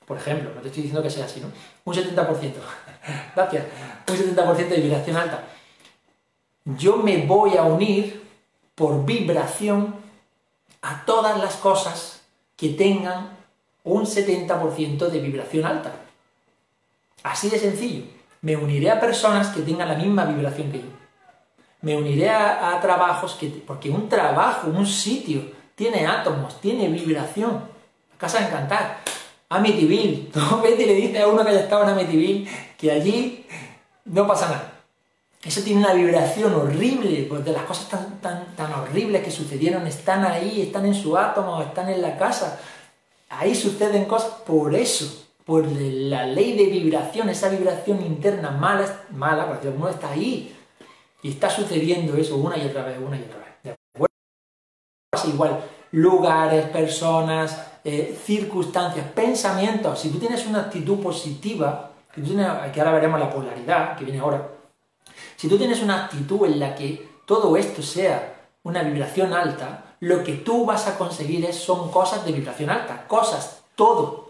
por 0.07 0.17
ejemplo, 0.17 0.51
no 0.55 0.61
te 0.61 0.69
estoy 0.69 0.85
diciendo 0.85 1.03
que 1.03 1.11
sea 1.11 1.27
así, 1.27 1.41
¿no? 1.41 1.49
Un 1.85 1.95
70%, 1.95 2.53
gracias, 3.37 3.65
un 4.09 4.17
70% 4.17 4.69
de 4.69 4.81
vibración 4.81 5.17
alta. 5.17 5.45
Yo 6.65 6.97
me 6.97 7.25
voy 7.27 7.57
a 7.57 7.63
unir 7.63 8.28
por 8.79 9.05
vibración 9.05 9.97
a 10.83 11.05
todas 11.05 11.37
las 11.39 11.57
cosas 11.57 12.23
que 12.57 12.71
tengan 12.71 13.31
un 13.83 14.07
70% 14.07 15.09
de 15.09 15.21
vibración 15.21 15.67
alta. 15.67 15.93
Así 17.25 17.51
de 17.51 17.59
sencillo. 17.59 18.05
Me 18.41 18.57
uniré 18.57 18.91
a 18.91 19.01
personas 19.01 19.49
que 19.49 19.63
tengan 19.63 19.89
la 19.89 19.97
misma 19.97 20.25
vibración 20.25 20.71
que 20.71 20.79
yo. 20.79 20.89
Me 21.81 21.97
uniré 21.97 22.31
a, 22.31 22.79
trabajos 22.81 23.35
que... 23.35 23.49
Porque 23.49 23.91
un 23.91 24.09
trabajo, 24.09 24.69
un 24.69 24.87
sitio, 24.87 25.43
tiene 25.75 26.07
átomos, 26.07 26.61
tiene 26.61 26.89
vibración. 26.89 27.65
Casa 28.17 28.47
Encantar. 28.47 29.01
Amityville. 29.49 30.31
Tú 30.33 30.41
ves 30.63 30.79
y 30.79 30.87
le 30.87 30.95
dices 30.95 31.21
a 31.21 31.27
uno 31.27 31.43
que 31.43 31.51
haya 31.51 31.61
estado 31.61 31.83
en 31.83 31.91
Amityville 31.91 32.49
que 32.77 32.93
allí 32.93 33.47
no 34.05 34.27
pasa 34.27 34.47
nada. 34.47 34.78
Eso 35.45 35.63
tiene 35.63 35.81
una 35.81 35.95
vibración 35.95 36.53
horrible, 36.55 37.27
porque 37.29 37.53
las 37.53 37.63
cosas 37.63 37.89
tan, 37.89 38.21
tan, 38.21 38.57
tan 38.57 38.73
horribles 38.73 39.23
que 39.23 39.31
sucedieron 39.31 39.87
están 39.87 40.25
ahí, 40.25 40.63
están 40.63 40.85
en 40.87 40.95
su 40.95 41.17
átomo, 41.17 41.63
están 41.63 41.89
en 41.89 42.03
la 42.03 42.19
casa. 42.19 42.61
Ahí 43.29 43.55
suceden 43.55 44.07
cosas 44.07 44.33
por 44.45 44.75
eso 44.75 45.29
por 45.49 45.67
la 45.67 46.27
ley 46.27 46.59
de 46.59 46.67
vibración, 46.67 47.31
esa 47.31 47.49
vibración 47.49 48.05
interna 48.05 48.51
mala, 48.51 49.05
mala, 49.13 49.49
porque 49.49 49.69
uno 49.69 49.89
está 49.89 50.11
ahí 50.11 50.55
y 51.23 51.31
está 51.31 51.49
sucediendo 51.49 52.19
eso 52.19 52.37
una 52.37 52.59
y 52.59 52.67
otra 52.67 52.85
vez, 52.85 52.99
una 52.99 53.17
y 53.17 53.23
otra 53.23 53.39
vez. 53.39 53.47
¿De 53.63 53.71
acuerdo? 53.95 54.15
Igual, 55.33 55.65
lugares, 55.93 56.67
personas, 56.67 57.65
eh, 57.83 58.15
circunstancias, 58.23 59.07
pensamientos. 59.13 59.99
Si 59.99 60.11
tú 60.11 60.19
tienes 60.19 60.45
una 60.45 60.65
actitud 60.65 61.03
positiva, 61.03 61.93
que, 62.15 62.21
que 62.21 62.81
ahora 62.83 62.93
veremos 62.93 63.19
la 63.19 63.31
polaridad, 63.31 63.97
que 63.97 64.05
viene 64.05 64.21
ahora, 64.21 64.51
si 65.39 65.49
tú 65.49 65.57
tienes 65.57 65.83
una 65.83 66.05
actitud 66.05 66.45
en 66.45 66.61
la 66.61 66.75
que 66.75 67.09
todo 67.25 67.57
esto 67.57 67.81
sea 67.81 68.51
una 68.65 68.83
vibración 68.83 69.33
alta, 69.33 69.97
lo 70.01 70.23
que 70.23 70.35
tú 70.35 70.67
vas 70.67 70.87
a 70.87 70.99
conseguir 70.99 71.47
es, 71.47 71.57
son 71.57 71.91
cosas 71.91 72.27
de 72.27 72.33
vibración 72.33 72.69
alta, 72.69 73.07
cosas, 73.09 73.63
todo, 73.75 74.29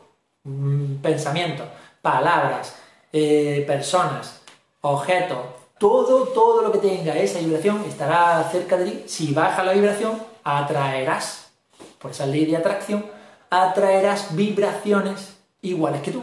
Mm, 0.49 0.97
pensamientos, 1.03 1.67
palabras, 2.01 2.75
eh, 3.13 3.65
personas, 3.67 4.41
objetos, 4.81 5.39
todo, 5.79 6.29
todo 6.29 6.63
lo 6.63 6.73
que 6.73 6.79
tenga 6.79 7.15
esa 7.17 7.39
vibración 7.41 7.85
estará 7.87 8.49
cerca 8.51 8.79
de 8.79 8.91
ti. 8.91 9.05
Si 9.07 9.35
baja 9.35 9.63
la 9.63 9.73
vibración, 9.73 10.23
atraerás, 10.43 11.51
por 11.99 12.13
esa 12.13 12.25
ley 12.25 12.47
de 12.47 12.57
atracción, 12.57 13.05
atraerás 13.51 14.35
vibraciones 14.35 15.37
iguales 15.61 16.01
que 16.03 16.13
tú. 16.13 16.23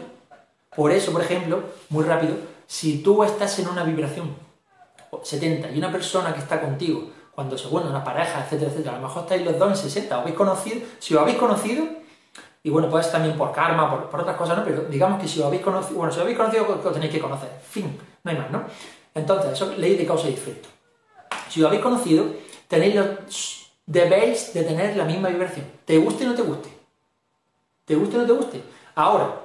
Por 0.74 0.90
eso, 0.90 1.12
por 1.12 1.22
ejemplo, 1.22 1.62
muy 1.88 2.04
rápido, 2.04 2.34
si 2.66 2.98
tú 2.98 3.22
estás 3.22 3.58
en 3.60 3.68
una 3.68 3.84
vibración 3.84 4.34
70 5.24 5.70
y 5.70 5.78
una 5.78 5.90
persona 5.90 6.32
que 6.32 6.40
está 6.40 6.60
contigo, 6.60 7.10
cuando 7.34 7.58
se 7.58 7.68
vuelve 7.68 7.90
una 7.90 8.02
pareja, 8.02 8.40
etcétera, 8.40 8.70
etcétera, 8.70 8.96
a 8.96 9.00
lo 9.00 9.08
mejor 9.08 9.22
estáis 9.24 9.44
los 9.44 9.58
dos 9.58 9.68
en 9.70 9.76
60, 9.76 10.16
os 10.16 10.22
habéis 10.22 10.36
conocido, 10.36 10.80
si 10.98 11.14
os 11.14 11.20
habéis 11.20 11.36
conocido, 11.36 11.84
y 12.62 12.70
bueno, 12.70 12.90
pues 12.90 13.12
también 13.12 13.36
por 13.36 13.52
karma, 13.52 14.10
por, 14.10 14.20
otras 14.20 14.36
cosas, 14.36 14.58
¿no? 14.58 14.64
Pero 14.64 14.82
digamos 14.84 15.20
que 15.20 15.28
si 15.28 15.38
lo 15.38 15.46
habéis 15.46 15.62
conocido, 15.62 15.98
bueno, 15.98 16.10
si 16.10 16.16
lo 16.18 16.22
habéis 16.24 16.36
conocido, 16.36 16.80
lo 16.82 16.90
tenéis 16.90 17.12
que 17.12 17.20
conocer. 17.20 17.48
Fin, 17.68 17.96
no 18.24 18.30
hay 18.30 18.36
más, 18.36 18.50
¿no? 18.50 18.64
Entonces, 19.14 19.52
eso 19.52 19.70
es 19.70 19.78
ley 19.78 19.96
de 19.96 20.04
causa 20.04 20.28
y 20.28 20.32
efecto. 20.32 20.68
Si 21.48 21.60
lo 21.60 21.68
habéis 21.68 21.82
conocido, 21.82 22.24
tenéis 22.66 22.96
los, 22.96 23.70
debéis 23.86 24.52
de 24.52 24.64
tener 24.64 24.96
la 24.96 25.04
misma 25.04 25.28
vibración. 25.28 25.64
Te 25.84 25.96
guste 25.98 26.24
o 26.24 26.30
no 26.30 26.34
te 26.34 26.42
guste. 26.42 26.68
Te 27.84 27.94
guste 27.94 28.16
o 28.16 28.20
no 28.22 28.26
te 28.26 28.32
guste. 28.32 28.62
Ahora, 28.96 29.42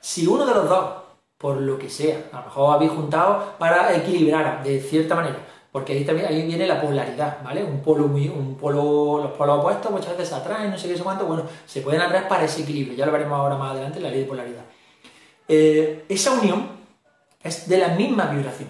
si 0.00 0.26
uno 0.26 0.46
de 0.46 0.54
los 0.54 0.68
dos, 0.68 0.94
por 1.40 1.58
lo 1.58 1.78
que 1.78 1.88
sea, 1.88 2.28
a 2.32 2.40
lo 2.40 2.44
mejor 2.44 2.74
habéis 2.74 2.92
juntado 2.92 3.54
para 3.58 3.96
equilibrar 3.96 4.62
de 4.62 4.78
cierta 4.78 5.14
manera, 5.14 5.38
porque 5.72 5.94
ahí 5.94 6.04
también 6.04 6.28
ahí 6.28 6.42
viene 6.46 6.66
la 6.66 6.82
polaridad, 6.82 7.38
¿vale? 7.42 7.64
Un 7.64 7.80
polo 7.80 8.08
muy, 8.08 8.28
un 8.28 8.56
polo, 8.56 9.22
los 9.22 9.32
polos 9.32 9.58
opuestos 9.58 9.90
muchas 9.90 10.18
veces 10.18 10.34
atraen, 10.34 10.70
no 10.70 10.76
sé 10.76 10.88
qué, 10.88 10.98
sé 10.98 11.02
cuánto, 11.02 11.24
bueno, 11.24 11.44
se 11.64 11.80
pueden 11.80 12.02
atraer 12.02 12.28
para 12.28 12.44
ese 12.44 12.60
equilibrio, 12.60 12.94
ya 12.94 13.06
lo 13.06 13.12
veremos 13.12 13.38
ahora 13.38 13.56
más 13.56 13.72
adelante, 13.72 14.00
la 14.00 14.10
ley 14.10 14.20
de 14.20 14.26
polaridad. 14.26 14.64
Eh, 15.48 16.04
esa 16.10 16.32
unión 16.32 16.68
es 17.42 17.66
de 17.66 17.78
la 17.78 17.88
misma 17.88 18.26
vibración, 18.26 18.68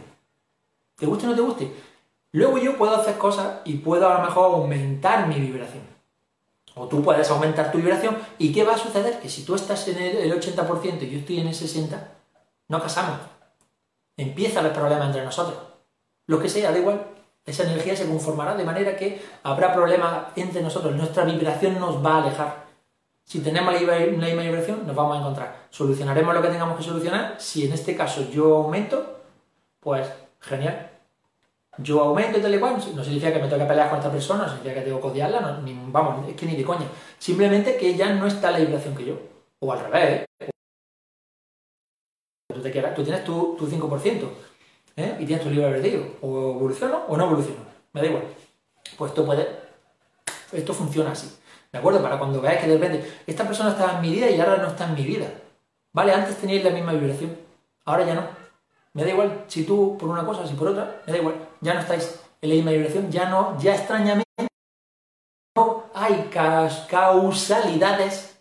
te 0.97 1.07
guste 1.07 1.27
o 1.27 1.31
no 1.31 1.35
te 1.35 1.43
guste. 1.43 1.73
Luego 2.31 2.59
yo 2.59 2.79
puedo 2.79 2.95
hacer 2.95 3.18
cosas 3.18 3.62
y 3.64 3.79
puedo 3.79 4.09
a 4.09 4.18
lo 4.18 4.25
mejor 4.25 4.45
aumentar 4.45 5.27
mi 5.27 5.41
vibración. 5.41 5.83
O 6.77 6.87
tú 6.87 7.03
puedes 7.03 7.29
aumentar 7.31 7.73
tu 7.73 7.79
vibración. 7.79 8.16
¿Y 8.39 8.53
qué 8.53 8.62
va 8.62 8.75
a 8.75 8.79
suceder? 8.79 9.18
Que 9.18 9.29
si 9.29 9.45
tú 9.45 9.57
estás 9.57 9.89
en 9.89 9.99
el 9.99 10.33
80% 10.41 11.03
y 11.03 11.11
yo 11.11 11.18
estoy 11.18 11.41
en 11.41 11.49
el 11.49 11.55
60%, 11.55 11.99
no 12.71 12.81
casamos. 12.81 13.18
Empieza 14.16 14.61
el 14.61 14.71
problema 14.71 15.07
entre 15.07 15.25
nosotros. 15.25 15.59
Lo 16.27 16.39
que 16.39 16.49
sea, 16.49 16.71
da 16.71 16.79
igual. 16.79 17.05
Esa 17.45 17.64
energía 17.64 17.97
se 17.97 18.07
conformará 18.07 18.55
de 18.55 18.64
manera 18.64 18.97
que 18.97 19.21
habrá 19.43 19.75
problemas 19.75 20.27
entre 20.37 20.62
nosotros. 20.62 20.95
Nuestra 20.95 21.25
vibración 21.25 21.81
nos 21.81 22.05
va 22.05 22.14
a 22.14 22.23
alejar. 22.23 22.66
Si 23.25 23.41
tenemos 23.41 23.75
la 23.75 24.07
misma 24.07 24.43
vibración, 24.43 24.87
nos 24.87 24.95
vamos 24.95 25.16
a 25.16 25.21
encontrar. 25.21 25.66
Solucionaremos 25.71 26.33
lo 26.33 26.43
que 26.43 26.49
tengamos 26.49 26.77
que 26.77 26.85
solucionar. 26.85 27.35
Si 27.39 27.66
en 27.66 27.73
este 27.73 27.97
caso 27.97 28.31
yo 28.31 28.59
aumento, 28.59 29.21
pues 29.81 30.09
genial. 30.39 30.91
Yo 31.79 32.01
aumento 32.01 32.39
y 32.39 32.43
tal 32.43 32.55
y 32.55 32.59
cual, 32.59 32.75
no 32.75 33.03
significa 33.03 33.33
que 33.33 33.41
me 33.41 33.49
tenga 33.49 33.64
que 33.64 33.68
pelear 33.68 33.89
con 33.89 33.99
esta 33.99 34.12
persona, 34.12 34.45
no 34.45 34.49
significa 34.49 34.75
que 34.75 34.83
tengo 34.83 35.01
que 35.01 35.07
odiarla, 35.09 35.61
ni, 35.64 35.77
vamos, 35.89 36.29
es 36.29 36.37
que 36.37 36.47
ni 36.47 36.55
de 36.55 36.64
coña. 36.64 36.87
Simplemente 37.18 37.77
que 37.77 37.97
ya 37.97 38.12
no 38.12 38.27
está 38.27 38.53
la 38.53 38.59
vibración 38.59 38.95
que 38.95 39.07
yo. 39.07 39.14
O 39.59 39.73
al 39.73 39.81
revés. 39.81 40.27
Tú, 42.55 42.61
te 42.61 42.70
tú 42.70 43.03
tienes 43.03 43.24
tu, 43.24 43.57
tu 43.59 43.66
5%, 43.66 44.28
¿eh? 44.96 45.16
Y 45.18 45.26
tienes 45.26 45.44
tu 45.44 45.51
libre 45.51 45.66
albedrío. 45.66 46.16
O 46.22 46.53
evoluciono 46.57 47.05
o 47.09 47.16
no 47.16 47.24
evoluciono. 47.24 47.61
Me 47.92 48.01
da 48.01 48.07
igual. 48.07 48.24
Pues 48.96 49.11
esto 49.11 49.24
puede. 49.24 49.48
Esto 50.53 50.74
funciona 50.74 51.12
así. 51.12 51.36
¿De 51.72 51.78
acuerdo? 51.78 52.03
Para 52.03 52.18
cuando 52.18 52.40
veáis 52.40 52.61
que 52.61 52.66
de 52.66 52.74
repente 52.74 53.22
esta 53.26 53.44
persona 53.44 53.70
estaba 53.70 53.96
en 53.96 54.01
mi 54.03 54.11
vida 54.11 54.28
y 54.28 54.40
ahora 54.40 54.57
no 54.57 54.68
está 54.68 54.86
en 54.86 54.94
mi 54.94 55.05
vida. 55.05 55.26
Vale, 55.92 56.12
antes 56.12 56.36
teníais 56.36 56.64
la 56.64 56.70
misma 56.70 56.92
vibración. 56.92 57.36
Ahora 57.84 58.05
ya 58.05 58.14
no. 58.14 58.22
Me 58.92 59.05
da 59.05 59.11
igual 59.11 59.44
si 59.46 59.64
tú 59.64 59.96
por 59.98 60.09
una 60.09 60.24
cosa, 60.24 60.46
si 60.46 60.55
por 60.55 60.68
otra, 60.68 61.03
me 61.07 61.12
da 61.12 61.18
igual. 61.18 61.34
Ya 61.61 61.74
no 61.74 61.80
estáis 61.80 62.20
en 62.42 62.48
la 62.48 62.55
misma 62.55 62.70
vibración, 62.72 63.11
ya 63.11 63.28
no, 63.28 63.59
ya 63.61 63.74
extrañamente 63.74 64.24
no 65.57 65.84
hay 65.94 66.30
causalidades, 66.88 68.40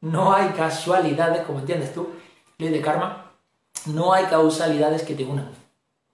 no 0.00 0.32
hay 0.32 0.50
casualidades, 0.50 1.42
como 1.42 1.60
entiendes 1.60 1.92
tú, 1.92 2.10
ley 2.58 2.70
de 2.70 2.80
karma, 2.80 3.29
no 3.86 4.12
hay 4.12 4.26
causalidades 4.26 5.02
que 5.02 5.14
te 5.14 5.24
unan. 5.24 5.50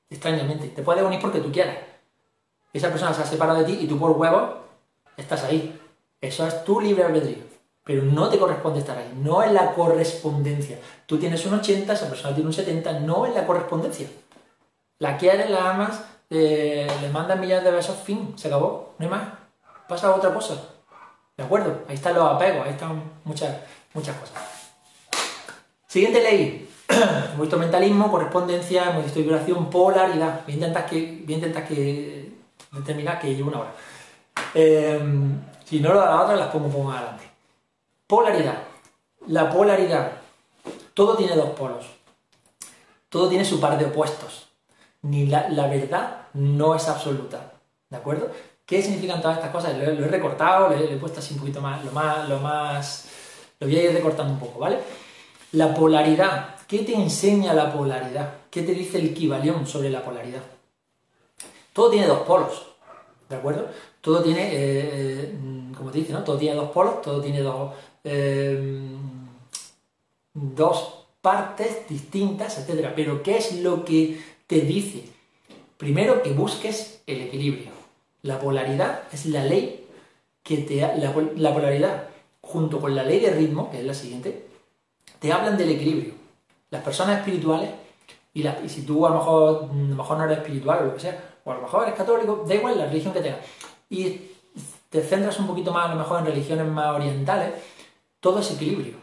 Extrañamente. 0.08 0.68
Te 0.68 0.82
puedes 0.82 1.02
unir 1.02 1.20
porque 1.20 1.40
tú 1.40 1.50
quieras. 1.50 1.76
Esa 2.72 2.88
persona 2.88 3.12
se 3.14 3.22
ha 3.22 3.26
separado 3.26 3.60
de 3.60 3.64
ti 3.64 3.78
y 3.80 3.86
tú 3.86 3.98
por 3.98 4.12
huevo 4.12 4.58
estás 5.16 5.44
ahí. 5.44 5.80
Eso 6.20 6.46
es 6.46 6.64
tu 6.64 6.80
libre 6.80 7.04
albedrío. 7.04 7.44
Pero 7.84 8.02
no 8.02 8.28
te 8.28 8.38
corresponde 8.38 8.80
estar 8.80 8.98
ahí. 8.98 9.12
No 9.16 9.42
es 9.42 9.52
la 9.52 9.72
correspondencia. 9.72 10.78
Tú 11.06 11.18
tienes 11.18 11.44
un 11.46 11.54
80, 11.54 11.92
esa 11.92 12.08
persona 12.08 12.34
tiene 12.34 12.48
un 12.48 12.52
70, 12.52 13.00
no 13.00 13.26
es 13.26 13.34
la 13.34 13.46
correspondencia. 13.46 14.08
La 14.98 15.16
quieres, 15.16 15.50
la 15.50 15.70
amas, 15.70 16.02
le 16.28 16.88
mandas 17.12 17.38
millones 17.38 17.64
de 17.64 17.70
besos, 17.70 17.96
fin, 18.02 18.34
se 18.36 18.48
acabó. 18.48 18.94
No 18.98 19.04
hay 19.04 19.10
más. 19.10 19.28
Pasa 19.88 20.14
otra 20.14 20.34
cosa. 20.34 20.60
¿De 21.36 21.44
acuerdo? 21.44 21.84
Ahí 21.88 21.94
están 21.94 22.14
los 22.14 22.28
apegos, 22.28 22.66
ahí 22.66 22.72
están 22.72 23.02
muchas, 23.24 23.56
muchas 23.94 24.16
cosas. 24.16 24.42
Siguiente 25.86 26.22
ley. 26.22 26.65
visto 27.40 27.58
mentalismo, 27.58 28.10
correspondencia, 28.10 28.90
visto 28.90 29.20
vibración, 29.20 29.70
polaridad. 29.70 30.42
Voy 30.44 30.52
a 30.52 30.56
intentar 30.56 30.86
que, 30.86 31.22
voy 31.24 31.34
a 31.34 31.36
intentar 31.38 31.66
que 31.66 32.32
determinar 32.72 33.18
que 33.18 33.34
llevo 33.34 33.48
una 33.48 33.60
hora. 33.60 33.74
Eh, 34.54 35.00
si 35.64 35.80
no, 35.80 35.94
las 35.94 36.22
otras 36.22 36.38
las 36.38 36.48
pongo 36.48 36.84
más 36.84 36.98
adelante. 36.98 37.24
Polaridad. 38.06 38.58
La 39.26 39.50
polaridad. 39.50 40.12
Todo 40.94 41.16
tiene 41.16 41.34
dos 41.34 41.50
polos. 41.50 41.86
Todo 43.08 43.28
tiene 43.28 43.44
su 43.44 43.60
par 43.60 43.78
de 43.78 43.86
opuestos. 43.86 44.48
Ni 45.02 45.26
la, 45.26 45.48
verdad 45.66 46.28
no 46.34 46.74
es 46.74 46.88
absoluta. 46.88 47.52
¿De 47.90 47.96
acuerdo? 47.96 48.30
¿Qué 48.64 48.82
significan 48.82 49.20
todas 49.20 49.38
estas 49.38 49.52
cosas? 49.52 49.76
Lo, 49.76 49.84
he 49.84 50.08
recortado, 50.08 50.68
lo 50.68 50.74
he, 50.74 50.96
puesto 50.96 51.20
así 51.20 51.34
un 51.34 51.40
poquito 51.40 51.60
más, 51.60 51.84
lo 51.84 51.92
más, 51.92 52.28
lo 52.28 52.38
más. 52.40 53.08
Lo 53.60 53.66
voy 53.66 53.76
a 53.76 53.82
ir 53.84 53.92
recortando 53.92 54.32
un 54.32 54.40
poco, 54.40 54.60
¿vale? 54.60 54.78
La 55.52 55.72
polaridad. 55.74 56.55
¿Qué 56.66 56.80
te 56.80 56.94
enseña 56.94 57.54
la 57.54 57.72
polaridad? 57.72 58.34
¿Qué 58.50 58.62
te 58.62 58.72
dice 58.72 58.98
el 58.98 59.06
equivalión 59.06 59.66
sobre 59.66 59.90
la 59.90 60.04
polaridad? 60.04 60.42
Todo 61.72 61.90
tiene 61.90 62.06
dos 62.06 62.20
polos, 62.20 62.66
¿de 63.28 63.36
acuerdo? 63.36 63.68
Todo 64.00 64.22
tiene 64.22 64.48
eh, 64.52 65.34
como 65.76 65.90
te 65.90 65.98
dice, 65.98 66.12
¿no? 66.12 66.24
Todo 66.24 66.38
tiene 66.38 66.56
dos 66.56 66.70
polos, 66.70 67.02
todo 67.02 67.20
tiene 67.20 67.40
dos, 67.40 67.72
eh, 68.02 68.80
dos 70.32 71.06
partes 71.20 71.88
distintas, 71.88 72.58
etc. 72.58 72.92
Pero 72.96 73.22
¿qué 73.22 73.36
es 73.36 73.60
lo 73.60 73.84
que 73.84 74.20
te 74.46 74.60
dice? 74.62 75.04
Primero 75.76 76.22
que 76.22 76.30
busques 76.30 77.02
el 77.06 77.20
equilibrio. 77.22 77.70
La 78.22 78.40
polaridad 78.40 79.02
es 79.12 79.26
la 79.26 79.44
ley 79.44 79.86
que 80.42 80.58
te... 80.58 80.80
La, 80.80 81.14
la 81.36 81.54
polaridad 81.54 82.08
junto 82.40 82.80
con 82.80 82.94
la 82.94 83.02
ley 83.02 83.20
de 83.20 83.30
ritmo, 83.30 83.70
que 83.70 83.80
es 83.80 83.84
la 83.84 83.94
siguiente, 83.94 84.46
te 85.20 85.32
hablan 85.32 85.58
del 85.58 85.70
equilibrio. 85.70 86.14
Las 86.70 86.82
personas 86.82 87.18
espirituales, 87.18 87.70
y, 88.34 88.46
y 88.46 88.68
si 88.68 88.82
tú 88.82 89.06
a 89.06 89.10
lo, 89.10 89.16
mejor, 89.16 89.64
a 89.64 89.74
lo 89.74 89.96
mejor 89.96 90.18
no 90.18 90.24
eres 90.24 90.38
espiritual 90.38 90.78
o 90.82 90.84
lo 90.86 90.94
que 90.94 91.00
sea, 91.00 91.36
o 91.44 91.52
a 91.52 91.54
lo 91.54 91.62
mejor 91.62 91.84
eres 91.84 91.94
católico, 91.94 92.44
da 92.46 92.54
igual 92.54 92.78
la 92.78 92.86
religión 92.86 93.14
que 93.14 93.20
tengas. 93.20 93.40
Y 93.88 94.20
te 94.90 95.02
centras 95.02 95.38
un 95.38 95.46
poquito 95.46 95.72
más 95.72 95.86
a 95.86 95.94
lo 95.94 96.00
mejor 96.00 96.20
en 96.20 96.26
religiones 96.26 96.66
más 96.66 96.94
orientales, 96.94 97.50
todo 98.20 98.40
es 98.40 98.50
equilibrio. 98.50 98.94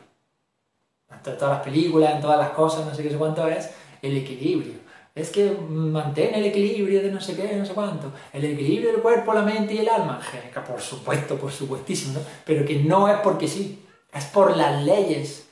En 1.10 1.22
todas 1.22 1.42
las 1.42 1.64
películas, 1.64 2.16
en 2.16 2.22
todas 2.22 2.40
las 2.40 2.50
cosas, 2.50 2.86
no 2.86 2.94
sé 2.94 3.04
qué 3.04 3.10
sé 3.10 3.18
cuánto 3.18 3.48
es, 3.48 3.70
el 4.02 4.18
equilibrio. 4.18 4.74
Es 5.16 5.30
que 5.30 5.52
mantén 5.70 6.34
el 6.34 6.46
equilibrio 6.46 7.02
de 7.04 7.12
no 7.12 7.22
sé 7.22 7.36
qué, 7.36 7.56
no 7.56 7.66
sé 7.66 7.74
cuánto. 7.74 8.12
El 8.34 8.44
equilibrio 8.46 8.92
del 8.92 9.02
cuerpo, 9.02 9.34
la 9.34 9.44
mente 9.44 9.76
y 9.76 9.80
el 9.80 9.90
alma. 9.90 10.20
Por 10.68 10.82
supuesto, 10.82 11.38
por 11.38 11.52
supuestísimo, 11.52 12.14
¿no? 12.14 12.20
Pero 12.46 12.66
que 12.66 12.80
no 12.80 13.08
es 13.08 13.20
porque 13.20 13.48
sí, 13.48 13.86
es 14.12 14.26
por 14.26 14.58
las 14.58 14.84
leyes 14.84 15.48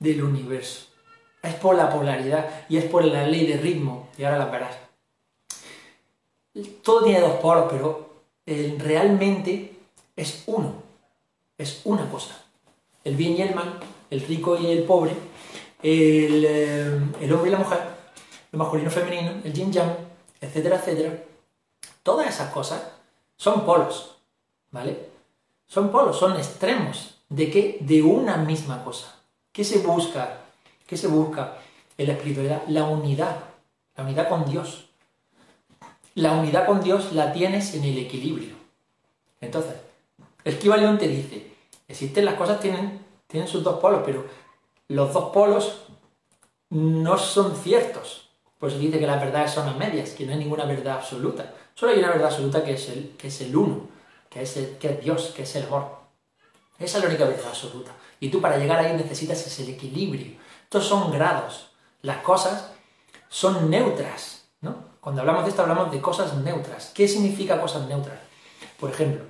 del 0.00 0.24
universo. 0.24 0.85
Es 1.46 1.54
por 1.54 1.76
la 1.76 1.90
polaridad 1.90 2.64
y 2.68 2.76
es 2.76 2.84
por 2.84 3.04
la 3.04 3.26
ley 3.26 3.46
de 3.46 3.56
ritmo. 3.56 4.08
Y 4.18 4.24
ahora 4.24 4.38
la 4.38 4.46
verás. 4.46 4.76
Todo 6.82 7.04
tiene 7.04 7.20
dos 7.20 7.36
polos, 7.36 7.66
pero 7.70 8.06
realmente 8.46 9.76
es 10.16 10.44
uno, 10.46 10.74
es 11.58 11.82
una 11.84 12.08
cosa. 12.10 12.42
El 13.04 13.14
bien 13.14 13.36
y 13.36 13.42
el 13.42 13.54
mal, 13.54 13.78
el 14.10 14.20
rico 14.22 14.56
y 14.58 14.70
el 14.70 14.84
pobre, 14.84 15.12
el, 15.82 16.44
eh, 16.44 17.00
el 17.20 17.32
hombre 17.32 17.48
y 17.48 17.52
la 17.52 17.58
mujer, 17.58 17.80
el 18.50 18.58
masculino 18.58 18.88
y 18.88 18.92
femenino, 18.92 19.32
el 19.44 19.52
yin 19.52 19.72
yang, 19.72 19.94
etcétera, 20.40 20.76
etcétera. 20.76 21.22
Todas 22.02 22.28
esas 22.28 22.50
cosas 22.52 22.82
son 23.36 23.66
polos, 23.66 24.16
¿vale? 24.70 25.10
Son 25.66 25.90
polos, 25.90 26.18
son 26.18 26.36
extremos. 26.36 27.18
¿De 27.28 27.50
qué? 27.50 27.78
De 27.80 28.02
una 28.02 28.36
misma 28.36 28.82
cosa. 28.84 29.14
¿Qué 29.52 29.64
se 29.64 29.78
busca? 29.78 30.45
¿Qué 30.86 30.96
se 30.96 31.08
busca 31.08 31.58
en 31.98 32.06
la 32.06 32.12
espiritualidad? 32.14 32.62
La 32.68 32.84
unidad, 32.84 33.36
la 33.96 34.04
unidad 34.04 34.28
con 34.28 34.48
Dios. 34.48 34.86
La 36.14 36.32
unidad 36.32 36.66
con 36.66 36.80
Dios 36.82 37.12
la 37.12 37.32
tienes 37.32 37.74
en 37.74 37.84
el 37.84 37.98
equilibrio. 37.98 38.54
Entonces, 39.40 39.74
el 40.44 40.58
te 40.58 41.08
dice, 41.08 41.52
existen 41.88 42.24
las 42.24 42.34
cosas, 42.34 42.60
tienen, 42.60 43.00
tienen 43.26 43.48
sus 43.48 43.62
dos 43.64 43.80
polos, 43.80 44.02
pero 44.04 44.24
los 44.88 45.12
dos 45.12 45.30
polos 45.32 45.82
no 46.70 47.18
son 47.18 47.56
ciertos. 47.56 48.28
Por 48.58 48.70
eso 48.70 48.78
dice 48.78 48.98
que 48.98 49.06
las 49.06 49.20
verdades 49.20 49.50
son 49.50 49.68
a 49.68 49.74
medias, 49.74 50.10
que 50.10 50.24
no 50.24 50.32
hay 50.32 50.38
ninguna 50.38 50.64
verdad 50.64 50.98
absoluta. 50.98 51.52
Solo 51.74 51.92
hay 51.92 51.98
una 51.98 52.10
verdad 52.10 52.28
absoluta 52.28 52.64
que 52.64 52.72
es 52.74 52.88
el, 52.88 53.10
que 53.18 53.28
es 53.28 53.40
el 53.40 53.54
uno, 53.54 53.88
que 54.30 54.42
es, 54.42 54.54
que 54.80 54.88
es 54.88 55.00
Dios, 55.02 55.32
que 55.36 55.42
es 55.42 55.56
el 55.56 55.66
amor. 55.66 55.96
Esa 56.78 56.98
es 56.98 57.04
la 57.04 57.10
única 57.10 57.24
verdad 57.24 57.48
absoluta. 57.48 57.90
Y 58.20 58.30
tú 58.30 58.40
para 58.40 58.56
llegar 58.56 58.78
ahí 58.78 58.96
necesitas 58.96 59.46
ese 59.46 59.70
equilibrio. 59.70 60.36
Estos 60.76 60.90
son 60.90 61.10
grados. 61.10 61.70
Las 62.02 62.18
cosas 62.18 62.70
son 63.30 63.70
neutras. 63.70 64.44
¿no? 64.60 64.74
Cuando 65.00 65.22
hablamos 65.22 65.44
de 65.44 65.48
esto 65.48 65.62
hablamos 65.62 65.90
de 65.90 66.02
cosas 66.02 66.34
neutras. 66.34 66.92
¿Qué 66.94 67.08
significa 67.08 67.58
cosas 67.58 67.88
neutras? 67.88 68.18
Por 68.78 68.90
ejemplo, 68.90 69.24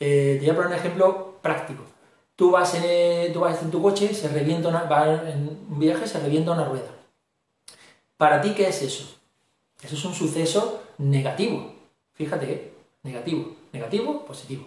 eh, 0.00 0.38
te 0.40 0.44
voy 0.44 0.50
a 0.50 0.56
poner 0.56 0.70
un 0.72 0.76
ejemplo 0.76 1.38
práctico. 1.40 1.84
Tú 2.34 2.50
vas, 2.50 2.74
en, 2.74 3.32
tú 3.32 3.38
vas 3.38 3.62
en 3.62 3.70
tu 3.70 3.80
coche, 3.80 4.12
se 4.12 4.26
revienta 4.26 4.70
vas 4.70 5.22
en 5.28 5.66
un 5.70 5.78
viaje, 5.78 6.04
se 6.04 6.18
revienta 6.18 6.50
una 6.50 6.64
rueda. 6.64 6.90
¿Para 8.16 8.40
ti 8.40 8.52
qué 8.52 8.66
es 8.66 8.82
eso? 8.82 9.04
Eso 9.80 9.94
es 9.94 10.04
un 10.04 10.14
suceso 10.14 10.82
negativo. 10.98 11.76
Fíjate, 12.14 12.52
¿eh? 12.52 12.74
negativo. 13.04 13.54
Negativo, 13.72 14.24
positivo. 14.24 14.66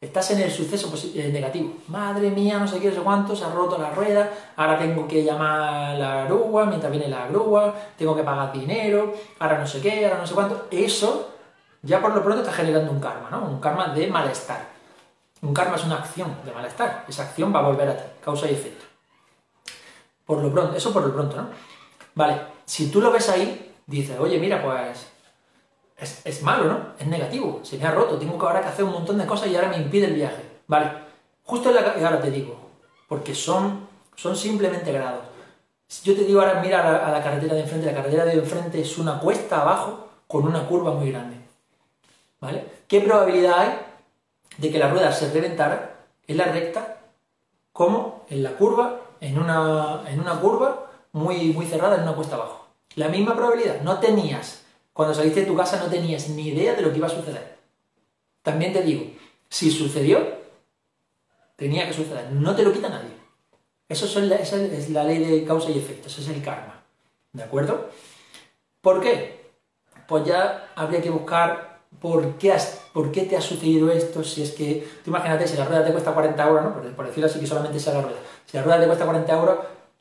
Estás 0.00 0.30
en 0.30 0.40
el 0.40 0.50
suceso 0.52 0.92
eh, 1.16 1.28
negativo. 1.32 1.72
Madre 1.88 2.30
mía, 2.30 2.60
no 2.60 2.68
sé 2.68 2.78
qué, 2.78 2.88
no 2.88 2.94
sé 2.94 3.00
cuánto, 3.00 3.34
se 3.34 3.44
ha 3.44 3.50
roto 3.50 3.76
la 3.78 3.90
rueda, 3.90 4.30
ahora 4.54 4.78
tengo 4.78 5.08
que 5.08 5.24
llamar 5.24 5.60
a 5.60 5.94
la 5.94 6.24
grúa, 6.26 6.66
mientras 6.66 6.92
viene 6.92 7.08
la 7.08 7.26
grúa, 7.26 7.74
tengo 7.96 8.14
que 8.14 8.22
pagar 8.22 8.52
dinero, 8.52 9.12
ahora 9.40 9.58
no 9.58 9.66
sé 9.66 9.80
qué, 9.80 10.04
ahora 10.06 10.18
no 10.18 10.26
sé 10.26 10.34
cuánto. 10.34 10.68
Eso 10.70 11.34
ya 11.82 12.00
por 12.00 12.14
lo 12.14 12.22
pronto 12.22 12.42
está 12.42 12.52
generando 12.52 12.92
un 12.92 13.00
karma, 13.00 13.28
¿no? 13.28 13.44
Un 13.46 13.58
karma 13.58 13.88
de 13.88 14.06
malestar. 14.06 14.68
Un 15.42 15.52
karma 15.52 15.74
es 15.74 15.84
una 15.84 15.96
acción 15.96 16.36
de 16.44 16.52
malestar. 16.52 17.04
Esa 17.08 17.24
acción 17.24 17.52
va 17.52 17.58
a 17.58 17.62
volver 17.62 17.88
a 17.88 17.96
ti, 17.96 18.04
causa 18.24 18.48
y 18.48 18.54
efecto. 18.54 18.84
Por 20.24 20.40
lo 20.40 20.52
pronto, 20.52 20.76
eso 20.76 20.92
por 20.92 21.02
lo 21.02 21.12
pronto, 21.12 21.36
¿no? 21.38 21.48
Vale, 22.14 22.40
si 22.64 22.88
tú 22.88 23.00
lo 23.00 23.10
ves 23.10 23.28
ahí, 23.30 23.74
dices, 23.84 24.16
oye, 24.20 24.38
mira, 24.38 24.62
pues 24.62 25.08
es, 25.98 26.42
malo, 26.42 26.64
¿no? 26.64 26.78
Es 26.98 27.06
negativo, 27.06 27.60
se 27.62 27.76
me 27.76 27.86
ha 27.86 27.90
roto, 27.90 28.18
tengo 28.18 28.38
que 28.38 28.46
ahora 28.46 28.60
que 28.60 28.68
hacer 28.68 28.84
un 28.84 28.92
montón 28.92 29.18
de 29.18 29.26
cosas 29.26 29.48
y 29.48 29.56
ahora 29.56 29.68
me 29.68 29.78
impide 29.78 30.06
el 30.06 30.14
viaje. 30.14 30.42
Vale, 30.66 30.92
justo 31.44 31.70
en 31.70 31.74
la, 31.74 31.94
y 31.98 32.04
ahora 32.04 32.20
te 32.20 32.30
digo, 32.30 32.56
porque 33.08 33.34
son, 33.34 33.88
son 34.14 34.36
simplemente 34.36 34.92
grados. 34.92 35.24
Si 35.88 36.08
yo 36.08 36.16
te 36.16 36.24
digo 36.24 36.40
ahora, 36.40 36.60
mira 36.60 36.86
a 36.86 36.92
la, 36.92 37.06
a 37.06 37.10
la 37.10 37.22
carretera 37.22 37.54
de 37.54 37.62
enfrente, 37.62 37.86
la 37.86 37.94
carretera 37.94 38.24
de 38.24 38.34
enfrente 38.34 38.80
es 38.80 38.98
una 38.98 39.18
cuesta 39.18 39.62
abajo 39.62 40.08
con 40.26 40.46
una 40.46 40.66
curva 40.66 40.92
muy 40.92 41.10
grande. 41.10 41.36
¿Vale? 42.40 42.64
¿Qué 42.86 43.00
probabilidad 43.00 43.58
hay 43.58 43.78
de 44.58 44.70
que 44.70 44.78
la 44.78 44.90
rueda 44.90 45.10
se 45.12 45.32
reventara 45.32 45.96
en 46.26 46.36
la 46.36 46.44
recta 46.44 46.98
como 47.72 48.24
en 48.28 48.42
la 48.42 48.52
curva, 48.52 49.00
en 49.20 49.38
una, 49.38 50.02
en 50.06 50.20
una 50.20 50.38
curva 50.38 50.86
muy, 51.12 51.52
muy 51.52 51.66
cerrada, 51.66 51.96
en 51.96 52.02
una 52.02 52.14
cuesta 52.14 52.36
abajo? 52.36 52.66
La 52.94 53.08
misma 53.08 53.34
probabilidad. 53.34 53.80
No 53.82 53.98
tenías, 53.98 54.57
cuando 54.98 55.14
saliste 55.14 55.42
de 55.42 55.46
tu 55.46 55.56
casa, 55.56 55.80
no 55.80 55.88
tenías 55.88 56.28
ni 56.30 56.48
idea 56.48 56.74
de 56.74 56.82
lo 56.82 56.90
que 56.90 56.96
iba 56.96 57.06
a 57.06 57.10
suceder. 57.10 57.56
También 58.42 58.72
te 58.72 58.82
digo, 58.82 59.04
si 59.48 59.70
sucedió, 59.70 60.18
tenía 61.54 61.86
que 61.86 61.92
suceder. 61.92 62.32
No 62.32 62.56
te 62.56 62.64
lo 62.64 62.72
quita 62.72 62.88
nadie. 62.88 63.12
Eso 63.88 64.06
es 64.06 64.16
la, 64.26 64.34
esa 64.34 64.60
es 64.60 64.90
la 64.90 65.04
ley 65.04 65.18
de 65.24 65.44
causa 65.44 65.70
y 65.70 65.78
efecto, 65.78 66.08
eso 66.08 66.20
es 66.20 66.26
el 66.26 66.42
karma. 66.42 66.82
¿De 67.32 67.44
acuerdo? 67.44 67.90
¿Por 68.80 69.00
qué? 69.00 69.52
Pues 70.08 70.24
ya 70.24 70.72
habría 70.74 71.00
que 71.00 71.10
buscar 71.10 71.78
por 72.00 72.36
qué, 72.38 72.52
has, 72.52 72.82
por 72.92 73.12
qué 73.12 73.22
te 73.22 73.36
ha 73.36 73.40
sucedido 73.40 73.92
esto, 73.92 74.24
si 74.24 74.42
es 74.42 74.50
que, 74.50 74.84
tú 75.04 75.10
imagínate, 75.10 75.46
si 75.46 75.56
la 75.56 75.66
rueda 75.66 75.84
te 75.84 75.92
cuesta 75.92 76.12
40 76.12 76.44
euros, 76.44 76.64
¿no? 76.64 76.74
por, 76.74 76.96
por 76.96 77.06
decirlo 77.06 77.28
así 77.28 77.38
que 77.38 77.46
solamente 77.46 77.78
sea 77.78 77.94
la 77.94 78.00
rueda, 78.00 78.18
si 78.46 78.56
la 78.56 78.64
rueda 78.64 78.80
te 78.80 78.86
cuesta 78.86 79.04
40 79.04 79.32
euros, 79.32 79.58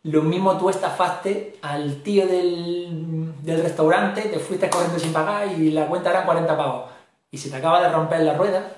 lo 0.08 0.22
mismo 0.24 0.58
tú 0.58 0.70
estafaste 0.70 1.58
al 1.62 2.02
tío 2.02 2.26
del, 2.28 3.34
del 3.42 3.62
restaurante, 3.62 4.22
te 4.24 4.40
fuiste 4.40 4.70
corriendo 4.70 5.00
sin 5.00 5.14
pagar 5.14 5.48
y 5.52 5.72
la 5.72 5.88
cuenta 5.88 6.10
era 6.12 6.26
40 6.26 6.58
pavos. 6.58 6.90
Y 7.32 7.38
se 7.38 7.50
te 7.50 7.58
acaba 7.58 7.82
de 7.82 7.90
romper 7.90 8.22
la 8.22 8.34
rueda, 8.36 8.72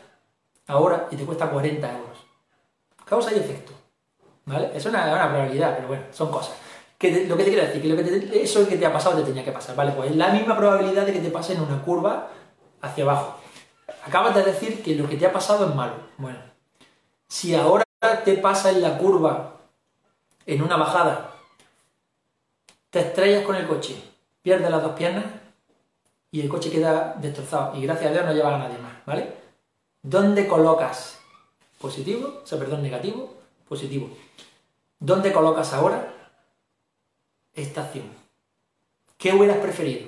ahora, 0.68 1.08
y 1.12 1.16
te 1.16 1.26
cuesta 1.26 1.50
40 1.50 1.88
euros. 1.92 2.18
Causa 3.06 3.32
y 3.34 3.38
efecto. 3.38 3.72
¿Vale? 4.46 4.72
Es 4.74 4.86
una, 4.86 5.06
una 5.14 5.30
probabilidad, 5.30 5.76
pero 5.76 5.88
bueno, 5.90 6.04
son 6.12 6.32
cosas. 6.32 6.56
Que 6.98 7.12
te- 7.12 7.28
lo 7.28 7.38
que 7.38 7.44
te 7.44 7.52
quiero 7.52 7.66
decir, 7.68 7.82
que, 7.82 7.88
lo 7.88 7.96
que 7.96 8.04
te- 8.04 8.44
eso 8.44 8.68
que 8.68 8.78
te 8.78 8.86
ha 8.86 8.92
pasado 8.92 9.18
te 9.18 9.24
tenía 9.24 9.46
que 9.46 9.52
pasar, 9.52 9.76
¿vale? 9.76 9.92
Pues 9.92 10.10
es 10.12 10.16
la 10.16 10.30
misma 10.30 10.58
probabilidad 10.58 11.06
de 11.06 11.14
que 11.14 11.20
te 11.20 11.30
pase 11.30 11.54
en 11.54 11.62
una 11.62 11.82
curva 11.84 12.28
hacia 12.82 13.04
abajo. 13.04 13.36
Acabas 14.06 14.34
de 14.36 14.44
decir 14.44 14.82
que 14.82 14.96
lo 14.96 15.08
que 15.08 15.16
te 15.18 15.26
ha 15.28 15.32
pasado 15.32 15.68
es 15.70 15.76
malo. 15.76 15.94
Bueno, 16.18 16.40
si 17.28 17.54
ahora 17.54 17.84
te 18.26 18.34
pasa 18.38 18.72
en 18.72 18.82
la 18.82 18.98
curva, 18.98 19.59
en 20.50 20.64
una 20.64 20.78
bajada, 20.78 21.36
te 22.90 23.02
estrellas 23.02 23.46
con 23.46 23.56
el 23.56 23.68
coche, 23.68 24.02
pierdes 24.42 24.72
las 24.72 24.82
dos 24.82 24.94
piernas 24.94 25.26
y 26.32 26.42
el 26.42 26.50
coche 26.50 26.72
queda 26.72 27.16
destrozado. 27.22 27.78
Y 27.78 27.84
gracias 27.84 28.10
a 28.10 28.14
Dios 28.14 28.26
no 28.26 28.34
lleva 28.34 28.56
a 28.56 28.58
nadie 28.58 28.80
más, 28.80 28.94
¿vale? 29.06 29.32
¿Dónde 30.02 30.48
colocas 30.48 31.20
positivo? 31.80 32.42
O 32.44 32.48
sea, 32.48 32.58
perdón, 32.58 32.82
negativo, 32.82 33.32
positivo. 33.68 34.10
¿Dónde 34.98 35.32
colocas 35.32 35.72
ahora 35.74 36.14
esta 37.54 37.84
acción? 37.84 38.06
¿Qué 39.20 39.32
hubieras 39.34 39.58
preferido? 39.58 40.08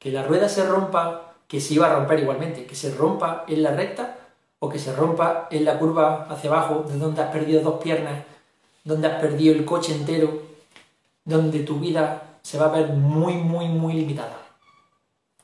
¿Que 0.00 0.10
la 0.10 0.24
rueda 0.24 0.48
se 0.48 0.66
rompa, 0.66 1.34
que 1.46 1.60
se 1.60 1.74
iba 1.74 1.86
a 1.86 1.94
romper 1.94 2.18
igualmente, 2.18 2.66
que 2.66 2.74
se 2.74 2.92
rompa 2.92 3.44
en 3.46 3.62
la 3.62 3.70
recta 3.70 4.18
o 4.58 4.68
que 4.68 4.80
se 4.80 4.92
rompa 4.96 5.46
en 5.52 5.64
la 5.64 5.78
curva 5.78 6.26
hacia 6.28 6.50
abajo, 6.50 6.84
de 6.88 6.98
donde 6.98 7.22
has 7.22 7.30
perdido 7.30 7.62
dos 7.62 7.80
piernas, 7.80 8.24
donde 8.90 9.08
has 9.08 9.20
perdido 9.20 9.54
el 9.54 9.64
coche 9.64 9.94
entero, 9.94 10.42
donde 11.24 11.60
tu 11.60 11.78
vida 11.78 12.38
se 12.42 12.58
va 12.58 12.66
a 12.66 12.76
ver 12.76 12.88
muy, 12.88 13.34
muy, 13.34 13.68
muy 13.68 13.94
limitada? 13.94 14.36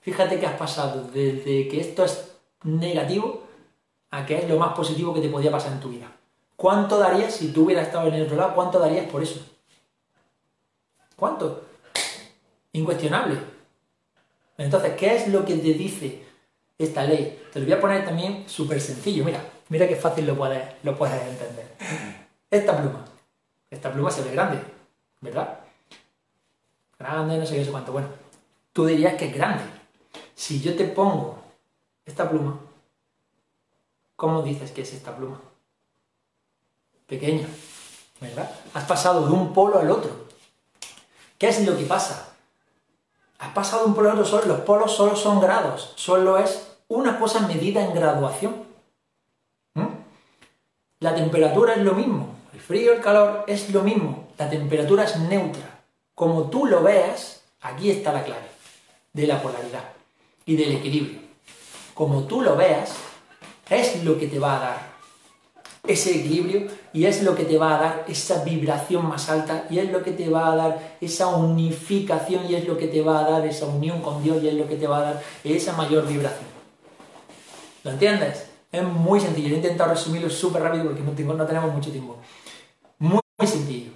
Fíjate 0.00 0.38
que 0.38 0.46
has 0.46 0.56
pasado 0.56 1.04
desde 1.12 1.68
que 1.68 1.80
esto 1.80 2.04
es 2.04 2.32
negativo 2.64 3.44
a 4.10 4.26
que 4.26 4.38
es 4.38 4.48
lo 4.48 4.58
más 4.58 4.74
positivo 4.74 5.14
que 5.14 5.20
te 5.20 5.28
podía 5.28 5.50
pasar 5.50 5.72
en 5.72 5.80
tu 5.80 5.88
vida. 5.88 6.10
¿Cuánto 6.56 6.98
darías 6.98 7.34
si 7.34 7.52
tú 7.52 7.64
hubieras 7.64 7.86
estado 7.86 8.08
en 8.08 8.14
el 8.14 8.22
otro 8.24 8.36
lado? 8.36 8.54
¿Cuánto 8.54 8.78
darías 8.78 9.06
por 9.06 9.22
eso? 9.22 9.40
¿Cuánto? 11.16 11.66
Incuestionable. 12.72 13.38
Entonces, 14.58 14.94
¿qué 14.96 15.16
es 15.16 15.28
lo 15.28 15.44
que 15.44 15.54
te 15.54 15.74
dice 15.74 16.24
esta 16.78 17.04
ley? 17.04 17.42
Te 17.52 17.60
lo 17.60 17.66
voy 17.66 17.74
a 17.74 17.80
poner 17.80 18.04
también 18.04 18.44
súper 18.48 18.80
sencillo. 18.80 19.24
Mira, 19.24 19.40
mira 19.68 19.86
qué 19.86 19.96
fácil 19.96 20.26
lo 20.26 20.36
puedes, 20.36 20.62
lo 20.82 20.96
puedes 20.96 21.20
entender. 21.22 21.66
Esta 22.50 22.76
pluma. 22.76 23.15
Esta 23.76 23.92
pluma 23.92 24.10
se 24.10 24.22
ve 24.22 24.30
grande, 24.30 24.58
¿verdad? 25.20 25.60
Grande, 26.98 27.36
no 27.36 27.44
sé 27.44 27.52
qué, 27.52 27.58
no 27.58 27.66
sé 27.66 27.70
cuánto. 27.70 27.92
Bueno, 27.92 28.08
tú 28.72 28.86
dirías 28.86 29.14
que 29.16 29.26
es 29.26 29.34
grande. 29.34 29.64
Si 30.34 30.62
yo 30.62 30.74
te 30.74 30.86
pongo 30.86 31.38
esta 32.06 32.28
pluma, 32.28 32.58
¿cómo 34.16 34.40
dices 34.40 34.72
que 34.72 34.80
es 34.80 34.94
esta 34.94 35.14
pluma? 35.14 35.42
Pequeña, 37.06 37.46
¿verdad? 38.18 38.50
Has 38.72 38.84
pasado 38.84 39.26
de 39.26 39.32
un 39.32 39.52
polo 39.52 39.78
al 39.78 39.90
otro. 39.90 40.10
¿Qué 41.36 41.48
es 41.48 41.66
lo 41.66 41.76
que 41.76 41.84
pasa? 41.84 42.34
Has 43.38 43.52
pasado 43.52 43.82
de 43.82 43.88
un 43.90 43.94
polo 43.94 44.10
al 44.10 44.18
otro, 44.18 44.42
los 44.46 44.60
polos 44.60 44.96
solo 44.96 45.14
son 45.16 45.38
grados, 45.38 45.92
solo 45.96 46.38
es 46.38 46.78
una 46.88 47.18
cosa 47.18 47.40
medida 47.40 47.84
en 47.84 47.94
graduación. 47.94 48.56
¿Mm? 49.74 49.86
La 51.00 51.14
temperatura 51.14 51.74
es 51.74 51.82
lo 51.82 51.92
mismo, 51.92 52.36
el 52.56 52.62
frío, 52.62 52.94
el 52.94 53.02
calor 53.02 53.44
es 53.46 53.68
lo 53.68 53.82
mismo, 53.82 54.28
la 54.38 54.48
temperatura 54.48 55.04
es 55.04 55.18
neutra. 55.18 55.82
Como 56.14 56.48
tú 56.48 56.64
lo 56.64 56.82
veas, 56.82 57.42
aquí 57.60 57.90
está 57.90 58.14
la 58.14 58.24
clave 58.24 58.48
de 59.12 59.26
la 59.26 59.42
polaridad 59.42 59.84
y 60.46 60.56
del 60.56 60.76
equilibrio. 60.76 61.20
Como 61.92 62.22
tú 62.22 62.40
lo 62.40 62.56
veas, 62.56 62.94
es 63.68 64.02
lo 64.04 64.18
que 64.18 64.28
te 64.28 64.38
va 64.38 64.56
a 64.56 64.60
dar 64.60 64.96
ese 65.86 66.18
equilibrio 66.18 66.68
y 66.94 67.04
es 67.04 67.22
lo 67.22 67.34
que 67.34 67.44
te 67.44 67.58
va 67.58 67.76
a 67.76 67.78
dar 67.78 68.04
esa 68.08 68.42
vibración 68.42 69.06
más 69.06 69.28
alta 69.28 69.66
y 69.68 69.78
es 69.78 69.92
lo 69.92 70.02
que 70.02 70.12
te 70.12 70.30
va 70.30 70.50
a 70.50 70.56
dar 70.56 70.96
esa 71.02 71.26
unificación 71.26 72.50
y 72.50 72.54
es 72.54 72.66
lo 72.66 72.78
que 72.78 72.86
te 72.88 73.02
va 73.02 73.18
a 73.18 73.30
dar 73.30 73.44
esa 73.44 73.66
unión 73.66 74.00
con 74.00 74.22
Dios 74.22 74.42
y 74.42 74.48
es 74.48 74.54
lo 74.54 74.66
que 74.66 74.76
te 74.76 74.86
va 74.86 74.96
a 74.96 75.02
dar 75.02 75.22
esa 75.44 75.74
mayor 75.74 76.08
vibración. 76.08 76.48
¿Lo 77.84 77.90
entiendes? 77.90 78.46
Es 78.72 78.82
muy 78.82 79.20
sencillo. 79.20 79.54
He 79.54 79.56
intentado 79.56 79.90
resumirlo 79.90 80.28
súper 80.28 80.62
rápido 80.62 80.84
porque 80.84 81.02
no, 81.02 81.46
tenemos 81.46 81.72
mucho 81.72 81.90
tiempo. 81.90 82.18
Muy, 83.38 83.46
sencillo. 83.46 83.92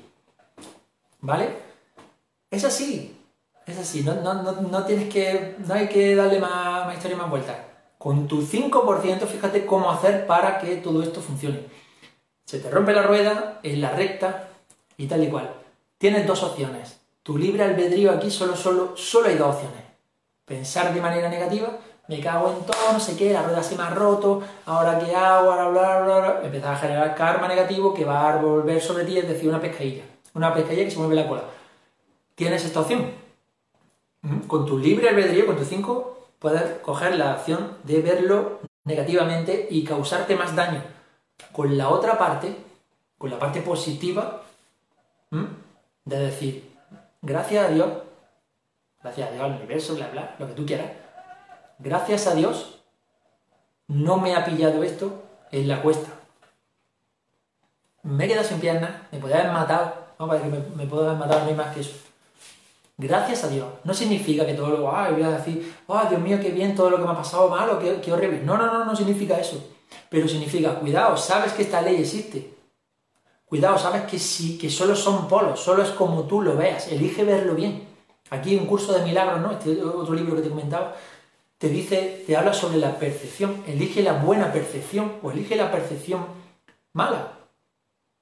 ¿Vale? 1.21 1.57
Es 2.51 2.65
así. 2.65 3.17
Es 3.67 3.79
así. 3.79 4.03
No, 4.03 4.15
no, 4.15 4.35
no, 4.43 4.53
no 4.53 4.85
tienes 4.85 5.13
que. 5.13 5.57
No 5.67 5.75
hay 5.75 5.89
que 5.89 6.15
darle 6.15 6.39
más, 6.39 6.87
más 6.87 6.97
historia, 6.97 7.17
más 7.17 7.31
vueltas. 7.31 7.57
Con 7.99 8.27
tu 8.27 8.43
5%, 8.43 9.27
fíjate 9.27 9.67
cómo 9.67 9.91
hacer 9.91 10.27
para 10.27 10.59
que 10.59 10.77
todo 10.77 11.03
esto 11.03 11.21
funcione. 11.21 11.61
Se 12.47 12.59
te 12.59 12.71
rompe 12.71 12.93
la 12.93 13.03
rueda 13.03 13.61
en 13.63 13.81
la 13.81 13.91
recta 13.91 14.49
y 14.97 15.07
tal 15.07 15.23
y 15.23 15.29
cual. 15.29 15.55
Tienes 15.99 16.27
dos 16.27 16.43
opciones. 16.43 16.99
Tu 17.23 17.37
libre 17.37 17.63
albedrío 17.63 18.11
aquí 18.11 18.31
solo, 18.31 18.57
solo, 18.57 18.97
solo 18.97 19.29
hay 19.29 19.37
dos 19.37 19.55
opciones. 19.55 19.85
Pensar 20.47 20.93
de 20.95 21.01
manera 21.01 21.29
negativa, 21.29 21.79
me 22.11 22.19
cago 22.19 22.51
en 22.51 22.67
todo, 22.67 22.93
no 22.93 22.99
sé 22.99 23.17
qué, 23.17 23.33
la 23.33 23.45
rueda 23.45 23.63
se 23.63 23.77
me 23.77 23.85
ha 23.85 23.91
roto, 23.91 24.43
ahora 24.67 24.99
qué 24.99 25.15
hago, 25.15 25.53
ahora 25.53 25.69
bla, 25.69 26.01
bla, 26.01 26.19
bla. 26.19 26.41
Empezar 26.43 26.75
a 26.75 26.77
generar 26.77 27.15
karma 27.15 27.47
negativo 27.47 27.95
que 27.95 28.05
va 28.05 28.33
a 28.33 28.37
volver 28.39 28.83
sobre 28.83 29.05
ti, 29.05 29.17
es 29.17 29.29
decir, 29.29 29.49
una 29.49 29.61
pescadilla. 29.61 30.03
Una 30.35 30.53
pescadilla 30.53 30.85
que 30.85 30.91
se 30.91 30.99
mueve 30.99 31.15
la 31.15 31.29
cola. 31.29 31.45
Tienes 32.35 32.65
esta 32.65 32.81
opción. 32.81 33.13
Con 34.49 34.67
tu 34.67 34.77
libre 34.77 35.09
albedrío, 35.09 35.47
con 35.47 35.57
tu 35.57 35.65
5, 35.65 36.27
puedes 36.41 36.81
coger 36.81 37.15
la 37.17 37.35
opción 37.35 37.77
de 37.85 38.03
verlo 38.03 38.59
negativamente 38.83 39.69
y 39.71 39.85
causarte 39.85 40.35
más 40.35 40.57
daño. 40.57 40.83
Con 41.53 41.79
la 41.79 41.91
otra 41.91 42.19
parte, 42.19 42.57
con 43.19 43.31
la 43.31 43.39
parte 43.39 43.61
positiva, 43.61 44.43
de 45.31 46.19
decir, 46.19 46.77
gracias 47.23 47.67
a 47.67 47.69
Dios, 47.69 47.89
gracias 49.01 49.29
a 49.29 49.33
Dios, 49.33 49.45
al 49.45 49.53
universo, 49.53 49.95
bla, 49.95 50.09
bla, 50.09 50.35
lo 50.41 50.49
que 50.49 50.55
tú 50.55 50.67
quieras, 50.67 50.91
gracias 51.83 52.27
a 52.27 52.35
Dios, 52.35 52.81
no 53.89 54.19
me 54.19 54.35
ha 54.35 54.45
pillado 54.45 54.83
esto 54.83 55.23
en 55.51 55.69
la 55.69 55.83
cuesta. 55.83 56.09
Me 58.03 58.25
he 58.25 58.29
quedado 58.29 58.47
sin 58.47 58.61
piernas, 58.61 58.91
me 59.11 59.19
podía 59.19 59.41
haber 59.41 59.53
matado, 59.53 59.93
no, 60.19 60.27
para 60.27 60.41
que 60.41 60.49
me, 60.49 60.87
puedo 60.87 61.07
haber 61.07 61.19
matado, 61.19 61.41
no 61.41 61.49
hay 61.49 61.55
más 61.55 61.75
que 61.75 61.81
eso. 61.81 61.97
Gracias 62.97 63.45
a 63.45 63.49
Dios. 63.49 63.67
No 63.85 63.95
significa 63.95 64.47
que 64.47 64.55
todo 64.55 64.69
lo 64.69 64.95
ay, 64.95 65.15
voy 65.15 65.23
a 65.23 65.31
decir, 65.31 65.75
oh, 65.87 66.01
Dios 66.09 66.21
mío, 66.21 66.39
qué 66.41 66.51
bien 66.51 66.75
todo 66.75 66.91
lo 66.91 66.99
que 66.99 67.05
me 67.05 67.11
ha 67.11 67.17
pasado 67.17 67.49
malo, 67.49 67.79
qué, 67.79 68.01
qué 68.01 68.13
horrible. 68.13 68.43
No, 68.45 68.57
no, 68.57 68.67
no, 68.67 68.85
no 68.85 68.95
significa 68.95 69.39
eso. 69.39 69.63
Pero 70.09 70.29
significa, 70.29 70.75
cuidado, 70.75 71.17
sabes 71.17 71.53
que 71.53 71.63
esta 71.63 71.81
ley 71.81 71.97
existe. 71.97 72.55
Cuidado, 73.47 73.79
sabes 73.79 74.03
que 74.03 74.19
sí, 74.19 74.57
que 74.59 74.71
solo 74.71 74.95
son 74.95 75.27
polos, 75.27 75.59
solo 75.59 75.83
es 75.83 75.91
como 75.91 76.23
tú 76.23 76.43
lo 76.43 76.57
veas. 76.57 76.87
Elige 76.89 77.25
verlo 77.25 77.55
bien. 77.55 77.89
Aquí 78.31 78.55
un 78.57 78.67
curso 78.67 78.93
de 78.93 79.03
milagros, 79.03 79.41
¿no? 79.41 79.51
Este 79.51 79.83
otro 79.83 80.15
libro 80.15 80.37
que 80.37 80.43
te 80.43 80.51
comentaba, 80.51 80.95
te 81.61 81.69
dice, 81.69 82.25
te 82.27 82.39
habla 82.39 82.55
sobre 82.55 82.79
la 82.79 82.99
percepción. 82.99 83.63
Elige 83.67 84.03
la 84.03 84.15
buena 84.15 84.51
percepción 84.51 85.17
o 85.23 85.31
elige 85.31 85.57
la 85.57 85.71
percepción 85.71 86.25
mala. 86.95 87.33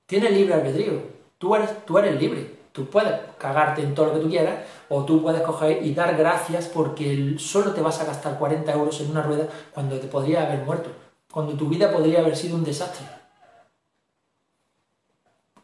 Tienes 0.06 0.32
libre 0.32 0.54
albedrío. 0.54 1.02
Tú 1.38 1.54
eres, 1.54 1.70
tú 1.86 1.98
eres 1.98 2.20
libre. 2.20 2.58
Tú 2.72 2.86
puedes 2.86 3.14
cagarte 3.38 3.82
en 3.82 3.94
todo 3.94 4.06
lo 4.06 4.14
que 4.14 4.20
tú 4.22 4.28
quieras 4.28 4.66
o 4.88 5.04
tú 5.04 5.22
puedes 5.22 5.40
coger 5.42 5.86
y 5.86 5.94
dar 5.94 6.16
gracias 6.16 6.66
porque 6.66 7.36
solo 7.38 7.72
te 7.74 7.80
vas 7.80 8.00
a 8.00 8.06
gastar 8.06 8.40
40 8.40 8.72
euros 8.72 9.00
en 9.02 9.12
una 9.12 9.22
rueda 9.22 9.46
cuando 9.72 10.00
te 10.00 10.08
podría 10.08 10.44
haber 10.44 10.64
muerto, 10.64 10.90
cuando 11.30 11.52
tu 11.52 11.68
vida 11.68 11.92
podría 11.92 12.18
haber 12.18 12.36
sido 12.36 12.56
un 12.56 12.64
desastre. 12.64 13.06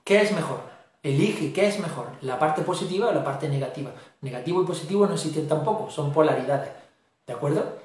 ¿Qué 0.04 0.22
es 0.22 0.30
mejor? 0.30 0.60
Elige 1.02 1.52
qué 1.52 1.66
es 1.66 1.80
mejor, 1.80 2.06
la 2.20 2.38
parte 2.38 2.62
positiva 2.62 3.08
o 3.08 3.12
la 3.12 3.24
parte 3.24 3.48
negativa. 3.48 3.90
Negativo 4.20 4.62
y 4.62 4.66
positivo 4.66 5.06
no 5.06 5.14
existen 5.14 5.48
tampoco, 5.48 5.90
son 5.90 6.12
polaridades. 6.12 6.83
¿De 7.26 7.32
acuerdo? 7.32 7.78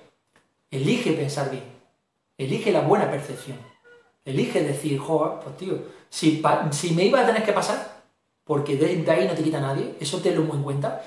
Elige 0.71 1.13
pensar 1.13 1.49
bien. 1.49 1.63
Elige 2.37 2.71
la 2.71 2.81
buena 2.81 3.09
percepción. 3.09 3.57
Elige 4.25 4.63
decir, 4.63 4.99
joder, 4.99 5.39
pues 5.39 5.57
tío, 5.57 5.77
si, 6.09 6.41
me 6.93 7.05
iba 7.05 7.21
a 7.21 7.25
tener 7.25 7.43
que 7.43 7.53
pasar, 7.53 8.01
porque 8.43 8.75
de, 8.75 9.11
ahí 9.11 9.27
no 9.27 9.33
te 9.33 9.43
quita 9.43 9.59
nadie, 9.59 9.95
eso 9.99 10.19
te 10.19 10.35
lo 10.35 10.43
en 10.43 10.63
cuenta, 10.63 11.03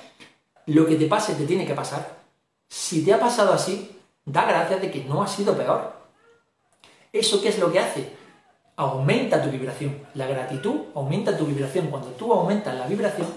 lo 0.67 0.87
que 0.87 0.97
te 0.97 1.07
pase 1.07 1.35
te 1.35 1.47
tiene 1.47 1.67
que 1.67 1.75
pasar. 1.75 2.23
Si 2.69 3.05
te 3.05 3.13
ha 3.13 3.21
pasado 3.21 3.53
así, 3.53 3.97
da 4.25 4.45
gracias 4.45 4.81
de 4.81 4.91
que 4.91 5.05
no 5.05 5.23
ha 5.23 5.29
sido 5.29 5.57
peor. 5.57 5.93
¿Eso 7.13 7.43
qué 7.43 7.49
es 7.49 7.59
lo 7.59 7.71
que 7.71 7.81
hace? 7.81 8.13
Aumenta 8.77 9.43
tu 9.43 9.51
vibración. 9.51 10.07
La 10.15 10.27
gratitud 10.27 10.87
aumenta 10.95 11.37
tu 11.37 11.45
vibración. 11.45 11.89
Cuando 11.89 12.09
tú 12.11 12.33
aumentas 12.33 12.75
la 12.75 12.87
vibración, 12.87 13.29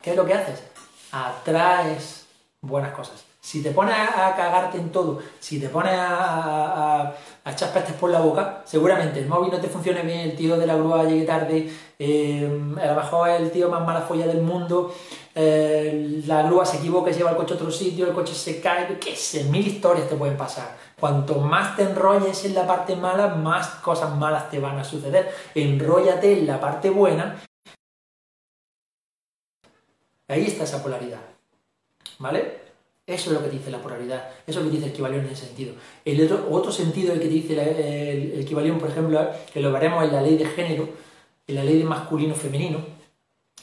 ¿qué 0.00 0.10
es 0.10 0.16
lo 0.16 0.24
que 0.24 0.34
haces? 0.34 0.62
Atraes 1.10 2.26
buenas 2.60 2.92
cosas. 2.92 3.24
Si 3.44 3.62
te 3.62 3.72
pones 3.72 3.94
a 3.94 4.34
cagarte 4.34 4.78
en 4.78 4.90
todo, 4.90 5.18
si 5.38 5.60
te 5.60 5.68
pones 5.68 5.92
a, 5.94 7.12
echar 7.44 7.74
pestes 7.74 7.94
por 7.96 8.08
la 8.08 8.20
boca, 8.20 8.62
seguramente 8.64 9.20
el 9.20 9.28
móvil 9.28 9.52
no 9.52 9.60
te 9.60 9.68
funcione 9.68 10.00
bien, 10.00 10.20
el 10.20 10.34
tío 10.34 10.56
de 10.56 10.66
la 10.66 10.76
grúa 10.76 11.04
llegue 11.04 11.26
tarde, 11.26 11.70
eh, 11.98 12.48
a 12.80 12.86
lo 12.86 12.94
mejor 12.94 13.28
es 13.28 13.42
el 13.42 13.50
tío 13.50 13.68
más 13.68 13.84
mala 13.84 14.00
folla 14.00 14.26
del 14.26 14.40
mundo, 14.40 14.94
eh, 15.34 16.22
la 16.26 16.44
grúa 16.44 16.64
se 16.64 16.78
equivoca 16.78 17.10
y 17.10 17.12
lleva 17.12 17.32
el 17.32 17.36
coche 17.36 17.52
a 17.52 17.56
otro 17.56 17.70
sitio, 17.70 18.06
el 18.06 18.14
coche 18.14 18.32
se 18.32 18.62
cae, 18.62 18.98
qué 18.98 19.14
sé, 19.14 19.44
mil 19.44 19.66
historias 19.66 20.08
te 20.08 20.16
pueden 20.16 20.38
pasar. 20.38 20.78
Cuanto 20.98 21.34
más 21.34 21.76
te 21.76 21.82
enrolles 21.82 22.46
en 22.46 22.54
la 22.54 22.66
parte 22.66 22.96
mala, 22.96 23.28
más 23.28 23.68
cosas 23.82 24.16
malas 24.16 24.48
te 24.48 24.58
van 24.58 24.78
a 24.78 24.84
suceder. 24.84 25.30
Enróllate 25.54 26.38
en 26.38 26.46
la 26.46 26.58
parte 26.58 26.88
buena. 26.88 27.42
Ahí 30.28 30.46
está 30.46 30.64
esa 30.64 30.82
polaridad. 30.82 31.20
¿Vale? 32.18 32.63
Eso 33.06 33.30
es 33.30 33.36
lo 33.36 33.42
que 33.42 33.50
dice 33.50 33.70
la 33.70 33.82
polaridad, 33.82 34.30
eso 34.46 34.60
es 34.60 34.64
lo 34.64 34.70
que 34.70 34.76
dice 34.76 34.86
el 34.86 34.92
equivalión 34.92 35.26
en 35.26 35.32
ese 35.32 35.46
sentido. 35.46 35.74
El 36.04 36.24
otro, 36.24 36.48
otro 36.50 36.72
sentido 36.72 37.12
el 37.12 37.20
que 37.20 37.28
dice 37.28 37.52
el, 37.52 38.40
equivalión, 38.40 38.78
por 38.78 38.88
ejemplo, 38.88 39.20
que 39.52 39.60
lo 39.60 39.70
veremos 39.72 40.04
en 40.04 40.12
la 40.12 40.22
ley 40.22 40.38
de 40.38 40.46
género, 40.46 40.88
en 41.46 41.54
la 41.54 41.64
ley 41.64 41.78
de 41.78 41.84
masculino-femenino, 41.84 42.78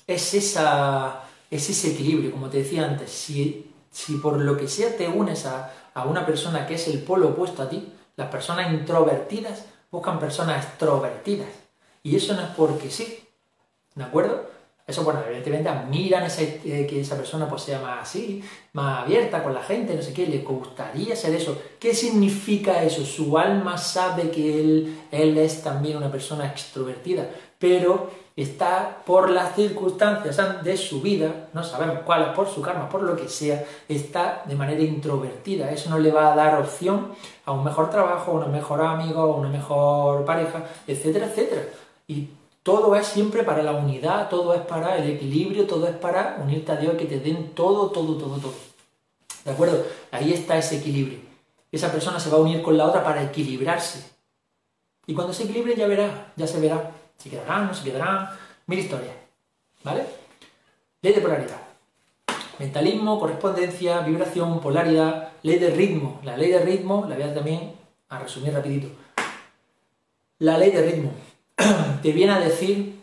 es, 0.06 0.34
esa, 0.36 1.24
es 1.50 1.70
ese 1.70 1.92
equilibrio, 1.92 2.32
como 2.32 2.50
te 2.50 2.60
decía 2.60 2.86
antes. 2.86 3.10
Si, 3.10 3.72
si 3.90 4.18
por 4.18 4.40
lo 4.40 4.56
que 4.56 4.68
sea 4.68 4.96
te 4.96 5.08
unes 5.08 5.48
a, 5.48 5.74
a 5.96 6.06
una 6.06 6.24
persona 6.24 6.68
que 6.68 6.76
es 6.76 6.88
el 6.88 7.00
polo 7.00 7.30
opuesto 7.30 7.64
a 7.64 7.70
ti, 7.70 7.92
las 8.18 8.30
personas 8.30 8.72
introvertidas 8.72 9.66
buscan 9.90 10.20
personas 10.20 10.64
extrovertidas. 10.66 11.50
Y 12.04 12.16
eso 12.16 12.34
no 12.34 12.42
es 12.42 12.50
porque 12.56 12.92
sí, 12.92 13.28
¿de 13.96 14.04
acuerdo? 14.04 14.50
Eso, 14.92 15.06
bueno, 15.06 15.22
evidentemente 15.26 15.70
admiran 15.70 16.28
eh, 16.38 16.86
que 16.90 17.00
esa 17.00 17.16
persona 17.16 17.48
pues, 17.48 17.62
sea 17.62 17.80
más 17.80 18.02
así, 18.02 18.44
más 18.74 19.04
abierta 19.04 19.42
con 19.42 19.54
la 19.54 19.64
gente, 19.64 19.96
no 19.96 20.02
sé 20.02 20.12
qué, 20.14 20.28
le 20.28 20.40
gustaría 20.40 21.16
ser 21.16 21.34
eso. 21.34 21.58
¿Qué 21.80 21.96
significa 21.96 22.84
eso? 22.84 23.06
Su 23.06 23.38
alma 23.38 23.78
sabe 23.78 24.30
que 24.30 24.60
él, 24.60 25.00
él 25.10 25.38
es 25.38 25.64
también 25.64 25.96
una 25.96 26.12
persona 26.12 26.46
extrovertida, 26.46 27.26
pero 27.58 28.10
está 28.36 28.98
por 29.06 29.30
las 29.30 29.56
circunstancias 29.56 30.62
de 30.62 30.76
su 30.76 31.02
vida, 31.02 31.48
no 31.54 31.64
sabemos 31.64 32.00
cuáles, 32.06 32.30
por 32.36 32.50
su 32.50 32.62
karma, 32.62 32.90
por 32.90 33.04
lo 33.04 33.16
que 33.16 33.30
sea, 33.30 33.64
está 33.88 34.44
de 34.46 34.56
manera 34.56 34.82
introvertida. 34.82 35.72
Eso 35.72 35.90
no 35.90 36.00
le 36.00 36.12
va 36.12 36.34
a 36.34 36.36
dar 36.36 36.60
opción 36.60 37.14
a 37.46 37.54
un 37.54 37.64
mejor 37.64 37.90
trabajo, 37.90 38.42
a 38.42 38.46
un 38.46 38.52
mejor 38.52 38.82
amigo, 38.82 39.22
a 39.22 39.36
una 39.38 39.48
mejor 39.48 40.26
pareja, 40.26 40.66
etcétera, 40.86 41.28
etcétera. 41.28 41.64
Todo 42.64 42.96
es 42.96 43.08
siempre 43.08 43.44
para 43.44 43.64
la 43.64 43.74
unidad, 43.74 44.30
todo 44.30 44.54
es 44.54 44.62
para 44.62 44.98
el 44.98 45.10
equilibrio, 45.10 45.66
todo 45.66 45.88
es 45.88 45.96
para 45.96 46.38
unirte 46.42 46.72
a 46.72 46.78
Dios, 46.78 46.96
que 46.96 47.06
te 47.06 47.20
den 47.20 47.54
todo, 47.56 47.90
todo, 47.90 48.18
todo, 48.18 48.38
todo. 48.38 48.54
¿De 49.44 49.52
acuerdo? 49.52 49.84
Ahí 50.12 50.32
está 50.32 50.58
ese 50.58 50.78
equilibrio. 50.78 51.20
Esa 51.72 51.92
persona 51.92 52.20
se 52.20 52.30
va 52.30 52.38
a 52.38 52.42
unir 52.42 52.62
con 52.62 52.78
la 52.78 52.86
otra 52.86 53.04
para 53.04 53.24
equilibrarse. 53.24 54.12
Y 55.08 55.16
cuando 55.16 55.34
se 55.34 55.44
equilibre 55.44 55.76
ya 55.76 55.88
verá, 55.88 56.34
ya 56.36 56.46
se 56.46 56.60
verá. 56.60 56.92
Se 57.18 57.30
quedarán, 57.30 57.68
no 57.68 57.74
se 57.74 57.84
quedarán, 57.84 58.30
mil 58.68 58.80
historias. 58.80 59.16
¿Vale? 59.84 60.06
Ley 61.02 61.14
de 61.14 61.22
polaridad. 61.22 61.62
Mentalismo, 62.60 63.20
correspondencia, 63.20 64.02
vibración, 64.02 64.60
polaridad, 64.60 65.30
ley 65.42 65.58
de 65.58 65.72
ritmo. 65.72 66.20
La 66.24 66.38
ley 66.38 66.52
de 66.52 66.60
ritmo 66.60 67.08
la 67.10 67.16
voy 67.16 67.24
a 67.24 67.34
también 67.34 67.74
a 68.10 68.20
resumir 68.20 68.54
rapidito. 68.54 68.90
La 70.38 70.60
ley 70.60 70.70
de 70.70 70.84
ritmo 70.84 71.12
te 72.02 72.12
viene 72.12 72.34
a 72.34 72.40
decir 72.40 73.00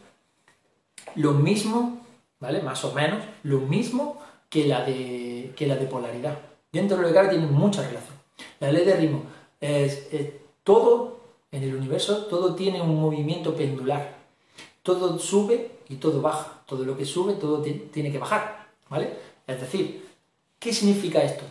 lo 1.15 1.33
mismo, 1.33 2.01
¿vale? 2.41 2.63
Más 2.63 2.85
o 2.85 2.93
menos, 2.93 3.23
lo 3.43 3.61
mismo 3.61 4.21
que 4.49 4.67
la 4.67 4.85
de, 4.85 5.53
que 5.57 5.67
la 5.67 5.77
de 5.77 5.87
polaridad. 5.87 6.39
Dentro 6.73 6.99
de 6.99 7.13
cabe 7.13 7.29
tiene 7.29 7.47
mucha 7.47 7.83
relación. 7.83 8.17
La 8.61 8.71
ley 8.71 8.85
de 8.85 8.97
ritmo 8.97 9.23
es, 9.61 10.09
todo 10.65 11.21
en 11.51 11.63
el 11.63 11.75
universo, 11.75 12.27
todo 12.27 12.55
tiene 12.55 12.81
un 12.81 13.01
movimiento 13.01 13.55
pendular. 13.55 14.17
Todo 14.83 15.19
sube 15.19 15.79
y 15.89 15.97
todo 15.97 16.21
baja. 16.21 16.63
Todo 16.67 16.85
lo 16.85 16.97
que 16.97 17.05
sube, 17.05 17.35
todo 17.35 17.63
tiene 17.63 18.13
que 18.13 18.19
bajar, 18.19 18.69
¿vale? 18.89 19.13
Es 19.47 19.61
decir, 19.61 20.07
¿qué 20.59 20.73
significa 20.73 21.23
esto? 21.23 21.45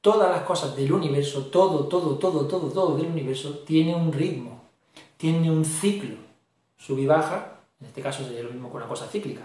Todas 0.00 0.30
las 0.30 0.42
cosas 0.42 0.74
del 0.74 0.92
universo, 0.92 1.46
todo, 1.46 1.86
todo, 1.86 2.16
todo, 2.16 2.46
todo, 2.46 2.68
todo 2.68 2.96
del 2.96 3.06
universo 3.06 3.60
tiene 3.60 3.94
un 3.94 4.12
ritmo 4.12 4.61
tiene 5.22 5.52
un 5.52 5.64
ciclo, 5.64 6.16
sub 6.76 6.98
y 6.98 7.06
baja, 7.06 7.60
en 7.80 7.86
este 7.86 8.02
caso 8.02 8.24
sería 8.24 8.42
lo 8.42 8.50
mismo 8.50 8.68
que 8.68 8.78
una 8.78 8.88
cosa 8.88 9.06
cíclica, 9.06 9.42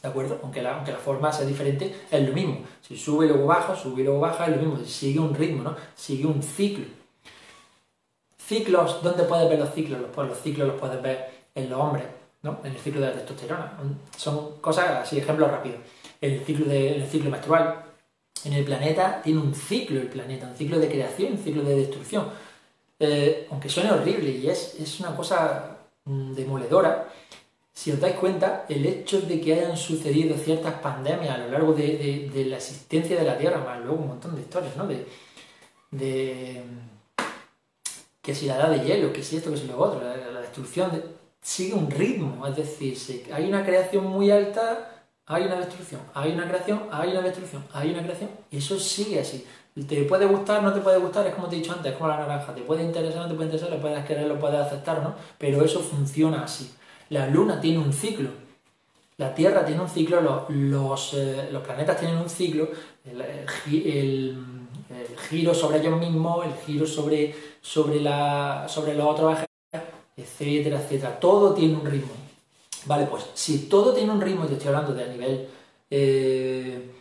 ¿de 0.00 0.08
acuerdo? 0.08 0.38
Aunque 0.44 0.62
la, 0.62 0.76
aunque 0.76 0.92
la 0.92 0.98
forma 0.98 1.32
sea 1.32 1.44
diferente, 1.44 1.92
es 2.08 2.28
lo 2.28 2.32
mismo. 2.32 2.60
Si 2.82 2.96
sube 2.96 3.26
y 3.26 3.28
luego 3.28 3.46
baja, 3.46 3.74
sube 3.74 4.02
y 4.02 4.04
luego 4.04 4.20
baja, 4.20 4.46
es 4.46 4.54
lo 4.54 4.62
mismo, 4.62 4.84
sigue 4.84 5.18
un 5.18 5.34
ritmo, 5.34 5.64
¿no? 5.64 5.74
Sigue 5.96 6.24
un 6.26 6.40
ciclo. 6.40 6.84
Ciclos, 8.38 9.02
¿dónde 9.02 9.24
puedes 9.24 9.50
ver 9.50 9.58
los 9.58 9.74
ciclos? 9.74 10.00
Pues 10.14 10.28
los 10.28 10.38
ciclos 10.38 10.68
los 10.68 10.78
puedes 10.78 11.02
ver 11.02 11.30
en 11.52 11.68
los 11.68 11.80
hombres, 11.80 12.04
¿no? 12.42 12.60
En 12.62 12.70
el 12.70 12.78
ciclo 12.78 13.00
de 13.00 13.08
la 13.08 13.12
testosterona. 13.14 13.72
Son 14.16 14.58
cosas 14.60 14.88
así, 15.02 15.18
ejemplos 15.18 15.50
rápidos. 15.50 15.80
El 16.20 16.44
ciclo, 16.44 16.66
de, 16.66 16.94
el 16.94 17.06
ciclo 17.08 17.28
menstrual. 17.28 17.82
En 18.44 18.52
el 18.52 18.64
planeta 18.64 19.20
tiene 19.20 19.40
un 19.40 19.52
ciclo 19.52 20.00
el 20.00 20.06
planeta, 20.06 20.46
un 20.46 20.54
ciclo 20.54 20.78
de 20.78 20.88
creación, 20.88 21.32
un 21.32 21.38
ciclo 21.38 21.64
de 21.64 21.74
destrucción 21.74 22.45
eh, 22.98 23.46
aunque 23.50 23.68
suene 23.68 23.92
horrible 23.92 24.30
y 24.30 24.48
es, 24.48 24.76
es 24.80 25.00
una 25.00 25.14
cosa 25.14 25.78
mm, 26.04 26.34
demoledora, 26.34 27.08
si 27.72 27.92
os 27.92 28.00
dais 28.00 28.16
cuenta, 28.16 28.64
el 28.68 28.86
hecho 28.86 29.20
de 29.20 29.40
que 29.40 29.52
hayan 29.52 29.76
sucedido 29.76 30.36
ciertas 30.38 30.74
pandemias 30.80 31.34
a 31.34 31.38
lo 31.38 31.50
largo 31.50 31.74
de, 31.74 32.30
la 32.48 32.56
existencia 32.56 33.16
de 33.18 33.24
la 33.24 33.36
Tierra, 33.36 33.58
más 33.58 33.80
luego 33.80 33.96
un 34.00 34.08
montón 34.08 34.34
de 34.34 34.40
historias, 34.40 34.76
¿no? 34.76 34.86
De 34.86 36.64
que 38.26 38.34
si 38.34 38.46
la 38.46 38.56
edad 38.56 38.70
de 38.70 38.80
hielo, 38.80 39.12
que 39.12 39.22
si 39.22 39.36
esto, 39.36 39.52
que 39.52 39.56
si 39.56 39.68
lo 39.68 39.78
otro, 39.78 40.00
la, 40.02 40.40
destrucción, 40.40 40.90
sigue 41.40 41.74
un 41.74 41.88
ritmo, 41.88 42.44
es 42.44 42.56
decir, 42.56 43.28
hay 43.32 43.48
una 43.48 43.64
creación 43.64 44.04
muy 44.04 44.32
alta, 44.32 44.95
hay 45.26 45.44
una 45.44 45.56
destrucción, 45.56 46.00
hay 46.14 46.32
una 46.32 46.46
creación, 46.48 46.82
hay 46.90 47.10
una 47.10 47.20
destrucción, 47.20 47.64
hay 47.72 47.90
una 47.90 48.02
creación, 48.02 48.30
y 48.50 48.58
eso 48.58 48.78
sigue 48.78 49.20
así. 49.20 49.44
Te 49.88 50.04
puede 50.04 50.24
gustar, 50.24 50.62
no 50.62 50.72
te 50.72 50.80
puede 50.80 50.98
gustar, 50.98 51.26
es 51.26 51.34
como 51.34 51.48
te 51.48 51.56
he 51.56 51.58
dicho 51.58 51.72
antes, 51.72 51.92
es 51.92 51.98
como 51.98 52.08
la 52.08 52.18
naranja. 52.18 52.54
Te 52.54 52.62
puede 52.62 52.82
interesar, 52.82 53.22
no 53.22 53.28
te 53.28 53.34
puede 53.34 53.48
interesar, 53.48 53.70
lo 53.70 53.80
puedes 53.80 54.06
querer, 54.06 54.26
lo 54.26 54.38
puedes 54.38 54.58
aceptar, 54.58 55.02
¿no? 55.02 55.14
Pero 55.36 55.62
eso 55.62 55.80
funciona 55.80 56.44
así. 56.44 56.72
La 57.10 57.26
luna 57.26 57.60
tiene 57.60 57.78
un 57.78 57.92
ciclo. 57.92 58.30
La 59.18 59.34
Tierra 59.34 59.66
tiene 59.66 59.82
un 59.82 59.88
ciclo, 59.88 60.46
los, 60.48 61.14
eh, 61.14 61.48
los, 61.50 61.62
planetas 61.62 61.98
tienen 61.98 62.16
un 62.18 62.28
ciclo, 62.28 62.68
el, 63.04 64.36
giro 65.28 65.54
sobre 65.54 65.78
ellos 65.78 65.98
mismos, 65.98 66.46
el 66.46 66.54
giro 66.64 66.86
sobre, 66.86 67.34
sobre, 67.60 68.00
la, 68.00 68.66
sobre 68.68 68.94
los 68.94 69.06
otros 69.06 69.38
etcétera, 70.16 70.80
etcétera. 70.80 71.20
Todo 71.20 71.52
tiene 71.52 71.76
un 71.76 71.84
ritmo. 71.84 72.25
Vale, 72.86 73.06
pues 73.06 73.26
si 73.34 73.68
todo 73.68 73.92
tiene 73.92 74.12
un 74.12 74.20
ritmo, 74.20 74.44
y 74.44 74.48
te 74.48 74.54
estoy 74.54 74.68
hablando 74.68 74.94
de 74.94 75.04
a 75.04 75.08
nivel 75.08 75.48
eh, 75.90 76.92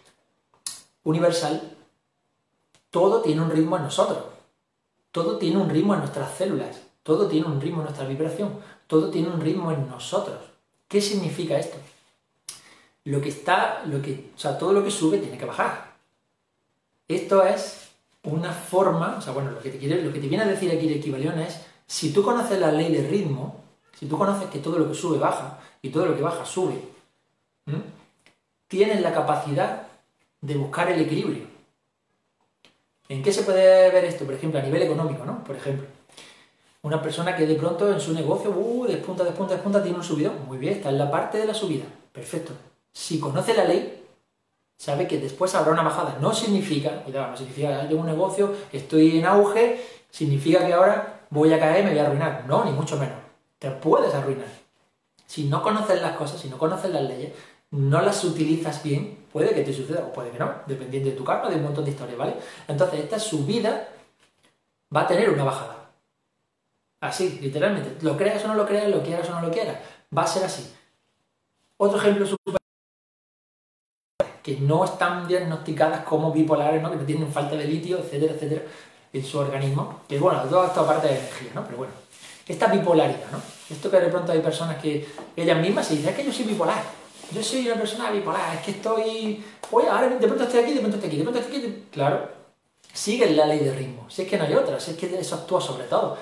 universal, 1.04 1.62
todo 2.90 3.22
tiene 3.22 3.42
un 3.42 3.52
ritmo 3.52 3.78
en 3.78 3.84
nosotros. 3.84 4.20
Todo 5.12 5.38
tiene 5.38 5.58
un 5.58 5.70
ritmo 5.70 5.94
en 5.94 6.00
nuestras 6.00 6.36
células. 6.36 6.82
Todo 7.04 7.28
tiene 7.28 7.48
un 7.48 7.62
ritmo 7.62 7.78
en 7.78 7.86
nuestra 7.86 8.08
vibración. 8.08 8.60
Todo 8.88 9.10
tiene 9.10 9.30
un 9.30 9.40
ritmo 9.40 9.72
en 9.72 9.88
nosotros. 9.88 10.40
¿Qué 10.88 11.02
significa 11.02 11.58
esto? 11.58 11.78
Lo 13.04 13.22
que 13.22 13.30
está, 13.30 13.84
lo 13.86 14.02
que, 14.02 14.32
o 14.36 14.40
sea, 14.40 14.58
todo 14.58 14.74
lo 14.74 14.84
que 14.84 14.92
sube 14.92 15.20
tiene 15.20 15.38
que 15.38 15.46
bajar. 15.46 15.96
Esto 17.08 17.44
es 17.44 17.90
una 18.24 18.52
forma, 18.52 19.18
o 19.20 19.22
sea, 19.22 19.34
bueno, 19.34 19.52
lo 19.52 19.60
que 19.60 19.70
te, 19.70 20.02
lo 20.02 20.12
que 20.12 20.20
te 20.20 20.28
viene 20.28 20.44
a 20.44 20.48
decir 20.48 20.72
aquí 20.72 20.88
el 20.88 20.96
equivalión 20.96 21.38
es, 21.38 21.62
si 21.86 22.12
tú 22.12 22.24
conoces 22.24 22.60
la 22.60 22.72
ley 22.72 22.92
de 22.92 23.08
ritmo, 23.08 23.62
si 24.00 24.08
tú 24.08 24.18
conoces 24.18 24.50
que 24.50 24.60
todo 24.60 24.80
lo 24.80 24.88
que 24.88 24.96
sube 24.96 25.20
baja 25.20 25.60
y 25.86 25.90
todo 25.90 26.08
lo 26.08 26.16
que 26.16 26.24
baja 26.24 26.44
sube, 26.44 26.82
tienes 28.68 29.02
la 29.02 29.14
capacidad 29.14 29.84
de 30.42 30.56
buscar 30.56 30.92
el 30.92 31.00
equilibrio. 31.00 31.46
¿En 33.08 33.22
qué 33.22 33.32
se 33.32 33.44
puede 33.44 33.92
ver 33.92 34.04
esto? 34.06 34.26
Por 34.26 34.34
ejemplo, 34.34 34.60
a 34.60 34.64
nivel 34.64 34.82
económico, 34.82 35.24
¿no? 35.26 35.44
Por 35.44 35.56
ejemplo, 35.56 35.88
Una 36.82 37.02
persona 37.02 37.36
que 37.36 37.48
de 37.48 37.56
pronto 37.56 37.92
en 37.92 38.00
su 38.00 38.14
negocio, 38.14 38.52
uh, 38.52 38.86
despunta, 38.86 39.24
despunta, 39.24 39.56
despunta, 39.56 39.82
tiene 39.82 39.98
un 39.98 40.04
subidón. 40.04 40.46
Muy 40.48 40.60
bien, 40.60 40.74
está 40.76 40.90
en 40.90 41.00
la 41.00 41.10
parte 41.10 41.40
de 41.40 41.46
la 41.46 41.54
subida. 41.56 41.86
Perfecto. 42.12 42.54
Si 42.94 43.20
conoce 43.20 43.56
la 43.56 43.66
ley, 43.66 44.04
sabe 44.78 45.08
que 45.08 45.18
después 45.18 45.56
habrá 45.56 45.72
una 45.72 45.82
bajada. 45.82 46.18
No 46.22 46.32
significa, 46.32 47.02
cuidado, 47.04 47.32
no 47.32 47.38
significa 47.38 47.82
que 47.82 47.88
tengo 47.88 48.02
un 48.02 48.08
negocio, 48.08 48.54
estoy 48.72 49.18
en 49.18 49.26
auge, 49.26 49.84
significa 50.12 50.66
que 50.66 50.74
ahora 50.74 51.26
voy 51.32 51.52
a 51.54 51.60
caer 51.60 51.82
y 51.82 51.84
me 51.86 51.90
voy 51.92 52.00
a 52.00 52.06
arruinar. 52.06 52.46
No, 52.48 52.64
ni 52.66 52.72
mucho 52.72 52.98
menos. 52.98 53.18
Te 53.58 53.72
puedes 53.72 54.14
arruinar. 54.14 54.48
Si 55.26 55.46
no 55.46 55.62
conoces 55.62 56.02
las 56.02 56.16
cosas, 56.16 56.40
si 56.40 56.50
no 56.50 56.58
conoces 56.58 56.92
las 56.92 57.04
leyes, 57.04 57.34
no 57.72 58.02
las 58.02 58.24
utilizas 58.24 58.82
bien, 58.84 59.26
puede 59.32 59.54
que 59.54 59.64
te 59.64 59.74
suceda 59.74 60.06
o 60.06 60.14
puede 60.14 60.32
que 60.32 60.40
no, 60.40 60.52
dependiendo 60.66 61.10
de 61.10 61.16
tu 61.16 61.24
karma, 61.24 61.50
de 61.50 61.58
un 61.58 61.64
montón 61.64 61.84
de 61.84 61.92
historias, 61.92 62.18
¿vale? 62.18 62.36
Entonces, 62.68 63.02
esta 63.02 63.20
subida 63.20 63.90
va 64.96 65.02
a 65.02 65.08
tener 65.08 65.30
una 65.30 65.44
bajada. 65.44 65.90
Así, 67.02 67.40
literalmente. 67.42 68.04
Lo 68.04 68.18
creas 68.18 68.44
o 68.46 68.48
no 68.48 68.56
lo 68.56 68.66
creas, 68.66 68.90
lo 68.90 69.04
quieras 69.04 69.30
o 69.30 69.34
no 69.34 69.42
lo 69.42 69.52
quieras. 69.52 69.78
Va 70.16 70.24
a 70.24 70.28
ser 70.28 70.44
así. 70.44 70.74
Otro 71.78 71.98
ejemplo 71.98 72.26
super 72.26 72.56
que 74.42 74.58
no 74.58 74.86
están 74.86 75.28
diagnosticadas 75.28 76.06
como 76.06 76.32
bipolares, 76.32 76.80
¿no? 76.80 76.92
que 76.92 76.98
tienen 76.98 77.32
falta 77.32 77.56
de 77.56 77.66
litio, 77.66 77.98
etcétera, 77.98 78.36
etcétera, 78.36 78.62
en 79.12 79.26
su 79.26 79.40
organismo. 79.40 80.02
Que 80.08 80.20
bueno, 80.20 80.44
todo 80.44 80.68
esto 80.68 80.82
aparte 80.82 81.08
de 81.08 81.18
energía, 81.18 81.52
¿no? 81.56 81.66
Pero 81.66 81.78
bueno, 81.78 81.94
esta 82.48 82.68
bipolaridad, 82.68 83.32
¿no? 83.32 83.42
Esto 83.70 83.90
que 83.90 84.00
de 84.00 84.08
pronto 84.08 84.32
hay 84.32 84.40
personas 84.40 84.82
que 84.82 85.08
ellas 85.36 85.60
mismas 85.60 85.88
se 85.88 85.96
dicen, 85.96 86.10
es 86.10 86.16
que 86.16 86.26
yo 86.26 86.32
soy 86.32 86.46
bipolar, 86.46 86.84
yo 87.32 87.42
soy 87.42 87.68
una 87.68 87.76
persona 87.76 88.12
bipolar, 88.12 88.56
es 88.56 88.62
que 88.62 88.72
estoy, 88.72 89.44
oye, 89.72 89.90
ahora 89.90 90.10
de 90.10 90.28
pronto 90.28 90.44
estoy 90.44 90.60
aquí, 90.60 90.74
de 90.74 90.80
pronto 90.80 90.98
estoy 90.98 91.10
aquí, 91.10 91.18
de 91.18 91.24
pronto 91.24 91.40
estoy 91.40 91.58
aquí, 91.58 91.84
claro, 91.92 92.30
sigue 92.94 93.30
la 93.32 93.46
ley 93.46 93.60
de 93.60 93.74
ritmo, 93.74 94.10
si 94.10 94.22
es 94.22 94.28
que 94.28 94.38
no 94.38 94.44
hay 94.44 94.54
otra, 94.54 94.80
si 94.80 94.92
es 94.92 94.98
que 94.98 95.20
eso 95.20 95.36
actúa 95.36 95.60
sobre 95.60 95.86
todo 95.86 96.18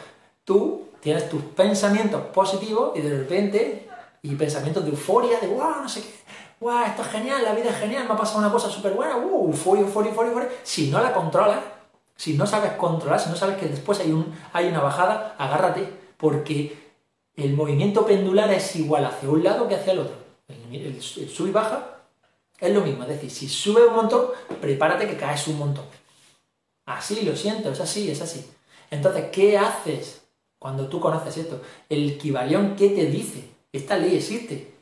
tú 0.46 0.90
tienes 1.00 1.30
tus 1.30 1.42
pensamientos 1.42 2.22
positivos 2.34 2.92
y 2.96 3.02
de 3.02 3.18
repente, 3.18 3.90
y 4.22 4.36
pensamientos 4.36 4.84
de 4.84 4.92
euforia, 4.92 5.40
de 5.40 5.48
wow, 5.48 5.82
no 5.82 5.90
sé 5.90 6.02
qué, 6.02 6.10
wow, 6.60 6.84
esto 6.86 7.02
es 7.02 7.08
genial, 7.10 7.44
la 7.44 7.54
vida 7.54 7.70
es 7.70 7.78
genial, 7.78 8.06
me 8.06 8.14
ha 8.14 8.18
pasado 8.18 8.40
una 8.40 8.52
cosa 8.52 8.70
súper 8.70 8.94
buena, 8.94 9.18
uh, 9.18 9.48
euforia, 9.48 9.84
euforia, 9.84 10.10
euforia, 10.10 10.32
euforia. 10.32 10.50
Si 10.64 10.90
no 10.90 11.02
la 11.02 11.14
controlas, 11.14 11.60
si 12.16 12.34
no 12.34 12.46
sabes 12.46 12.74
controlar, 12.74 13.20
si 13.20 13.30
no 13.30 13.36
sabes 13.36 13.58
que 13.58 13.68
después 13.68 14.00
hay, 14.00 14.12
un, 14.12 14.34
hay 14.54 14.68
una 14.68 14.82
bajada, 14.82 15.36
agárrate, 15.38 16.03
porque 16.24 16.74
el 17.36 17.52
movimiento 17.54 18.06
pendular 18.06 18.50
es 18.54 18.78
igual 18.78 19.04
hacia 19.04 19.30
un 19.30 19.44
lado 19.44 19.68
que 19.68 19.76
hacia 19.76 19.92
el 19.92 20.00
otro. 20.00 20.16
El, 20.72 21.02
sub 21.02 21.48
y 21.48 21.52
baja 21.52 21.98
es 22.62 22.74
lo 22.74 22.80
mismo, 22.80 23.04
es 23.04 23.10
decir, 23.10 23.30
si 23.30 23.50
sube 23.50 23.86
un 23.86 23.94
montón, 23.94 24.28
prepárate 24.62 25.06
que 25.06 25.18
caes 25.18 25.46
un 25.50 25.60
montón. 25.60 25.84
Así, 26.86 27.26
lo 27.26 27.36
siento, 27.36 27.74
es 27.74 27.82
así, 27.82 28.10
es 28.10 28.22
así. 28.22 28.50
Entonces, 28.90 29.26
¿qué 29.34 29.58
haces 29.58 30.22
cuando 30.58 30.88
tú 30.88 31.02
conoces 31.02 31.36
esto, 31.36 31.62
el 31.90 32.12
equivalión, 32.12 32.78
¿qué 32.78 32.92
te 32.92 33.08
dice? 33.08 33.50
Esta 33.74 33.98
ley 33.98 34.16
existe. 34.16 34.76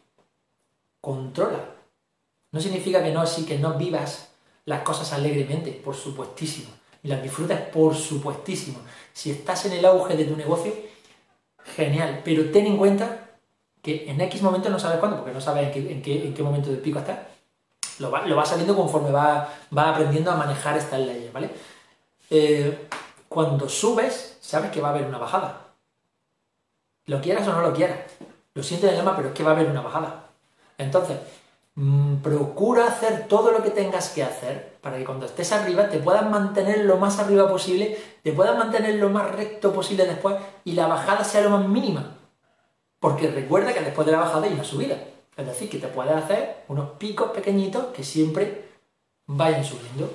Controla. 0.99 1.73
No 2.51 2.61
significa 2.61 3.01
que 3.01 3.09
no, 3.09 3.25
sí, 3.25 3.45
que 3.45 3.57
no 3.57 3.79
vivas 3.79 4.29
las 4.65 4.83
cosas 4.83 5.11
alegremente, 5.11 5.71
por 5.71 5.95
supuestísimo. 5.95 6.69
Y 7.01 7.07
las 7.07 7.23
disfrutas, 7.23 7.61
por 7.61 7.95
supuestísimo. 7.95 8.77
Si 9.11 9.31
estás 9.31 9.65
en 9.65 9.71
el 9.71 9.85
auge 9.85 10.15
de 10.15 10.25
tu 10.25 10.37
negocio, 10.37 10.90
genial. 11.65 12.21
Pero 12.23 12.51
ten 12.51 12.65
en 12.65 12.77
cuenta 12.77 13.29
que 13.81 14.09
en 14.09 14.21
X 14.21 14.41
momento 14.41 14.69
no 14.69 14.79
sabes 14.79 14.99
cuándo, 14.99 15.17
porque 15.17 15.33
no 15.33 15.41
sabes 15.41 15.75
en 15.75 16.01
qué, 16.01 16.43
momento 16.43 16.69
del 16.69 16.79
pico 16.79 16.99
estás. 16.99 17.19
Lo 17.99 18.11
va, 18.11 18.25
lo 18.25 18.45
saliendo 18.45 18.75
conforme 18.75 19.11
va, 19.11 19.49
va, 19.75 19.89
aprendiendo 19.89 20.31
a 20.31 20.35
manejar 20.35 20.77
estas 20.77 20.99
leyes, 20.99 21.31
¿vale? 21.31 21.49
Eh, 22.29 22.87
cuando 23.27 23.69
subes, 23.69 24.37
sabes 24.41 24.71
que 24.71 24.81
va 24.81 24.89
a 24.89 24.91
haber 24.91 25.05
una 25.05 25.17
bajada. 25.17 25.67
Lo 27.05 27.21
quieras 27.21 27.47
o 27.47 27.53
no 27.53 27.61
lo 27.61 27.73
quieras. 27.73 27.99
Lo 28.53 28.63
siento 28.63 28.87
en 28.87 28.93
el 28.93 28.99
alma, 28.99 29.15
pero 29.15 29.29
es 29.29 29.33
que 29.33 29.43
va 29.43 29.51
a 29.51 29.53
haber 29.55 29.69
una 29.69 29.81
bajada. 29.81 30.25
Entonces, 30.77 31.17
mm, 31.75 32.17
procura 32.17 32.87
hacer 32.87 33.27
todo 33.27 33.51
lo 33.51 33.63
que 33.63 33.69
tengas 33.69 34.09
que 34.09 34.23
hacer 34.23 34.70
para 34.81 34.97
que 34.97 35.05
cuando 35.05 35.25
estés 35.25 35.51
arriba 35.51 35.89
te 35.89 35.99
puedas 35.99 36.27
mantener 36.29 36.85
lo 36.85 36.97
más 36.97 37.19
arriba 37.19 37.47
posible, 37.47 37.97
te 38.23 38.33
puedas 38.33 38.57
mantener 38.57 38.95
lo 38.95 39.09
más 39.09 39.31
recto 39.31 39.71
posible 39.71 40.05
después 40.05 40.35
y 40.65 40.73
la 40.73 40.87
bajada 40.87 41.23
sea 41.23 41.41
lo 41.41 41.51
más 41.51 41.67
mínima. 41.67 42.17
Porque 42.99 43.29
recuerda 43.29 43.73
que 43.73 43.81
después 43.81 44.05
de 44.05 44.11
la 44.11 44.19
bajada 44.19 44.47
hay 44.47 44.53
una 44.53 44.63
subida. 44.63 44.97
Es 45.37 45.45
decir, 45.45 45.69
que 45.69 45.77
te 45.77 45.87
puedes 45.87 46.13
hacer 46.13 46.63
unos 46.67 46.91
picos 46.91 47.31
pequeñitos 47.31 47.85
que 47.87 48.03
siempre 48.03 48.69
vayan 49.27 49.63
subiendo. 49.63 50.11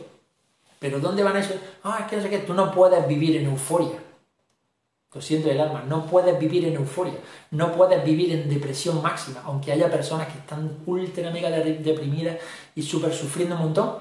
Pero 0.78 1.00
¿dónde 1.00 1.22
van 1.22 1.36
a 1.36 1.40
eso? 1.40 1.54
Ah, 1.82 1.98
es 2.00 2.06
que 2.06 2.16
no 2.16 2.22
sé 2.22 2.30
qué, 2.30 2.38
tú 2.38 2.54
no 2.54 2.70
puedes 2.72 3.06
vivir 3.08 3.36
en 3.36 3.46
euforia. 3.46 3.98
Lo 5.14 5.22
siento 5.22 5.48
del 5.48 5.60
alma, 5.60 5.82
no 5.88 6.04
puedes 6.04 6.38
vivir 6.38 6.66
en 6.66 6.74
euforia, 6.74 7.14
no 7.50 7.72
puedes 7.72 8.04
vivir 8.04 8.32
en 8.32 8.50
depresión 8.50 9.00
máxima, 9.00 9.40
aunque 9.46 9.72
haya 9.72 9.90
personas 9.90 10.28
que 10.28 10.38
están 10.38 10.76
ultra 10.84 11.30
mega 11.30 11.48
deprimidas 11.48 12.36
y 12.74 12.82
súper 12.82 13.14
sufriendo 13.14 13.54
un 13.54 13.62
montón. 13.62 13.94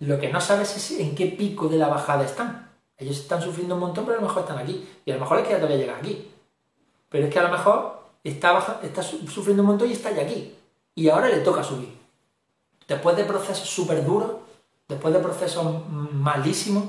Lo 0.00 0.18
que 0.20 0.30
no 0.30 0.40
sabes 0.40 0.76
es 0.76 1.00
en 1.00 1.14
qué 1.14 1.26
pico 1.26 1.68
de 1.68 1.78
la 1.78 1.88
bajada 1.88 2.24
están. 2.24 2.70
Ellos 2.98 3.18
están 3.18 3.42
sufriendo 3.42 3.74
un 3.74 3.80
montón, 3.80 4.04
pero 4.04 4.18
a 4.18 4.20
lo 4.20 4.26
mejor 4.26 4.42
están 4.42 4.58
aquí. 4.58 4.86
Y 5.04 5.10
a 5.10 5.14
lo 5.14 5.20
mejor 5.20 5.38
es 5.38 5.44
que 5.44 5.50
ya 5.50 5.56
todavía 5.56 5.78
llegar 5.78 5.96
aquí. 5.96 6.30
Pero 7.08 7.26
es 7.26 7.32
que 7.32 7.38
a 7.38 7.42
lo 7.42 7.50
mejor 7.50 8.00
está, 8.24 8.80
está 8.82 9.02
sufriendo 9.02 9.62
un 9.62 9.68
montón 9.68 9.88
y 9.88 9.92
está 9.92 10.10
ya 10.10 10.22
aquí. 10.22 10.54
Y 10.94 11.08
ahora 11.08 11.28
le 11.28 11.38
toca 11.38 11.62
subir. 11.62 11.96
Después 12.88 13.16
de 13.16 13.24
procesos 13.24 13.68
súper 13.68 14.04
duros, 14.04 14.32
después 14.88 15.12
de 15.12 15.20
procesos 15.20 15.88
malísimos, 15.88 16.84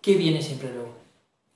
¿qué 0.00 0.14
viene 0.14 0.42
siempre 0.42 0.72
luego? 0.72 0.94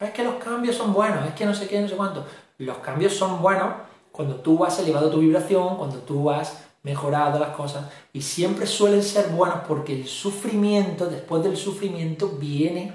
es 0.00 0.10
que 0.12 0.22
los 0.22 0.34
cambios 0.36 0.76
son 0.76 0.92
buenos, 0.92 1.26
es 1.26 1.34
que 1.34 1.44
no 1.44 1.54
sé 1.54 1.66
qué, 1.66 1.80
no 1.80 1.88
sé 1.88 1.96
cuánto. 1.96 2.24
Los 2.58 2.78
cambios 2.78 3.14
son 3.14 3.42
buenos 3.42 3.74
cuando 4.12 4.36
tú 4.36 4.64
has 4.64 4.78
elevado 4.78 5.10
tu 5.10 5.18
vibración, 5.18 5.76
cuando 5.76 5.98
tú 5.98 6.30
has 6.30 6.67
mejorado 6.82 7.38
las 7.38 7.56
cosas 7.56 7.86
y 8.12 8.22
siempre 8.22 8.66
suelen 8.66 9.02
ser 9.02 9.28
buenos 9.28 9.60
porque 9.66 9.94
el 9.94 10.06
sufrimiento, 10.06 11.06
después 11.06 11.42
del 11.42 11.56
sufrimiento 11.56 12.28
viene 12.28 12.92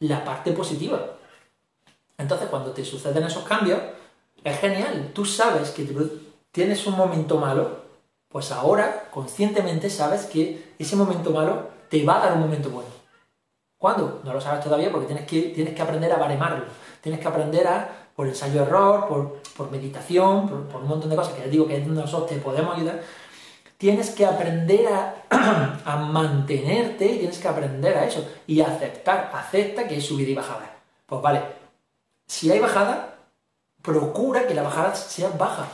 la 0.00 0.24
parte 0.24 0.52
positiva. 0.52 1.00
Entonces 2.18 2.48
cuando 2.48 2.72
te 2.72 2.84
suceden 2.84 3.24
esos 3.24 3.44
cambios, 3.44 3.80
es 4.44 4.58
genial, 4.58 5.10
tú 5.14 5.24
sabes 5.24 5.70
que 5.70 5.88
tienes 6.50 6.86
un 6.86 6.96
momento 6.96 7.38
malo, 7.38 7.82
pues 8.28 8.50
ahora 8.50 9.08
conscientemente 9.10 9.90
sabes 9.90 10.26
que 10.26 10.74
ese 10.78 10.96
momento 10.96 11.30
malo 11.30 11.68
te 11.88 12.04
va 12.04 12.16
a 12.16 12.26
dar 12.26 12.32
un 12.34 12.40
momento 12.40 12.70
bueno. 12.70 12.88
¿Cuándo? 13.82 14.20
No 14.24 14.32
lo 14.32 14.40
sabes 14.40 14.62
todavía 14.62 14.92
porque 14.92 15.06
tienes 15.06 15.26
que, 15.26 15.40
tienes 15.50 15.74
que 15.74 15.82
aprender 15.82 16.12
a 16.12 16.16
baremarlo. 16.16 16.64
Tienes 17.00 17.20
que 17.20 17.26
aprender 17.26 17.66
a, 17.66 18.08
por 18.14 18.28
ensayo-error, 18.28 19.08
por, 19.08 19.70
meditación, 19.72 20.48
por, 20.70 20.82
un 20.82 20.88
montón 20.88 21.10
de 21.10 21.16
cosas 21.16 21.34
que 21.34 21.42
les 21.42 21.50
digo 21.50 21.66
que 21.66 21.80
nosotros 21.80 22.30
te 22.30 22.36
podemos 22.36 22.76
ayudar. 22.76 23.02
Tienes 23.82 24.10
que 24.10 24.24
aprender 24.24 24.86
a, 25.30 25.96
mantenerte, 25.96 27.16
tienes 27.18 27.36
que 27.40 27.48
aprender 27.48 27.98
a 27.98 28.04
eso 28.04 28.24
y 28.46 28.60
aceptar, 28.60 29.32
acepta 29.34 29.88
que 29.88 29.96
hay 29.96 30.00
subida 30.00 30.30
y 30.30 30.36
bajada. 30.36 30.76
Pues 31.04 31.20
vale, 31.20 31.42
si 32.24 32.48
hay 32.52 32.60
bajada, 32.60 33.18
procura 33.82 34.46
que 34.46 34.54
la 34.54 34.62
bajada 34.62 34.94
sea 34.94 35.30
baja, 35.30 35.66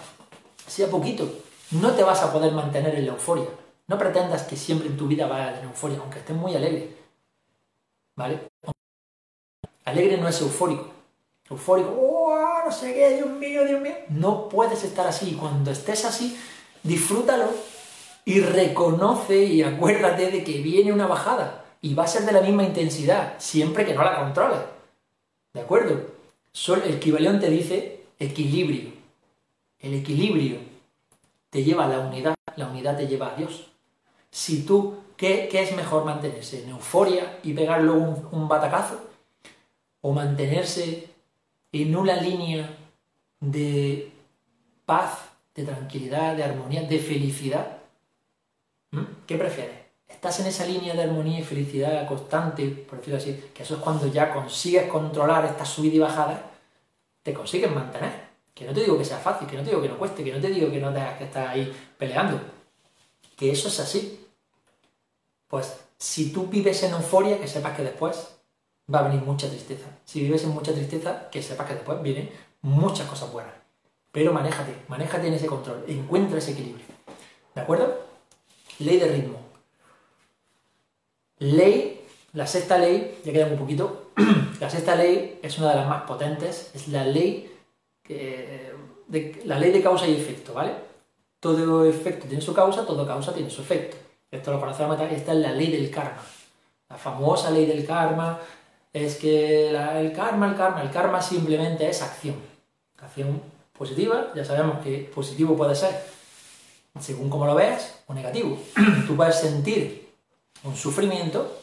sea 0.66 0.88
poquito. 0.88 1.30
No 1.72 1.90
te 1.90 2.02
vas 2.02 2.22
a 2.22 2.32
poder 2.32 2.52
mantener 2.52 2.94
en 2.94 3.04
la 3.04 3.12
euforia. 3.12 3.44
No 3.88 3.98
pretendas 3.98 4.44
que 4.44 4.56
siempre 4.56 4.88
en 4.88 4.96
tu 4.96 5.06
vida 5.06 5.26
vaya 5.26 5.48
a 5.48 5.52
tener 5.52 5.66
euforia, 5.66 5.98
aunque 5.98 6.20
estés 6.20 6.34
muy 6.34 6.56
alegre. 6.56 6.96
¿Vale? 8.16 8.40
Alegre 9.84 10.16
no 10.16 10.28
es 10.28 10.40
eufórico. 10.40 10.88
Eufórico, 11.50 11.90
¡oh, 11.90 12.62
no 12.64 12.72
sé 12.72 12.94
qué, 12.94 13.16
Dios 13.16 13.28
mío, 13.28 13.66
Dios 13.66 13.82
mío! 13.82 13.96
No 14.08 14.48
puedes 14.48 14.82
estar 14.82 15.06
así. 15.06 15.36
Cuando 15.38 15.70
estés 15.70 16.06
así, 16.06 16.40
disfrútalo 16.82 17.77
y 18.28 18.40
reconoce 18.40 19.42
y 19.42 19.62
acuérdate 19.62 20.30
de 20.30 20.44
que 20.44 20.60
viene 20.60 20.92
una 20.92 21.06
bajada 21.06 21.64
y 21.80 21.94
va 21.94 22.04
a 22.04 22.08
ser 22.08 22.26
de 22.26 22.32
la 22.32 22.42
misma 22.42 22.62
intensidad, 22.62 23.36
siempre 23.38 23.86
que 23.86 23.94
no 23.94 24.04
la 24.04 24.18
controles. 24.18 24.58
¿De 25.54 25.62
acuerdo? 25.62 25.98
Sol, 26.52 26.82
el 26.84 26.96
equivalente 26.96 27.48
dice 27.48 28.02
equilibrio. 28.18 28.90
El 29.80 29.94
equilibrio 29.94 30.58
te 31.48 31.64
lleva 31.64 31.86
a 31.86 31.88
la 31.88 32.00
unidad, 32.00 32.34
la 32.56 32.68
unidad 32.68 32.98
te 32.98 33.06
lleva 33.06 33.32
a 33.32 33.36
Dios. 33.36 33.68
Si 34.30 34.62
tú 34.62 34.98
¿Qué, 35.16 35.48
es 35.50 35.74
mejor 35.74 36.04
mantenerse? 36.04 36.62
¿En 36.62 36.68
euforia 36.68 37.40
y 37.42 37.54
pegarle 37.54 37.92
un, 37.92 38.28
un 38.30 38.46
batacazo? 38.46 39.00
¿O 40.02 40.12
mantenerse 40.12 41.08
en 41.72 41.96
una 41.96 42.20
línea 42.20 42.76
de 43.40 44.12
paz, 44.84 45.30
de 45.54 45.64
tranquilidad, 45.64 46.36
de 46.36 46.44
armonía, 46.44 46.82
de 46.82 46.98
felicidad? 46.98 47.77
¿Qué 49.28 49.36
prefieres? 49.36 49.76
¿Estás 50.08 50.40
en 50.40 50.46
esa 50.46 50.64
línea 50.64 50.94
de 50.94 51.02
armonía 51.02 51.40
y 51.40 51.44
felicidad 51.44 52.08
constante, 52.08 52.66
por 52.88 52.96
decirlo 52.98 53.18
así, 53.18 53.50
que 53.52 53.62
eso 53.62 53.74
es 53.74 53.80
cuando 53.82 54.06
ya 54.06 54.32
consigues 54.32 54.90
controlar 54.90 55.44
esta 55.44 55.66
subida 55.66 55.96
y 55.96 55.98
bajada, 55.98 56.50
te 57.22 57.34
consigues 57.34 57.70
mantener? 57.70 58.10
Que 58.54 58.64
no 58.64 58.72
te 58.72 58.80
digo 58.80 58.96
que 58.96 59.04
sea 59.04 59.18
fácil, 59.18 59.46
que 59.46 59.58
no 59.58 59.62
te 59.62 59.68
digo 59.68 59.82
que 59.82 59.90
no 59.90 59.98
cueste, 59.98 60.24
que 60.24 60.32
no 60.32 60.40
te 60.40 60.48
digo 60.48 60.70
que 60.70 60.80
no 60.80 60.94
tengas 60.94 61.18
que 61.18 61.24
estar 61.24 61.46
ahí 61.46 61.70
peleando. 61.98 62.40
Que 63.36 63.50
eso 63.50 63.68
es 63.68 63.78
así. 63.80 64.26
Pues 65.46 65.78
si 65.98 66.32
tú 66.32 66.46
vives 66.46 66.82
en 66.84 66.92
euforia, 66.94 67.38
que 67.38 67.46
sepas 67.46 67.76
que 67.76 67.82
después 67.82 68.28
va 68.92 69.00
a 69.00 69.08
venir 69.08 69.20
mucha 69.20 69.46
tristeza. 69.46 69.88
Si 70.06 70.22
vives 70.22 70.42
en 70.44 70.54
mucha 70.54 70.72
tristeza, 70.72 71.28
que 71.28 71.42
sepas 71.42 71.66
que 71.66 71.74
después 71.74 72.00
vienen 72.00 72.30
muchas 72.62 73.06
cosas 73.06 73.30
buenas. 73.30 73.52
Pero 74.10 74.32
manéjate, 74.32 74.74
manéjate 74.88 75.28
en 75.28 75.34
ese 75.34 75.46
control, 75.46 75.84
encuentra 75.86 76.38
ese 76.38 76.52
equilibrio. 76.52 76.86
¿De 77.54 77.60
acuerdo? 77.60 78.07
Ley 78.78 78.98
de 78.98 79.08
ritmo. 79.08 79.38
Ley, 81.38 82.04
la 82.32 82.46
sexta 82.46 82.78
ley, 82.78 83.20
ya 83.24 83.32
queda 83.32 83.46
un 83.46 83.58
poquito, 83.58 84.10
la 84.60 84.70
sexta 84.70 84.94
ley 84.94 85.38
es 85.42 85.58
una 85.58 85.70
de 85.70 85.76
las 85.76 85.88
más 85.88 86.02
potentes, 86.02 86.70
es 86.74 86.88
la 86.88 87.04
ley, 87.04 87.52
de, 88.06 89.42
la 89.44 89.58
ley 89.58 89.70
de 89.70 89.82
causa 89.82 90.06
y 90.06 90.16
efecto, 90.16 90.54
¿vale? 90.54 90.72
Todo 91.40 91.84
efecto 91.84 92.26
tiene 92.26 92.42
su 92.42 92.52
causa, 92.54 92.84
todo 92.84 93.06
causa 93.06 93.32
tiene 93.32 93.50
su 93.50 93.62
efecto. 93.62 93.96
Esto 94.30 94.52
lo 94.52 94.60
conocemos, 94.60 95.00
esta 95.00 95.32
es 95.32 95.38
la 95.38 95.52
ley 95.52 95.70
del 95.70 95.90
karma. 95.90 96.22
La 96.88 96.96
famosa 96.96 97.50
ley 97.50 97.66
del 97.66 97.86
karma 97.86 98.38
es 98.92 99.16
que 99.16 99.70
el 99.70 100.12
karma, 100.12 100.48
el 100.48 100.56
karma, 100.56 100.82
el 100.82 100.90
karma 100.90 101.22
simplemente 101.22 101.88
es 101.88 102.02
acción. 102.02 102.36
Acción 102.98 103.40
positiva, 103.72 104.32
ya 104.34 104.44
sabemos 104.44 104.78
que 104.80 105.10
positivo 105.14 105.56
puede 105.56 105.74
ser 105.74 106.17
según 107.00 107.30
como 107.30 107.46
lo 107.46 107.54
veas 107.54 108.00
o 108.06 108.14
negativo. 108.14 108.58
Tú 109.06 109.16
puedes 109.16 109.36
sentir 109.36 110.12
un 110.64 110.76
sufrimiento, 110.76 111.60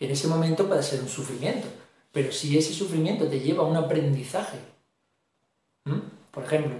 en 0.00 0.10
ese 0.10 0.28
momento 0.28 0.66
puede 0.66 0.82
ser 0.82 1.00
un 1.00 1.08
sufrimiento, 1.08 1.68
pero 2.12 2.32
si 2.32 2.58
ese 2.58 2.72
sufrimiento 2.72 3.28
te 3.28 3.40
lleva 3.40 3.64
a 3.64 3.66
un 3.66 3.76
aprendizaje, 3.76 4.58
por 6.30 6.44
ejemplo, 6.44 6.74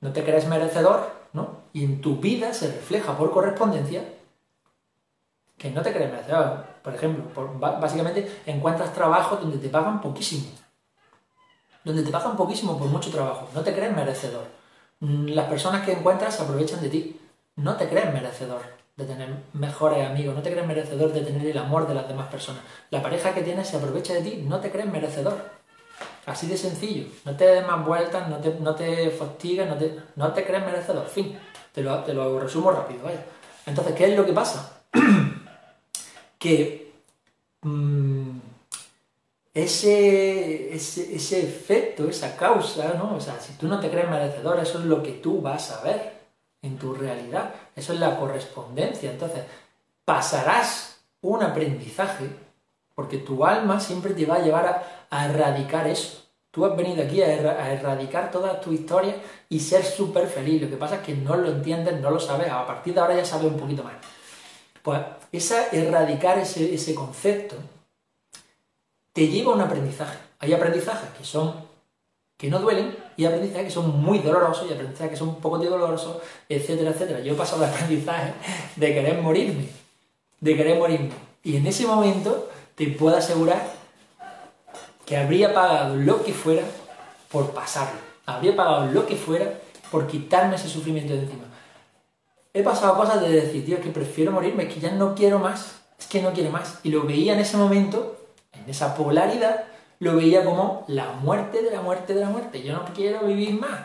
no 0.00 0.12
te 0.12 0.24
crees 0.24 0.46
merecedor, 0.46 1.10
¿no? 1.32 1.62
Y 1.72 1.84
en 1.84 2.00
tu 2.00 2.16
vida 2.16 2.52
se 2.52 2.66
refleja 2.72 3.16
por 3.16 3.30
correspondencia 3.30 4.04
que 5.56 5.70
no 5.70 5.82
te 5.82 5.92
crees 5.92 6.10
merecedor. 6.10 6.64
Por 6.82 6.94
ejemplo, 6.94 7.58
básicamente 7.58 8.42
encuentras 8.46 8.92
trabajo 8.92 9.36
donde 9.36 9.58
te 9.58 9.68
pagan 9.68 10.00
poquísimo. 10.00 10.46
Donde 11.84 12.02
te 12.02 12.10
pagan 12.10 12.36
poquísimo 12.36 12.78
por 12.78 12.88
mucho 12.88 13.10
trabajo. 13.10 13.48
No 13.54 13.62
te 13.62 13.72
crees 13.72 13.94
merecedor. 13.94 14.46
Mm, 15.00 15.28
las 15.28 15.48
personas 15.48 15.84
que 15.84 15.92
encuentras 15.92 16.36
se 16.36 16.42
aprovechan 16.42 16.80
de 16.80 16.88
ti. 16.88 17.20
No 17.56 17.76
te 17.76 17.88
crees 17.88 18.12
merecedor 18.12 18.60
de 18.96 19.04
tener 19.04 19.28
mejores 19.52 20.06
amigos, 20.06 20.34
no 20.34 20.42
te 20.42 20.50
crees 20.50 20.66
merecedor 20.66 21.12
de 21.12 21.20
tener 21.22 21.46
el 21.46 21.58
amor 21.58 21.86
de 21.88 21.94
las 21.94 22.08
demás 22.08 22.28
personas. 22.28 22.62
La 22.90 23.02
pareja 23.02 23.34
que 23.34 23.42
tienes 23.42 23.68
se 23.68 23.76
aprovecha 23.76 24.14
de 24.14 24.22
ti, 24.22 24.44
no 24.46 24.60
te 24.60 24.70
crees 24.70 24.90
merecedor. 24.90 25.38
Así 26.26 26.46
de 26.46 26.56
sencillo. 26.56 27.06
No 27.24 27.36
te 27.36 27.46
des 27.46 27.66
más 27.66 27.84
vueltas, 27.84 28.28
no 28.28 28.38
te, 28.38 28.54
no 28.60 28.74
te 28.74 29.10
fastigues, 29.10 29.68
no 29.68 29.76
te, 29.76 29.96
no 30.16 30.32
te 30.32 30.44
crees 30.44 30.64
merecedor. 30.64 31.06
Fin. 31.06 31.38
Te 31.72 31.82
lo, 31.82 31.98
te 32.04 32.12
lo 32.14 32.40
resumo 32.40 32.70
rápido, 32.70 33.04
vaya. 33.04 33.24
Entonces, 33.64 33.94
¿qué 33.94 34.06
es 34.06 34.16
lo 34.16 34.24
que 34.24 34.32
pasa? 34.32 34.80
que 36.38 36.92
mm, 37.62 38.38
ese, 39.54 40.74
ese, 40.74 41.40
efecto, 41.42 42.08
esa 42.08 42.36
causa, 42.36 42.94
¿no? 42.94 43.16
O 43.16 43.20
sea, 43.20 43.38
si 43.40 43.54
tú 43.54 43.68
no 43.68 43.80
te 43.80 43.90
crees 43.90 44.08
merecedor, 44.08 44.58
eso 44.60 44.78
es 44.78 44.84
lo 44.84 45.02
que 45.02 45.12
tú 45.12 45.40
vas 45.40 45.70
a 45.70 45.82
ver 45.82 46.15
en 46.66 46.78
tu 46.78 46.94
realidad. 46.94 47.54
Eso 47.74 47.92
es 47.92 48.00
la 48.00 48.18
correspondencia. 48.18 49.10
Entonces, 49.10 49.42
pasarás 50.04 50.98
un 51.20 51.42
aprendizaje 51.42 52.28
porque 52.94 53.18
tu 53.18 53.44
alma 53.44 53.78
siempre 53.78 54.14
te 54.14 54.24
va 54.24 54.36
a 54.36 54.42
llevar 54.42 54.86
a, 55.10 55.26
erradicar 55.26 55.86
eso. 55.86 56.22
Tú 56.50 56.64
has 56.64 56.74
venido 56.74 57.04
aquí 57.04 57.22
a, 57.22 57.72
erradicar 57.72 58.30
toda 58.30 58.60
tu 58.60 58.72
historia 58.72 59.16
y 59.48 59.60
ser 59.60 59.84
súper 59.84 60.26
feliz. 60.26 60.62
Lo 60.62 60.70
que 60.70 60.76
pasa 60.76 60.96
es 60.96 61.00
que 61.02 61.14
no 61.14 61.36
lo 61.36 61.50
entiendes, 61.50 62.00
no 62.00 62.10
lo 62.10 62.18
sabes. 62.18 62.50
A 62.50 62.66
partir 62.66 62.94
de 62.94 63.00
ahora 63.00 63.16
ya 63.16 63.24
sabes 63.24 63.52
un 63.52 63.58
poquito 63.58 63.84
más. 63.84 63.94
Pues 64.82 65.00
esa 65.32 65.68
erradicar 65.70 66.38
ese, 66.38 66.74
ese 66.74 66.94
concepto 66.94 67.56
te 69.12 69.28
lleva 69.28 69.52
a 69.52 69.56
un 69.56 69.60
aprendizaje. 69.60 70.18
Hay 70.38 70.54
aprendizajes 70.54 71.10
que 71.10 71.24
son 71.24 71.65
que 72.36 72.50
no 72.50 72.58
duelen 72.58 72.96
y 73.16 73.24
aprendizajes 73.24 73.66
que 73.66 73.70
son 73.70 74.02
muy 74.02 74.18
dolorosos 74.18 74.68
y 74.68 74.72
aprendizajes 74.74 75.10
que 75.10 75.16
son 75.16 75.28
un 75.28 75.40
poco 75.40 75.58
dolorosos, 75.58 76.18
etcétera, 76.48 76.90
etcétera. 76.90 77.20
Yo 77.20 77.32
he 77.32 77.36
pasado 77.36 77.64
el 77.64 77.70
aprendizaje 77.70 78.34
de 78.76 78.94
querer 78.94 79.22
morirme, 79.22 79.68
de 80.40 80.56
querer 80.56 80.78
morirme. 80.78 81.10
Y 81.42 81.56
en 81.56 81.66
ese 81.66 81.86
momento 81.86 82.50
te 82.74 82.86
puedo 82.88 83.16
asegurar 83.16 83.66
que 85.04 85.16
habría 85.16 85.54
pagado 85.54 85.96
lo 85.96 86.22
que 86.22 86.32
fuera 86.32 86.62
por 87.30 87.52
pasarlo. 87.52 88.00
Habría 88.26 88.54
pagado 88.54 88.86
lo 88.86 89.06
que 89.06 89.16
fuera 89.16 89.60
por 89.90 90.06
quitarme 90.06 90.56
ese 90.56 90.68
sufrimiento 90.68 91.14
de 91.14 91.20
encima 91.20 91.46
he 92.56 92.62
pasado 92.62 92.96
cosas 92.96 93.20
de 93.20 93.28
decir, 93.28 93.66
tío, 93.66 93.80
que 93.82 93.90
prefiero 93.90 94.32
morirme, 94.32 94.62
es 94.62 94.72
que 94.72 94.80
ya 94.80 94.90
no 94.90 95.14
quiero 95.14 95.38
más, 95.38 95.76
es 95.98 96.06
que 96.06 96.22
no 96.22 96.32
quiero 96.32 96.50
más. 96.50 96.80
Y 96.84 96.88
lo 96.88 97.02
veía 97.02 97.34
en 97.34 97.40
ese 97.40 97.58
momento, 97.58 98.16
en 98.54 98.70
esa 98.70 98.96
polaridad, 98.96 99.64
lo 99.98 100.16
veía 100.16 100.44
como 100.44 100.84
la 100.88 101.12
muerte 101.12 101.62
de 101.62 101.70
la 101.70 101.80
muerte 101.80 102.14
de 102.14 102.20
la 102.20 102.30
muerte. 102.30 102.62
Yo 102.62 102.74
no 102.74 102.84
quiero 102.94 103.26
vivir 103.26 103.58
más 103.58 103.80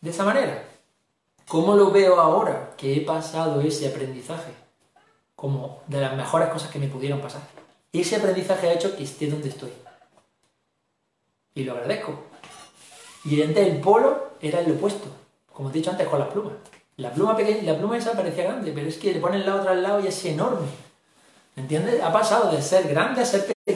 de 0.00 0.10
esa 0.10 0.24
manera. 0.24 0.64
¿Cómo 1.46 1.74
lo 1.74 1.90
veo 1.90 2.20
ahora 2.20 2.70
que 2.76 2.96
he 2.96 3.00
pasado 3.02 3.60
ese 3.60 3.88
aprendizaje? 3.88 4.52
Como 5.36 5.82
de 5.86 6.00
las 6.00 6.16
mejores 6.16 6.48
cosas 6.48 6.70
que 6.70 6.78
me 6.78 6.88
pudieron 6.88 7.20
pasar. 7.20 7.42
Ese 7.92 8.16
aprendizaje 8.16 8.68
ha 8.68 8.72
hecho 8.72 8.96
que 8.96 9.04
esté 9.04 9.26
donde 9.26 9.50
estoy. 9.50 9.72
Y 11.54 11.64
lo 11.64 11.72
agradezco. 11.72 12.14
Y 13.24 13.40
antes 13.42 13.66
el 13.68 13.80
polo 13.80 14.30
era 14.40 14.60
el 14.60 14.72
opuesto, 14.72 15.06
como 15.52 15.70
he 15.70 15.72
dicho 15.72 15.90
antes 15.90 16.08
con 16.08 16.18
las 16.18 16.28
plumas. 16.28 16.54
La 16.96 17.12
pluma 17.12 17.36
pequeña, 17.36 17.72
la 17.72 17.78
pluma 17.78 17.96
esa 17.96 18.12
parecía 18.12 18.44
grande, 18.44 18.72
pero 18.74 18.88
es 18.88 18.96
que 18.96 19.12
le 19.12 19.20
ponen 19.20 19.46
la 19.46 19.56
otra 19.56 19.72
al 19.72 19.82
lado 19.82 20.00
y 20.00 20.06
es 20.06 20.24
enorme. 20.24 20.66
¿Me 21.54 21.62
entiendes? 21.62 22.02
Ha 22.02 22.12
pasado 22.12 22.50
de 22.50 22.62
ser 22.62 22.88
grande 22.88 23.20
a 23.20 23.24
ser 23.24 23.46
pequeño. 23.46 23.71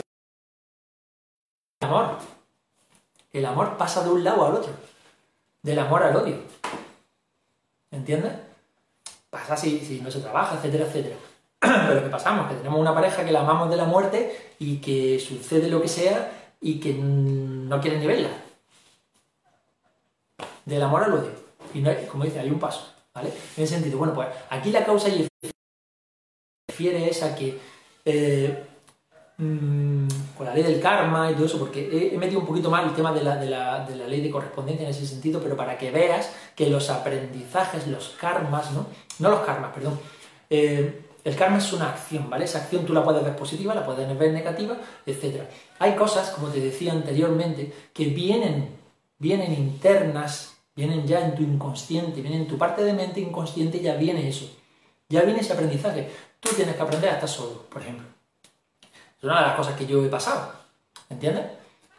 El 1.87 1.93
amor. 1.93 2.19
El 3.33 3.47
amor 3.47 3.77
pasa 3.77 4.03
de 4.03 4.11
un 4.11 4.25
lado 4.25 4.45
al 4.45 4.55
otro. 4.55 4.73
Del 5.63 5.79
amor 5.79 6.03
al 6.03 6.17
odio. 6.17 6.37
¿Me 7.91 7.99
entiendes? 7.99 8.33
Pasa 9.31 9.57
si, 9.57 10.01
no 10.03 10.11
se 10.11 10.21
trabaja, 10.21 10.57
etcétera, 10.57 10.87
etcétera. 10.87 11.17
Pero 11.61 12.03
¿qué 12.03 12.09
pasamos? 12.09 12.49
Que 12.49 12.57
tenemos 12.57 12.81
una 12.81 12.95
pareja 12.95 13.25
que 13.25 13.31
la 13.31 13.41
amamos 13.41 13.71
de 13.71 13.77
la 13.77 13.85
muerte 13.85 14.55
y 14.59 14.79
que 14.79 15.21
sucede 15.21 15.69
lo 15.69 15.81
que 15.81 15.89
sea 15.89 16.33
y 16.61 16.81
que 16.81 16.95
no 16.95 17.81
quiere 17.81 17.99
ni 17.99 18.07
verla. 18.07 18.31
Del 20.65 20.83
amor 20.83 21.05
al 21.05 21.13
odio. 21.13 21.31
Y 21.73 21.81
no 21.81 21.93
como 22.11 22.25
dice, 22.25 22.41
hay 22.41 22.51
un 22.51 22.59
paso. 22.59 22.93
¿vale? 23.15 23.29
En 23.57 23.65
ese 23.65 23.75
sentido, 23.75 23.99
bueno, 23.99 24.13
pues 24.13 24.29
aquí 24.51 24.73
la 24.73 24.85
causa 24.85 25.09
y 25.09 25.23
efecto 25.23 25.59
refiere 26.69 27.09
es 27.09 27.23
a 27.23 27.35
que 27.37 27.59
eh, 28.05 28.67
mm, 29.39 30.09
con 30.37 30.47
la 30.47 30.55
ley 30.55 30.63
del 30.63 30.81
karma 30.81 31.31
y 31.31 31.35
todo 31.35 31.47
eso, 31.47 31.59
porque 31.59 32.11
he, 32.13 32.19
metido 32.19 32.41
un 32.41 32.47
poquito 32.47 32.71
más 32.71 32.85
el 32.85 32.95
tema 32.95 33.13
de 33.13 33.23
la, 33.23 33.37
de, 33.37 33.47
la, 33.47 33.85
de 33.85 33.97
la, 33.97 34.07
ley 34.07 34.21
de 34.21 34.31
correspondencia 34.31 34.85
en 34.85 34.91
ese 34.91 35.07
sentido, 35.07 35.41
pero 35.43 35.57
para 35.57 35.77
que 35.79 35.91
veas 35.91 36.33
que 36.55 36.69
los 36.69 36.91
aprendizajes, 36.91 37.87
los 37.87 38.11
karmas, 38.21 38.73
¿no? 38.73 38.87
No 39.19 39.31
los 39.31 39.41
karmas, 39.41 39.73
perdón. 39.73 39.99
Eh, 40.51 41.03
el 41.25 41.35
karma 41.35 41.59
es 41.59 41.73
una 41.73 41.91
acción, 41.91 42.31
¿vale? 42.31 42.45
Esa 42.45 42.59
acción 42.59 42.87
tú 42.87 42.93
la 42.93 43.03
puedes 43.03 43.25
ver 43.25 43.35
positiva, 43.35 43.75
la 43.75 43.85
puedes 43.85 44.19
ver 44.19 44.33
negativa, 44.33 44.77
etc. 45.05 45.43
Hay 45.79 45.95
cosas, 45.95 46.31
como 46.31 46.49
te 46.49 46.61
decía 46.61 46.93
anteriormente, 46.93 47.73
que 47.93 48.07
vienen, 48.07 48.77
vienen 49.19 49.53
internas 49.53 50.57
vienen 50.77 51.07
ya 51.07 51.21
en 51.21 51.35
tu 51.35 51.43
inconsciente, 51.43 52.21
vienen 52.21 52.43
en 52.43 52.49
tu 52.49 52.59
parte 52.59 52.85
de 52.85 52.93
mente 52.93 53.19
inconsciente, 53.21 53.81
ya 53.81 53.95
viene 53.95 54.29
eso. 54.29 54.47
Ya 55.09 55.23
viene 55.23 55.41
ese 55.41 55.55
aprendizaje. 55.55 56.11
Tú 56.39 56.51
tienes 56.55 56.77
que 56.77 56.83
aprender 56.83 57.11
a 57.11 57.15
estar 57.15 57.29
solo, 57.29 57.63
por 57.71 57.81
ejemplo. 57.81 58.07
Es 59.19 59.25
una 59.25 59.41
de 59.41 59.47
las 59.47 59.57
cosas 59.57 59.77
que 59.77 59.87
yo 59.87 60.05
he 60.05 60.09
pasado. 60.09 60.53
¿Entiendes? 61.09 61.45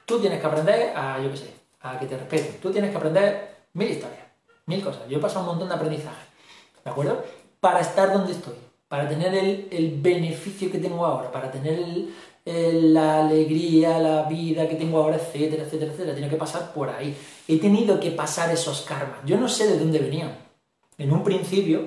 Tú 0.06 0.20
tienes 0.20 0.40
que 0.40 0.48
aprender 0.48 0.94
a, 0.96 1.20
yo 1.22 1.32
qué 1.32 1.38
sé, 1.38 1.54
a 1.82 2.00
que 2.00 2.06
te 2.06 2.18
respeten. 2.18 2.60
Tú 2.62 2.72
tienes 2.72 2.92
que 2.92 2.98
aprender 2.98 3.56
mil 3.74 3.90
historias, 3.90 4.26
mil 4.66 4.84
cosas. 4.84 5.08
Yo 5.10 5.18
he 5.18 5.22
pasado 5.22 5.42
un 5.42 5.48
montón 5.48 5.70
de 5.70 5.76
aprendizaje. 5.76 6.26
¿De 6.84 6.92
acuerdo? 6.92 7.24
Para 7.60 7.80
estar 7.80 8.14
donde 8.14 8.32
estoy. 8.32 8.56
Para 8.88 9.10
tener 9.10 9.34
el, 9.36 9.68
el 9.72 10.00
beneficio 10.00 10.72
que 10.72 10.78
tengo 10.78 11.06
ahora. 11.06 11.32
Para 11.32 11.52
tener 11.52 11.80
el, 12.46 12.94
la 12.94 13.26
alegría, 13.26 14.00
la 14.00 14.24
vida 14.24 14.68
que 14.70 14.76
tengo 14.76 15.00
ahora, 15.00 15.18
etcétera, 15.18 15.64
etcétera, 15.64 15.92
etcétera. 15.92 16.16
Tiene 16.16 16.30
que 16.30 16.38
pasar 16.38 16.72
por 16.74 16.90
ahí. 16.90 17.18
He 17.48 17.60
tenido 17.60 18.00
que 18.00 18.12
pasar 18.12 18.50
esos 18.52 18.82
karmas. 18.82 19.20
Yo 19.26 19.38
no 19.38 19.50
sé 19.50 19.68
de 19.68 19.80
dónde 19.80 20.00
venían. 20.00 20.38
En 20.98 21.12
un 21.12 21.24
principio 21.24 21.82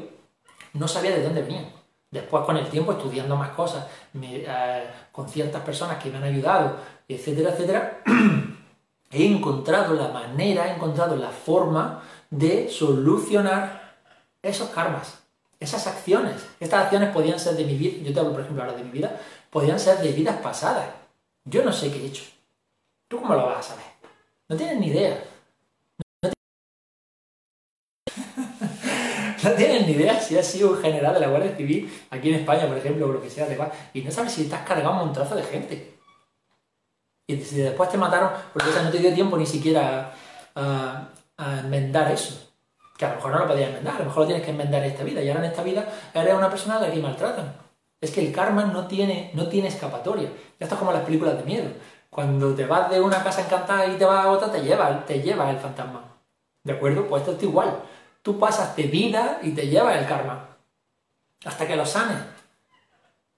no 0.74 0.86
sabía 0.86 1.12
de 1.12 1.22
dónde 1.22 1.42
venían. 1.42 1.79
Después, 2.10 2.44
con 2.44 2.56
el 2.56 2.68
tiempo, 2.68 2.92
estudiando 2.92 3.36
más 3.36 3.50
cosas, 3.50 3.86
eh, 4.20 4.90
con 5.12 5.28
ciertas 5.28 5.62
personas 5.62 6.02
que 6.02 6.10
me 6.10 6.18
han 6.18 6.24
ayudado, 6.24 6.76
etcétera, 7.08 7.50
etcétera, 7.50 8.02
he 9.12 9.26
encontrado 9.26 9.94
la 9.94 10.08
manera, 10.08 10.66
he 10.66 10.74
encontrado 10.74 11.14
la 11.16 11.30
forma 11.30 12.02
de 12.30 12.68
solucionar 12.68 13.94
esos 14.42 14.70
karmas, 14.70 15.20
esas 15.60 15.86
acciones. 15.86 16.34
Estas 16.58 16.84
acciones 16.84 17.10
podían 17.10 17.38
ser 17.38 17.54
de 17.54 17.64
mi 17.64 17.74
vida, 17.74 18.02
yo 18.02 18.12
te 18.12 18.20
hablo, 18.20 18.32
por 18.32 18.40
ejemplo, 18.40 18.64
ahora 18.64 18.76
de 18.76 18.84
mi 18.84 18.90
vida, 18.90 19.16
podían 19.50 19.78
ser 19.78 19.98
de 19.98 20.10
vidas 20.10 20.36
pasadas. 20.38 20.88
Yo 21.44 21.64
no 21.64 21.72
sé 21.72 21.92
qué 21.92 22.02
he 22.02 22.06
hecho. 22.06 22.24
¿Tú 23.06 23.20
cómo 23.20 23.34
lo 23.34 23.46
vas 23.46 23.58
a 23.58 23.70
saber? 23.70 23.86
No 24.48 24.56
tienes 24.56 24.78
ni 24.78 24.88
idea. 24.88 25.22
No, 29.44 29.50
tienes 29.52 29.86
ni 29.86 29.92
idea 29.92 30.20
si 30.20 30.36
has 30.36 30.46
sido 30.46 30.70
un 30.70 30.82
general 30.82 31.14
de 31.14 31.20
la 31.20 31.28
Guardia 31.28 31.56
Civil 31.56 31.90
aquí 32.10 32.28
en 32.28 32.40
España, 32.40 32.66
por 32.66 32.76
ejemplo, 32.76 33.06
o 33.06 33.12
lo 33.12 33.22
que 33.22 33.30
sea, 33.30 33.46
de 33.46 33.58
y 33.94 34.02
no 34.02 34.10
sabes 34.10 34.32
si 34.32 34.42
estás 34.42 34.66
cargado 34.66 34.92
un 34.92 34.98
montazo 34.98 35.34
de 35.34 35.42
gente. 35.42 35.98
Y 37.26 37.40
si 37.40 37.58
después 37.58 37.88
te 37.88 37.96
mataron, 37.96 38.30
porque 38.52 38.68
no 38.82 38.90
te 38.90 38.98
dio 38.98 39.14
tiempo 39.14 39.36
ni 39.36 39.46
siquiera 39.46 40.12
a, 40.54 41.08
enmendar 41.62 42.10
eso. 42.10 42.52
Que 42.98 43.06
a 43.06 43.10
lo 43.10 43.14
mejor 43.16 43.30
no 43.32 43.38
lo 43.38 43.46
podías 43.46 43.68
enmendar, 43.68 43.94
a 43.94 43.98
lo 44.00 44.04
mejor 44.06 44.22
lo 44.22 44.26
tienes 44.26 44.44
que 44.44 44.50
enmendar 44.50 44.82
en 44.82 44.90
esta 44.90 45.04
vida. 45.04 45.22
Y 45.22 45.28
ahora 45.28 45.44
en 45.44 45.50
esta 45.50 45.62
vida 45.62 45.86
eres 46.12 46.34
una 46.34 46.50
persona 46.50 46.76
a 46.76 46.80
la 46.80 46.90
que 46.90 47.00
maltratan. 47.00 47.54
Es 48.00 48.10
que 48.10 48.26
el 48.26 48.32
karma 48.32 48.64
no 48.64 48.86
tiene, 48.86 49.30
no 49.34 49.48
tiene 49.48 49.68
escapatoria. 49.68 50.28
Esto 50.58 50.74
es 50.74 50.78
como 50.78 50.92
las 50.92 51.04
películas 51.04 51.38
de 51.38 51.44
miedo. 51.44 51.68
Cuando 52.10 52.54
te 52.54 52.66
vas 52.66 52.90
de 52.90 53.00
una 53.00 53.22
casa 53.22 53.42
encantada 53.42 53.86
y 53.86 53.96
te 53.96 54.04
vas 54.04 54.24
a 54.26 54.30
otra, 54.30 54.50
te 54.50 54.60
lleva, 54.62 55.04
te 55.06 55.22
lleva 55.22 55.50
el 55.50 55.58
fantasma. 55.58 56.02
¿De 56.64 56.72
acuerdo? 56.72 57.06
Pues 57.06 57.22
esto 57.22 57.36
es 57.36 57.42
igual. 57.42 57.82
Tú 58.22 58.38
pasas 58.38 58.76
de 58.76 58.84
vida 58.84 59.40
y 59.42 59.50
te 59.50 59.68
lleva 59.68 59.98
el 59.98 60.06
karma. 60.06 60.56
Hasta 61.44 61.66
que 61.66 61.76
lo 61.76 61.86
sanes. 61.86 62.18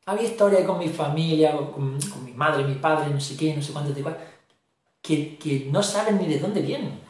Había 0.07 0.29
historias 0.29 0.65
con 0.65 0.79
mi 0.79 0.89
familia, 0.89 1.53
con, 1.53 1.97
mi 2.25 2.33
madre, 2.33 2.65
mi 2.65 2.75
padre, 2.75 3.11
no 3.11 3.21
sé 3.21 3.37
qué, 3.37 3.55
no 3.55 3.63
sé 3.63 3.73
cuánto, 3.73 3.95
que, 5.01 5.39
que 5.39 5.69
no 5.71 5.83
saben 5.83 6.19
ni 6.19 6.27
de 6.27 6.41
dónde 6.41 6.61
vienen. 6.61 7.01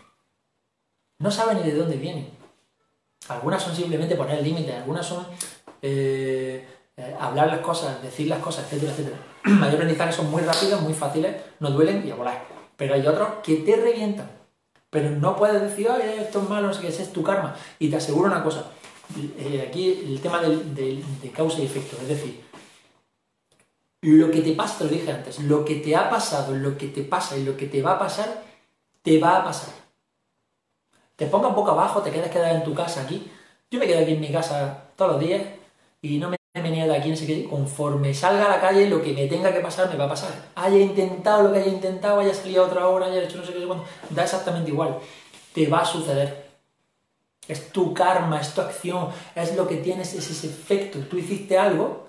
No 1.19 1.31
saben 1.31 1.59
ni 1.59 1.71
de 1.71 1.75
dónde 1.75 1.97
vienen. 1.97 2.29
Algunas 3.29 3.63
son 3.63 3.75
simplemente 3.75 4.17
poner 4.17 4.43
límites, 4.43 4.75
algunas 4.75 5.07
son 5.07 5.27
eh, 5.81 6.67
eh, 6.97 7.17
hablar 7.19 7.47
las 7.49 7.61
cosas, 7.61 8.03
decir 8.03 8.29
las 8.29 8.41
cosas, 8.41 8.65
etcétera, 8.65 8.93
etcétera. 8.93 9.17
Hay 9.65 9.75
aprendizajes 9.75 10.17
son 10.17 10.31
muy 10.31 10.43
rápidos, 10.43 10.81
muy 10.83 10.93
fáciles, 10.93 11.37
no 11.61 11.71
duelen 11.71 12.07
y 12.07 12.11
a 12.11 12.15
volar. 12.15 12.45
Pero 12.77 12.95
hay 12.95 13.07
otros 13.07 13.29
que 13.43 13.57
te 13.57 13.77
revientan. 13.77 14.29
Pero 14.93 15.09
no 15.09 15.35
puedes 15.37 15.63
decir, 15.63 15.89
Ay, 15.89 16.19
esto 16.19 16.43
es 16.43 16.49
malo, 16.51 16.71
qué, 16.79 16.89
ese 16.89 17.05
es 17.05 17.13
tu 17.15 17.23
karma. 17.23 17.57
Y 17.79 17.89
te 17.89 17.97
aseguro 17.97 18.27
una 18.27 18.45
cosa, 18.45 18.67
eh, 19.39 19.65
aquí 19.67 19.89
el 19.89 20.21
tema 20.21 20.39
de 20.43 21.33
causa 21.35 21.61
y 21.61 21.65
efecto, 21.65 21.97
es 22.03 22.09
decir, 22.09 22.45
lo 24.03 24.31
que 24.31 24.43
te 24.43 24.53
pasa, 24.53 24.79
te 24.79 24.85
lo 24.85 24.91
dije 24.91 25.11
antes, 25.11 25.39
lo 25.39 25.65
que 25.65 25.77
te 25.77 25.97
ha 25.97 26.11
pasado, 26.11 26.55
lo 26.55 26.77
que 26.77 26.89
te 26.89 27.05
pasa 27.05 27.39
y 27.39 27.45
lo 27.45 27.57
que 27.57 27.69
te 27.69 27.81
va 27.81 27.93
a 27.93 27.99
pasar, 27.99 28.43
te 29.01 29.19
va 29.19 29.39
a 29.39 29.45
pasar. 29.45 29.73
Te 31.17 31.27
pongas 31.27 31.55
boca 31.55 31.73
abajo, 31.73 32.03
te 32.03 32.11
quedas 32.11 32.31
quedado 32.31 32.55
en 32.55 32.65
tu 32.65 32.75
casa 32.75 33.01
aquí. 33.01 33.31
Yo 33.71 33.79
me 33.79 33.87
quedo 33.87 34.03
aquí 34.03 34.13
en 34.13 34.21
mi 34.21 34.31
casa 34.31 34.91
todos 34.97 35.13
los 35.13 35.21
días 35.21 35.43
y 36.03 36.19
no 36.19 36.29
me 36.29 36.42
venía 36.61 36.87
de 36.87 36.97
aquí, 36.97 37.11
no 37.11 37.17
sé 37.17 37.27
qué. 37.27 37.49
Conforme 37.49 38.13
salga 38.13 38.47
a 38.47 38.57
la 38.57 38.61
calle, 38.61 38.89
lo 38.89 39.01
que 39.01 39.13
me 39.13 39.27
tenga 39.27 39.53
que 39.53 39.61
pasar, 39.61 39.89
me 39.89 39.97
va 39.97 40.05
a 40.05 40.11
pasar. 40.11 40.31
Haya 40.55 40.79
intentado 40.79 41.45
lo 41.45 41.53
que 41.53 41.61
haya 41.61 41.73
intentado, 41.73 42.21
haya 42.21 42.35
salido 42.35 42.67
otra 42.67 42.89
hora, 42.89 43.07
haya 43.07 43.23
hecho 43.23 43.39
no 43.39 43.45
sé 43.45 43.53
qué, 43.53 43.67
da 44.11 44.25
exactamente 44.25 44.71
igual. 44.71 44.99
Te 45.55 45.67
va 45.67 45.81
a 45.81 45.85
suceder. 45.85 46.51
Es 47.49 47.73
tu 47.73 47.95
karma, 47.95 48.41
es 48.41 48.55
tu 48.55 48.61
acción, 48.61 49.09
es 49.35 49.57
lo 49.57 49.67
que 49.67 49.77
tienes, 49.77 50.15
es 50.15 50.31
ese 50.31 50.47
efecto. 50.49 50.99
Tú 51.11 51.17
hiciste 51.19 51.59
algo 51.59 52.03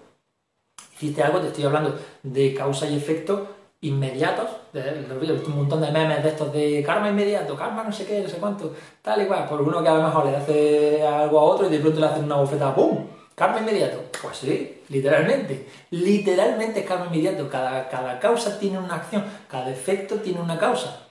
hiciste 1.03 1.23
algo, 1.23 1.39
te 1.39 1.47
estoy 1.47 1.65
hablando 1.65 1.97
de 2.23 2.53
causa 2.53 2.87
y 2.87 2.95
efecto 2.95 3.47
inmediatos, 3.81 4.47
un 4.73 5.55
montón 5.55 5.81
de 5.81 5.91
memes 5.91 6.23
de 6.23 6.29
estos 6.29 6.53
de 6.53 6.81
karma 6.85 7.09
inmediato, 7.09 7.55
karma 7.55 7.83
no 7.83 7.91
sé 7.91 8.05
qué, 8.05 8.21
no 8.21 8.29
sé 8.29 8.37
cuánto, 8.37 8.73
tal 9.01 9.21
y 9.21 9.25
cual, 9.25 9.45
por 9.45 9.61
uno 9.61 9.83
que 9.83 9.89
a 9.89 9.95
lo 9.95 10.03
mejor 10.03 10.25
le 10.25 10.37
hace 10.37 11.05
algo 11.05 11.39
a 11.39 11.43
otro 11.43 11.67
y 11.67 11.69
de 11.69 11.79
pronto 11.79 11.99
le 11.99 12.05
hace 12.05 12.21
una 12.21 12.37
bofetada, 12.37 12.73
¡pum! 12.73 13.05
Karma 13.35 13.59
inmediato. 13.59 14.03
Pues 14.21 14.37
sí, 14.37 14.83
literalmente. 14.89 15.67
Literalmente 15.91 16.81
es 16.81 16.85
karma 16.85 17.07
inmediato. 17.07 17.49
Cada, 17.49 17.89
cada 17.89 18.19
causa 18.19 18.59
tiene 18.59 18.77
una 18.77 18.95
acción, 18.95 19.23
cada 19.49 19.69
efecto 19.71 20.17
tiene 20.17 20.41
una 20.41 20.57
causa. 20.57 21.07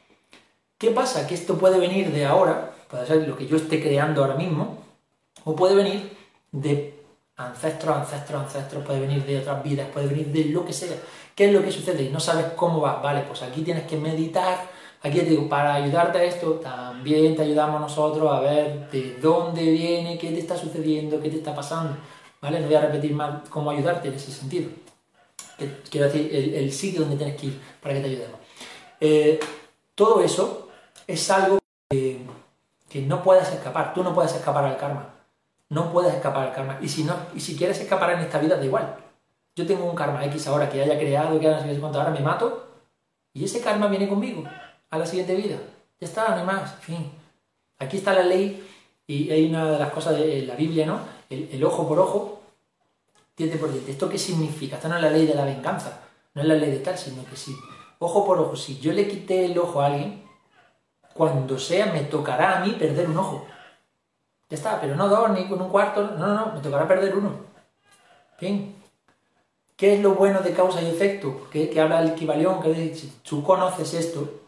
¿Qué 0.78 0.90
pasa? 0.90 1.26
Que 1.26 1.34
esto 1.34 1.58
puede 1.58 1.78
venir 1.78 2.10
de 2.10 2.24
ahora, 2.24 2.72
puede 2.90 3.06
ser 3.06 3.28
lo 3.28 3.36
que 3.36 3.46
yo 3.46 3.56
esté 3.56 3.80
creando 3.80 4.22
ahora 4.22 4.34
mismo, 4.34 4.78
o 5.44 5.54
puede 5.54 5.74
venir 5.74 6.16
de 6.50 6.94
ancestros, 7.36 7.96
ancestros, 7.96 8.42
ancestros, 8.42 8.84
puede 8.84 9.00
venir 9.00 9.24
de 9.24 9.38
otras 9.38 9.62
vidas, 9.62 9.88
puede 9.92 10.08
venir 10.08 10.26
de 10.26 10.46
lo 10.46 10.64
que 10.64 10.72
sea. 10.72 10.96
¿Qué 11.34 11.46
es 11.46 11.52
lo 11.52 11.62
que 11.62 11.72
sucede? 11.72 12.02
Y 12.02 12.08
no 12.10 12.20
sabes 12.20 12.46
cómo 12.56 12.80
va. 12.80 13.00
Vale, 13.00 13.22
pues 13.22 13.42
aquí 13.42 13.62
tienes 13.62 13.86
que 13.86 13.96
meditar. 13.96 14.71
Aquí 15.04 15.18
te 15.18 15.30
digo, 15.30 15.48
para 15.48 15.74
ayudarte 15.74 16.18
a 16.18 16.22
esto, 16.22 16.52
también 16.54 17.34
te 17.34 17.42
ayudamos 17.42 17.80
nosotros 17.80 18.32
a 18.32 18.38
ver 18.38 18.88
de 18.90 19.16
dónde 19.20 19.62
viene, 19.62 20.16
qué 20.16 20.30
te 20.30 20.38
está 20.38 20.56
sucediendo, 20.56 21.20
qué 21.20 21.28
te 21.28 21.38
está 21.38 21.52
pasando. 21.54 21.96
¿Vale? 22.40 22.60
No 22.60 22.66
voy 22.66 22.76
a 22.76 22.82
repetir 22.82 23.12
más 23.12 23.48
cómo 23.48 23.72
ayudarte 23.72 24.08
en 24.08 24.14
ese 24.14 24.30
sentido. 24.30 24.70
Quiero 25.90 26.06
decir, 26.06 26.30
el, 26.32 26.72
sitio 26.72 27.00
donde 27.00 27.16
tienes 27.16 27.36
que 27.36 27.46
ir 27.46 27.60
para 27.80 27.94
que 27.94 28.00
te 28.00 28.06
ayudemos. 28.06 28.40
Eh, 29.00 29.40
todo 29.96 30.22
eso 30.22 30.68
es 31.08 31.30
algo 31.30 31.58
que, 31.90 32.24
no 33.04 33.24
puedes 33.24 33.48
escapar. 33.48 33.94
Tú 33.94 34.04
no 34.04 34.14
puedes 34.14 34.32
escapar 34.34 34.64
al 34.64 34.76
karma. 34.76 35.14
No 35.68 35.92
puedes 35.92 36.14
escapar 36.14 36.48
al 36.48 36.54
karma. 36.54 36.78
Y 36.80 36.88
si, 36.88 37.02
no, 37.02 37.14
y 37.34 37.40
si 37.40 37.56
quieres 37.56 37.80
escapar 37.80 38.10
en 38.10 38.20
esta 38.20 38.38
vida, 38.38 38.56
da 38.56 38.64
igual. 38.64 38.96
Yo 39.56 39.66
tengo 39.66 39.84
un 39.84 39.96
karma 39.96 40.24
X 40.26 40.46
ahora 40.46 40.68
que 40.68 40.80
haya 40.80 40.96
creado, 40.96 41.40
que 41.40 41.48
haya 41.48 41.66
no 41.66 41.72
sé 41.72 41.80
cuánto, 41.80 41.98
ahora 41.98 42.12
me 42.12 42.20
mato, 42.20 42.68
y 43.34 43.44
ese 43.44 43.60
karma 43.60 43.88
viene 43.88 44.08
conmigo 44.08 44.44
a 44.92 44.98
la 44.98 45.06
siguiente 45.06 45.34
vida. 45.34 45.56
Ya 46.00 46.06
está, 46.06 46.28
no 46.28 46.36
hay 46.36 46.44
más. 46.44 46.76
Aquí 47.78 47.96
está 47.96 48.12
la 48.12 48.22
ley, 48.22 48.62
y 49.06 49.30
hay 49.30 49.48
una 49.48 49.72
de 49.72 49.78
las 49.78 49.90
cosas 49.90 50.16
de 50.16 50.42
la 50.42 50.54
Biblia, 50.54 50.86
¿no? 50.86 51.00
El, 51.28 51.64
ojo 51.64 51.88
por 51.88 51.98
ojo, 51.98 52.40
diente 53.36 53.56
por 53.56 53.72
diente. 53.72 53.90
¿Esto 53.90 54.08
qué 54.08 54.18
significa? 54.18 54.76
Esta 54.76 54.88
no 54.88 54.96
es 54.96 55.02
la 55.02 55.10
ley 55.10 55.26
de 55.26 55.34
la 55.34 55.46
venganza, 55.46 56.00
no 56.34 56.42
es 56.42 56.48
la 56.48 56.54
ley 56.54 56.70
de 56.70 56.78
tal, 56.78 56.96
sino 56.96 57.24
que 57.24 57.36
sí. 57.36 57.56
Ojo 57.98 58.24
por 58.24 58.38
ojo, 58.38 58.54
si 58.54 58.78
yo 58.78 58.92
le 58.92 59.08
quité 59.08 59.46
el 59.46 59.58
ojo 59.58 59.80
a 59.80 59.86
alguien, 59.86 60.22
cuando 61.14 61.58
sea 61.58 61.86
me 61.86 62.02
tocará 62.02 62.58
a 62.58 62.64
mí 62.64 62.72
perder 62.72 63.08
un 63.08 63.16
ojo. 63.16 63.46
Ya 64.50 64.56
está, 64.56 64.78
pero 64.78 64.94
no 64.94 65.08
dos 65.08 65.30
ni 65.30 65.48
con 65.48 65.62
un 65.62 65.70
cuarto, 65.70 66.02
no, 66.02 66.26
no, 66.26 66.34
no, 66.34 66.52
me 66.52 66.60
tocará 66.60 66.86
perder 66.86 67.16
uno. 67.16 67.32
Bien. 68.38 68.76
¿Qué 69.74 69.94
es 69.94 70.00
lo 70.00 70.14
bueno 70.14 70.40
de 70.40 70.52
causa 70.52 70.82
y 70.82 70.86
efecto? 70.86 71.48
Que, 71.50 71.80
habla 71.80 72.02
el 72.02 72.10
equivalión, 72.10 72.62
que 72.62 72.94
si 72.94 73.08
tú 73.22 73.42
conoces 73.42 73.94
esto, 73.94 74.41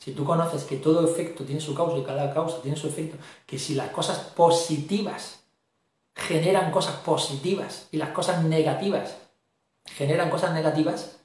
si 0.00 0.12
tú 0.12 0.24
conoces 0.24 0.64
que 0.64 0.78
todo 0.78 1.06
efecto 1.06 1.44
tiene 1.44 1.60
su 1.60 1.74
causa 1.74 1.98
y 1.98 2.02
cada 2.02 2.32
causa 2.32 2.62
tiene 2.62 2.76
su 2.76 2.88
efecto, 2.88 3.18
que 3.46 3.58
si 3.58 3.74
las 3.74 3.90
cosas 3.90 4.18
positivas 4.18 5.40
generan 6.14 6.72
cosas 6.72 6.96
positivas 6.96 7.86
y 7.92 7.98
las 7.98 8.08
cosas 8.10 8.42
negativas 8.42 9.16
generan 9.84 10.30
cosas 10.30 10.54
negativas, 10.54 11.18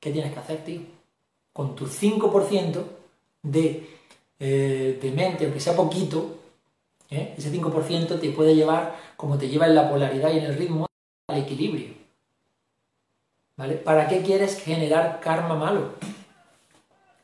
¿qué 0.00 0.10
tienes 0.10 0.32
que 0.32 0.40
hacer, 0.40 0.64
tío? 0.64 0.80
Con 1.52 1.76
tu 1.76 1.86
5% 1.86 2.82
de, 3.42 3.88
eh, 4.40 4.98
de 5.00 5.10
mente, 5.12 5.44
aunque 5.44 5.60
sea 5.60 5.76
poquito, 5.76 6.38
¿eh? 7.08 7.34
Ese 7.38 7.52
5% 7.52 8.18
te 8.18 8.30
puede 8.30 8.56
llevar, 8.56 8.96
como 9.16 9.38
te 9.38 9.48
lleva 9.48 9.66
en 9.66 9.76
la 9.76 9.88
polaridad 9.88 10.32
y 10.32 10.38
en 10.38 10.44
el 10.44 10.56
ritmo, 10.56 10.86
al 11.28 11.38
equilibrio. 11.38 11.94
¿Vale? 13.56 13.74
¿Para 13.74 14.08
qué 14.08 14.22
quieres 14.22 14.58
generar 14.58 15.20
karma 15.20 15.54
malo? 15.54 15.92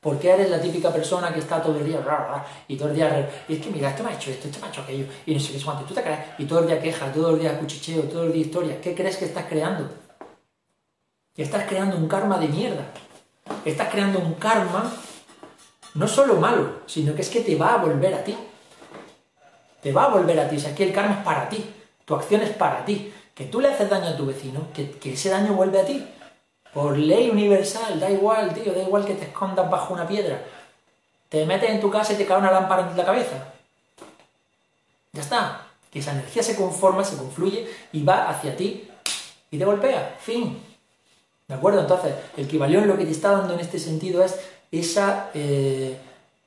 ¿Por 0.01 0.19
qué 0.19 0.31
eres 0.31 0.51
la 0.51 0.61
típica 0.61 0.93
persona 0.93 1.33
que 1.33 1.41
está 1.41 1.61
todo 1.61 1.79
el 1.79 1.85
día 1.85 2.01
y 2.69 2.77
todo 2.77 2.89
el 2.89 2.95
día 2.95 3.31
y 3.49 3.55
es 3.55 3.61
que 3.61 3.70
mira, 3.70 3.91
esto 3.91 4.05
me 4.05 4.11
ha 4.11 4.15
hecho 4.15 4.31
esto, 4.31 4.47
esto 4.47 4.61
me 4.61 4.66
ha 4.66 4.70
hecho 4.70 4.83
aquello 4.83 5.07
y 5.27 5.35
no 5.35 5.41
sé 5.41 5.53
qué 5.53 5.65
cuánto, 5.65 5.85
tú 5.85 5.95
te 5.95 6.03
crees 6.03 6.20
y 6.39 6.45
todo 6.45 6.61
el 6.61 6.66
día 6.69 6.81
queja, 6.81 7.12
todo 7.12 7.31
el 7.35 7.41
día 7.41 7.59
cuchicheo, 7.59 8.03
todo 8.03 8.25
el 8.25 8.33
día 8.33 8.43
historia, 8.43 8.81
¿qué 8.81 8.95
crees 8.95 9.16
que 9.16 9.25
estás 9.25 9.47
creando? 9.49 9.89
Estás 11.37 11.65
creando 11.69 11.97
un 11.97 12.09
karma 12.09 12.39
de 12.39 12.49
mierda. 12.49 12.85
Estás 13.65 13.89
creando 13.89 14.19
un 14.19 14.35
karma 14.35 14.93
no 15.95 16.07
solo 16.07 16.37
malo, 16.37 16.81
sino 16.87 17.15
que 17.15 17.23
es 17.23 17.29
que 17.31 17.41
te 17.41 17.57
va 17.57 17.75
a 17.75 17.77
volver 17.79 18.15
a 18.15 18.25
ti 18.25 18.37
te 19.83 19.93
va 19.93 20.05
a 20.05 20.09
volver 20.09 20.39
a 20.39 20.49
ti. 20.49 20.59
Si 20.59 20.66
aquí 20.66 20.83
el 20.83 20.93
karma 20.93 21.16
es 21.16 21.25
para 21.25 21.49
ti, 21.49 21.65
tu 22.05 22.15
acción 22.15 22.43
es 22.43 22.51
para 22.51 22.85
ti. 22.85 23.12
Que 23.35 23.45
tú 23.45 23.61
le 23.61 23.69
haces 23.69 23.89
daño 23.89 24.09
a 24.09 24.16
tu 24.16 24.27
vecino, 24.27 24.69
que, 24.75 24.99
ese 25.12 25.31
daño 25.31 25.53
vuelve 25.53 25.81
a 25.81 25.87
ti. 25.87 26.05
Por 26.73 26.97
ley 26.97 27.31
universal, 27.31 27.99
da 27.99 28.11
igual, 28.11 28.55
tío, 28.55 28.73
da 28.73 28.82
igual 28.82 29.05
que 29.05 29.15
te 29.15 29.27
escondas 29.27 29.70
bajo 29.70 29.95
una 29.95 30.07
piedra. 30.07 30.43
Te 31.28 31.45
metes 31.47 31.70
en 31.70 31.81
tu 31.81 31.90
casa 31.90 32.12
y 32.12 32.16
te 32.16 32.27
cae 32.27 32.39
una 32.39 32.51
lámpara 32.51 32.90
en 32.90 32.97
la 32.97 33.05
cabeza. 33.05 33.53
Ya 35.12 35.23
está. 35.23 35.66
Que 35.90 36.01
esa 36.01 36.12
energía 36.12 36.43
se 36.43 36.57
conforma, 36.57 37.03
se 37.03 37.16
confluye 37.16 37.66
y 37.93 38.03
va 38.03 38.28
hacia 38.28 38.57
ti 38.57 38.89
y 39.51 39.59
te 39.59 39.65
golpea. 39.65 40.16
Fin. 40.20 40.62
¿De 41.47 41.55
acuerdo? 41.55 41.81
Entonces, 41.81 42.15
el 42.36 42.45
equivalión 42.45 42.86
lo 42.86 42.99
que 42.99 43.05
te 43.05 43.12
está 43.12 43.32
dando 43.32 43.55
en 43.55 43.61
este 43.61 43.78
sentido 43.78 44.23
es 44.23 44.39
esa. 44.70 45.31
Eh, 45.35 45.99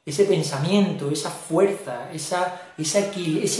ese 0.06 0.26
pensamiento, 0.26 1.12
esa 1.12 1.30
fuerza, 1.30 2.12
esa, 2.12 2.60
ese 2.78 3.00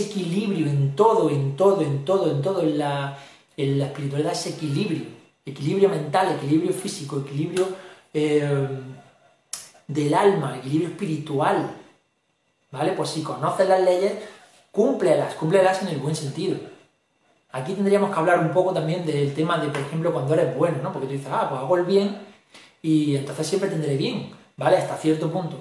equilibrio 0.02 0.68
en 0.68 0.96
todo, 0.96 1.30
en 1.30 1.56
todo, 1.56 1.82
en 1.82 2.04
todo, 2.04 2.32
en 2.32 2.42
todo, 2.42 2.62
en 2.62 2.78
la, 2.80 3.18
en 3.58 3.78
la 3.78 3.86
espiritualidad, 3.86 4.32
ese 4.32 4.50
equilibrio, 4.50 5.06
equilibrio 5.46 5.90
mental, 5.90 6.36
equilibrio 6.36 6.74
físico, 6.74 7.20
equilibrio 7.20 7.68
eh, 8.14 8.68
del 9.88 10.14
alma, 10.14 10.58
equilibrio 10.58 10.90
espiritual. 10.90 11.78
¿Vale? 12.72 12.94
Pues 12.94 13.10
si 13.10 13.22
conoces 13.22 13.68
las 13.68 13.82
leyes, 13.82 14.14
cúmplelas, 14.72 15.36
cúmplelas 15.36 15.82
en 15.82 15.90
el 15.90 15.98
buen 15.98 16.16
sentido. 16.16 16.58
Aquí 17.52 17.74
tendríamos 17.74 18.12
que 18.12 18.20
hablar 18.20 18.40
un 18.40 18.52
poco 18.52 18.74
también 18.74 19.06
del 19.06 19.34
tema 19.34 19.58
de, 19.58 19.68
por 19.68 19.82
ejemplo, 19.82 20.14
cuando 20.14 20.34
eres 20.34 20.56
bueno, 20.56 20.78
¿no? 20.82 20.94
Porque 20.94 21.08
tú 21.08 21.14
dices, 21.14 21.28
ah, 21.30 21.48
pues 21.50 21.60
hago 21.60 21.78
el 21.78 21.84
bien 21.84 22.18
y 22.82 23.18
entonces 23.18 23.46
siempre 23.46 23.70
tendré 23.70 23.98
bien, 23.98 24.32
¿vale? 24.56 24.78
Hasta 24.78 24.96
cierto 24.96 25.30
punto. 25.30 25.60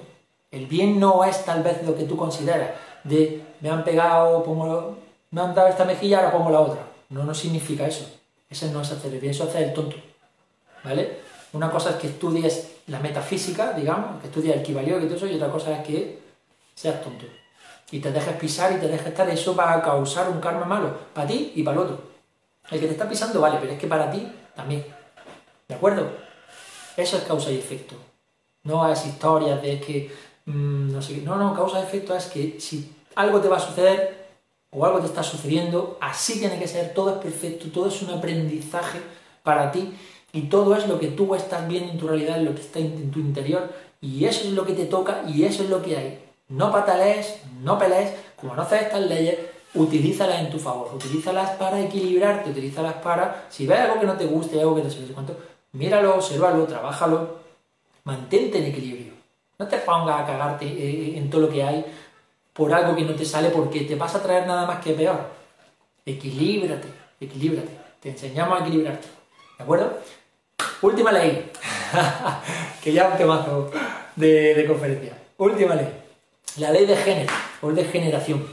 El 0.51 0.67
bien 0.67 0.99
no 0.99 1.23
es 1.25 1.43
tal 1.43 1.63
vez 1.63 1.85
lo 1.85 1.95
que 1.95 2.05
tú 2.05 2.15
consideras, 2.15 2.71
de 3.03 3.43
me 3.59 3.69
han 3.69 3.83
pegado, 3.83 4.43
pongo, 4.43 4.97
me 5.31 5.41
han 5.41 5.53
dado 5.53 5.67
esta 5.67 5.85
mejilla, 5.85 6.19
ahora 6.19 6.31
pongo 6.31 6.49
la 6.49 6.59
otra. 6.61 6.87
No, 7.09 7.23
no 7.25 7.33
significa 7.33 7.85
eso. 7.85 8.20
Ese 8.51 8.69
no 8.69 8.81
es 8.81 8.91
hacer 8.91 9.13
el 9.13 9.19
bien, 9.21 9.31
eso 9.31 9.45
es 9.45 9.49
hacer 9.49 9.69
el 9.69 9.73
tonto. 9.73 9.95
¿Vale? 10.83 11.19
Una 11.53 11.71
cosa 11.71 11.91
es 11.91 11.95
que 11.95 12.07
estudies 12.07 12.71
la 12.87 12.99
metafísica, 12.99 13.71
digamos, 13.71 14.19
que 14.19 14.27
estudia 14.27 14.53
el 14.53 14.61
Kibalión 14.61 15.01
y 15.01 15.05
todo 15.05 15.15
eso, 15.15 15.27
y 15.27 15.35
otra 15.35 15.49
cosa 15.49 15.79
es 15.79 15.87
que 15.87 16.19
seas 16.75 17.01
tonto. 17.01 17.25
Y 17.91 17.99
te 17.99 18.11
dejes 18.11 18.35
pisar 18.35 18.73
y 18.73 18.75
te 18.75 18.87
dejes 18.87 19.07
estar, 19.07 19.29
eso 19.29 19.55
va 19.55 19.73
a 19.73 19.81
causar 19.81 20.29
un 20.29 20.41
karma 20.41 20.65
malo, 20.65 20.93
para 21.13 21.27
ti 21.27 21.53
y 21.55 21.63
para 21.63 21.77
el 21.77 21.83
otro. 21.83 22.01
El 22.69 22.79
que 22.79 22.87
te 22.87 22.93
está 22.93 23.07
pisando 23.07 23.39
vale, 23.39 23.57
pero 23.59 23.73
es 23.73 23.79
que 23.79 23.87
para 23.87 24.11
ti 24.11 24.27
también. 24.55 24.85
¿De 25.67 25.75
acuerdo? 25.75 26.09
Eso 26.97 27.17
es 27.17 27.23
causa 27.23 27.51
y 27.51 27.57
efecto. 27.57 27.95
No 28.63 28.89
es 28.91 29.05
historias 29.05 29.61
de 29.61 29.79
que, 29.79 30.13
mm, 30.45 30.91
no 30.91 31.01
sé, 31.01 31.17
no, 31.17 31.37
no, 31.37 31.55
causa 31.55 31.79
y 31.79 31.83
efecto 31.83 32.15
es 32.15 32.25
que 32.25 32.59
si 32.59 32.93
algo 33.15 33.39
te 33.39 33.47
va 33.47 33.57
a 33.57 33.59
suceder 33.59 34.20
o 34.71 34.85
algo 34.85 34.99
te 34.99 35.07
está 35.07 35.21
sucediendo, 35.21 35.97
así 35.99 36.39
tiene 36.39 36.57
que 36.57 36.67
ser, 36.67 36.93
todo 36.93 37.11
es 37.11 37.17
perfecto, 37.17 37.67
todo 37.71 37.89
es 37.89 38.01
un 38.01 38.11
aprendizaje 38.11 38.99
para 39.43 39.71
ti 39.71 39.93
y 40.33 40.43
todo 40.43 40.75
es 40.75 40.87
lo 40.87 40.99
que 40.99 41.07
tú 41.07 41.35
estás 41.35 41.67
viendo 41.67 41.91
en 41.91 41.97
tu 41.97 42.07
realidad, 42.07 42.39
lo 42.39 42.55
que 42.55 42.61
está 42.61 42.79
en 42.79 43.11
tu 43.11 43.19
interior 43.19 43.69
y 43.99 44.25
eso 44.25 44.47
es 44.47 44.53
lo 44.53 44.65
que 44.65 44.73
te 44.73 44.85
toca 44.85 45.23
y 45.27 45.43
eso 45.43 45.63
es 45.63 45.69
lo 45.69 45.81
que 45.81 45.97
hay. 45.97 46.19
No 46.47 46.71
patalees, 46.71 47.39
no 47.61 47.77
pelees, 47.77 48.13
como 48.35 48.55
no 48.55 48.61
haces 48.61 48.83
estas 48.83 49.01
leyes, 49.01 49.37
utilízalas 49.73 50.39
en 50.39 50.49
tu 50.49 50.59
favor, 50.59 50.91
utilízalas 50.95 51.51
para 51.51 51.79
equilibrarte, 51.81 52.49
utilízalas 52.49 52.95
para, 52.95 53.45
si 53.49 53.67
ves 53.67 53.79
algo 53.79 53.99
que 53.99 54.05
no 54.05 54.17
te 54.17 54.25
guste, 54.25 54.59
algo 54.59 54.75
que 54.75 54.83
no 54.83 54.89
sé 54.89 54.99
cuánto, 55.13 55.37
míralo, 55.73 56.15
observalo, 56.15 56.65
trabájalo, 56.65 57.39
mantente 58.03 58.57
en 58.57 58.65
equilibrio. 58.65 59.13
No 59.59 59.67
te 59.67 59.77
pongas 59.77 60.21
a 60.21 60.25
cagarte 60.25 60.65
eh, 60.65 61.17
en 61.17 61.29
todo 61.29 61.41
lo 61.41 61.49
que 61.49 61.63
hay 61.63 61.85
por 62.61 62.71
algo 62.71 62.95
que 62.95 63.01
no 63.01 63.15
te 63.15 63.25
sale 63.25 63.49
porque 63.49 63.79
te 63.81 63.95
vas 63.95 64.13
a 64.13 64.21
traer 64.21 64.45
nada 64.45 64.67
más 64.67 64.83
que 64.83 64.93
peor. 64.93 65.19
Equilíbrate, 66.05 66.87
equilíbrate. 67.19 67.71
Te 67.99 68.09
enseñamos 68.09 68.61
a 68.61 68.63
equilibrarte. 68.63 69.07
¿De 69.57 69.63
acuerdo? 69.63 69.97
Última 70.83 71.11
ley. 71.11 71.49
que 72.83 72.93
ya 72.93 73.07
un 73.07 73.17
temazo 73.17 73.71
de, 74.15 74.63
conferencia. 74.67 75.17
Última 75.39 75.73
ley. 75.73 75.87
La 76.57 76.69
ley 76.69 76.85
de 76.85 76.95
género 76.97 77.33
o 77.63 77.71
de 77.71 77.83
generación. 77.83 78.47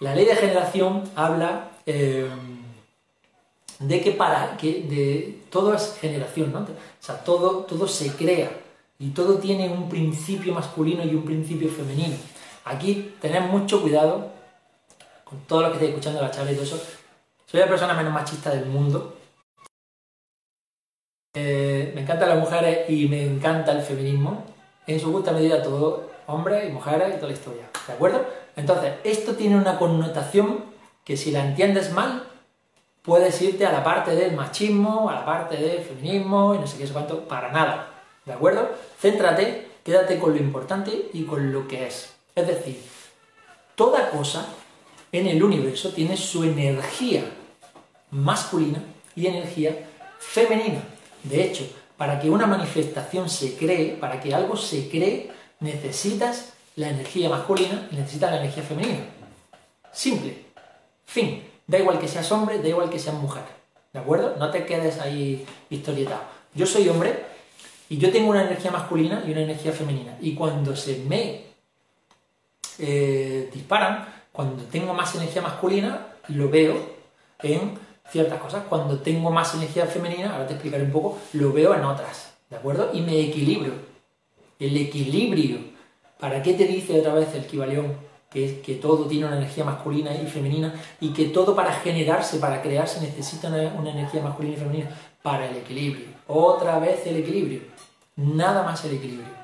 La 0.00 0.14
ley 0.14 0.24
de 0.24 0.34
generación 0.34 1.04
habla 1.14 1.68
eh, 1.84 2.30
de 3.78 4.00
que 4.00 4.12
para 4.12 4.56
que 4.56 4.84
de 4.88 5.38
todo 5.50 5.74
es 5.74 5.98
generación, 6.00 6.50
¿no? 6.50 6.60
O 6.60 6.66
sea, 6.98 7.22
todo, 7.22 7.64
todo 7.64 7.86
se 7.86 8.10
crea 8.12 8.50
y 8.98 9.10
todo 9.10 9.36
tiene 9.36 9.68
un 9.68 9.90
principio 9.90 10.54
masculino 10.54 11.04
y 11.04 11.14
un 11.14 11.26
principio 11.26 11.68
femenino. 11.68 12.16
Aquí 12.64 13.16
tened 13.20 13.42
mucho 13.42 13.82
cuidado 13.82 14.30
con 15.24 15.40
todo 15.46 15.62
lo 15.62 15.68
que 15.68 15.74
estáis 15.74 15.90
escuchando 15.90 16.22
la 16.22 16.30
charla 16.30 16.52
y 16.52 16.54
todo 16.54 16.64
eso. 16.64 16.82
Soy 17.46 17.60
la 17.60 17.68
persona 17.68 17.94
menos 17.94 18.12
machista 18.12 18.50
del 18.50 18.66
mundo. 18.66 19.16
Eh, 21.34 21.92
me 21.94 22.02
encantan 22.02 22.28
las 22.28 22.38
mujeres 22.38 22.88
y 22.90 23.08
me 23.08 23.22
encanta 23.22 23.72
el 23.72 23.82
feminismo. 23.82 24.44
En 24.86 25.00
su 25.00 25.12
justa 25.12 25.32
medida 25.32 25.62
todo, 25.62 26.10
hombres 26.26 26.68
y 26.68 26.72
mujeres 26.72 27.10
y 27.10 27.16
toda 27.16 27.28
la 27.28 27.32
historia. 27.32 27.70
¿De 27.86 27.92
acuerdo? 27.92 28.24
Entonces, 28.56 28.94
esto 29.04 29.34
tiene 29.34 29.56
una 29.56 29.78
connotación 29.78 30.64
que 31.04 31.16
si 31.16 31.30
la 31.30 31.44
entiendes 31.44 31.92
mal, 31.92 32.24
puedes 33.02 33.40
irte 33.42 33.66
a 33.66 33.72
la 33.72 33.82
parte 33.82 34.14
del 34.14 34.34
machismo, 34.34 35.08
a 35.08 35.14
la 35.14 35.24
parte 35.24 35.56
del 35.56 35.82
feminismo 35.82 36.54
y 36.54 36.58
no 36.58 36.66
sé 36.66 36.78
qué, 36.78 36.86
sé 36.86 36.92
cuánto, 36.92 37.26
para 37.26 37.50
nada. 37.50 37.88
¿De 38.24 38.32
acuerdo? 38.32 38.70
Céntrate, 39.00 39.68
quédate 39.82 40.18
con 40.18 40.32
lo 40.32 40.38
importante 40.38 41.10
y 41.12 41.24
con 41.24 41.52
lo 41.52 41.66
que 41.66 41.86
es. 41.86 42.14
Es 42.34 42.46
decir, 42.46 42.82
toda 43.74 44.10
cosa 44.10 44.46
en 45.10 45.26
el 45.26 45.42
universo 45.42 45.90
tiene 45.90 46.16
su 46.16 46.44
energía 46.44 47.24
masculina 48.10 48.82
y 49.14 49.26
energía 49.26 49.88
femenina. 50.18 50.82
De 51.22 51.44
hecho, 51.44 51.66
para 51.96 52.18
que 52.18 52.30
una 52.30 52.46
manifestación 52.46 53.28
se 53.28 53.56
cree, 53.56 53.96
para 53.96 54.20
que 54.20 54.34
algo 54.34 54.56
se 54.56 54.88
cree, 54.88 55.30
necesitas 55.60 56.54
la 56.76 56.88
energía 56.88 57.28
masculina 57.28 57.88
y 57.90 57.96
necesitas 57.96 58.30
la 58.30 58.38
energía 58.38 58.62
femenina. 58.62 59.04
Simple. 59.92 60.36
Fin. 61.04 61.44
Da 61.66 61.78
igual 61.78 61.98
que 61.98 62.08
seas 62.08 62.30
hombre, 62.32 62.58
da 62.58 62.68
igual 62.68 62.90
que 62.90 62.98
seas 62.98 63.16
mujer. 63.16 63.44
¿De 63.92 64.00
acuerdo? 64.00 64.36
No 64.38 64.50
te 64.50 64.64
quedes 64.64 64.98
ahí 65.00 65.44
historietado. 65.68 66.22
Yo 66.54 66.66
soy 66.66 66.88
hombre 66.88 67.24
y 67.88 67.98
yo 67.98 68.10
tengo 68.10 68.30
una 68.30 68.42
energía 68.42 68.70
masculina 68.70 69.22
y 69.26 69.32
una 69.32 69.42
energía 69.42 69.72
femenina. 69.72 70.16
Y 70.20 70.34
cuando 70.34 70.74
se 70.74 70.98
me 71.06 71.51
eh, 72.82 73.48
disparan, 73.54 74.06
cuando 74.32 74.64
tengo 74.64 74.92
más 74.92 75.14
energía 75.14 75.40
masculina, 75.40 76.08
lo 76.28 76.50
veo 76.50 76.74
en 77.42 77.78
ciertas 78.10 78.40
cosas. 78.40 78.64
Cuando 78.68 78.98
tengo 78.98 79.30
más 79.30 79.54
energía 79.54 79.86
femenina, 79.86 80.32
ahora 80.32 80.46
te 80.46 80.54
explicaré 80.54 80.84
un 80.84 80.90
poco, 80.90 81.18
lo 81.34 81.52
veo 81.52 81.74
en 81.74 81.84
otras. 81.84 82.34
¿De 82.50 82.56
acuerdo? 82.56 82.90
Y 82.92 83.00
me 83.00 83.20
equilibro. 83.20 83.72
El 84.58 84.76
equilibrio. 84.76 85.58
¿Para 86.18 86.42
qué 86.42 86.54
te 86.54 86.66
dice 86.66 86.98
otra 86.98 87.14
vez 87.14 87.34
el 87.34 87.46
Kibalión? 87.46 87.94
Que, 88.30 88.46
es, 88.46 88.52
que 88.62 88.76
todo 88.76 89.06
tiene 89.06 89.26
una 89.26 89.36
energía 89.36 89.62
masculina 89.62 90.14
y 90.14 90.26
femenina 90.26 90.74
y 91.00 91.12
que 91.12 91.26
todo 91.26 91.54
para 91.54 91.72
generarse, 91.74 92.38
para 92.38 92.62
crearse, 92.62 93.00
necesita 93.02 93.48
una 93.48 93.90
energía 93.90 94.22
masculina 94.22 94.56
y 94.56 94.58
femenina 94.58 94.90
para 95.22 95.48
el 95.48 95.56
equilibrio. 95.58 96.06
Otra 96.26 96.78
vez 96.78 97.06
el 97.06 97.16
equilibrio. 97.16 97.60
Nada 98.16 98.62
más 98.62 98.84
el 98.86 98.94
equilibrio 98.94 99.41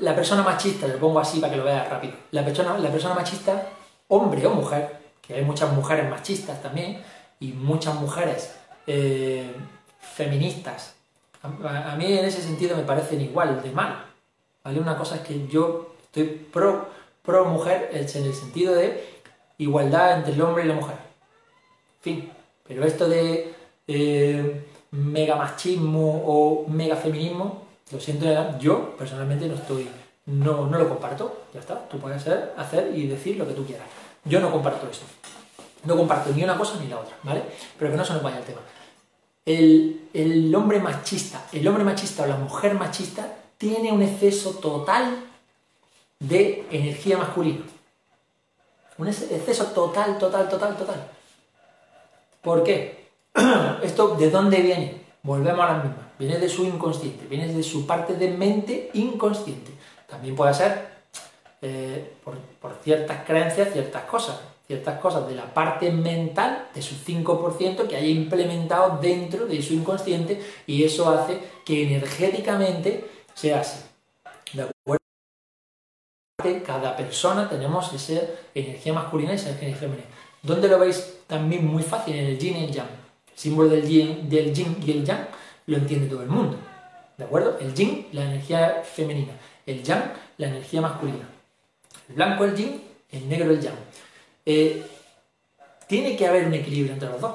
la 0.00 0.14
persona 0.14 0.42
machista, 0.42 0.86
lo 0.86 0.98
pongo 0.98 1.20
así 1.20 1.40
para 1.40 1.52
que 1.52 1.58
lo 1.58 1.64
veas 1.64 1.88
rápido, 1.88 2.14
la 2.30 2.44
persona, 2.44 2.76
la 2.78 2.90
persona 2.90 3.14
machista, 3.14 3.68
hombre 4.08 4.46
o 4.46 4.50
mujer, 4.50 5.00
que 5.20 5.34
hay 5.34 5.44
muchas 5.44 5.72
mujeres 5.72 6.08
machistas 6.08 6.62
también, 6.62 7.02
y 7.38 7.52
muchas 7.52 7.94
mujeres 7.94 8.54
eh, 8.86 9.54
feministas, 10.00 10.94
a, 11.42 11.96
mí 11.96 12.04
en 12.04 12.24
ese 12.24 12.42
sentido 12.42 12.76
me 12.76 12.82
parecen 12.82 13.20
igual 13.20 13.62
de 13.62 13.70
mal. 13.70 14.04
¿vale? 14.62 14.80
Una 14.80 14.96
cosa 14.96 15.16
es 15.16 15.20
que 15.22 15.46
yo 15.48 15.94
estoy 16.04 16.24
pro, 16.24 16.88
pro 17.22 17.46
mujer 17.46 17.90
en 17.92 18.00
el 18.00 18.34
sentido 18.34 18.74
de 18.74 19.20
igualdad 19.58 20.18
entre 20.18 20.34
el 20.34 20.42
hombre 20.42 20.64
y 20.64 20.68
la 20.68 20.74
mujer. 20.74 20.96
Fin. 22.00 22.30
Pero 22.66 22.84
esto 22.84 23.08
de 23.08 23.54
eh, 23.86 24.66
mega 24.90 25.36
machismo 25.36 26.22
o 26.26 26.68
mega 26.68 26.96
feminismo, 26.96 27.66
lo 27.90 28.00
siento, 28.00 28.26
yo 28.58 28.96
personalmente 28.96 29.46
no 29.46 29.54
estoy, 29.54 29.88
no, 30.26 30.66
no 30.66 30.78
lo 30.78 30.88
comparto, 30.88 31.44
ya 31.52 31.60
está, 31.60 31.88
tú 31.88 31.98
puedes 31.98 32.18
hacer, 32.18 32.54
hacer 32.56 32.92
y 32.94 33.06
decir 33.06 33.36
lo 33.36 33.46
que 33.46 33.54
tú 33.54 33.64
quieras. 33.64 33.86
Yo 34.24 34.40
no 34.40 34.50
comparto 34.50 34.88
eso. 34.88 35.02
No 35.84 35.96
comparto 35.96 36.30
ni 36.30 36.44
una 36.44 36.56
cosa 36.56 36.76
ni 36.80 36.88
la 36.88 36.98
otra, 36.98 37.16
¿vale? 37.22 37.42
Pero 37.78 37.90
que 37.90 37.96
no 37.96 38.04
se 38.04 38.12
nos 38.12 38.22
vaya 38.22 38.38
el 38.38 38.44
tema. 38.44 38.60
El, 39.46 40.08
el, 40.12 40.54
hombre 40.54 40.78
machista, 40.78 41.46
el 41.52 41.66
hombre 41.66 41.82
machista 41.82 42.24
o 42.24 42.26
la 42.26 42.36
mujer 42.36 42.74
machista 42.74 43.26
tiene 43.56 43.90
un 43.90 44.02
exceso 44.02 44.50
total 44.52 45.24
de 46.18 46.66
energía 46.70 47.16
masculina. 47.16 47.64
Un 48.98 49.08
exceso 49.08 49.64
total, 49.66 50.18
total, 50.18 50.48
total, 50.48 50.76
total. 50.76 51.08
¿Por 52.42 52.62
qué? 52.62 53.08
¿Esto 53.82 54.14
de 54.16 54.30
dónde 54.30 54.60
viene? 54.60 54.99
Volvemos 55.22 55.64
a 55.64 55.72
la 55.72 55.82
misma 55.82 56.10
viene 56.20 56.38
de 56.38 56.50
su 56.50 56.64
inconsciente, 56.64 57.26
viene 57.26 57.48
de 57.48 57.62
su 57.62 57.86
parte 57.86 58.14
de 58.14 58.28
mente 58.28 58.90
inconsciente. 58.92 59.72
También 60.06 60.36
puede 60.36 60.52
ser 60.52 60.90
eh, 61.62 62.12
por, 62.22 62.36
ciertas 62.84 63.24
creencias, 63.24 63.72
ciertas 63.72 64.04
cosas, 64.04 64.38
ciertas 64.66 65.00
cosas 65.00 65.26
de 65.26 65.34
la 65.34 65.46
parte 65.46 65.90
mental, 65.90 66.68
de 66.74 66.82
su 66.82 66.94
5% 66.94 67.88
que 67.88 67.96
haya 67.96 68.06
implementado 68.06 68.98
dentro 69.00 69.46
de 69.46 69.62
su 69.62 69.72
inconsciente 69.72 70.42
y 70.66 70.84
eso 70.84 71.08
hace 71.08 71.40
que 71.64 71.84
energéticamente 71.84 73.08
sea 73.32 73.60
así. 73.60 73.80
¿De 74.52 74.62
acuerdo? 74.62 75.00
Cada 76.66 76.96
persona 76.96 77.48
tenemos 77.48 77.92
esa 77.94 78.26
energía 78.54 78.92
masculina 78.92 79.32
y 79.32 79.36
esa 79.36 79.50
energía 79.50 79.76
femenina. 79.76 80.08
¿Dónde 80.42 80.68
lo 80.68 80.78
veis? 80.78 81.18
También 81.26 81.66
muy 81.66 81.82
fácil, 81.82 82.14
en 82.14 82.26
el 82.26 82.38
yin 82.38 82.56
y 82.56 82.70
yang. 82.70 82.99
Símbolo 83.40 83.70
del 83.70 83.88
yin, 83.88 84.28
del 84.28 84.52
yin 84.52 84.76
y 84.84 84.90
el 84.90 85.04
yang 85.04 85.26
lo 85.66 85.78
entiende 85.78 86.08
todo 86.08 86.22
el 86.22 86.28
mundo. 86.28 86.58
¿De 87.16 87.24
acuerdo? 87.24 87.56
El 87.58 87.74
yin, 87.74 88.06
la 88.12 88.24
energía 88.24 88.82
femenina. 88.84 89.32
El 89.64 89.82
yang, 89.82 90.12
la 90.36 90.48
energía 90.48 90.82
masculina. 90.82 91.26
El 92.08 92.16
blanco 92.16 92.44
el 92.44 92.54
yin, 92.54 92.82
el 93.10 93.28
negro 93.28 93.50
el 93.50 93.60
yang. 93.60 93.74
Eh, 94.44 94.82
tiene 95.86 96.16
que 96.16 96.26
haber 96.26 96.46
un 96.46 96.54
equilibrio 96.54 96.92
entre 96.92 97.08
los 97.08 97.20
dos. 97.20 97.34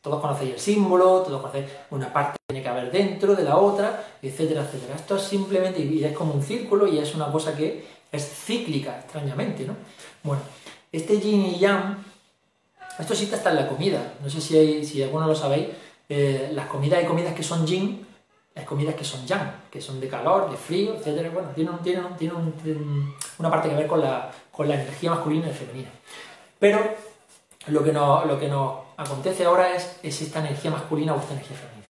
Todos 0.00 0.20
conocéis 0.20 0.52
el 0.54 0.60
símbolo, 0.60 1.22
todos 1.22 1.40
conocéis 1.40 1.66
una 1.90 2.12
parte 2.12 2.38
tiene 2.46 2.62
que 2.62 2.68
haber 2.68 2.90
dentro 2.92 3.34
de 3.34 3.42
la 3.42 3.56
otra, 3.56 4.04
etcétera, 4.22 4.62
etcétera. 4.62 4.94
Esto 4.94 5.16
es 5.16 5.22
simplemente, 5.22 6.06
es 6.06 6.16
como 6.16 6.34
un 6.34 6.42
círculo 6.42 6.86
y 6.86 6.98
es 6.98 7.14
una 7.14 7.30
cosa 7.32 7.54
que 7.54 7.84
es 8.10 8.24
cíclica, 8.24 9.00
extrañamente, 9.00 9.64
¿no? 9.66 9.74
Bueno, 10.22 10.40
este 10.92 11.20
yin 11.20 11.44
y 11.44 11.58
yang, 11.58 11.98
esto 12.98 13.14
sí 13.14 13.30
está 13.32 13.50
en 13.50 13.56
la 13.56 13.68
comida. 13.68 14.14
No 14.22 14.28
sé 14.28 14.40
si, 14.40 14.56
hay, 14.56 14.84
si 14.84 15.02
alguno 15.02 15.26
lo 15.26 15.34
sabéis, 15.34 15.68
eh, 16.08 16.50
las 16.52 16.66
comidas, 16.66 16.98
hay 17.00 17.06
comidas 17.06 17.34
que 17.34 17.42
son 17.42 17.66
yin, 17.66 18.06
hay 18.54 18.64
comidas 18.64 18.94
que 18.96 19.04
son 19.04 19.24
yang, 19.26 19.52
que 19.70 19.80
son 19.80 20.00
de 20.00 20.08
calor, 20.08 20.50
de 20.50 20.56
frío, 20.56 20.94
etc. 20.94 21.32
Bueno, 21.32 21.50
tienen, 21.54 21.78
tienen, 22.16 23.14
una 23.38 23.50
parte 23.50 23.68
que 23.68 23.76
ver 23.76 23.86
con 23.86 24.00
la, 24.00 24.30
con 24.50 24.68
la 24.68 24.74
energía 24.74 25.10
masculina 25.10 25.48
y 25.48 25.52
femenina. 25.52 25.90
Pero 26.58 26.80
lo 27.68 27.84
que, 27.84 27.92
nos, 27.92 28.26
lo 28.26 28.38
que 28.38 28.48
nos 28.48 28.78
acontece 28.96 29.44
ahora 29.44 29.74
es, 29.76 30.00
es 30.02 30.20
esta 30.22 30.40
energía 30.40 30.70
masculina 30.72 31.14
o 31.14 31.20
esta 31.20 31.34
energía 31.34 31.56
femenina. 31.56 31.86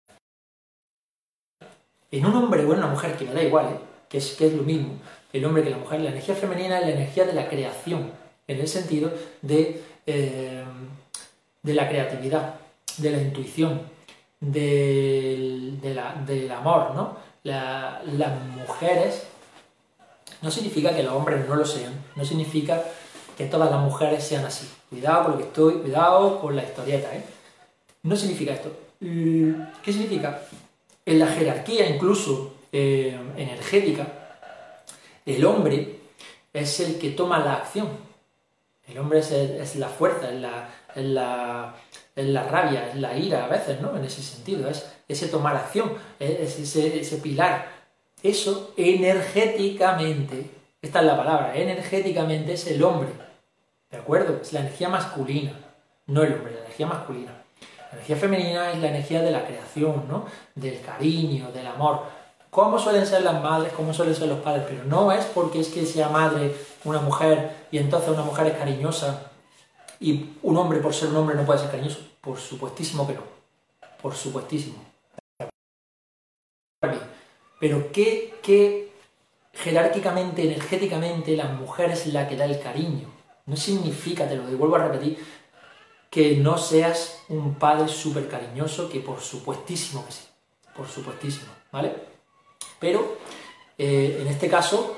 en 2.11 2.25
un 2.25 2.35
hombre 2.35 2.65
o 2.65 2.73
en 2.73 2.79
una 2.79 2.87
mujer, 2.87 3.15
que 3.15 3.25
me 3.25 3.33
da 3.33 3.43
igual, 3.43 3.67
¿eh? 3.67 3.79
que, 4.09 4.17
es, 4.17 4.31
que 4.31 4.47
es 4.47 4.53
lo 4.53 4.63
mismo, 4.63 4.93
el 5.33 5.45
hombre 5.45 5.63
que 5.63 5.69
la 5.69 5.77
mujer, 5.77 5.99
la 5.99 6.09
energía 6.09 6.33
femenina 6.33 6.79
es 6.79 6.85
la 6.85 6.93
energía 6.93 7.25
de 7.25 7.33
la 7.33 7.47
creación, 7.47 8.11
en 8.47 8.59
el 8.59 8.67
sentido 8.67 9.11
de, 9.41 9.83
eh, 10.07 10.63
de 11.65 11.73
la 11.73 11.89
creatividad, 11.89 12.55
de 12.97 13.11
la 13.11 13.17
intuición, 13.17 13.81
del, 14.39 15.79
del 15.81 16.51
amor, 16.51 16.93
¿no? 16.93 17.17
las 17.43 18.41
mujeres, 18.55 19.23
no 20.41 20.51
significa 20.51 20.95
que 20.95 21.03
los 21.03 21.13
hombres 21.13 21.47
no 21.47 21.55
lo 21.55 21.65
sean, 21.65 21.93
no 22.15 22.23
significa 22.23 22.83
que 23.37 23.45
todas 23.45 23.69
las 23.69 23.79
mujeres 23.79 24.23
sean 24.23 24.45
así. 24.45 24.69
Cuidado 24.89 25.23
con 25.23 25.31
lo 25.31 25.37
que 25.37 25.43
estoy, 25.43 25.73
cuidado 25.81 26.39
con 26.39 26.55
la 26.55 26.63
historieta, 26.63 27.15
¿eh? 27.15 27.23
No 28.03 28.15
significa 28.15 28.53
esto. 28.53 28.71
¿Qué 28.99 29.91
significa? 29.93 30.41
En 31.05 31.19
la 31.19 31.27
jerarquía 31.27 31.87
incluso 31.87 32.53
eh, 32.71 33.17
energética, 33.37 34.07
el 35.25 35.43
hombre 35.45 35.99
es 36.53 36.79
el 36.79 36.97
que 36.99 37.11
toma 37.11 37.39
la 37.39 37.55
acción. 37.55 37.89
El 38.87 38.99
hombre 38.99 39.19
es, 39.19 39.75
la 39.77 39.89
fuerza, 39.89 40.29
es 40.29 40.39
la, 40.39 40.69
la, 40.95 41.75
rabia, 42.15 42.89
es 42.89 42.95
la 42.95 43.17
ira 43.17 43.45
a 43.45 43.47
veces, 43.47 43.81
¿no? 43.81 43.95
En 43.95 44.05
ese 44.05 44.21
sentido, 44.21 44.69
es 44.69 44.89
ese 45.07 45.27
tomar 45.27 45.55
acción, 45.55 45.93
es 46.19 46.59
ese, 46.59 46.99
ese 46.99 47.17
pilar. 47.17 47.67
Eso 48.23 48.73
energéticamente, 48.77 50.49
esta 50.81 50.99
es 51.01 51.05
la 51.05 51.17
palabra, 51.17 51.55
energéticamente 51.55 52.53
es 52.53 52.67
el 52.67 52.81
hombre. 52.83 53.09
¿De 53.91 53.97
acuerdo? 53.97 54.39
Es 54.41 54.53
la 54.53 54.61
energía 54.61 54.89
masculina, 54.89 55.53
no 56.07 56.23
el 56.23 56.33
hombre, 56.33 56.53
la 56.53 56.59
energía 56.61 56.87
masculina. 56.87 57.31
La 57.91 57.97
energía 57.97 58.15
femenina 58.15 58.71
es 58.71 58.79
la 58.79 58.89
energía 58.89 59.21
de 59.21 59.31
la 59.31 59.45
creación, 59.45 60.05
¿no? 60.09 60.25
Del 60.55 60.81
cariño, 60.81 61.51
del 61.51 61.67
amor. 61.67 62.03
¿Cómo 62.49 62.79
suelen 62.79 63.05
ser 63.05 63.21
las 63.21 63.41
madres? 63.43 63.73
¿Cómo 63.73 63.93
suelen 63.93 64.15
ser 64.15 64.27
los 64.27 64.39
padres? 64.39 64.65
Pero 64.67 64.85
no 64.85 65.11
es 65.11 65.25
porque 65.25 65.59
es 65.59 65.67
que 65.67 65.85
sea 65.85 66.09
madre 66.09 66.55
una 66.83 66.99
mujer 66.99 67.51
y 67.69 67.77
entonces 67.77 68.09
una 68.09 68.23
mujer 68.23 68.47
es 68.47 68.57
cariñosa 68.57 69.31
y 69.99 70.31
un 70.41 70.57
hombre 70.57 70.79
por 70.79 70.93
ser 70.93 71.09
un 71.09 71.17
hombre 71.17 71.35
no 71.35 71.45
puede 71.45 71.59
ser 71.59 71.71
cariñoso. 71.71 71.99
Por 72.21 72.37
supuestísimo 72.37 73.07
que 73.07 73.13
no. 73.13 73.21
Por 74.01 74.15
supuestísimo. 74.15 74.75
Pero 77.59 77.91
¿qué, 77.91 78.35
qué 78.43 78.91
jerárquicamente, 79.53 80.43
energéticamente, 80.43 81.35
la 81.35 81.45
mujer 81.45 81.91
es 81.91 82.07
la 82.07 82.27
que 82.27 82.35
da 82.35 82.45
el 82.45 82.59
cariño? 82.59 83.09
No 83.45 83.55
significa, 83.55 84.27
te 84.27 84.35
lo 84.35 84.43
vuelvo 84.43 84.75
a 84.75 84.87
repetir, 84.87 85.17
que 86.09 86.35
no 86.37 86.57
seas 86.57 87.23
un 87.29 87.55
padre 87.55 87.87
súper 87.87 88.27
cariñoso, 88.27 88.89
que 88.89 88.99
por 88.99 89.19
supuestísimo 89.19 90.05
que 90.05 90.11
sí, 90.11 90.23
por 90.75 90.87
supuestísimo, 90.87 91.51
¿vale? 91.71 91.93
Pero 92.79 93.17
eh, 93.77 94.19
en 94.21 94.27
este 94.27 94.49
caso, 94.49 94.95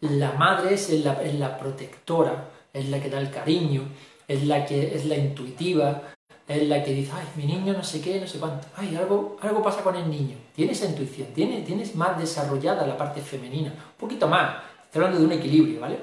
la 0.00 0.32
madre 0.32 0.74
es 0.74 0.90
la, 1.04 1.22
es 1.22 1.34
la, 1.34 1.58
protectora, 1.58 2.50
es 2.72 2.88
la 2.88 3.00
que 3.00 3.10
da 3.10 3.18
el 3.18 3.30
cariño, 3.30 3.82
es 4.28 4.44
la 4.44 4.64
que 4.64 4.94
es 4.94 5.04
la 5.06 5.16
intuitiva, 5.16 6.02
es 6.48 6.68
la 6.68 6.82
que 6.82 6.92
dice, 6.92 7.12
ay, 7.14 7.26
mi 7.36 7.44
niño 7.44 7.72
no 7.72 7.82
sé 7.82 8.00
qué, 8.00 8.20
no 8.20 8.26
sé 8.26 8.38
cuánto, 8.38 8.66
ay, 8.76 8.94
algo, 8.94 9.36
algo 9.40 9.62
pasa 9.62 9.82
con 9.82 9.96
el 9.96 10.08
niño. 10.08 10.36
Tienes 10.54 10.80
esa 10.80 10.90
intuición, 10.90 11.28
tienes, 11.34 11.64
tienes 11.64 11.94
más 11.94 12.18
desarrollada 12.18 12.86
la 12.86 12.96
parte 12.96 13.20
femenina, 13.20 13.70
un 13.70 13.98
poquito 13.98 14.28
más, 14.28 14.62
estoy 14.84 15.02
hablando 15.02 15.18
de 15.20 15.26
un 15.26 15.32
equilibrio, 15.32 15.80
¿vale? 15.80 15.98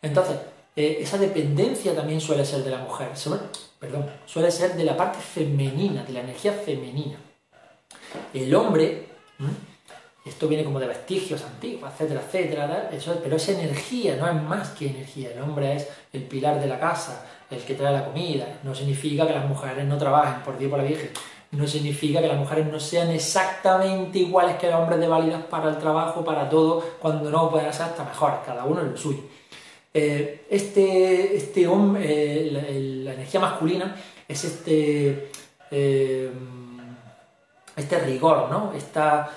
Entonces, 0.00 0.36
eh, 0.76 0.98
esa 1.00 1.18
dependencia 1.18 1.94
también 1.94 2.20
suele 2.20 2.44
ser 2.44 2.62
de 2.62 2.70
la 2.70 2.78
mujer, 2.78 3.10
perdón, 3.78 4.10
suele 4.26 4.50
ser 4.50 4.74
de 4.74 4.84
la 4.84 4.96
parte 4.96 5.18
femenina, 5.18 6.04
de 6.04 6.12
la 6.12 6.20
energía 6.20 6.52
femenina. 6.52 7.16
El 8.32 8.54
hombre, 8.54 9.08
esto 10.24 10.48
viene 10.48 10.64
como 10.64 10.80
de 10.80 10.86
vestigios 10.86 11.42
antiguos, 11.44 11.90
etcétera, 11.92 12.22
etcétera, 12.26 12.88
eso, 12.92 13.20
pero 13.22 13.36
es 13.36 13.46
energía, 13.50 14.16
no 14.16 14.26
es 14.26 14.42
más 14.42 14.70
que 14.70 14.88
energía. 14.88 15.30
El 15.32 15.42
hombre 15.42 15.76
es 15.76 15.88
el 16.14 16.22
pilar 16.22 16.58
de 16.60 16.66
la 16.66 16.80
casa, 16.80 17.26
el 17.50 17.60
que 17.60 17.74
trae 17.74 17.92
la 17.92 18.06
comida. 18.06 18.60
No 18.62 18.74
significa 18.74 19.26
que 19.26 19.34
las 19.34 19.46
mujeres 19.46 19.84
no 19.84 19.98
trabajen, 19.98 20.42
por 20.42 20.56
Dios 20.56 20.70
por 20.70 20.80
la 20.80 20.86
Virgen. 20.86 21.10
No 21.50 21.66
significa 21.66 22.22
que 22.22 22.28
las 22.28 22.38
mujeres 22.38 22.66
no 22.66 22.80
sean 22.80 23.10
exactamente 23.10 24.18
iguales 24.18 24.56
que 24.56 24.70
los 24.70 24.76
hombres 24.76 24.98
de 24.98 25.08
válidas 25.08 25.42
para 25.44 25.68
el 25.68 25.76
trabajo, 25.76 26.24
para 26.24 26.48
todo, 26.48 26.82
cuando 27.00 27.30
no 27.30 27.50
pueden 27.50 27.70
ser 27.72 27.86
hasta 27.86 28.04
mejores, 28.04 28.38
cada 28.46 28.64
uno 28.64 28.80
en 28.80 28.92
lo 28.92 28.96
suyo. 28.96 29.20
Eh, 29.92 30.46
este, 30.50 31.36
este 31.36 31.68
hombre, 31.68 32.46
eh, 32.48 33.02
la, 33.04 33.12
energía 33.12 33.40
masculina 33.40 33.94
es 34.26 34.42
este, 34.42 35.30
eh, 35.70 36.30
este 37.76 37.98
rigor, 38.00 38.50
¿no? 38.50 38.72
Esta, 38.72 39.30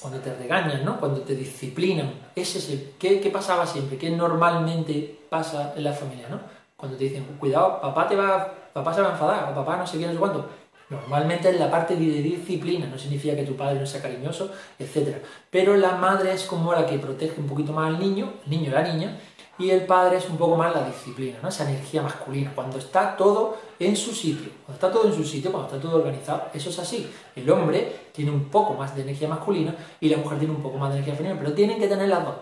cuando 0.00 0.20
te 0.20 0.34
regañan, 0.34 0.84
¿no? 0.84 0.98
Cuando 0.98 1.20
te 1.20 1.34
disciplinan. 1.34 2.12
Ese 2.34 2.58
es 2.58 2.70
el, 2.70 2.92
¿qué, 2.98 3.20
¿qué, 3.20 3.30
pasaba 3.30 3.66
siempre? 3.66 3.98
¿Qué 3.98 4.10
normalmente 4.10 5.18
pasa 5.28 5.74
en 5.76 5.84
la 5.84 5.92
familia, 5.92 6.28
¿no? 6.28 6.40
Cuando 6.76 6.96
te 6.96 7.04
dicen, 7.04 7.24
cuidado, 7.38 7.80
papá, 7.80 8.08
te 8.08 8.16
va, 8.16 8.52
papá 8.72 8.94
se 8.94 9.02
va 9.02 9.08
a 9.08 9.12
enfadar, 9.12 9.52
o 9.52 9.54
papá 9.54 9.76
no 9.76 9.86
sé 9.86 9.98
qué, 9.98 10.06
no 10.06 10.12
sé 10.12 10.18
cuánto. 10.18 10.48
Normalmente 10.90 11.50
es 11.50 11.60
la 11.60 11.70
parte 11.70 11.94
de 11.94 12.20
disciplina, 12.20 12.86
no 12.86 12.98
significa 12.98 13.36
que 13.36 13.44
tu 13.44 13.54
padre 13.54 13.78
no 13.78 13.86
sea 13.86 14.02
cariñoso, 14.02 14.50
etc. 14.76 15.18
Pero 15.48 15.76
la 15.76 15.94
madre 15.94 16.32
es 16.32 16.44
como 16.44 16.72
la 16.72 16.84
que 16.84 16.98
protege 16.98 17.40
un 17.40 17.46
poquito 17.46 17.72
más 17.72 17.94
al 17.94 18.00
niño, 18.00 18.32
el 18.44 18.50
niño 18.50 18.72
o 18.72 18.74
la 18.74 18.82
niña, 18.82 19.20
y 19.60 19.70
el 19.70 19.82
padre 19.82 20.16
es 20.16 20.28
un 20.28 20.38
poco 20.38 20.56
más 20.56 20.74
la 20.74 20.86
disciplina, 20.86 21.38
¿no? 21.42 21.50
esa 21.50 21.68
energía 21.68 22.00
masculina, 22.00 22.50
cuando 22.54 22.78
está 22.78 23.14
todo 23.14 23.58
en 23.78 23.94
su 23.94 24.12
sitio, 24.12 24.50
cuando 24.64 24.72
está 24.72 24.90
todo 24.90 25.06
en 25.06 25.14
su 25.14 25.22
sitio, 25.22 25.52
cuando 25.52 25.68
está 25.68 25.80
todo 25.80 25.98
organizado, 25.98 26.44
eso 26.54 26.70
es 26.70 26.78
así. 26.78 27.10
El 27.36 27.48
hombre 27.50 28.08
tiene 28.12 28.30
un 28.30 28.46
poco 28.46 28.72
más 28.72 28.96
de 28.96 29.02
energía 29.02 29.28
masculina 29.28 29.76
y 30.00 30.08
la 30.08 30.16
mujer 30.16 30.38
tiene 30.38 30.54
un 30.54 30.62
poco 30.62 30.78
más 30.78 30.88
de 30.88 31.00
energía 31.00 31.14
femenina, 31.14 31.38
pero 31.38 31.54
tienen 31.54 31.78
que 31.78 31.88
tener 31.88 32.08
las 32.08 32.24
dos. 32.24 32.36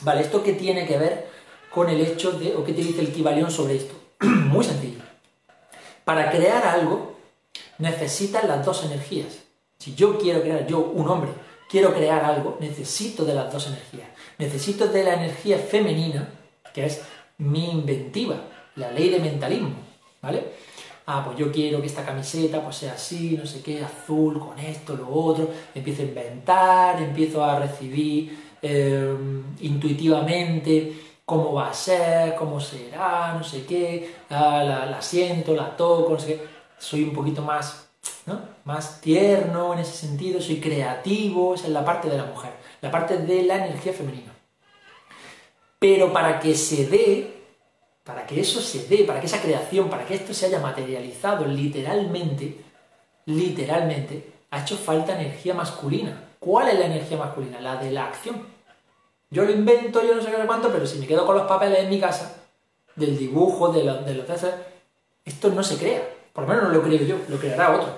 Vale, 0.00 0.22
¿esto 0.22 0.42
qué 0.42 0.54
tiene 0.54 0.86
que 0.86 0.96
ver 0.96 1.28
con 1.70 1.90
el 1.90 2.00
hecho 2.00 2.32
de, 2.32 2.56
o 2.56 2.64
qué 2.64 2.72
te 2.72 2.80
dice 2.80 3.02
el 3.02 3.12
Kibalión 3.12 3.50
sobre 3.50 3.76
esto? 3.76 3.94
Muy 4.20 4.64
sencillo. 4.64 5.02
Para 6.04 6.30
crear 6.30 6.66
algo 6.66 7.16
necesitas 7.76 8.44
las 8.44 8.64
dos 8.64 8.84
energías. 8.84 9.40
Si 9.78 9.94
yo 9.94 10.18
quiero 10.18 10.40
crear, 10.40 10.66
yo, 10.66 10.78
un 10.80 11.06
hombre, 11.08 11.30
quiero 11.68 11.92
crear 11.92 12.24
algo, 12.24 12.56
necesito 12.58 13.26
de 13.26 13.34
las 13.34 13.52
dos 13.52 13.66
energías. 13.66 14.08
Necesito 14.38 14.88
de 14.88 15.04
la 15.04 15.12
energía 15.14 15.58
femenina 15.58 16.37
que 16.78 16.86
es 16.86 17.02
mi 17.38 17.70
inventiva, 17.70 18.36
la 18.76 18.92
ley 18.92 19.08
de 19.08 19.18
mentalismo, 19.18 19.74
¿vale? 20.22 20.44
Ah, 21.06 21.22
pues 21.24 21.38
yo 21.38 21.50
quiero 21.50 21.80
que 21.80 21.86
esta 21.86 22.04
camiseta 22.04 22.62
pues 22.62 22.76
sea 22.76 22.92
así, 22.92 23.36
no 23.36 23.46
sé 23.46 23.62
qué, 23.62 23.82
azul, 23.82 24.38
con 24.38 24.58
esto, 24.58 24.94
lo 24.94 25.08
otro, 25.12 25.50
empiezo 25.74 26.02
a 26.02 26.04
inventar, 26.04 27.02
empiezo 27.02 27.42
a 27.42 27.58
recibir 27.58 28.38
em, 28.62 29.42
intuitivamente 29.60 30.92
cómo 31.24 31.54
va 31.54 31.70
a 31.70 31.74
ser, 31.74 32.36
cómo 32.36 32.60
será, 32.60 33.34
no 33.34 33.42
sé 33.42 33.64
qué, 33.64 34.14
ah, 34.30 34.62
la, 34.90 35.02
siento, 35.02 35.54
la 35.54 35.76
toco, 35.76 36.12
no 36.12 36.20
sé 36.20 36.26
qué, 36.28 36.46
soy 36.78 37.02
un 37.04 37.12
poquito 37.12 37.42
más, 37.42 37.88
¿no? 38.26 38.40
más 38.64 39.00
tierno 39.00 39.72
en 39.74 39.80
ese 39.80 39.96
sentido, 40.06 40.40
soy 40.40 40.60
creativo, 40.60 41.54
esa 41.54 41.66
es 41.66 41.72
la 41.72 41.84
parte 41.84 42.08
de 42.08 42.18
la 42.18 42.26
mujer, 42.26 42.52
la 42.82 42.90
parte 42.90 43.18
de 43.18 43.42
la 43.42 43.66
energía 43.66 43.92
femenina. 43.92 44.37
Pero 45.78 46.12
para 46.12 46.40
que 46.40 46.54
se 46.54 46.86
dé, 46.86 47.34
para 48.04 48.26
que 48.26 48.40
eso 48.40 48.60
se 48.60 48.86
dé, 48.86 49.04
para 49.04 49.20
que 49.20 49.26
esa 49.26 49.40
creación, 49.40 49.88
para 49.88 50.04
que 50.06 50.14
esto 50.14 50.34
se 50.34 50.46
haya 50.46 50.60
materializado 50.60 51.44
literalmente, 51.46 52.64
literalmente, 53.26 54.32
ha 54.50 54.62
hecho 54.62 54.76
falta 54.76 55.20
energía 55.20 55.54
masculina. 55.54 56.24
¿Cuál 56.38 56.68
es 56.68 56.78
la 56.78 56.86
energía 56.86 57.18
masculina? 57.18 57.60
La 57.60 57.76
de 57.76 57.90
la 57.90 58.06
acción. 58.06 58.42
Yo 59.30 59.44
lo 59.44 59.50
invento, 59.50 60.02
yo 60.02 60.14
no 60.14 60.22
sé 60.22 60.30
qué 60.30 60.46
cuánto, 60.46 60.72
pero 60.72 60.86
si 60.86 60.98
me 60.98 61.06
quedo 61.06 61.26
con 61.26 61.36
los 61.36 61.46
papeles 61.46 61.80
en 61.80 61.90
mi 61.90 62.00
casa, 62.00 62.38
del 62.96 63.18
dibujo, 63.18 63.68
de, 63.68 63.84
los 63.84 64.04
de 64.04 64.14
los 64.14 64.26
esto 65.24 65.50
no 65.50 65.62
se 65.62 65.76
crea. 65.76 66.02
Por 66.32 66.44
lo 66.44 66.48
menos 66.48 66.64
no 66.64 66.70
lo 66.70 66.82
creo 66.82 67.02
yo, 67.02 67.18
lo 67.28 67.38
creará 67.38 67.76
otro. 67.76 67.88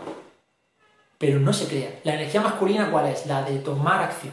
Pero 1.18 1.38
no 1.38 1.52
se 1.52 1.68
crea. 1.68 2.00
La 2.04 2.14
energía 2.14 2.40
masculina, 2.40 2.90
¿cuál 2.90 3.06
es? 3.06 3.26
La 3.26 3.42
de 3.42 3.58
tomar 3.58 4.02
acción. 4.02 4.32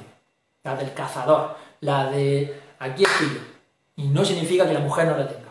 La 0.64 0.76
del 0.76 0.94
cazador. 0.94 1.56
La 1.82 2.10
de 2.10 2.60
aquí 2.80 3.04
estoy 3.04 3.28
yo. 3.28 3.42
Y 3.96 4.08
no 4.08 4.24
significa 4.24 4.68
que 4.68 4.74
la 4.74 4.80
mujer 4.80 5.08
no 5.08 5.18
la 5.18 5.28
tenga. 5.28 5.50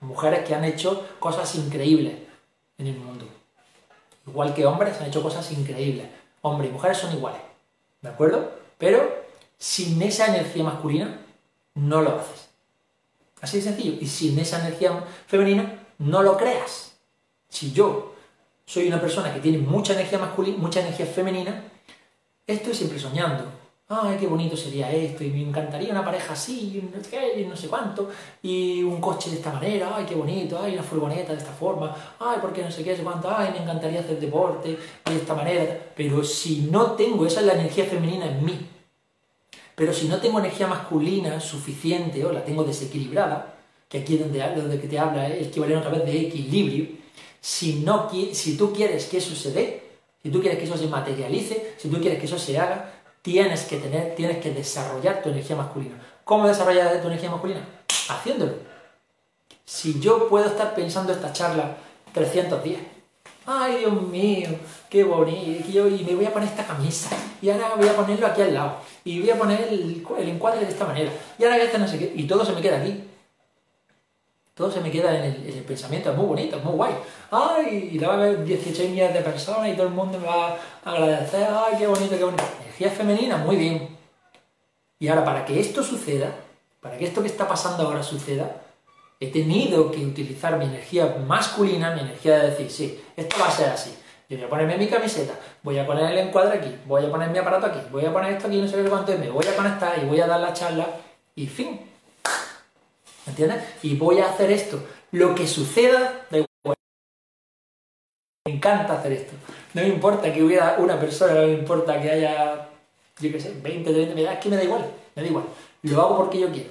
Mujeres 0.00 0.46
que 0.46 0.54
han 0.54 0.64
hecho 0.64 1.08
cosas 1.18 1.54
increíbles 1.56 2.14
en 2.78 2.86
el 2.86 2.96
mundo. 2.96 3.26
Igual 4.26 4.54
que 4.54 4.64
hombres 4.64 5.00
han 5.00 5.08
hecho 5.08 5.22
cosas 5.22 5.50
increíbles. 5.52 6.08
Hombres 6.42 6.70
y 6.70 6.72
mujeres 6.72 6.98
son 6.98 7.12
iguales. 7.12 7.40
¿De 8.00 8.08
acuerdo? 8.08 8.50
Pero 8.78 9.24
sin 9.58 10.00
esa 10.02 10.26
energía 10.26 10.64
masculina 10.64 11.20
no 11.74 12.00
lo 12.00 12.18
haces. 12.18 12.48
Así 13.40 13.58
de 13.58 13.64
sencillo. 13.64 13.98
Y 14.00 14.06
sin 14.06 14.38
esa 14.38 14.60
energía 14.60 15.04
femenina 15.26 15.86
no 15.98 16.22
lo 16.22 16.36
creas. 16.36 16.92
Si 17.48 17.72
yo 17.72 18.14
soy 18.64 18.86
una 18.86 19.00
persona 19.00 19.34
que 19.34 19.40
tiene 19.40 19.58
mucha 19.58 19.94
energía 19.94 20.18
masculina, 20.18 20.56
mucha 20.58 20.80
energía 20.80 21.06
femenina, 21.06 21.64
estoy 22.46 22.74
siempre 22.74 22.98
soñando, 22.98 23.44
ay, 23.92 24.16
qué 24.18 24.28
bonito 24.28 24.56
sería 24.56 24.90
esto, 24.92 25.24
y 25.24 25.30
me 25.30 25.42
encantaría 25.42 25.90
una 25.90 26.04
pareja 26.04 26.34
así, 26.34 26.78
y 26.78 26.96
no 26.96 27.02
sé 27.02 27.10
qué, 27.10 27.40
y 27.40 27.44
no 27.44 27.56
sé 27.56 27.66
cuánto, 27.66 28.08
y 28.40 28.84
un 28.84 29.00
coche 29.00 29.30
de 29.30 29.36
esta 29.36 29.52
manera, 29.52 29.92
ay, 29.96 30.04
qué 30.08 30.14
bonito, 30.14 30.60
ay, 30.62 30.74
una 30.74 30.84
furgoneta 30.84 31.32
de 31.32 31.38
esta 31.38 31.50
forma, 31.50 31.96
ay, 32.20 32.38
porque 32.40 32.62
no 32.62 32.70
sé 32.70 32.84
qué, 32.84 32.96
sé 32.96 33.02
cuánto, 33.02 33.28
ay, 33.28 33.50
me 33.52 33.62
encantaría 33.62 33.98
hacer 33.98 34.20
deporte 34.20 34.78
de 35.04 35.16
esta 35.16 35.34
manera, 35.34 35.76
pero 35.96 36.22
si 36.22 36.68
no 36.70 36.92
tengo, 36.92 37.26
esa 37.26 37.40
es 37.40 37.46
la 37.46 37.54
energía 37.54 37.84
femenina 37.84 38.26
en 38.26 38.44
mí, 38.44 38.66
pero 39.74 39.92
si 39.92 40.06
no 40.06 40.18
tengo 40.18 40.38
energía 40.38 40.68
masculina 40.68 41.40
suficiente 41.40 42.24
o 42.24 42.30
la 42.30 42.44
tengo 42.44 42.62
desequilibrada, 42.62 43.54
que 43.88 43.98
aquí 43.98 44.14
es 44.14 44.20
donde, 44.20 44.38
donde 44.54 44.80
que 44.80 44.86
te 44.86 45.00
habla 45.00 45.26
es 45.26 45.48
equivalente 45.48 45.80
otra 45.80 45.98
vez 45.98 46.06
de 46.06 46.20
equilibrio, 46.28 46.86
si, 47.40 47.80
no, 47.80 48.08
si 48.32 48.56
tú 48.56 48.72
quieres 48.72 49.06
que 49.06 49.16
eso 49.16 49.34
se 49.34 49.50
dé, 49.50 49.82
si 50.22 50.30
tú 50.30 50.40
quieres 50.40 50.58
que 50.58 50.66
eso 50.66 50.76
se 50.76 50.86
materialice, 50.86 51.74
si 51.76 51.88
tú 51.88 51.98
quieres 51.98 52.20
que 52.20 52.26
eso 52.26 52.38
se 52.38 52.58
haga, 52.58 52.89
tienes 53.22 53.64
que 53.64 53.78
tener, 53.78 54.14
tienes 54.14 54.38
que 54.38 54.50
desarrollar 54.50 55.22
tu 55.22 55.30
energía 55.30 55.56
masculina. 55.56 55.96
¿Cómo 56.24 56.46
desarrollar 56.46 57.00
tu 57.00 57.08
energía 57.08 57.30
masculina? 57.30 57.60
Haciéndolo. 58.08 58.54
Si 59.64 60.00
yo 60.00 60.28
puedo 60.28 60.46
estar 60.46 60.74
pensando 60.74 61.12
esta 61.12 61.32
charla 61.32 61.76
310, 62.12 62.80
ay 63.46 63.78
Dios 63.78 64.02
mío, 64.02 64.48
qué 64.88 65.04
bonito, 65.04 65.88
y 65.88 66.04
me 66.04 66.14
voy 66.14 66.26
a 66.26 66.32
poner 66.32 66.48
esta 66.48 66.66
camisa, 66.66 67.10
y 67.40 67.50
ahora 67.50 67.74
voy 67.76 67.88
a 67.88 67.96
ponerlo 67.96 68.26
aquí 68.26 68.42
al 68.42 68.54
lado, 68.54 68.76
y 69.04 69.20
voy 69.20 69.30
a 69.30 69.38
poner 69.38 69.68
el, 69.70 70.04
encuadre 70.28 70.64
de 70.64 70.72
esta 70.72 70.86
manera, 70.86 71.12
y 71.38 71.44
ahora 71.44 71.58
este 71.58 71.78
no 71.78 71.86
sé 71.86 71.98
qué, 71.98 72.12
y 72.14 72.26
todo 72.26 72.44
se 72.44 72.52
me 72.52 72.60
queda 72.60 72.78
aquí. 72.78 73.04
Todo 74.54 74.70
se 74.70 74.80
me 74.80 74.90
queda 74.90 75.16
en 75.16 75.24
el, 75.24 75.64
pensamiento, 75.64 76.10
es 76.10 76.16
muy 76.16 76.26
bonito, 76.26 76.56
es 76.56 76.64
muy 76.64 76.74
guay. 76.74 76.92
Ay, 77.30 77.90
y 77.92 77.98
la 77.98 78.08
va 78.08 78.14
a 78.14 78.16
ver 78.18 78.44
18 78.44 78.82
millones 78.88 79.14
de 79.14 79.20
personas 79.20 79.68
y 79.68 79.72
todo 79.72 79.86
el 79.86 79.94
mundo 79.94 80.18
me 80.18 80.26
va 80.26 80.58
a 80.84 80.92
agradecer, 80.92 81.48
ay, 81.50 81.76
qué 81.78 81.86
bonito, 81.86 82.16
qué 82.16 82.24
bonito 82.24 82.44
femenina, 82.88 83.36
muy 83.36 83.56
bien. 83.56 83.98
Y 84.98 85.08
ahora, 85.08 85.24
para 85.24 85.44
que 85.44 85.60
esto 85.60 85.82
suceda, 85.82 86.34
para 86.80 86.96
que 86.96 87.04
esto 87.04 87.20
que 87.20 87.28
está 87.28 87.46
pasando 87.46 87.82
ahora 87.82 88.02
suceda, 88.02 88.62
he 89.18 89.30
tenido 89.30 89.90
que 89.90 90.04
utilizar 90.04 90.56
mi 90.56 90.64
energía 90.64 91.16
masculina, 91.26 91.94
mi 91.94 92.00
energía 92.00 92.38
de 92.38 92.50
decir, 92.50 92.70
sí, 92.70 93.04
esto 93.16 93.36
va 93.38 93.48
a 93.48 93.50
ser 93.50 93.68
así. 93.68 93.94
Yo 94.28 94.36
voy 94.36 94.46
a 94.46 94.48
ponerme 94.48 94.78
mi 94.78 94.86
camiseta, 94.86 95.34
voy 95.62 95.78
a 95.78 95.86
poner 95.86 96.12
el 96.12 96.18
encuadre 96.18 96.58
aquí, 96.58 96.74
voy 96.86 97.04
a 97.04 97.10
poner 97.10 97.28
mi 97.30 97.38
aparato 97.38 97.66
aquí, 97.66 97.80
voy 97.90 98.06
a 98.06 98.12
poner 98.12 98.32
esto 98.32 98.46
aquí, 98.46 98.60
no 98.60 98.68
sé 98.68 98.76
qué 98.76 98.88
cuánto 98.88 99.12
me 99.18 99.28
voy 99.28 99.44
a 99.44 99.56
conectar 99.56 99.98
y 100.00 100.06
voy 100.06 100.20
a 100.20 100.26
dar 100.26 100.40
la 100.40 100.52
charla 100.52 100.86
y 101.34 101.46
fin. 101.46 101.89
¿Entiendes? 103.26 103.62
Y 103.82 103.96
voy 103.96 104.18
a 104.18 104.30
hacer 104.30 104.50
esto. 104.50 104.82
Lo 105.12 105.34
que 105.34 105.46
suceda, 105.46 106.26
da 106.30 106.38
igual. 106.38 106.76
Me 108.46 108.54
encanta 108.54 108.98
hacer 108.98 109.12
esto. 109.12 109.32
No 109.74 109.82
me 109.82 109.88
importa 109.88 110.32
que 110.32 110.42
hubiera 110.42 110.76
una 110.78 110.98
persona, 110.98 111.34
no 111.34 111.46
me 111.46 111.52
importa 111.52 112.00
que 112.00 112.10
haya 112.10 112.70
yo 113.20 113.30
qué 113.30 113.40
sé, 113.40 113.54
20, 113.62 113.92
20, 113.92 114.14
me 114.14 114.22
da, 114.22 114.34
es 114.34 114.40
que 114.40 114.48
me 114.48 114.56
da 114.56 114.64
igual, 114.64 114.90
me 115.14 115.22
da 115.22 115.28
igual. 115.28 115.44
Lo 115.82 116.00
hago 116.00 116.16
porque 116.16 116.40
yo 116.40 116.50
quiero. 116.50 116.70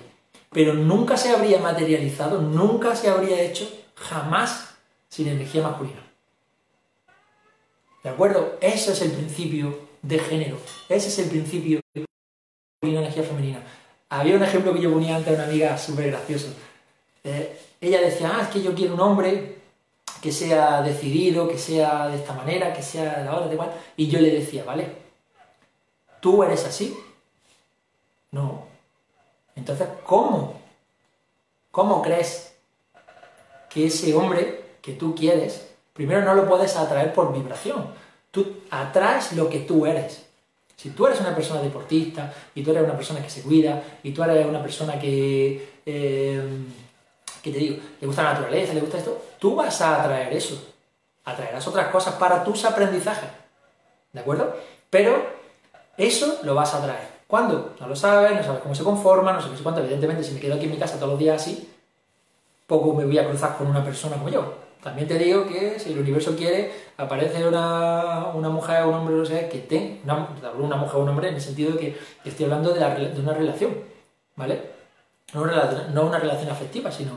Pero 0.51 0.73
nunca 0.73 1.15
se 1.15 1.29
habría 1.29 1.59
materializado, 1.59 2.41
nunca 2.41 2.95
se 2.95 3.09
habría 3.09 3.39
hecho, 3.41 3.69
jamás, 3.95 4.75
sin 5.09 5.27
energía 5.27 5.61
masculina. 5.61 6.01
¿De 8.03 8.09
acuerdo? 8.09 8.57
Ese 8.61 8.93
es 8.93 9.01
el 9.01 9.11
principio 9.11 9.77
de 10.01 10.19
género. 10.19 10.57
Ese 10.87 11.09
es 11.09 11.19
el 11.19 11.29
principio 11.29 11.81
de 11.93 12.05
energía 12.81 13.23
femenina. 13.23 13.61
Había 14.09 14.35
un 14.35 14.43
ejemplo 14.43 14.73
que 14.73 14.81
yo 14.81 14.91
ponía 14.91 15.15
ante 15.15 15.33
una 15.33 15.43
amiga 15.43 15.77
súper 15.77 16.11
gracioso. 16.11 16.47
Eh, 17.23 17.59
ella 17.79 18.01
decía, 18.01 18.31
ah, 18.33 18.41
es 18.43 18.47
que 18.49 18.61
yo 18.61 18.73
quiero 18.73 18.95
un 18.95 18.99
hombre 19.01 19.57
que 20.21 20.31
sea 20.31 20.81
decidido, 20.81 21.47
que 21.47 21.57
sea 21.57 22.07
de 22.07 22.17
esta 22.17 22.33
manera, 22.33 22.73
que 22.73 22.81
sea 22.81 23.19
de 23.19 23.25
la 23.25 23.35
otra, 23.35 23.47
de 23.47 23.53
igual. 23.53 23.71
Y 23.95 24.07
yo 24.07 24.19
le 24.19 24.31
decía, 24.31 24.63
vale, 24.63 24.87
¿Tú 26.19 26.43
eres 26.43 26.65
así? 26.65 26.97
No. 28.31 28.65
Entonces, 29.55 29.87
¿cómo? 30.05 30.59
¿Cómo 31.71 32.01
crees 32.01 32.53
que 33.69 33.87
ese 33.87 34.13
hombre 34.15 34.77
que 34.81 34.93
tú 34.93 35.15
quieres, 35.15 35.69
primero 35.93 36.21
no 36.21 36.33
lo 36.33 36.47
puedes 36.47 36.75
atraer 36.75 37.13
por 37.13 37.33
vibración? 37.33 37.87
Tú 38.31 38.57
atraes 38.69 39.33
lo 39.33 39.49
que 39.49 39.59
tú 39.59 39.85
eres. 39.85 40.25
Si 40.79 40.91
tú 40.91 41.05
eres 41.05 41.19
una 41.19 41.35
persona 41.35 41.61
deportista 41.61 42.33
y 42.55 42.63
tú 42.63 42.71
eres 42.71 42.83
una 42.83 42.95
persona 42.95 43.21
que 43.21 43.29
se 43.29 43.41
cuida 43.41 43.83
y 44.01 44.13
tú 44.13 44.23
eres 44.23 44.45
una 44.45 44.61
persona 44.61 44.97
que, 44.97 45.81
eh, 45.85 46.41
que 47.43 47.51
te 47.51 47.57
digo, 47.57 47.83
le 47.99 48.07
gusta 48.07 48.23
la 48.23 48.31
naturaleza, 48.31 48.73
le 48.73 48.79
gusta 48.79 48.97
esto, 48.97 49.21
tú 49.39 49.57
vas 49.57 49.81
a 49.81 50.01
atraer 50.01 50.31
eso. 50.31 50.73
Atraerás 51.25 51.67
otras 51.67 51.89
cosas 51.89 52.13
para 52.13 52.45
tus 52.45 52.63
aprendizajes. 52.63 53.29
¿De 54.13 54.21
acuerdo? 54.21 54.55
Pero 54.89 55.21
eso 55.97 56.39
lo 56.43 56.55
vas 56.55 56.73
a 56.73 56.81
traer. 56.81 57.09
¿Cuándo? 57.27 57.75
No 57.77 57.87
lo 57.89 57.95
sabes, 57.97 58.37
no 58.37 58.41
sabes 58.41 58.61
cómo 58.61 58.73
se 58.73 58.85
conforma, 58.85 59.33
no 59.33 59.41
sabes 59.41 59.59
cuánto. 59.61 59.81
Evidentemente, 59.81 60.23
si 60.23 60.31
me 60.31 60.39
quedo 60.39 60.55
aquí 60.55 60.63
en 60.63 60.71
mi 60.71 60.77
casa 60.77 60.95
todos 60.95 61.09
los 61.09 61.19
días 61.19 61.41
así, 61.41 61.69
poco 62.67 62.93
me 62.93 63.03
voy 63.03 63.17
a 63.17 63.27
cruzar 63.27 63.57
con 63.57 63.67
una 63.67 63.83
persona 63.83 64.15
como 64.15 64.29
yo. 64.29 64.68
También 64.83 65.07
te 65.07 65.17
digo 65.17 65.45
que 65.45 65.77
si 65.77 65.91
el 65.91 65.99
universo 65.99 66.35
quiere, 66.37 66.71
aparece 66.95 67.45
una, 67.45 68.31
mujer 68.33 68.83
o 68.83 68.89
un 68.89 68.95
hombre, 68.95 69.15
no 69.15 69.25
sé, 69.25 69.49
que 69.49 69.59
tenga, 69.59 70.29
una, 70.57 70.77
mujer 70.77 70.95
o 70.95 71.03
un 71.03 71.09
hombre 71.09 71.29
en 71.29 71.35
el 71.35 71.41
sentido 71.41 71.73
de 71.73 71.79
que 71.79 71.97
estoy 72.23 72.45
hablando 72.45 72.73
de, 72.73 72.79
una 73.19 73.33
relación, 73.33 73.71
¿vale? 74.37 74.61
No 75.33 75.41
una, 75.41 75.89
no 75.93 76.05
una 76.05 76.17
relación 76.17 76.49
afectiva, 76.49 76.91
sino 76.91 77.11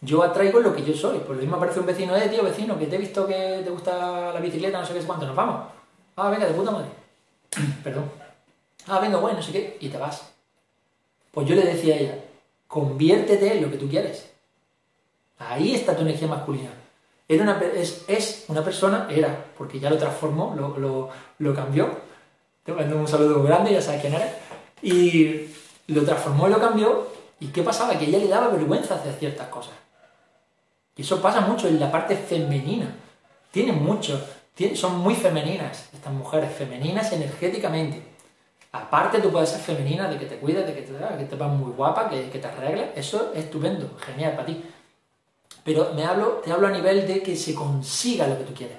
yo 0.00 0.22
atraigo 0.22 0.60
lo 0.60 0.74
que 0.74 0.82
yo 0.82 0.94
soy. 0.94 1.18
Por 1.18 1.36
lo 1.36 1.42
mismo 1.42 1.56
aparece 1.56 1.80
un 1.80 1.86
vecino, 1.86 2.16
eh, 2.16 2.28
tío, 2.28 2.42
vecino, 2.42 2.78
que 2.78 2.86
te 2.86 2.96
he 2.96 2.98
visto 2.98 3.26
que 3.26 3.60
te 3.62 3.70
gusta 3.70 4.32
la 4.32 4.40
bicicleta, 4.40 4.80
no 4.80 4.86
sé 4.86 4.94
qué, 4.94 5.00
cuánto, 5.00 5.26
nos 5.26 5.36
vamos. 5.36 5.66
Ah, 6.16 6.30
venga, 6.30 6.46
de 6.46 6.54
puta 6.54 6.70
madre. 6.70 6.88
Perdón. 7.84 8.10
Ah, 8.86 8.98
venga, 9.00 9.18
bueno, 9.18 9.38
no 9.38 9.42
sé 9.42 9.52
qué, 9.52 9.76
y 9.80 9.88
te 9.88 9.98
vas. 9.98 10.30
Pues 11.32 11.46
yo 11.46 11.54
le 11.54 11.64
decía 11.64 11.94
a 11.94 11.98
ella, 11.98 12.18
conviértete 12.66 13.56
en 13.56 13.62
lo 13.62 13.70
que 13.70 13.76
tú 13.76 13.88
quieres. 13.88 14.30
Ahí 15.38 15.74
está 15.74 15.96
tu 15.96 16.02
energía 16.02 16.28
masculina. 16.28 16.70
Era 17.26 17.42
una, 17.42 17.60
es, 17.60 18.04
es 18.06 18.44
una 18.48 18.62
persona, 18.62 19.08
era, 19.10 19.46
porque 19.56 19.80
ya 19.80 19.90
lo 19.90 19.96
transformó, 19.96 20.54
lo, 20.56 21.10
lo, 21.38 21.54
cambió. 21.54 21.88
Te 22.64 22.72
mando 22.72 22.96
un 22.96 23.08
saludo 23.08 23.42
grande, 23.42 23.72
ya 23.72 23.80
sabes 23.80 24.00
quién 24.00 24.14
eres. 24.14 24.32
Y 24.82 25.48
lo 25.88 26.04
transformó 26.04 26.48
y 26.48 26.50
lo 26.50 26.60
cambió. 26.60 27.08
¿Y 27.40 27.48
qué 27.48 27.62
pasaba? 27.62 27.98
Que 27.98 28.06
ella 28.06 28.18
le 28.18 28.28
daba 28.28 28.48
vergüenza 28.48 28.94
hacer 28.94 29.14
ciertas 29.14 29.48
cosas. 29.48 29.74
Y 30.96 31.02
eso 31.02 31.20
pasa 31.20 31.40
mucho 31.40 31.66
en 31.66 31.80
la 31.80 31.90
parte 31.90 32.16
femenina. 32.16 32.94
Tiene 33.50 33.72
mucho 33.72 34.20
son 34.74 34.98
muy 34.98 35.16
femeninas, 35.16 35.88
estas 35.92 36.12
mujeres, 36.12 36.52
femeninas 36.52 37.12
energéticamente. 37.12 38.02
Aparte 38.72 39.20
tú 39.20 39.30
puedes 39.30 39.50
ser 39.50 39.60
femenina, 39.60 40.08
de 40.08 40.18
que 40.18 40.26
te 40.26 40.36
cuides, 40.36 40.66
de 40.66 40.74
que 40.74 40.82
te, 40.82 40.92
que 41.18 41.24
te 41.24 41.36
vas 41.36 41.50
muy 41.50 41.72
guapa, 41.72 42.08
que, 42.08 42.30
que 42.30 42.38
te 42.38 42.46
arregles, 42.46 42.90
eso 42.96 43.32
es 43.34 43.44
estupendo, 43.44 43.90
genial 43.98 44.32
para 44.32 44.46
ti. 44.46 44.64
Pero 45.64 45.92
me 45.94 46.04
hablo, 46.04 46.42
te 46.44 46.52
hablo 46.52 46.66
a 46.66 46.70
nivel 46.70 47.06
de 47.06 47.22
que 47.22 47.36
se 47.36 47.54
consiga 47.54 48.26
lo 48.26 48.38
que 48.38 48.44
tú 48.44 48.54
quieres. 48.54 48.78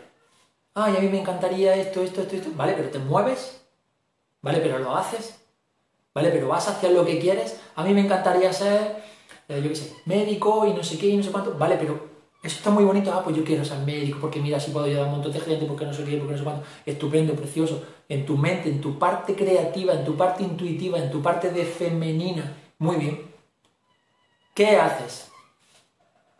Ay, 0.75 0.95
a 0.97 0.99
mí 0.99 1.07
me 1.07 1.21
encantaría 1.21 1.75
esto, 1.75 2.01
esto, 2.01 2.21
esto, 2.21 2.35
esto. 2.35 2.49
Vale, 2.55 2.73
pero 2.73 2.89
te 2.89 2.99
mueves. 2.99 3.61
Vale, 4.41 4.59
pero 4.59 4.77
lo 4.79 4.95
haces. 4.95 5.39
Vale, 6.13 6.29
pero 6.29 6.47
vas 6.47 6.67
hacia 6.67 6.89
lo 6.89 7.05
que 7.05 7.19
quieres. 7.19 7.59
A 7.75 7.83
mí 7.83 7.93
me 7.93 8.01
encantaría 8.01 8.53
ser, 8.53 9.03
eh, 9.47 9.61
yo 9.61 9.69
qué 9.69 9.75
sé, 9.75 9.95
médico 10.05 10.65
y 10.67 10.73
no 10.73 10.83
sé 10.83 10.97
qué 10.97 11.07
y 11.07 11.17
no 11.17 11.23
sé 11.23 11.31
cuánto. 11.31 11.57
Vale, 11.57 11.77
pero 11.77 12.15
eso 12.43 12.57
está 12.57 12.69
muy 12.69 12.83
bonito, 12.83 13.11
ah, 13.11 13.23
pues 13.23 13.35
yo 13.35 13.43
quiero 13.43 13.65
ser 13.65 13.79
médico, 13.79 14.19
porque 14.21 14.39
mira, 14.39 14.59
si 14.59 14.69
puedo 14.69 14.85
ayudar 14.85 15.03
a 15.03 15.05
un 15.07 15.13
montón 15.13 15.31
de 15.31 15.39
gente, 15.39 15.65
porque 15.65 15.85
no 15.85 15.93
sé 15.93 16.03
qué, 16.03 16.17
porque 16.17 16.33
no 16.33 16.37
sé 16.37 16.43
cuánto. 16.43 16.63
Estupendo, 16.85 17.33
precioso. 17.33 17.83
En 18.07 18.25
tu 18.25 18.37
mente, 18.37 18.69
en 18.69 18.79
tu 18.81 18.99
parte 18.99 19.35
creativa, 19.35 19.93
en 19.93 20.05
tu 20.05 20.15
parte 20.15 20.43
intuitiva, 20.43 20.99
en 20.99 21.09
tu 21.09 21.21
parte 21.21 21.49
de 21.49 21.65
femenina. 21.65 22.55
Muy 22.77 22.97
bien. 22.97 23.33
¿Qué 24.53 24.77
haces? 24.77 25.31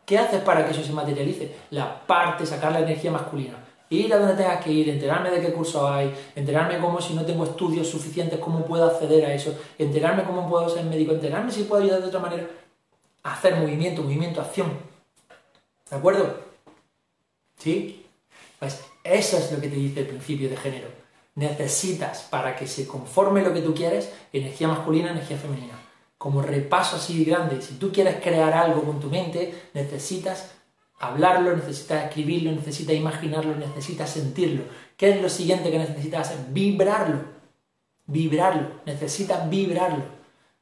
¿Qué 0.06 0.18
haces 0.18 0.42
para 0.42 0.66
que 0.66 0.72
eso 0.72 0.84
se 0.84 0.94
materialice? 0.94 1.56
La 1.72 2.06
parte, 2.06 2.46
sacar 2.46 2.72
la 2.72 2.80
energía 2.80 3.12
masculina. 3.12 3.56
Ir 3.90 4.14
a 4.14 4.18
donde 4.18 4.36
tengas 4.36 4.64
que 4.64 4.72
ir, 4.72 4.90
enterarme 4.90 5.32
de 5.32 5.42
qué 5.42 5.52
curso 5.52 5.88
hay, 5.88 6.14
enterarme 6.36 6.80
cómo 6.80 7.02
si 7.02 7.14
no 7.14 7.26
tengo 7.26 7.44
estudios 7.44 7.88
suficientes, 7.88 8.40
cómo 8.40 8.66
puedo 8.66 8.86
acceder 8.86 9.26
a 9.26 9.34
eso, 9.34 9.58
enterarme 9.78 10.24
cómo 10.24 10.48
puedo 10.50 10.70
ser 10.70 10.84
médico, 10.86 11.14
enterarme 11.14 11.52
si 11.52 11.64
puedo 11.64 11.84
ayudar 11.84 12.02
de 12.02 12.08
otra 12.08 12.20
manera. 12.20 12.48
Hacer 13.24 13.56
movimiento, 13.56 14.04
movimiento, 14.04 14.42
acción 14.42 14.72
¿De 15.90 15.96
acuerdo? 15.96 16.40
¿Sí? 17.58 18.06
Pues 18.58 18.84
eso 19.04 19.38
es 19.38 19.52
lo 19.52 19.62
que 19.62 19.70
te 19.70 19.76
dice 19.76 20.02
el 20.02 20.08
principio 20.08 20.50
de 20.50 20.58
género. 20.58 20.88
Necesitas, 21.36 22.24
para 22.24 22.56
que 22.56 22.66
se 22.66 22.88
conforme 22.88 23.44
lo 23.44 23.54
que 23.54 23.62
tú 23.62 23.74
quieres, 23.76 24.12
energía 24.34 24.68
masculina, 24.68 25.12
energía 25.12 25.38
femenina. 25.38 25.85
Como 26.26 26.42
repaso 26.42 26.96
así 26.96 27.24
grande, 27.24 27.62
si 27.62 27.76
tú 27.76 27.92
quieres 27.92 28.16
crear 28.16 28.52
algo 28.52 28.82
con 28.82 29.00
tu 29.00 29.12
mente, 29.12 29.54
necesitas 29.76 30.56
hablarlo, 31.00 31.56
necesitas 31.56 32.06
escribirlo, 32.06 32.52
necesitas 32.52 32.96
imaginarlo, 32.96 33.54
necesitas 33.54 34.10
sentirlo. 34.10 34.64
¿Qué 34.98 35.12
es 35.12 35.22
lo 35.22 35.30
siguiente 35.30 35.70
que 35.70 35.78
necesitas 35.78 36.22
hacer? 36.22 36.48
Vibrarlo. 36.50 37.20
Vibrarlo. 38.08 38.70
Necesitas 38.88 39.48
vibrarlo. 39.52 40.04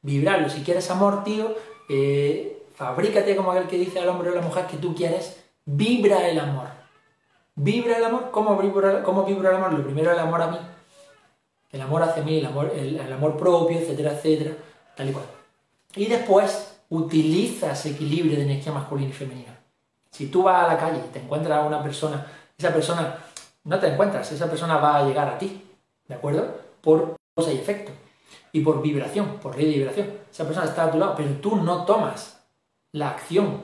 Vibrarlo. 0.02 0.50
Si 0.50 0.60
quieres 0.60 0.90
amor, 0.90 1.24
tío, 1.24 1.54
eh, 1.88 2.62
Fabrícate 2.74 3.34
como 3.34 3.52
aquel 3.52 3.66
que 3.66 3.78
dice 3.78 4.00
al 4.00 4.08
hombre 4.10 4.28
o 4.28 4.32
a 4.32 4.36
la 4.36 4.42
mujer 4.42 4.66
que 4.66 4.76
tú 4.76 4.94
quieres, 4.94 5.46
vibra 5.64 6.28
el 6.28 6.40
amor. 6.40 6.66
¿Vibra 7.54 7.96
el 7.96 8.04
amor? 8.04 8.30
¿Cómo 8.32 8.58
vibra, 8.58 9.02
¿Cómo 9.02 9.24
vibra 9.24 9.48
el 9.48 9.56
amor? 9.56 9.72
Lo 9.72 9.82
primero 9.82 10.12
el 10.12 10.18
amor 10.18 10.42
a 10.42 10.48
mí. 10.48 10.58
el 11.72 11.80
amor 11.80 12.02
hacia 12.02 12.22
mí, 12.22 12.40
el 12.40 12.44
amor, 12.44 12.70
el 12.76 13.10
amor 13.10 13.38
propio, 13.38 13.78
etcétera, 13.78 14.12
etcétera, 14.12 14.52
tal 14.94 15.08
y 15.08 15.12
cual. 15.12 15.33
Y 15.96 16.06
después 16.06 16.74
utiliza 16.90 17.72
ese 17.72 17.90
equilibrio 17.90 18.36
de 18.36 18.44
energía 18.44 18.72
masculina 18.72 19.10
y 19.10 19.12
femenina. 19.12 19.58
Si 20.10 20.26
tú 20.26 20.42
vas 20.42 20.64
a 20.64 20.68
la 20.68 20.78
calle 20.78 21.00
y 21.04 21.12
te 21.12 21.20
encuentras 21.20 21.58
a 21.58 21.66
una 21.66 21.82
persona, 21.82 22.26
esa 22.56 22.72
persona 22.72 23.18
no 23.64 23.78
te 23.78 23.88
encuentras, 23.88 24.30
esa 24.30 24.48
persona 24.48 24.76
va 24.76 24.98
a 24.98 25.04
llegar 25.04 25.28
a 25.28 25.38
ti, 25.38 25.62
¿de 26.06 26.14
acuerdo? 26.14 26.60
Por 26.80 27.16
causa 27.34 27.52
y 27.52 27.56
efecto. 27.56 27.92
Y 28.52 28.60
por 28.60 28.80
vibración, 28.80 29.38
por 29.42 29.56
ley 29.56 29.66
de 29.66 29.78
vibración. 29.78 30.12
Esa 30.30 30.44
persona 30.44 30.66
está 30.66 30.84
a 30.84 30.90
tu 30.90 30.98
lado, 30.98 31.14
pero 31.16 31.30
tú 31.40 31.56
no 31.56 31.84
tomas 31.84 32.40
la 32.92 33.10
acción. 33.10 33.62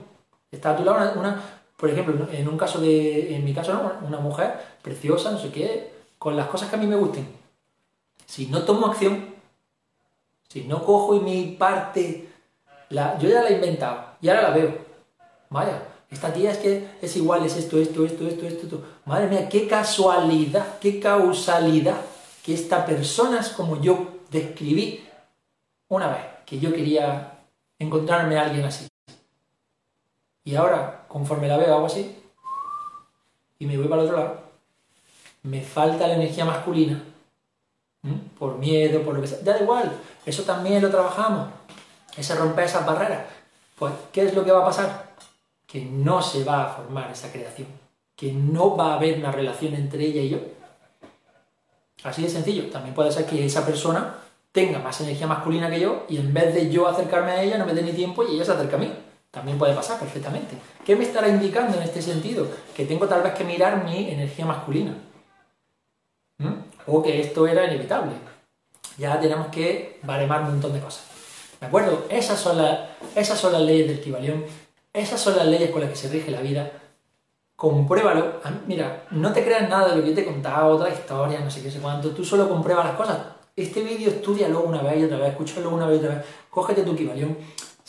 Está 0.50 0.70
a 0.70 0.76
tu 0.76 0.84
lado 0.84 1.12
una, 1.18 1.40
por 1.76 1.90
ejemplo, 1.90 2.28
en 2.32 2.48
un 2.48 2.58
caso 2.58 2.80
de, 2.80 3.36
en 3.36 3.44
mi 3.44 3.54
caso, 3.54 3.98
una 4.06 4.18
mujer 4.18 4.60
preciosa, 4.82 5.30
no 5.30 5.38
sé 5.38 5.52
qué, 5.52 5.92
con 6.18 6.36
las 6.36 6.48
cosas 6.48 6.68
que 6.68 6.76
a 6.76 6.78
mí 6.78 6.86
me 6.86 6.96
gusten. 6.96 7.28
Si 8.26 8.46
no 8.46 8.62
tomo 8.62 8.86
acción, 8.86 9.34
si 10.50 10.64
no 10.64 10.84
cojo 10.84 11.14
y 11.14 11.20
mi 11.20 11.56
parte, 11.56 12.28
la, 12.90 13.16
yo 13.18 13.28
ya 13.28 13.42
la 13.42 13.50
he 13.50 13.54
inventado 13.54 14.04
y 14.20 14.28
ahora 14.28 14.42
la 14.42 14.50
veo. 14.50 14.78
Vaya, 15.48 15.82
esta 16.10 16.32
tía 16.32 16.50
es 16.50 16.58
que 16.58 16.88
es 17.00 17.16
igual, 17.16 17.44
es 17.44 17.56
esto, 17.56 17.78
esto, 17.78 18.04
esto, 18.04 18.26
esto, 18.26 18.46
esto, 18.46 18.62
esto. 18.64 18.84
Madre 19.04 19.28
mía, 19.28 19.48
qué 19.48 19.68
casualidad, 19.68 20.78
qué 20.80 20.98
causalidad 20.98 22.00
que 22.44 22.54
esta 22.54 22.84
persona 22.84 23.40
es 23.40 23.50
como 23.50 23.80
yo 23.80 24.20
describí 24.30 25.06
una 25.88 26.08
vez, 26.08 26.24
que 26.46 26.58
yo 26.58 26.72
quería 26.72 27.38
encontrarme 27.78 28.36
a 28.36 28.42
alguien 28.42 28.64
así. 28.64 28.88
Y 30.44 30.56
ahora, 30.56 31.04
conforme 31.06 31.46
la 31.46 31.58
veo, 31.58 31.74
hago 31.74 31.86
así, 31.86 32.16
y 33.58 33.66
me 33.66 33.76
voy 33.76 33.86
para 33.86 34.02
el 34.02 34.08
otro 34.08 34.20
lado, 34.20 34.40
me 35.42 35.60
falta 35.60 36.08
la 36.08 36.14
energía 36.14 36.44
masculina, 36.44 37.02
por 38.38 38.58
miedo, 38.58 39.02
por 39.02 39.14
lo 39.14 39.20
que 39.20 39.28
sea. 39.28 39.38
Da 39.42 39.60
igual, 39.60 39.92
eso 40.26 40.42
también 40.42 40.82
lo 40.82 40.90
trabajamos, 40.90 41.48
ese 42.16 42.34
romper 42.34 42.64
esas 42.64 42.86
barreras. 42.86 43.24
Pues, 43.78 43.92
¿qué 44.12 44.26
es 44.26 44.34
lo 44.34 44.44
que 44.44 44.52
va 44.52 44.62
a 44.62 44.66
pasar? 44.66 45.14
Que 45.66 45.84
no 45.84 46.20
se 46.20 46.44
va 46.44 46.64
a 46.64 46.68
formar 46.68 47.10
esa 47.10 47.32
creación, 47.32 47.68
que 48.16 48.32
no 48.32 48.76
va 48.76 48.92
a 48.92 48.96
haber 48.96 49.18
una 49.18 49.32
relación 49.32 49.74
entre 49.74 50.04
ella 50.04 50.20
y 50.20 50.28
yo. 50.30 50.38
Así 52.02 52.22
de 52.22 52.28
sencillo. 52.28 52.70
También 52.70 52.94
puede 52.94 53.12
ser 53.12 53.26
que 53.26 53.44
esa 53.44 53.64
persona 53.64 54.14
tenga 54.52 54.78
más 54.78 55.00
energía 55.00 55.26
masculina 55.26 55.70
que 55.70 55.80
yo 55.80 56.04
y 56.08 56.16
en 56.16 56.32
vez 56.32 56.54
de 56.54 56.70
yo 56.70 56.88
acercarme 56.88 57.32
a 57.32 57.42
ella 57.42 57.58
no 57.58 57.66
me 57.66 57.74
dé 57.74 57.82
ni 57.82 57.92
tiempo 57.92 58.24
y 58.24 58.34
ella 58.34 58.44
se 58.44 58.52
acerca 58.52 58.76
a 58.76 58.80
mí. 58.80 58.92
También 59.30 59.58
puede 59.58 59.74
pasar 59.74 59.98
perfectamente. 59.98 60.56
¿Qué 60.84 60.96
me 60.96 61.04
estará 61.04 61.28
indicando 61.28 61.76
en 61.76 61.84
este 61.84 62.02
sentido? 62.02 62.48
Que 62.74 62.84
tengo 62.84 63.06
tal 63.06 63.22
vez 63.22 63.32
que 63.34 63.44
mirar 63.44 63.84
mi 63.84 64.10
energía 64.10 64.44
masculina. 64.44 64.94
O 66.86 67.02
que 67.02 67.20
esto 67.20 67.46
era 67.46 67.66
inevitable. 67.66 68.12
Ya 69.00 69.18
tenemos 69.18 69.48
que 69.48 69.98
baremar 70.02 70.42
un 70.42 70.50
montón 70.50 70.72
de 70.72 70.80
cosas. 70.80 71.04
¿De 71.60 71.66
acuerdo? 71.66 72.06
Esas 72.08 72.38
son, 72.38 72.58
las, 72.58 72.78
esas 73.16 73.38
son 73.38 73.52
las 73.52 73.62
leyes 73.62 73.88
del 73.88 74.00
Kibalión. 74.00 74.44
Esas 74.92 75.20
son 75.20 75.36
las 75.36 75.46
leyes 75.46 75.70
con 75.70 75.80
las 75.80 75.90
que 75.90 75.96
se 75.96 76.08
rige 76.08 76.30
la 76.30 76.40
vida. 76.40 76.70
Compruébalo. 77.56 78.40
Ah, 78.44 78.52
mira, 78.66 79.06
no 79.10 79.32
te 79.32 79.44
creas 79.44 79.68
nada 79.68 79.88
de 79.88 79.96
lo 79.96 80.02
que 80.02 80.10
yo 80.10 80.14
te 80.14 80.20
he 80.22 80.26
contado, 80.26 80.76
otra 80.76 80.90
historia, 80.90 81.40
no 81.40 81.50
sé 81.50 81.62
qué, 81.62 81.70
sé 81.70 81.78
cuánto. 81.78 82.10
Tú 82.10 82.24
solo 82.24 82.48
comprueba 82.48 82.84
las 82.84 82.94
cosas. 82.94 83.18
Este 83.56 83.82
vídeo 83.82 84.10
estudialo 84.10 84.60
una 84.62 84.82
vez 84.82 85.00
y 85.00 85.04
otra 85.04 85.18
vez, 85.18 85.30
escúchalo 85.30 85.70
una 85.70 85.86
vez 85.86 86.00
y 86.00 86.04
otra 86.04 86.16
vez. 86.16 86.26
Cógete 86.50 86.82
tu 86.82 86.94
Kibalión 86.94 87.36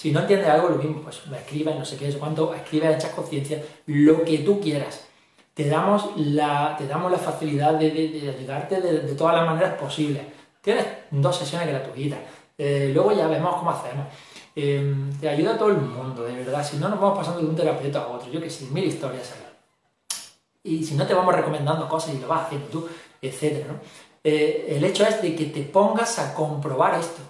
si 0.02 0.12
no 0.12 0.22
entiendes 0.22 0.50
algo, 0.50 0.70
lo 0.70 0.78
mismo, 0.78 1.00
pues 1.04 1.28
me 1.28 1.38
escribes, 1.38 1.76
no 1.76 1.86
sé 1.86 1.96
qué, 1.96 2.08
es 2.08 2.16
cuánto, 2.16 2.56
escribes, 2.56 2.96
echas 2.96 3.12
conciencia, 3.12 3.62
lo 3.86 4.24
que 4.24 4.40
tú 4.40 4.60
quieras. 4.60 5.06
Te 5.54 5.70
damos 5.70 6.18
la, 6.18 6.76
te 6.76 6.88
damos 6.88 7.12
la 7.12 7.20
facilidad 7.20 7.76
de, 7.76 7.92
de, 7.92 8.34
ayudarte 8.36 8.82
de, 8.82 9.14
todas 9.14 9.36
las 9.36 9.46
maneras 9.46 9.76
posibles. 9.76 10.24
Tienes 10.62 10.86
dos 11.10 11.36
sesiones 11.36 11.68
gratuitas. 11.68 12.20
Eh, 12.58 12.92
luego 12.94 13.12
ya 13.12 13.28
vemos 13.28 13.56
cómo 13.56 13.72
hacemos. 13.72 14.06
Em, 14.56 15.12
te 15.20 15.28
ayuda 15.28 15.56
a 15.56 15.58
todo 15.58 15.70
el 15.70 15.78
mundo, 15.78 16.24
de 16.24 16.36
verdad. 16.36 16.64
Si 16.64 16.78
no, 16.78 16.90
nos 16.90 17.00
vamos 17.00 17.18
pasando 17.18 17.42
de 17.42 17.48
un 17.48 17.56
terapeuta 17.56 18.04
a 18.04 18.08
otro. 18.08 18.32
Yo 18.32 18.40
que 18.40 18.50
sé, 18.50 18.66
mil 18.66 18.86
historias. 18.86 19.34
Y 20.64 20.84
si 20.84 20.96
no, 20.96 21.08
te 21.08 21.14
vamos 21.14 21.36
recomendando 21.36 21.90
cosas 21.90 22.14
y 22.14 22.20
lo 22.20 22.28
vas 22.28 22.46
haciendo 22.46 22.68
tú, 22.68 22.88
etc. 23.22 23.66
Eh, 24.24 24.68
el 24.70 24.84
hecho 24.84 25.04
es 25.06 25.22
de 25.22 25.36
que 25.36 25.46
te 25.46 25.64
pongas 25.64 26.20
a 26.20 26.36
comprobar 26.36 27.00
esto. 27.00 27.22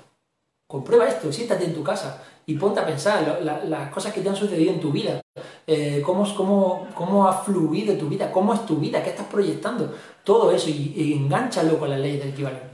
Comprueba 0.67 1.07
esto, 1.07 1.31
siéntate 1.31 1.65
en 1.65 1.73
tu 1.73 1.83
casa 1.83 2.23
y 2.45 2.55
ponte 2.55 2.79
a 2.79 2.85
pensar 2.85 3.41
las 3.43 3.89
cosas 3.89 4.13
que 4.13 4.21
te 4.21 4.29
han 4.29 4.35
sucedido 4.35 4.71
en 4.71 4.79
tu 4.79 4.91
vida, 4.91 5.21
eh, 5.67 6.01
cómo, 6.05 7.27
ha 7.27 7.33
fluido 7.33 7.95
tu 7.95 8.07
vida, 8.07 8.31
cómo 8.31 8.53
es 8.53 8.65
tu 8.65 8.77
vida, 8.77 9.03
qué 9.03 9.11
estás 9.11 9.27
proyectando, 9.27 9.93
todo 10.23 10.51
eso 10.51 10.69
y, 10.69 10.93
y 10.95 11.29
con 11.77 11.89
la 11.89 11.97
ley 11.97 12.17
del 12.17 12.29
equivalente. 12.29 12.70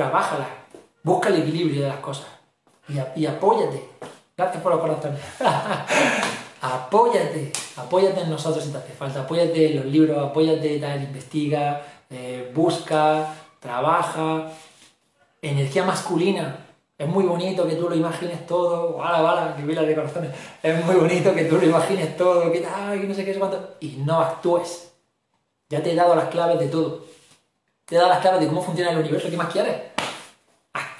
Trabájala, 0.00 0.48
busca 1.02 1.28
el 1.28 1.42
equilibrio 1.42 1.82
de 1.82 1.88
las 1.88 1.98
cosas 1.98 2.26
y, 3.14 3.26
apóyate. 3.26 3.84
Gracias 4.34 4.62
por 4.62 4.72
los 4.72 4.80
corazones. 4.80 5.20
apóyate, 6.62 7.52
apóyate 7.76 8.22
en 8.22 8.30
nosotros 8.30 8.64
si 8.64 8.70
te 8.70 8.78
hace 8.78 8.94
falta, 8.94 9.20
apóyate 9.20 9.72
en 9.72 9.76
los 9.76 9.84
libros, 9.84 10.16
apóyate, 10.30 10.78
tal, 10.78 11.02
investiga, 11.02 11.82
eh, 12.08 12.50
busca, 12.54 13.34
trabaja. 13.60 14.50
Energía 15.42 15.84
masculina, 15.84 16.56
es 16.96 17.06
muy 17.06 17.24
bonito 17.24 17.68
que 17.68 17.74
tú 17.74 17.90
lo 17.90 17.94
imagines 17.94 18.46
todo, 18.46 18.96
wala, 18.96 19.54
que 19.54 19.62
de 19.62 19.94
corazones. 19.94 20.30
Es 20.62 20.82
muy 20.82 20.94
bonito 20.94 21.34
que 21.34 21.44
tú 21.44 21.56
lo 21.56 21.66
imagines 21.66 22.16
todo, 22.16 22.50
que 22.50 22.60
no 23.06 23.14
sé 23.14 23.22
qué, 23.26 23.38
cuánto, 23.38 23.74
y 23.80 23.98
no 23.98 24.18
actúes. 24.18 24.94
Ya 25.68 25.82
te 25.82 25.92
he 25.92 25.94
dado 25.94 26.14
las 26.14 26.30
claves 26.30 26.58
de 26.58 26.68
todo. 26.68 27.04
Te 27.84 27.96
he 27.96 27.98
dado 27.98 28.10
las 28.10 28.20
claves 28.20 28.40
de 28.40 28.46
cómo 28.46 28.62
funciona 28.62 28.92
el 28.92 28.98
universo, 28.98 29.28
¿qué 29.28 29.36
más 29.36 29.52
quieres? 29.52 29.89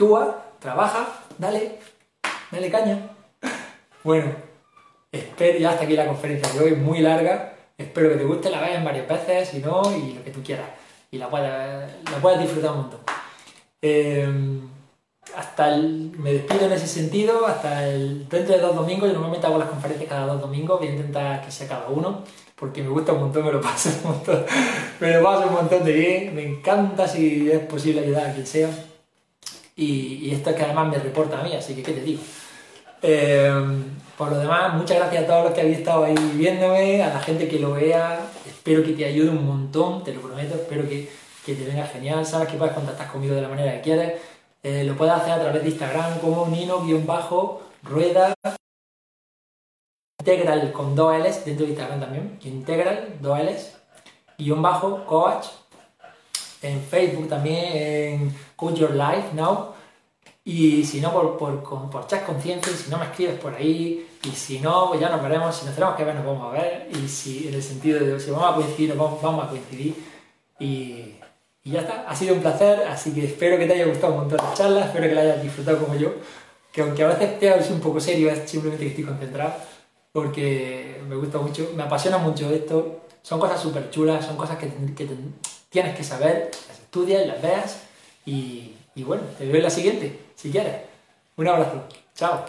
Actúa, 0.01 0.55
trabaja, 0.59 1.07
dale, 1.37 1.79
dale 2.51 2.71
caña. 2.71 3.11
Bueno, 4.03 4.33
espero 5.13 5.59
ya 5.59 5.73
hasta 5.73 5.85
aquí 5.85 5.95
la 5.95 6.07
conferencia 6.07 6.51
de 6.55 6.65
hoy, 6.65 6.75
muy 6.75 7.01
larga. 7.01 7.53
Espero 7.77 8.09
que 8.09 8.15
te 8.15 8.25
guste, 8.25 8.49
la 8.49 8.63
veas 8.63 8.83
varias 8.83 9.07
veces, 9.07 9.51
si 9.51 9.59
no, 9.59 9.83
y 9.95 10.15
lo 10.15 10.25
que 10.25 10.31
tú 10.31 10.43
quieras. 10.43 10.71
Y 11.11 11.19
la 11.19 11.29
puedas, 11.29 11.93
la 12.11 12.17
puedas 12.17 12.41
disfrutar 12.41 12.71
un 12.71 12.77
montón. 12.79 13.01
Eh, 13.83 14.27
hasta 15.37 15.75
el, 15.75 16.13
me 16.17 16.33
despido 16.33 16.65
en 16.65 16.73
ese 16.73 16.87
sentido, 16.87 17.47
hasta 17.47 17.87
el 17.87 18.27
dentro 18.27 18.55
de 18.55 18.63
dos 18.63 18.75
domingos, 18.75 19.07
yo 19.07 19.13
normalmente 19.13 19.49
hago 19.49 19.59
las 19.59 19.69
conferencias 19.69 20.09
cada 20.09 20.25
dos 20.25 20.41
domingos, 20.41 20.79
voy 20.79 20.89
a 20.89 20.93
intentar 20.93 21.45
que 21.45 21.51
sea 21.51 21.69
cada 21.69 21.89
uno, 21.89 22.25
porque 22.57 22.83
me 22.83 22.89
gusta 22.89 23.13
un 23.13 23.21
montón, 23.21 23.45
me 23.45 23.53
lo 23.53 23.61
paso 23.61 23.91
un 24.05 24.13
montón, 24.13 24.47
me 24.99 25.13
lo 25.13 25.23
paso 25.23 25.47
un 25.47 25.53
montón 25.53 25.85
de 25.85 25.93
bien, 25.93 26.35
me 26.35 26.43
encanta 26.43 27.07
si 27.07 27.51
es 27.51 27.61
posible 27.61 28.01
ayudar 28.01 28.31
a 28.31 28.33
quien 28.33 28.47
sea, 28.47 28.71
y, 29.85 30.31
esto 30.33 30.51
es 30.51 30.57
que 30.57 30.63
además 30.63 30.89
me 30.89 30.99
reporta 30.99 31.41
a 31.41 31.43
mí, 31.43 31.55
así 31.55 31.75
que 31.75 31.83
qué 31.83 31.93
te 31.93 32.03
digo. 32.03 32.23
Eh, 33.03 33.51
por 34.17 34.31
lo 34.31 34.39
demás, 34.39 34.75
muchas 34.75 34.99
gracias 34.99 35.25
a 35.25 35.27
todos 35.27 35.45
los 35.45 35.55
que 35.55 35.63
habéis 35.63 35.79
estado 35.79 36.05
ahí 36.05 36.15
viéndome, 36.35 37.03
a 37.03 37.15
la 37.15 37.21
gente 37.21 37.49
que 37.49 37.59
lo 37.59 37.73
vea, 37.73 38.21
espero 38.47 38.83
que 38.83 38.93
te 38.93 39.07
ayude 39.07 39.31
un 39.31 39.47
montón, 39.47 40.05
te 40.05 40.13
lo 40.13 40.21
prometo, 40.21 40.55
espero 40.55 40.89
que, 40.89 41.11
que 41.47 41.55
te 41.55 41.65
venga 41.65 41.87
genial, 41.87 42.27
sabes 42.27 42.49
que 42.49 42.59
puedes 42.59 42.75
contactar 42.75 43.11
conmigo 43.11 43.35
de 43.35 43.43
la 43.43 43.49
manera 43.49 43.73
que 43.73 43.81
quieras 43.81 44.13
eh, 44.63 44.85
lo 44.85 44.95
puedes 44.95 45.15
hacer 45.15 45.33
a 45.33 45.41
través 45.41 45.63
de 45.63 45.71
Instagram 45.71 46.19
como 46.19 46.47
Nino-Rueda 46.47 48.35
Integral 50.21 50.71
con 50.73 50.95
dos 50.95 51.17
L's 51.17 51.47
dentro 51.47 51.65
de 51.65 51.73
Instagram 51.73 52.01
también. 52.01 52.39
Integral, 52.43 53.17
dos 53.21 53.39
L's, 53.39 53.77
guion 54.37 54.61
bajo, 54.61 55.07
coach. 55.07 55.47
En 56.61 56.83
Facebook 56.83 57.27
también, 57.27 57.65
en 57.65 58.35
Coach 58.61 58.75
Your 58.75 58.95
Life 58.95 59.31
Now. 59.33 59.73
Y 60.45 60.85
si 60.85 61.01
no, 61.01 61.13
por, 61.13 61.39
por, 61.39 61.91
por 61.91 62.07
chat 62.07 62.25
conciencia, 62.25 62.73
y 62.73 62.77
si 62.77 62.91
no 62.91 62.99
me 62.99 63.07
escribes 63.07 63.41
por 63.41 63.55
ahí, 63.55 64.07
y 64.23 64.31
si 64.31 64.61
no, 64.61 64.89
pues 64.89 65.01
ya 65.01 65.09
nos 65.09 65.23
veremos, 65.23 65.57
si 65.57 65.65
nos 65.67 65.75
tenemos 65.75 65.97
que 65.97 66.05
ver, 66.05 66.15
nos 66.15 66.27
vamos 66.27 66.49
a 66.49 66.59
ver, 66.59 66.89
y 66.93 67.09
si 67.09 67.49
en 67.49 67.55
el 67.55 67.63
sentido 67.63 67.99
de 67.99 68.21
si 68.21 68.31
vamos 68.31 68.53
a 68.53 68.55
coincidir, 68.55 68.95
vamos, 68.95 69.23
vamos 69.23 69.45
a 69.47 69.49
coincidir. 69.49 69.95
Y 70.59 71.15
y 71.63 71.73
ya 71.73 71.81
está, 71.81 72.09
ha 72.09 72.17
sido 72.17 72.35
un 72.35 72.41
placer, 72.41 72.87
así 72.89 73.13
que 73.13 73.27
espero 73.27 73.59
que 73.59 73.67
te 73.67 73.75
haya 73.75 73.85
gustado 73.85 74.15
un 74.15 74.21
montón 74.21 74.39
la 74.43 74.55
charla, 74.55 74.87
espero 74.87 75.09
que 75.09 75.15
la 75.15 75.21
hayas 75.21 75.43
disfrutado 75.43 75.79
como 75.79 75.95
yo, 75.95 76.15
que 76.73 76.81
aunque 76.81 77.05
a 77.05 77.09
veces 77.09 77.39
te 77.39 77.51
hagas 77.51 77.71
un 77.71 77.81
poco 77.81 78.01
serio, 78.01 78.31
es 78.31 78.49
simplemente 78.49 78.85
que 78.85 78.91
estoy 78.91 79.05
concentrado, 79.05 79.55
porque 80.13 81.03
me 81.07 81.17
gusta 81.17 81.39
mucho, 81.39 81.71
me 81.77 81.83
apasiona 81.83 82.17
mucho 82.17 82.51
esto, 82.51 83.01
son 83.23 83.39
cosas 83.39 83.61
súper 83.61 83.91
chulas, 83.91 84.25
son 84.25 84.37
cosas 84.37 84.57
que, 84.57 84.73
tienes 85.69 85.97
que 85.97 86.03
saber, 86.03 86.51
las 86.69 86.79
estudias, 86.79 87.27
las 87.27 87.43
veas, 87.43 87.83
y, 88.25 88.75
bueno, 88.97 89.23
te 89.39 89.47
veo 89.47 89.57
en 89.57 89.63
la 89.63 89.71
siguiente, 89.71 90.19
si 90.35 90.51
quieres. 90.51 90.77
Un 91.37 91.49
abrazo, 91.49 91.85
chao. 92.15 92.45